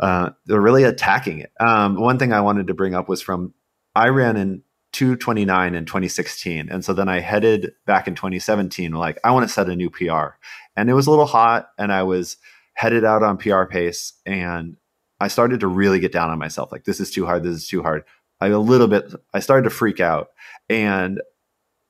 uh, 0.00 0.30
they're 0.46 0.60
really 0.60 0.84
attacking 0.84 1.40
it. 1.40 1.52
Um, 1.60 1.96
one 1.96 2.18
thing 2.18 2.32
I 2.32 2.40
wanted 2.40 2.68
to 2.68 2.74
bring 2.74 2.94
up 2.94 3.08
was 3.08 3.20
from 3.20 3.54
I 3.94 4.08
ran 4.08 4.36
in 4.36 4.62
229 4.92 5.74
in 5.74 5.84
2016. 5.84 6.68
And 6.70 6.84
so 6.84 6.92
then 6.92 7.08
I 7.08 7.20
headed 7.20 7.72
back 7.86 8.08
in 8.08 8.14
2017, 8.14 8.92
like, 8.92 9.18
I 9.22 9.32
want 9.32 9.46
to 9.46 9.52
set 9.52 9.68
a 9.68 9.76
new 9.76 9.90
PR. 9.90 10.36
And 10.76 10.88
it 10.88 10.94
was 10.94 11.06
a 11.06 11.10
little 11.10 11.26
hot, 11.26 11.70
and 11.78 11.92
I 11.92 12.04
was 12.04 12.36
headed 12.74 13.04
out 13.04 13.22
on 13.22 13.38
PR 13.38 13.64
pace. 13.64 14.14
And 14.24 14.76
I 15.20 15.28
started 15.28 15.60
to 15.60 15.66
really 15.66 16.00
get 16.00 16.12
down 16.12 16.30
on 16.30 16.38
myself 16.38 16.72
like, 16.72 16.84
this 16.84 17.00
is 17.00 17.10
too 17.10 17.26
hard. 17.26 17.42
This 17.42 17.56
is 17.56 17.68
too 17.68 17.82
hard. 17.82 18.04
I 18.40 18.48
a 18.48 18.58
little 18.58 18.86
bit, 18.86 19.12
I 19.34 19.40
started 19.40 19.64
to 19.64 19.70
freak 19.70 20.00
out. 20.00 20.28
And 20.70 21.20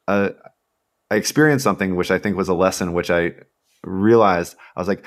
uh, 0.06 0.30
I 1.10 1.16
experienced 1.16 1.64
something 1.64 1.94
which 1.94 2.10
I 2.10 2.18
think 2.18 2.36
was 2.36 2.48
a 2.48 2.54
lesson, 2.54 2.94
which 2.94 3.10
I 3.10 3.32
realized 3.84 4.56
I 4.74 4.80
was 4.80 4.88
like, 4.88 5.04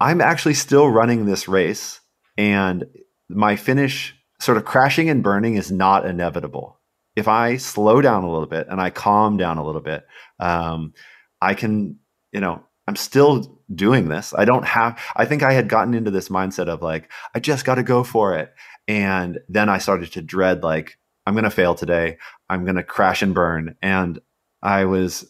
I'm 0.00 0.20
actually 0.20 0.54
still 0.54 0.88
running 0.88 1.24
this 1.24 1.48
race 1.48 2.00
and 2.36 2.84
my 3.28 3.56
finish 3.56 4.14
sort 4.40 4.58
of 4.58 4.64
crashing 4.64 5.08
and 5.08 5.22
burning 5.22 5.56
is 5.56 5.72
not 5.72 6.06
inevitable. 6.06 6.80
If 7.16 7.28
I 7.28 7.56
slow 7.56 8.02
down 8.02 8.24
a 8.24 8.30
little 8.30 8.46
bit 8.46 8.66
and 8.68 8.80
I 8.80 8.90
calm 8.90 9.36
down 9.36 9.58
a 9.58 9.64
little 9.64 9.80
bit, 9.80 10.06
um, 10.38 10.92
I 11.40 11.54
can, 11.54 11.98
you 12.32 12.40
know, 12.40 12.62
I'm 12.86 12.96
still 12.96 13.60
doing 13.74 14.08
this. 14.08 14.34
I 14.36 14.44
don't 14.44 14.64
have, 14.64 15.00
I 15.16 15.24
think 15.24 15.42
I 15.42 15.52
had 15.52 15.68
gotten 15.68 15.94
into 15.94 16.10
this 16.10 16.28
mindset 16.28 16.68
of 16.68 16.82
like, 16.82 17.10
I 17.34 17.40
just 17.40 17.64
got 17.64 17.76
to 17.76 17.82
go 17.82 18.04
for 18.04 18.36
it. 18.36 18.54
And 18.86 19.40
then 19.48 19.68
I 19.68 19.78
started 19.78 20.12
to 20.12 20.22
dread, 20.22 20.62
like, 20.62 20.98
I'm 21.26 21.34
going 21.34 21.44
to 21.44 21.50
fail 21.50 21.74
today. 21.74 22.18
I'm 22.48 22.64
going 22.64 22.76
to 22.76 22.84
crash 22.84 23.22
and 23.22 23.34
burn. 23.34 23.76
And 23.82 24.20
I 24.62 24.84
was, 24.84 25.28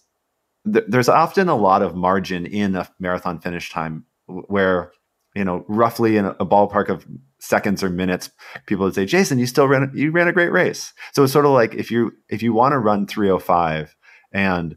th- 0.71 0.85
there's 0.89 1.09
often 1.09 1.49
a 1.49 1.57
lot 1.57 1.81
of 1.81 1.95
margin 1.95 2.45
in 2.45 2.77
a 2.77 2.89
marathon 2.99 3.41
finish 3.41 3.71
time 3.71 4.05
where 4.27 4.93
you 5.37 5.45
know, 5.45 5.65
roughly 5.69 6.17
in 6.17 6.25
a, 6.25 6.47
ballpark 6.47 6.89
of 6.89 7.07
seconds 7.39 7.83
or 7.83 7.91
minutes, 7.91 8.31
people 8.65 8.87
would 8.87 8.95
say, 8.95 9.05
"Jason, 9.05 9.39
you 9.39 9.47
still 9.47 9.69
ran 9.69 9.93
you 9.95 10.11
ran 10.11 10.29
a 10.29 10.33
great 10.33 10.51
race." 10.51 10.95
So 11.13 11.23
it's 11.23 11.33
sort 11.33 11.45
of 11.45 11.53
like 11.53 11.75
if 11.75 11.91
you 11.91 12.13
if 12.31 12.43
you 12.43 12.55
want 12.55 12.73
to 12.73 12.79
run 12.79 13.07
305 13.07 13.95
and 14.33 14.77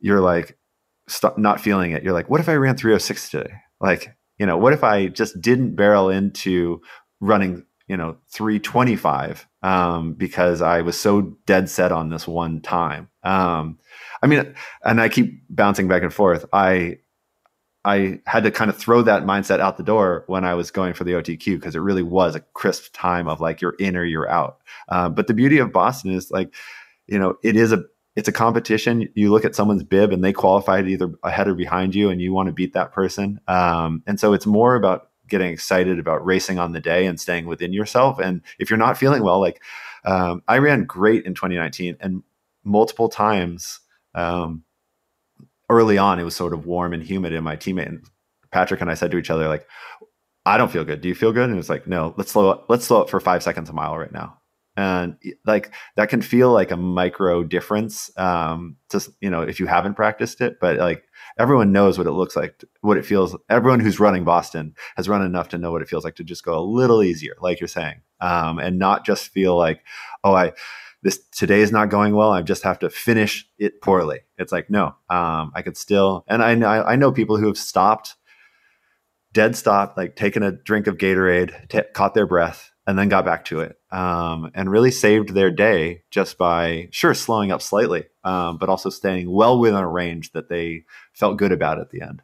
you're 0.00 0.20
like 0.20 0.58
st- 1.08 1.38
not 1.38 1.60
feeling 1.60 1.92
it, 1.92 2.02
you're 2.02 2.12
like, 2.12 2.28
"What 2.28 2.40
if 2.40 2.50
I 2.50 2.54
ran 2.54 2.76
306 2.76 3.30
today?" 3.30 3.54
Like, 3.80 4.14
you 4.38 4.44
know, 4.44 4.58
what 4.58 4.74
if 4.74 4.84
I 4.84 5.08
just 5.08 5.40
didn't 5.40 5.74
barrel 5.74 6.10
into 6.10 6.82
running, 7.20 7.64
you 7.88 7.96
know, 7.96 8.18
325 8.30 9.48
um, 9.62 10.12
because 10.12 10.60
I 10.60 10.82
was 10.82 11.00
so 11.00 11.36
dead 11.46 11.70
set 11.70 11.92
on 11.92 12.10
this 12.10 12.28
one 12.28 12.60
time. 12.60 13.08
Um, 13.22 13.78
I 14.22 14.26
mean, 14.26 14.54
and 14.84 15.00
I 15.00 15.08
keep 15.08 15.42
bouncing 15.48 15.88
back 15.88 16.02
and 16.02 16.12
forth. 16.12 16.44
I 16.52 16.98
I 17.84 18.20
had 18.26 18.44
to 18.44 18.50
kind 18.50 18.70
of 18.70 18.76
throw 18.76 19.02
that 19.02 19.24
mindset 19.24 19.60
out 19.60 19.76
the 19.76 19.82
door 19.82 20.24
when 20.26 20.44
I 20.44 20.54
was 20.54 20.70
going 20.70 20.94
for 20.94 21.04
the 21.04 21.12
OTQ 21.12 21.56
because 21.56 21.76
it 21.76 21.80
really 21.80 22.02
was 22.02 22.34
a 22.34 22.40
crisp 22.40 22.94
time 22.94 23.28
of 23.28 23.40
like 23.40 23.60
you're 23.60 23.76
in 23.78 23.96
or 23.96 24.04
you're 24.04 24.30
out. 24.30 24.58
Uh, 24.88 25.08
but 25.08 25.26
the 25.26 25.34
beauty 25.34 25.58
of 25.58 25.72
Boston 25.72 26.12
is 26.12 26.30
like, 26.30 26.54
you 27.06 27.18
know, 27.18 27.36
it 27.42 27.56
is 27.56 27.72
a 27.72 27.84
it's 28.16 28.28
a 28.28 28.32
competition. 28.32 29.08
You 29.14 29.30
look 29.30 29.44
at 29.44 29.54
someone's 29.54 29.82
bib 29.82 30.12
and 30.12 30.22
they 30.22 30.32
qualified 30.32 30.88
either 30.88 31.12
ahead 31.24 31.48
or 31.48 31.54
behind 31.54 31.94
you, 31.94 32.10
and 32.10 32.20
you 32.20 32.32
want 32.32 32.46
to 32.46 32.52
beat 32.52 32.72
that 32.74 32.92
person. 32.92 33.40
Um, 33.48 34.02
and 34.06 34.18
so 34.18 34.32
it's 34.32 34.46
more 34.46 34.76
about 34.76 35.10
getting 35.28 35.52
excited 35.52 35.98
about 35.98 36.24
racing 36.24 36.58
on 36.58 36.72
the 36.72 36.80
day 36.80 37.06
and 37.06 37.20
staying 37.20 37.46
within 37.46 37.72
yourself. 37.72 38.18
And 38.18 38.42
if 38.58 38.70
you're 38.70 38.78
not 38.78 38.98
feeling 38.98 39.22
well, 39.22 39.40
like 39.40 39.62
um, 40.04 40.42
I 40.46 40.58
ran 40.58 40.84
great 40.84 41.24
in 41.24 41.34
2019 41.34 41.96
and 42.00 42.22
multiple 42.62 43.08
times. 43.08 43.80
Um, 44.14 44.62
early 45.70 45.98
on, 45.98 46.18
it 46.18 46.24
was 46.24 46.36
sort 46.36 46.52
of 46.52 46.66
warm 46.66 46.92
and 46.92 47.02
humid. 47.02 47.32
And 47.32 47.44
my 47.44 47.56
teammate 47.56 47.88
and 47.88 48.04
Patrick 48.50 48.80
and 48.80 48.90
I 48.90 48.94
said 48.94 49.10
to 49.10 49.18
each 49.18 49.30
other, 49.30 49.48
like, 49.48 49.66
I 50.46 50.58
don't 50.58 50.70
feel 50.70 50.84
good. 50.84 51.00
Do 51.00 51.08
you 51.08 51.14
feel 51.14 51.32
good? 51.32 51.48
And 51.48 51.58
it's 51.58 51.70
like, 51.70 51.86
no, 51.86 52.14
let's 52.16 52.32
slow 52.32 52.50
up. 52.50 52.66
Let's 52.68 52.84
slow 52.84 53.00
up 53.00 53.10
for 53.10 53.20
five 53.20 53.42
seconds 53.42 53.70
a 53.70 53.72
mile 53.72 53.96
right 53.96 54.12
now. 54.12 54.38
And 54.76 55.16
like 55.46 55.72
that 55.96 56.08
can 56.08 56.20
feel 56.20 56.52
like 56.52 56.72
a 56.72 56.76
micro 56.76 57.44
difference. 57.44 58.10
Um, 58.18 58.76
just, 58.90 59.10
you 59.20 59.30
know, 59.30 59.42
if 59.42 59.60
you 59.60 59.66
haven't 59.66 59.94
practiced 59.94 60.40
it, 60.40 60.58
but 60.60 60.78
like 60.78 61.04
everyone 61.38 61.70
knows 61.70 61.96
what 61.96 62.08
it 62.08 62.12
looks 62.12 62.34
like, 62.34 62.64
what 62.80 62.96
it 62.96 63.06
feels. 63.06 63.36
Everyone 63.48 63.78
who's 63.78 64.00
running 64.00 64.24
Boston 64.24 64.74
has 64.96 65.08
run 65.08 65.22
enough 65.22 65.48
to 65.50 65.58
know 65.58 65.70
what 65.70 65.82
it 65.82 65.88
feels 65.88 66.04
like 66.04 66.16
to 66.16 66.24
just 66.24 66.44
go 66.44 66.58
a 66.58 66.60
little 66.60 67.04
easier, 67.04 67.36
like 67.40 67.60
you're 67.60 67.68
saying, 67.68 68.00
um, 68.20 68.58
and 68.58 68.78
not 68.78 69.06
just 69.06 69.28
feel 69.28 69.56
like, 69.56 69.80
oh, 70.24 70.34
I, 70.34 70.52
this 71.04 71.20
today 71.30 71.60
is 71.60 71.70
not 71.70 71.90
going 71.90 72.16
well. 72.16 72.32
I 72.32 72.40
just 72.40 72.64
have 72.64 72.78
to 72.80 72.90
finish 72.90 73.46
it 73.58 73.82
poorly. 73.82 74.20
It's 74.38 74.50
like, 74.50 74.70
no, 74.70 74.86
um, 75.10 75.52
I 75.54 75.60
could 75.62 75.76
still, 75.76 76.24
and 76.26 76.42
I 76.42 76.54
know, 76.54 76.66
I 76.66 76.96
know 76.96 77.12
people 77.12 77.36
who 77.36 77.46
have 77.46 77.58
stopped, 77.58 78.16
dead 79.32 79.54
stop, 79.54 79.96
like 79.98 80.16
taken 80.16 80.42
a 80.42 80.50
drink 80.50 80.86
of 80.86 80.96
Gatorade, 80.96 81.68
t- 81.68 81.82
caught 81.92 82.14
their 82.14 82.26
breath, 82.26 82.72
and 82.86 82.98
then 82.98 83.10
got 83.10 83.26
back 83.26 83.44
to 83.46 83.60
it, 83.60 83.78
um, 83.92 84.50
and 84.54 84.70
really 84.70 84.90
saved 84.90 85.34
their 85.34 85.50
day 85.50 86.02
just 86.10 86.38
by 86.38 86.88
sure 86.90 87.14
slowing 87.14 87.52
up 87.52 87.60
slightly, 87.60 88.04
um, 88.24 88.56
but 88.56 88.70
also 88.70 88.88
staying 88.88 89.30
well 89.30 89.58
within 89.58 89.76
a 89.76 89.88
range 89.88 90.32
that 90.32 90.48
they 90.48 90.84
felt 91.12 91.36
good 91.36 91.52
about 91.52 91.78
at 91.78 91.90
the 91.90 92.00
end. 92.00 92.22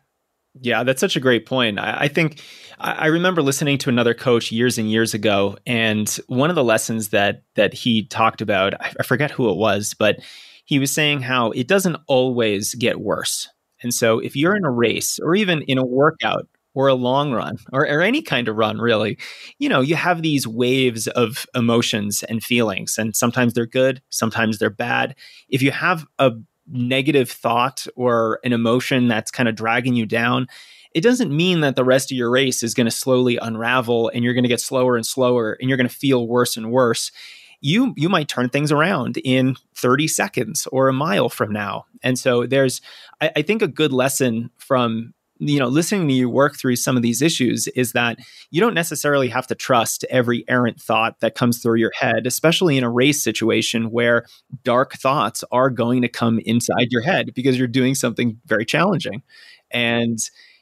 Yeah, 0.60 0.82
that's 0.84 1.00
such 1.00 1.16
a 1.16 1.20
great 1.20 1.46
point. 1.46 1.78
I, 1.78 2.02
I 2.02 2.08
think 2.08 2.42
I, 2.78 2.92
I 2.92 3.06
remember 3.06 3.42
listening 3.42 3.78
to 3.78 3.88
another 3.88 4.14
coach 4.14 4.52
years 4.52 4.78
and 4.78 4.90
years 4.90 5.14
ago, 5.14 5.56
and 5.66 6.08
one 6.26 6.50
of 6.50 6.56
the 6.56 6.64
lessons 6.64 7.08
that 7.08 7.42
that 7.54 7.72
he 7.72 8.06
talked 8.06 8.40
about, 8.42 8.74
I, 8.80 8.92
I 9.00 9.02
forget 9.02 9.30
who 9.30 9.50
it 9.50 9.56
was, 9.56 9.94
but 9.98 10.16
he 10.64 10.78
was 10.78 10.92
saying 10.92 11.22
how 11.22 11.50
it 11.52 11.66
doesn't 11.66 11.96
always 12.06 12.74
get 12.74 13.00
worse. 13.00 13.48
And 13.82 13.94
so 13.94 14.18
if 14.18 14.36
you're 14.36 14.56
in 14.56 14.64
a 14.64 14.70
race 14.70 15.18
or 15.18 15.34
even 15.34 15.62
in 15.62 15.78
a 15.78 15.84
workout 15.86 16.46
or 16.74 16.88
a 16.88 16.94
long 16.94 17.32
run 17.32 17.56
or, 17.72 17.82
or 17.88 18.02
any 18.02 18.20
kind 18.22 18.46
of 18.46 18.56
run, 18.56 18.78
really, 18.78 19.18
you 19.58 19.68
know, 19.68 19.80
you 19.80 19.96
have 19.96 20.20
these 20.22 20.46
waves 20.46 21.06
of 21.08 21.46
emotions 21.54 22.22
and 22.24 22.44
feelings. 22.44 22.98
And 22.98 23.16
sometimes 23.16 23.54
they're 23.54 23.66
good, 23.66 24.02
sometimes 24.10 24.58
they're 24.58 24.68
bad. 24.70 25.16
If 25.48 25.62
you 25.62 25.70
have 25.70 26.06
a 26.18 26.32
negative 26.70 27.30
thought 27.30 27.86
or 27.96 28.40
an 28.44 28.52
emotion 28.52 29.08
that's 29.08 29.30
kind 29.30 29.48
of 29.48 29.54
dragging 29.54 29.94
you 29.94 30.06
down, 30.06 30.46
it 30.94 31.02
doesn't 31.02 31.34
mean 31.34 31.60
that 31.60 31.76
the 31.76 31.84
rest 31.84 32.10
of 32.10 32.16
your 32.16 32.30
race 32.30 32.62
is 32.62 32.74
going 32.74 32.86
to 32.86 32.90
slowly 32.90 33.36
unravel 33.36 34.10
and 34.12 34.24
you're 34.24 34.34
going 34.34 34.44
to 34.44 34.48
get 34.48 34.60
slower 34.60 34.96
and 34.96 35.06
slower 35.06 35.56
and 35.60 35.68
you're 35.68 35.76
going 35.76 35.88
to 35.88 35.94
feel 35.94 36.26
worse 36.26 36.56
and 36.56 36.72
worse. 36.72 37.12
You 37.60 37.92
you 37.96 38.08
might 38.08 38.28
turn 38.28 38.48
things 38.48 38.72
around 38.72 39.18
in 39.18 39.56
30 39.74 40.08
seconds 40.08 40.66
or 40.72 40.88
a 40.88 40.92
mile 40.92 41.28
from 41.28 41.52
now. 41.52 41.84
And 42.02 42.18
so 42.18 42.46
there's 42.46 42.80
I, 43.20 43.30
I 43.36 43.42
think 43.42 43.62
a 43.62 43.68
good 43.68 43.92
lesson 43.92 44.50
from 44.56 45.12
you 45.40 45.58
know 45.58 45.66
listening 45.66 46.06
to 46.06 46.14
you 46.14 46.28
work 46.28 46.56
through 46.56 46.76
some 46.76 46.96
of 46.96 47.02
these 47.02 47.22
issues 47.22 47.66
is 47.68 47.92
that 47.92 48.18
you 48.50 48.60
don't 48.60 48.74
necessarily 48.74 49.28
have 49.28 49.46
to 49.46 49.54
trust 49.54 50.04
every 50.10 50.44
errant 50.48 50.80
thought 50.80 51.18
that 51.20 51.34
comes 51.34 51.58
through 51.58 51.78
your 51.78 51.90
head 51.98 52.26
especially 52.26 52.76
in 52.76 52.84
a 52.84 52.90
race 52.90 53.22
situation 53.22 53.90
where 53.90 54.26
dark 54.62 54.94
thoughts 54.94 55.42
are 55.50 55.70
going 55.70 56.02
to 56.02 56.08
come 56.08 56.38
inside 56.40 56.88
your 56.90 57.02
head 57.02 57.32
because 57.34 57.58
you're 57.58 57.66
doing 57.66 57.94
something 57.94 58.38
very 58.46 58.64
challenging 58.64 59.22
and 59.70 60.18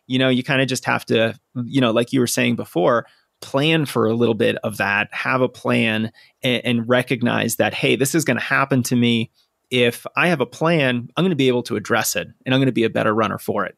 you 0.07 0.18
know 0.18 0.29
you 0.29 0.43
kind 0.43 0.62
of 0.62 0.68
just 0.68 0.85
have 0.85 1.05
to 1.05 1.35
you 1.64 1.81
know 1.81 1.91
like 1.91 2.12
you 2.12 2.20
were 2.20 2.26
saying 2.26 2.57
before 2.57 3.05
plan 3.41 3.87
for 3.87 4.07
a 4.07 4.14
little 4.14 4.35
bit 4.35 4.57
of 4.64 4.79
that, 4.79 5.09
have 5.12 5.41
a 5.41 5.49
plan, 5.49 6.11
and, 6.43 6.64
and 6.64 6.89
recognize 6.89 7.57
that, 7.57 7.74
hey, 7.74 7.97
this 7.97 8.14
is 8.14 8.24
going 8.24 8.37
to 8.37 8.43
happen 8.43 8.83
to 8.85 8.97
me. 8.97 9.31
If 9.70 10.07
I 10.16 10.29
have 10.29 10.41
a 10.41 10.47
plan, 10.47 11.09
I'm 11.16 11.22
going 11.22 11.31
to 11.31 11.37
be 11.37 11.49
able 11.49 11.62
to 11.64 11.76
address 11.76 12.16
it 12.16 12.26
and 12.45 12.55
I'm 12.55 12.59
going 12.59 12.66
to 12.66 12.72
be 12.72 12.85
a 12.85 12.91
better 12.91 13.14
runner 13.14 13.39
for 13.39 13.64
it. 13.66 13.76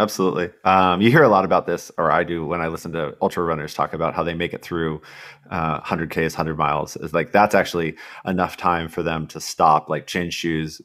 Absolutely. 0.00 0.48
Um, 0.64 1.02
you 1.02 1.10
hear 1.10 1.22
a 1.22 1.28
lot 1.28 1.44
about 1.44 1.66
this, 1.66 1.92
or 1.98 2.10
I 2.10 2.24
do 2.24 2.46
when 2.46 2.62
I 2.62 2.68
listen 2.68 2.90
to 2.92 3.14
ultra 3.20 3.44
runners 3.44 3.74
talk 3.74 3.92
about 3.92 4.14
how 4.14 4.22
they 4.22 4.32
make 4.32 4.54
it 4.54 4.62
through 4.62 5.02
uh, 5.50 5.78
100Ks, 5.82 6.32
100 6.32 6.56
miles. 6.56 6.96
It's 6.96 7.12
like 7.12 7.32
that's 7.32 7.54
actually 7.54 7.96
enough 8.24 8.56
time 8.56 8.88
for 8.88 9.02
them 9.02 9.26
to 9.26 9.40
stop, 9.42 9.90
like 9.90 10.06
change 10.06 10.32
shoes, 10.32 10.80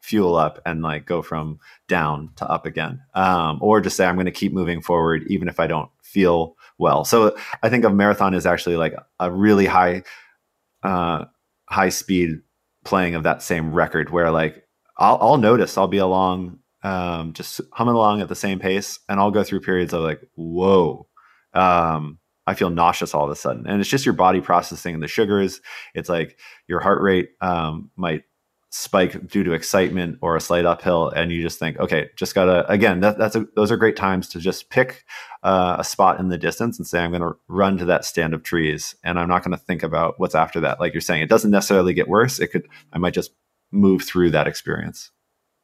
fuel 0.00 0.36
up, 0.36 0.60
and 0.64 0.80
like 0.80 1.06
go 1.06 1.22
from 1.22 1.58
down 1.88 2.30
to 2.36 2.48
up 2.48 2.64
again. 2.64 3.00
Um, 3.14 3.58
or 3.60 3.80
just 3.80 3.96
say, 3.96 4.06
I'm 4.06 4.14
going 4.14 4.26
to 4.26 4.30
keep 4.30 4.52
moving 4.52 4.80
forward, 4.80 5.24
even 5.26 5.48
if 5.48 5.58
I 5.58 5.66
don't 5.66 5.90
feel 6.04 6.54
well. 6.78 7.04
So 7.04 7.36
I 7.64 7.68
think 7.68 7.84
a 7.84 7.90
marathon 7.90 8.32
is 8.32 8.46
actually 8.46 8.76
like 8.76 8.94
a 9.18 9.32
really 9.32 9.66
high, 9.66 10.04
uh, 10.84 11.24
high 11.68 11.88
speed 11.88 12.42
playing 12.84 13.16
of 13.16 13.24
that 13.24 13.42
same 13.42 13.72
record 13.72 14.10
where 14.10 14.30
like 14.30 14.64
I'll, 14.98 15.18
I'll 15.20 15.36
notice 15.38 15.76
I'll 15.76 15.88
be 15.88 15.98
along, 15.98 16.60
um, 16.82 17.32
just 17.32 17.60
humming 17.72 17.94
along 17.94 18.20
at 18.20 18.28
the 18.28 18.34
same 18.34 18.58
pace, 18.58 18.98
and 19.08 19.20
I'll 19.20 19.30
go 19.30 19.44
through 19.44 19.60
periods 19.60 19.92
of 19.92 20.02
like, 20.02 20.20
whoa, 20.34 21.06
um, 21.54 22.18
I 22.46 22.54
feel 22.54 22.70
nauseous 22.70 23.14
all 23.14 23.24
of 23.24 23.30
a 23.30 23.36
sudden, 23.36 23.66
and 23.66 23.80
it's 23.80 23.90
just 23.90 24.06
your 24.06 24.14
body 24.14 24.40
processing 24.40 25.00
the 25.00 25.08
sugars. 25.08 25.60
It's 25.94 26.08
like 26.08 26.38
your 26.66 26.80
heart 26.80 27.00
rate 27.00 27.30
um, 27.40 27.90
might 27.96 28.24
spike 28.74 29.28
due 29.28 29.44
to 29.44 29.52
excitement 29.52 30.18
or 30.22 30.34
a 30.34 30.40
slight 30.40 30.64
uphill 30.64 31.10
and 31.10 31.30
you 31.30 31.42
just 31.42 31.58
think 31.58 31.78
okay 31.78 32.08
just 32.16 32.34
gotta 32.34 32.66
again 32.72 33.00
that, 33.00 33.18
that's 33.18 33.36
a, 33.36 33.46
those 33.54 33.70
are 33.70 33.76
great 33.76 33.96
times 33.96 34.26
to 34.30 34.40
just 34.40 34.70
pick 34.70 35.04
uh, 35.42 35.76
a 35.78 35.84
spot 35.84 36.18
in 36.18 36.30
the 36.30 36.38
distance 36.38 36.78
and 36.78 36.86
say 36.86 36.98
i'm 36.98 37.10
to 37.20 37.36
run 37.48 37.76
to 37.76 37.84
that 37.84 38.02
stand 38.02 38.32
of 38.32 38.42
trees 38.42 38.96
and 39.04 39.20
i'm 39.20 39.28
not 39.28 39.42
to 39.52 39.58
think 39.58 39.82
about 39.82 40.18
what's 40.18 40.34
after 40.34 40.58
that. 40.60 40.80
Like 40.80 40.94
you're 40.94 41.02
saying 41.02 41.20
it 41.20 41.28
doesn't 41.28 41.50
necessarily 41.50 41.92
get 41.92 42.08
worse. 42.08 42.38
It 42.38 42.46
could 42.46 42.66
i 42.94 42.98
might 42.98 43.12
just 43.12 43.32
move 43.72 44.02
through 44.04 44.30
that 44.30 44.46
experience 44.46 45.10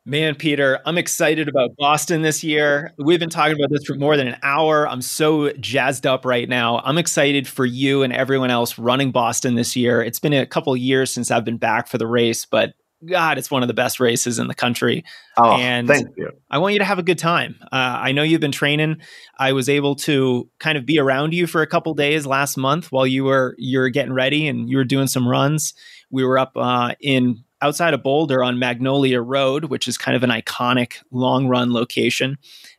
Man, 0.08 0.36
Peter, 0.36 0.80
I'm 0.86 0.96
excited 0.96 1.48
about 1.48 1.76
Boston 1.76 2.22
this 2.22 2.42
year. 2.42 2.94
We've 2.96 3.20
been 3.20 3.28
talking 3.28 3.54
about 3.54 3.68
this 3.68 3.84
for 3.84 3.94
more 3.94 4.16
than 4.16 4.26
an 4.26 4.38
hour. 4.42 4.88
I'm 4.88 5.02
so 5.02 5.52
jazzed 5.60 6.06
up 6.06 6.24
right 6.24 6.48
now. 6.48 6.78
I'm 6.78 6.96
excited 6.96 7.46
for 7.46 7.66
you 7.66 8.02
and 8.02 8.10
everyone 8.10 8.50
else 8.50 8.78
running 8.78 9.10
Boston 9.10 9.54
this 9.54 9.76
year. 9.76 10.02
It's 10.02 10.18
been 10.18 10.32
a 10.32 10.46
couple 10.46 10.74
years 10.78 11.12
since 11.12 11.30
I've 11.30 11.44
been 11.44 11.58
back 11.58 11.88
for 11.88 11.98
the 11.98 12.06
race, 12.06 12.46
but 12.46 12.72
God, 13.06 13.36
it's 13.36 13.50
one 13.50 13.60
of 13.60 13.68
the 13.68 13.74
best 13.74 14.00
races 14.00 14.38
in 14.38 14.48
the 14.48 14.54
country. 14.54 15.04
Oh, 15.36 15.52
and 15.58 15.86
thank 15.86 16.08
you. 16.16 16.30
I 16.50 16.56
want 16.56 16.72
you 16.72 16.78
to 16.78 16.86
have 16.86 16.98
a 16.98 17.02
good 17.02 17.18
time. 17.18 17.56
Uh, 17.64 18.00
I 18.00 18.12
know 18.12 18.22
you've 18.22 18.40
been 18.40 18.50
training. 18.50 19.02
I 19.38 19.52
was 19.52 19.68
able 19.68 19.94
to 19.96 20.48
kind 20.58 20.78
of 20.78 20.86
be 20.86 20.98
around 20.98 21.34
you 21.34 21.46
for 21.46 21.60
a 21.60 21.66
couple 21.66 21.92
days 21.92 22.24
last 22.24 22.56
month 22.56 22.90
while 22.90 23.06
you 23.06 23.24
were 23.24 23.54
you 23.58 23.78
were 23.78 23.90
getting 23.90 24.14
ready 24.14 24.48
and 24.48 24.70
you 24.70 24.78
were 24.78 24.84
doing 24.84 25.06
some 25.06 25.28
runs. 25.28 25.74
We 26.10 26.24
were 26.24 26.38
up 26.38 26.52
uh, 26.56 26.94
in 26.98 27.44
outside 27.60 27.94
of 27.94 28.02
Boulder 28.02 28.42
on 28.42 28.58
Magnolia 28.58 29.20
Road, 29.20 29.66
which 29.66 29.88
is 29.88 29.98
kind 29.98 30.16
of 30.16 30.22
an 30.22 30.30
iconic 30.30 30.98
long 31.10 31.48
run 31.48 31.72
location. 31.72 32.36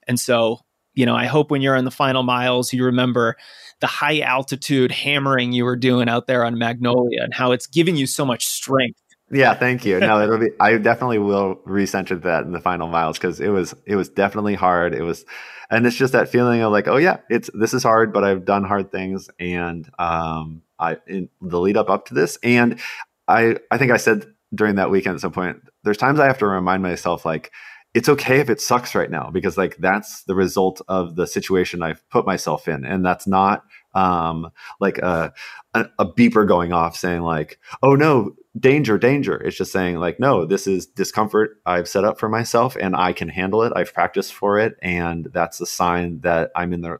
And 0.07 0.19
so, 0.19 0.59
you 0.93 1.05
know, 1.05 1.15
I 1.15 1.25
hope 1.25 1.51
when 1.51 1.61
you're 1.61 1.75
in 1.75 1.85
the 1.85 1.91
final 1.91 2.23
miles, 2.23 2.73
you 2.73 2.85
remember 2.85 3.35
the 3.81 3.87
high 3.87 4.19
altitude 4.19 4.91
hammering 4.91 5.53
you 5.53 5.65
were 5.65 5.75
doing 5.75 6.09
out 6.09 6.27
there 6.27 6.43
on 6.43 6.57
Magnolia 6.57 7.23
and 7.23 7.33
how 7.33 7.51
it's 7.51 7.67
giving 7.67 7.95
you 7.95 8.07
so 8.07 8.25
much 8.25 8.45
strength 8.45 8.99
yeah, 9.31 9.53
thank 9.53 9.85
you. 9.85 9.99
No, 9.99 10.21
it'll 10.21 10.39
be. 10.39 10.49
I 10.59 10.77
definitely 10.77 11.19
will 11.19 11.57
recenter 11.67 12.21
that 12.23 12.45
in 12.45 12.51
the 12.51 12.59
final 12.59 12.87
miles 12.87 13.17
because 13.17 13.39
it 13.39 13.49
was 13.49 13.75
it 13.85 13.95
was 13.95 14.09
definitely 14.09 14.55
hard. 14.55 14.95
It 14.95 15.03
was, 15.03 15.23
and 15.69 15.85
it's 15.85 15.95
just 15.95 16.13
that 16.13 16.29
feeling 16.29 16.61
of 16.61 16.71
like, 16.71 16.87
oh 16.87 16.97
yeah, 16.97 17.17
it's 17.29 17.49
this 17.53 17.73
is 17.73 17.83
hard, 17.83 18.11
but 18.11 18.23
I've 18.23 18.43
done 18.43 18.63
hard 18.63 18.91
things, 18.91 19.29
and 19.39 19.87
um, 19.99 20.63
I 20.79 20.97
in 21.07 21.29
the 21.41 21.59
lead 21.59 21.77
up 21.77 21.89
up 21.89 22.05
to 22.07 22.15
this, 22.15 22.39
and 22.41 22.79
I 23.27 23.57
I 23.69 23.77
think 23.77 23.91
I 23.91 23.97
said 23.97 24.25
during 24.53 24.75
that 24.75 24.91
weekend 24.91 25.15
at 25.15 25.21
some 25.21 25.31
point, 25.31 25.57
there's 25.83 25.97
times 25.97 26.19
I 26.19 26.27
have 26.27 26.39
to 26.39 26.47
remind 26.47 26.83
myself 26.83 27.25
like 27.25 27.51
it's 27.93 28.09
okay 28.09 28.39
if 28.39 28.49
it 28.49 28.61
sucks 28.61 28.93
right 28.93 29.09
now 29.09 29.31
because 29.31 29.57
like 29.57 29.77
that's 29.77 30.23
the 30.23 30.35
result 30.35 30.81
of 30.87 31.15
the 31.15 31.25
situation 31.25 31.81
I've 31.81 32.07
put 32.09 32.25
myself 32.25 32.67
in, 32.67 32.85
and 32.85 33.05
that's 33.05 33.27
not 33.27 33.63
um 33.95 34.51
like 34.79 34.99
a, 34.99 35.33
a, 35.73 35.85
a 35.97 36.05
beeper 36.05 36.47
going 36.47 36.71
off 36.71 36.95
saying 36.95 37.21
like 37.21 37.57
oh 37.81 37.95
no 37.95 38.35
danger, 38.57 38.97
danger. 38.97 39.35
It's 39.35 39.57
just 39.57 39.71
saying, 39.71 39.97
like, 39.97 40.19
no, 40.19 40.45
this 40.45 40.67
is 40.67 40.85
discomfort 40.85 41.61
I've 41.65 41.87
set 41.87 42.03
up 42.03 42.19
for 42.19 42.29
myself 42.29 42.75
and 42.79 42.95
I 42.95 43.13
can 43.13 43.29
handle 43.29 43.63
it. 43.63 43.73
I've 43.75 43.93
practiced 43.93 44.33
for 44.33 44.59
it. 44.59 44.75
And 44.81 45.29
that's 45.33 45.61
a 45.61 45.65
sign 45.65 46.21
that 46.21 46.51
I'm 46.55 46.73
in 46.73 46.81
the 46.81 46.97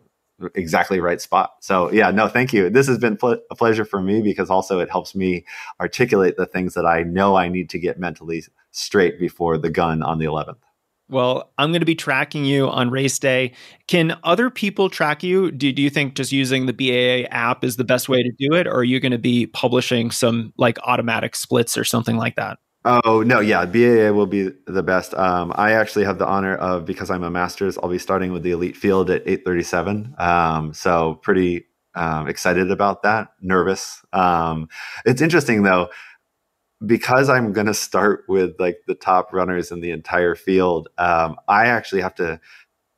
exactly 0.56 1.00
right 1.00 1.22
spot. 1.22 1.56
So, 1.62 1.92
yeah, 1.92 2.12
no, 2.12 2.28
thank 2.28 2.54
you. 2.54 2.70
This 2.70 2.88
has 2.88 2.98
been 2.98 3.18
pl- 3.18 3.42
a 3.50 3.56
pleasure 3.56 3.86
for 3.86 4.02
me 4.02 4.22
because 4.22 4.50
also 4.50 4.80
it 4.80 4.90
helps 4.90 5.16
me 5.16 5.46
articulate 5.80 6.38
the 6.38 6.46
things 6.46 6.74
that 6.74 6.86
I 6.86 7.04
know 7.04 7.36
I 7.36 7.50
need 7.50 7.70
to 7.72 7.80
get 7.80 8.00
mentally 8.00 8.44
straight 8.72 9.20
before 9.20 9.58
the 9.58 9.70
gun 9.70 10.02
on 10.04 10.20
the 10.20 10.26
11th. 10.26 10.58
Well, 11.10 11.52
I'm 11.58 11.72
going 11.72 11.82
to 11.82 11.88
be 11.88 11.96
tracking 11.96 12.46
you 12.46 12.68
on 12.70 12.92
race 12.92 13.18
day. 13.18 13.54
Can 13.88 14.18
other 14.24 14.52
people 14.52 14.92
track 14.92 15.24
you? 15.24 15.50
Do, 15.50 15.72
do 15.72 15.82
you 15.82 15.90
think 15.90 16.14
just 16.14 16.32
using 16.32 16.68
the 16.68 16.74
BAA 16.74 17.28
app 17.36 17.64
is 17.64 17.78
the 17.78 17.84
best 17.84 18.10
way 18.10 18.22
to 18.22 18.32
do 18.38 18.54
it? 18.54 18.68
Or 18.68 18.76
are 18.76 18.84
you 18.84 19.00
going 19.00 19.12
to 19.12 19.18
be 19.18 19.48
publishing 19.48 20.12
some 20.12 20.54
like 20.58 20.78
automatic 20.84 21.36
splits 21.36 21.80
or 21.80 21.84
something 21.84 22.16
like 22.16 22.36
that? 22.36 22.60
Oh, 22.86 23.24
no. 23.26 23.40
Yeah. 23.40 23.66
BAA 23.66 24.12
will 24.14 24.26
be 24.26 24.50
the 24.66 24.84
best. 24.84 25.14
Um, 25.14 25.52
I 25.56 25.74
actually 25.74 26.06
have 26.06 26.18
the 26.18 26.26
honor 26.26 26.56
of, 26.56 26.86
because 26.86 27.10
I'm 27.12 27.24
a 27.24 27.30
master's, 27.30 27.78
I'll 27.78 27.90
be 27.90 28.00
starting 28.00 28.32
with 28.32 28.44
the 28.44 28.52
elite 28.52 28.78
field 28.78 29.10
at 29.10 29.22
837. 29.28 30.16
Um, 30.18 30.74
so 30.74 31.16
pretty 31.16 31.66
um, 31.96 32.28
excited 32.28 32.72
about 32.72 33.04
that. 33.04 33.30
Nervous. 33.42 34.02
Um, 34.14 34.70
it's 35.06 35.22
interesting 35.22 35.64
though 35.64 35.90
because 36.86 37.30
I'm 37.30 37.52
going 37.52 37.68
to 37.68 37.74
start 37.74 38.24
with 38.28 38.56
like 38.60 38.80
the 38.88 38.96
top 38.96 39.34
runners 39.34 39.72
in 39.72 39.82
the 39.82 39.92
entire 39.92 40.36
field, 40.36 40.88
um, 40.98 41.36
I 41.48 41.66
actually 41.66 42.02
have 42.02 42.16
to 42.16 42.40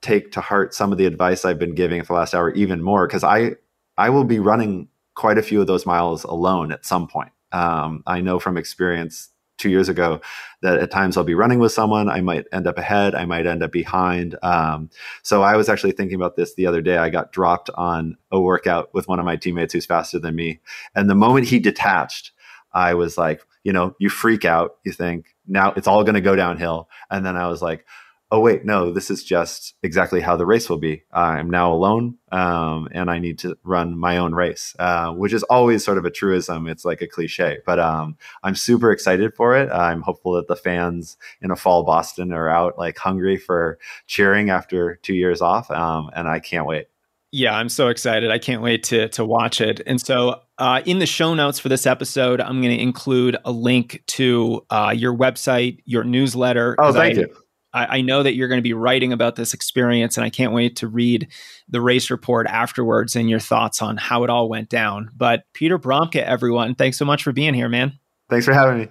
take 0.02 0.32
to 0.34 0.42
heart 0.42 0.74
some 0.74 0.92
of 0.92 0.98
the 0.98 1.06
advice 1.06 1.46
I've 1.46 1.60
been 1.60 1.76
giving 1.76 2.02
for 2.04 2.14
the 2.14 2.20
last 2.20 2.34
hour 2.34 2.52
even 2.54 2.82
more 2.82 3.08
because 3.08 3.24
I 3.24 3.52
I 3.98 4.10
will 4.10 4.24
be 4.24 4.40
running 4.40 4.88
quite 5.16 5.38
a 5.38 5.44
few 5.44 5.62
of 5.62 5.68
those 5.68 5.86
miles 5.86 6.24
alone 6.24 6.72
at 6.72 6.86
some 6.86 7.08
point. 7.08 7.32
Um, 7.52 8.04
I 8.08 8.22
know 8.22 8.40
from 8.40 8.58
experience 8.58 9.30
two 9.62 9.70
years 9.70 9.88
ago 9.88 10.20
that 10.62 10.80
at 10.80 10.92
times 10.92 11.16
I'll 11.16 11.24
be 11.24 11.36
running 11.36 11.60
with 11.60 11.72
someone. 11.72 12.10
I 12.10 12.22
might 12.22 12.46
end 12.52 12.68
up 12.68 12.78
ahead. 12.78 13.16
I 13.16 13.26
might 13.26 13.46
end 13.46 13.64
up 13.64 13.72
behind. 13.72 14.38
Um, 14.44 14.90
so 15.24 15.44
I 15.44 15.56
was 15.56 15.70
actually 15.70 15.94
thinking 15.94 16.16
about 16.16 16.36
this 16.36 16.56
the 16.56 16.68
other 16.68 16.82
day. 16.82 16.98
I 16.98 17.10
got 17.10 17.32
dropped 17.32 17.70
on 17.76 18.18
a 18.32 18.40
workout 18.40 18.94
with 18.94 19.08
one 19.08 19.20
of 19.20 19.26
my 19.26 19.36
teammates 19.36 19.74
who's 19.74 19.86
faster 19.86 20.20
than 20.20 20.36
me. 20.36 20.60
And 20.96 21.10
the 21.10 21.16
moment 21.16 21.48
he 21.48 21.60
detached, 21.60 22.32
I 22.74 22.94
was 22.94 23.18
like, 23.18 23.42
you 23.64 23.72
know, 23.72 23.96
you 24.00 24.10
freak 24.10 24.46
out. 24.46 24.78
You 24.84 24.92
think 24.92 25.36
now 25.48 25.74
it's 25.76 25.88
all 25.88 26.04
going 26.04 26.16
to 26.16 26.22
go 26.22 26.36
downhill. 26.36 26.90
And 27.10 27.26
then 27.26 27.38
I 27.38 27.48
was 27.48 27.62
like, 27.62 27.86
oh, 28.32 28.40
wait, 28.40 28.64
no, 28.64 28.92
this 28.92 29.12
is 29.12 29.24
just 29.24 29.76
exactly 29.84 30.22
how 30.22 30.38
the 30.38 30.46
race 30.46 30.70
will 30.70 30.78
be. 30.78 31.04
I'm 31.12 31.50
now 31.50 31.74
alone 31.74 32.18
um, 32.32 32.88
and 32.94 33.12
I 33.12 33.20
need 33.20 33.38
to 33.40 33.58
run 33.64 33.98
my 33.98 34.18
own 34.18 34.34
race, 34.34 34.74
uh, 34.80 35.12
which 35.12 35.34
is 35.34 35.44
always 35.44 35.84
sort 35.84 35.98
of 35.98 36.06
a 36.06 36.10
truism. 36.12 36.68
It's 36.68 36.86
like 36.86 37.02
a 37.02 37.08
cliche, 37.08 37.60
but 37.66 37.78
um, 37.78 38.16
I'm 38.44 38.56
super 38.56 38.92
excited 38.92 39.36
for 39.36 39.58
it. 39.58 39.70
I'm 39.70 40.02
hopeful 40.02 40.34
that 40.34 40.48
the 40.48 40.56
fans 40.56 41.18
in 41.42 41.52
a 41.52 41.58
fall 41.58 41.84
Boston 41.84 42.32
are 42.32 42.50
out 42.50 42.78
like 42.78 42.98
hungry 42.98 43.36
for 43.36 43.78
cheering 44.08 44.50
after 44.50 44.96
two 45.04 45.14
years 45.16 45.42
off. 45.42 45.70
Um, 45.70 46.10
and 46.16 46.28
I 46.30 46.40
can't 46.40 46.66
wait. 46.66 46.88
Yeah, 47.34 47.56
I'm 47.56 47.70
so 47.70 47.88
excited. 47.88 48.30
I 48.30 48.40
can't 48.40 48.62
wait 48.62 48.84
to 48.86 49.08
to 49.10 49.24
watch 49.24 49.62
it. 49.62 49.80
And 49.88 50.02
so, 50.02 50.42
uh, 50.58 50.82
in 50.86 51.00
the 51.00 51.06
show 51.06 51.34
notes 51.34 51.60
for 51.60 51.70
this 51.70 51.88
episode, 51.88 52.42
I'm 52.42 52.62
going 52.62 52.76
to 52.76 52.84
include 52.84 53.38
a 53.46 53.54
link 53.54 54.04
to 54.08 54.66
uh, 54.70 54.94
your 54.94 55.16
website, 55.16 55.80
your 55.86 56.04
newsletter. 56.04 56.76
Oh, 56.78 56.92
thank 56.92 57.18
I, 57.18 57.22
you. 57.22 57.36
I, 57.74 57.98
I 57.98 58.02
know 58.02 58.24
that 58.24 58.36
you're 58.36 58.48
going 58.48 58.60
to 58.60 58.64
be 58.64 58.74
writing 58.74 59.14
about 59.14 59.36
this 59.36 59.54
experience, 59.54 60.18
and 60.18 60.26
I 60.26 60.30
can't 60.30 60.54
wait 60.54 60.78
to 60.78 60.88
read 60.88 61.28
the 61.70 61.82
race 61.82 62.10
report 62.10 62.48
afterwards 62.48 63.16
and 63.16 63.30
your 63.30 63.40
thoughts 63.40 63.82
on 63.82 63.98
how 63.98 64.24
it 64.24 64.30
all 64.30 64.50
went 64.50 64.70
down. 64.70 65.10
But 65.16 65.44
Peter 65.54 65.80
Bromka, 65.80 66.24
everyone, 66.24 66.76
thanks 66.76 66.98
so 66.98 67.06
much 67.06 67.24
for 67.24 67.32
being 67.32 67.54
here, 67.54 67.70
man. 67.70 68.00
Thanks 68.30 68.46
for 68.46 68.54
having 68.54 68.80
me. 68.80 68.88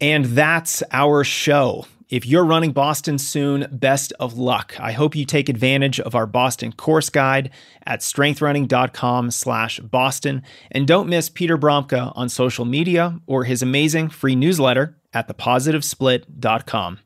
And 0.00 0.24
that's 0.26 0.82
our 0.92 1.24
show. 1.24 1.86
If 2.08 2.24
you're 2.24 2.44
running 2.44 2.72
Boston 2.72 3.18
soon, 3.18 3.66
best 3.70 4.14
of 4.18 4.38
luck. 4.38 4.74
I 4.80 4.92
hope 4.92 5.14
you 5.14 5.26
take 5.26 5.50
advantage 5.50 6.00
of 6.00 6.14
our 6.14 6.26
Boston 6.26 6.72
course 6.72 7.10
guide 7.10 7.50
at 7.84 8.00
strengthrunning.com 8.00 9.30
slash 9.30 9.78
Boston. 9.80 10.42
And 10.70 10.86
don't 10.86 11.08
miss 11.08 11.28
Peter 11.28 11.58
Bromka 11.58 12.12
on 12.16 12.30
social 12.30 12.64
media 12.64 13.20
or 13.26 13.44
his 13.44 13.60
amazing 13.60 14.08
free 14.08 14.36
newsletter 14.36 14.96
at 15.12 15.28
thepositivesplit.com. 15.28 17.00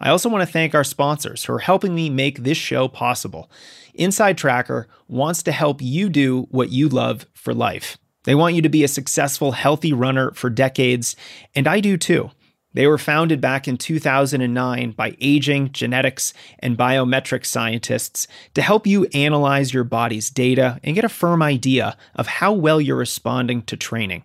I 0.00 0.10
also 0.10 0.28
want 0.28 0.46
to 0.46 0.52
thank 0.52 0.74
our 0.74 0.84
sponsors 0.84 1.44
who 1.44 1.52
are 1.54 1.58
helping 1.58 1.94
me 1.94 2.10
make 2.10 2.38
this 2.38 2.58
show 2.58 2.88
possible. 2.88 3.50
Inside 3.94 4.38
Tracker 4.38 4.88
wants 5.08 5.42
to 5.44 5.52
help 5.52 5.82
you 5.82 6.08
do 6.08 6.46
what 6.50 6.70
you 6.70 6.88
love 6.88 7.26
for 7.34 7.52
life. 7.52 7.98
They 8.24 8.34
want 8.34 8.54
you 8.54 8.62
to 8.62 8.68
be 8.68 8.84
a 8.84 8.88
successful, 8.88 9.52
healthy 9.52 9.92
runner 9.92 10.32
for 10.32 10.50
decades, 10.50 11.16
and 11.54 11.66
I 11.66 11.80
do 11.80 11.96
too. 11.96 12.30
They 12.74 12.86
were 12.86 12.98
founded 12.98 13.40
back 13.40 13.66
in 13.66 13.76
2009 13.76 14.92
by 14.92 15.16
aging, 15.20 15.72
genetics, 15.72 16.34
and 16.58 16.76
biometric 16.76 17.46
scientists 17.46 18.28
to 18.54 18.62
help 18.62 18.86
you 18.86 19.06
analyze 19.14 19.72
your 19.72 19.84
body's 19.84 20.30
data 20.30 20.78
and 20.84 20.94
get 20.94 21.04
a 21.04 21.08
firm 21.08 21.42
idea 21.42 21.96
of 22.14 22.26
how 22.26 22.52
well 22.52 22.80
you're 22.80 22.96
responding 22.96 23.62
to 23.62 23.76
training. 23.76 24.22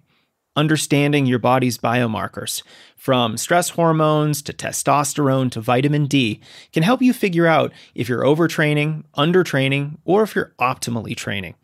Understanding 0.55 1.25
your 1.25 1.39
body's 1.39 1.79
biomarkers, 1.79 2.61
from 2.95 3.37
stress 3.37 3.69
hormones 3.69 4.43
to 4.43 4.53
testosterone 4.53 5.49
to 5.49 5.61
vitamin 5.61 6.05
D, 6.05 6.41
can 6.71 6.83
help 6.83 7.01
you 7.01 7.11
figure 7.11 7.47
out 7.47 7.73
if 7.95 8.07
you're 8.07 8.21
overtraining, 8.21 9.03
undertraining, 9.17 9.97
or 10.05 10.21
if 10.21 10.35
you're 10.35 10.53
optimally 10.59 11.15
training. 11.15 11.55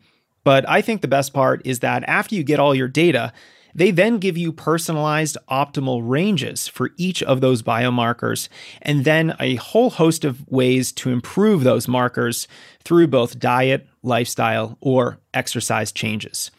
But 0.42 0.68
I 0.68 0.82
think 0.82 1.02
the 1.02 1.08
best 1.08 1.32
part 1.32 1.62
is 1.64 1.78
that 1.80 2.02
after 2.08 2.34
you 2.34 2.42
get 2.42 2.58
all 2.58 2.74
your 2.74 2.88
data, 2.88 3.32
they 3.76 3.92
then 3.92 4.18
give 4.18 4.36
you 4.36 4.52
personalized 4.52 5.36
optimal 5.48 6.02
ranges 6.02 6.66
for 6.66 6.90
each 6.96 7.22
of 7.22 7.40
those 7.40 7.62
biomarkers, 7.62 8.48
and 8.82 9.04
then 9.04 9.36
a 9.38 9.54
whole 9.54 9.90
host 9.90 10.24
of 10.24 10.44
ways 10.48 10.90
to 10.92 11.10
improve 11.10 11.62
those 11.62 11.86
markers 11.86 12.48
through 12.82 13.06
both 13.06 13.38
diet, 13.38 13.86
lifestyle, 14.02 14.76
or 14.80 15.20
exercise 15.32 15.92
changes. 15.92 16.50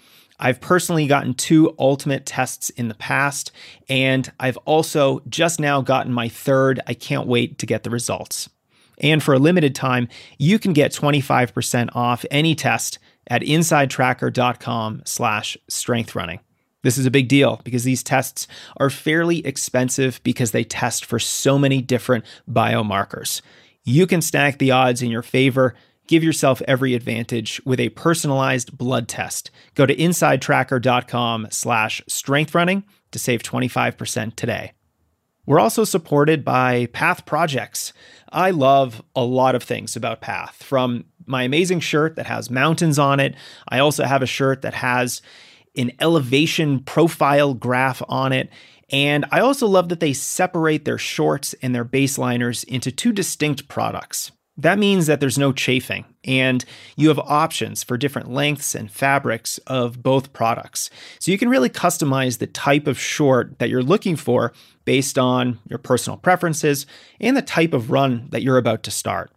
I've 0.41 0.59
personally 0.59 1.05
gotten 1.05 1.35
two 1.35 1.76
ultimate 1.77 2.26
tests 2.26 2.72
in 2.72 2.88
the 2.88 2.95
past, 2.95 3.51
and 3.88 4.31
I've 4.39 4.57
also 4.57 5.22
just 5.30 5.59
now 5.59 5.81
gotten 5.81 6.11
my 6.11 6.27
third. 6.27 6.80
I 6.88 6.95
can't 6.95 7.27
wait 7.27 7.59
to 7.59 7.65
get 7.65 7.84
the 7.84 7.89
results. 7.91 8.49
And 8.97 9.22
for 9.22 9.34
a 9.34 9.39
limited 9.39 9.76
time, 9.76 10.07
you 10.38 10.59
can 10.59 10.73
get 10.73 10.91
25% 10.91 11.95
off 11.95 12.26
any 12.31 12.55
test 12.55 12.99
at 13.27 13.41
insidetracker.com 13.41 15.03
slash 15.05 15.57
strengthrunning. 15.69 16.39
This 16.84 16.97
is 16.97 17.05
a 17.05 17.11
big 17.11 17.27
deal 17.27 17.61
because 17.63 17.84
these 17.84 18.03
tests 18.03 18.47
are 18.77 18.89
fairly 18.89 19.45
expensive 19.45 20.19
because 20.23 20.51
they 20.51 20.63
test 20.63 21.05
for 21.05 21.19
so 21.19 21.57
many 21.59 21.81
different 21.81 22.26
biomarkers. 22.49 23.41
You 23.84 24.07
can 24.07 24.22
stack 24.22 24.57
the 24.57 24.72
odds 24.72 25.01
in 25.01 25.11
your 25.11 25.22
favor. 25.22 25.76
Give 26.12 26.26
yourself 26.26 26.62
every 26.68 26.94
advantage 26.94 27.62
with 27.64 27.80
a 27.80 27.88
personalized 27.88 28.78
blood 28.78 29.08
test. 29.08 29.50
Go 29.76 29.86
to 29.86 29.96
insidetracker.com 29.96 31.48
slash 31.52 32.02
strengthrunning 32.10 32.84
to 33.12 33.18
save 33.18 33.42
25% 33.44 34.36
today. 34.36 34.74
We're 35.46 35.62
also 35.62 35.86
supported 35.86 36.44
by 36.44 36.88
Path 36.88 37.26
Projects. 37.26 37.94
I 38.30 38.52
love 38.52 39.02
a 39.16 39.24
lot 39.24 39.56
of 39.56 39.64
things 39.64 39.96
about 39.96 40.20
Path, 40.20 40.62
from 40.62 41.06
my 41.26 41.44
amazing 41.44 41.80
shirt 41.80 42.18
that 42.18 42.26
has 42.26 42.50
mountains 42.50 43.00
on 43.00 43.22
it. 43.22 43.34
I 43.70 43.80
also 43.80 44.04
have 44.04 44.22
a 44.22 44.26
shirt 44.28 44.64
that 44.64 44.74
has 44.74 45.22
an 45.78 45.94
elevation 46.02 46.82
profile 46.82 47.54
graph 47.54 48.02
on 48.10 48.34
it. 48.34 48.50
And 48.90 49.24
I 49.32 49.40
also 49.40 49.66
love 49.66 49.88
that 49.88 50.02
they 50.02 50.12
separate 50.12 50.84
their 50.84 50.98
shorts 50.98 51.56
and 51.62 51.74
their 51.74 51.86
baseliners 51.86 52.66
into 52.66 52.92
two 52.92 53.14
distinct 53.14 53.70
products. 53.70 54.34
That 54.57 54.78
means 54.78 55.07
that 55.07 55.19
there's 55.19 55.38
no 55.38 55.53
chafing, 55.53 56.06
and 56.26 56.64
you 56.95 57.07
have 57.07 57.19
options 57.19 57.84
for 57.84 57.98
different 57.98 58.30
lengths 58.30 58.76
and 58.76 58.91
fabrics 58.91 59.57
of 59.60 60.03
both 60.03 60.34
products. 60.34 60.90
So 61.19 61.32
you 61.32 61.38
can 61.38 61.49
really 61.49 61.69
customize 61.69 62.38
the 62.38 62.48
type 62.48 62.86
of 62.86 62.99
short 62.99 63.60
that 63.60 63.69
you're 63.69 63.82
looking 63.82 64.15
for 64.15 64.53
based 64.84 65.18
on 65.18 65.60
your 65.69 65.80
personal 65.80 66.18
preferences 66.18 66.86
and 67.19 67.36
the 67.38 67.41
type 67.41 67.73
of 67.73 67.91
run 67.91 68.28
that 68.32 68.44
you're 68.44 68.57
about 68.57 68.84
to 68.84 68.91
start. 68.91 69.32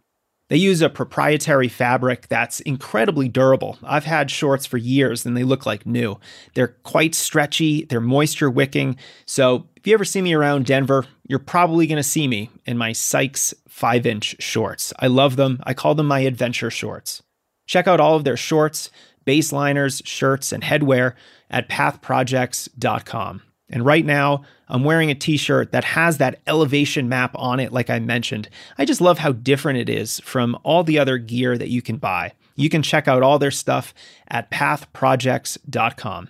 They 0.49 0.57
use 0.57 0.81
a 0.81 0.89
proprietary 0.89 1.69
fabric 1.69 2.27
that's 2.27 2.59
incredibly 2.59 3.27
durable. 3.27 3.79
I've 3.83 4.05
had 4.05 4.29
shorts 4.29 4.65
for 4.67 4.77
years 4.77 5.25
and 5.25 5.35
they 5.35 5.43
look 5.43 5.65
like 5.65 5.87
new. 5.87 6.19
They're 6.53 6.75
quite 6.83 7.15
stretchy, 7.15 7.85
they're 7.85 7.99
moisture 7.99 8.49
wicking. 8.49 8.97
So 9.25 9.67
if 9.75 9.87
you 9.87 9.93
ever 9.95 10.05
see 10.05 10.21
me 10.21 10.33
around 10.33 10.67
Denver, 10.67 11.07
you're 11.27 11.39
probably 11.39 11.87
going 11.87 11.97
to 11.97 12.03
see 12.03 12.27
me 12.27 12.49
in 12.65 12.77
my 12.77 12.91
Sykes 12.91 13.53
5 13.67 14.05
inch 14.05 14.35
shorts. 14.39 14.93
I 14.99 15.07
love 15.07 15.35
them. 15.35 15.59
I 15.63 15.73
call 15.73 15.95
them 15.95 16.07
my 16.07 16.19
adventure 16.19 16.69
shorts. 16.69 17.23
Check 17.65 17.87
out 17.87 17.99
all 17.99 18.15
of 18.15 18.23
their 18.23 18.37
shorts, 18.37 18.91
baseliners, 19.25 20.05
shirts, 20.05 20.51
and 20.51 20.63
headwear 20.63 21.13
at 21.49 21.67
pathprojects.com. 21.67 23.41
And 23.69 23.85
right 23.85 24.05
now, 24.05 24.43
I'm 24.67 24.83
wearing 24.83 25.09
a 25.09 25.15
t 25.15 25.37
shirt 25.37 25.71
that 25.71 25.83
has 25.83 26.19
that 26.19 26.39
elevation 26.45 27.09
map 27.09 27.35
on 27.35 27.59
it, 27.59 27.71
like 27.71 27.89
I 27.89 27.97
mentioned. 27.99 28.47
I 28.77 28.85
just 28.85 29.01
love 29.01 29.17
how 29.19 29.31
different 29.31 29.79
it 29.79 29.89
is 29.89 30.19
from 30.19 30.57
all 30.63 30.83
the 30.83 30.99
other 30.99 31.17
gear 31.17 31.57
that 31.57 31.69
you 31.69 31.81
can 31.81 31.97
buy. 31.97 32.33
You 32.55 32.69
can 32.69 32.83
check 32.83 33.07
out 33.07 33.23
all 33.23 33.39
their 33.39 33.51
stuff 33.51 33.93
at 34.27 34.51
pathprojects.com. 34.51 36.29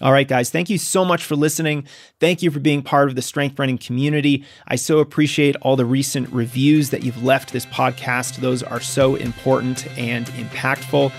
All 0.00 0.12
right, 0.12 0.28
guys, 0.28 0.50
thank 0.50 0.70
you 0.70 0.78
so 0.78 1.04
much 1.04 1.24
for 1.24 1.34
listening. 1.34 1.86
Thank 2.20 2.40
you 2.42 2.50
for 2.50 2.60
being 2.60 2.82
part 2.82 3.08
of 3.08 3.16
the 3.16 3.22
strength 3.22 3.58
running 3.58 3.78
community. 3.78 4.44
I 4.68 4.76
so 4.76 5.00
appreciate 5.00 5.56
all 5.56 5.74
the 5.74 5.84
recent 5.84 6.28
reviews 6.32 6.90
that 6.90 7.02
you've 7.02 7.22
left 7.24 7.52
this 7.52 7.66
podcast. 7.66 8.36
Those 8.36 8.62
are 8.62 8.80
so 8.80 9.16
important 9.16 9.86
and 9.98 10.26
impactful. 10.26 11.12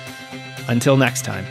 Until 0.69 0.97
next 0.97 1.25
time. 1.25 1.45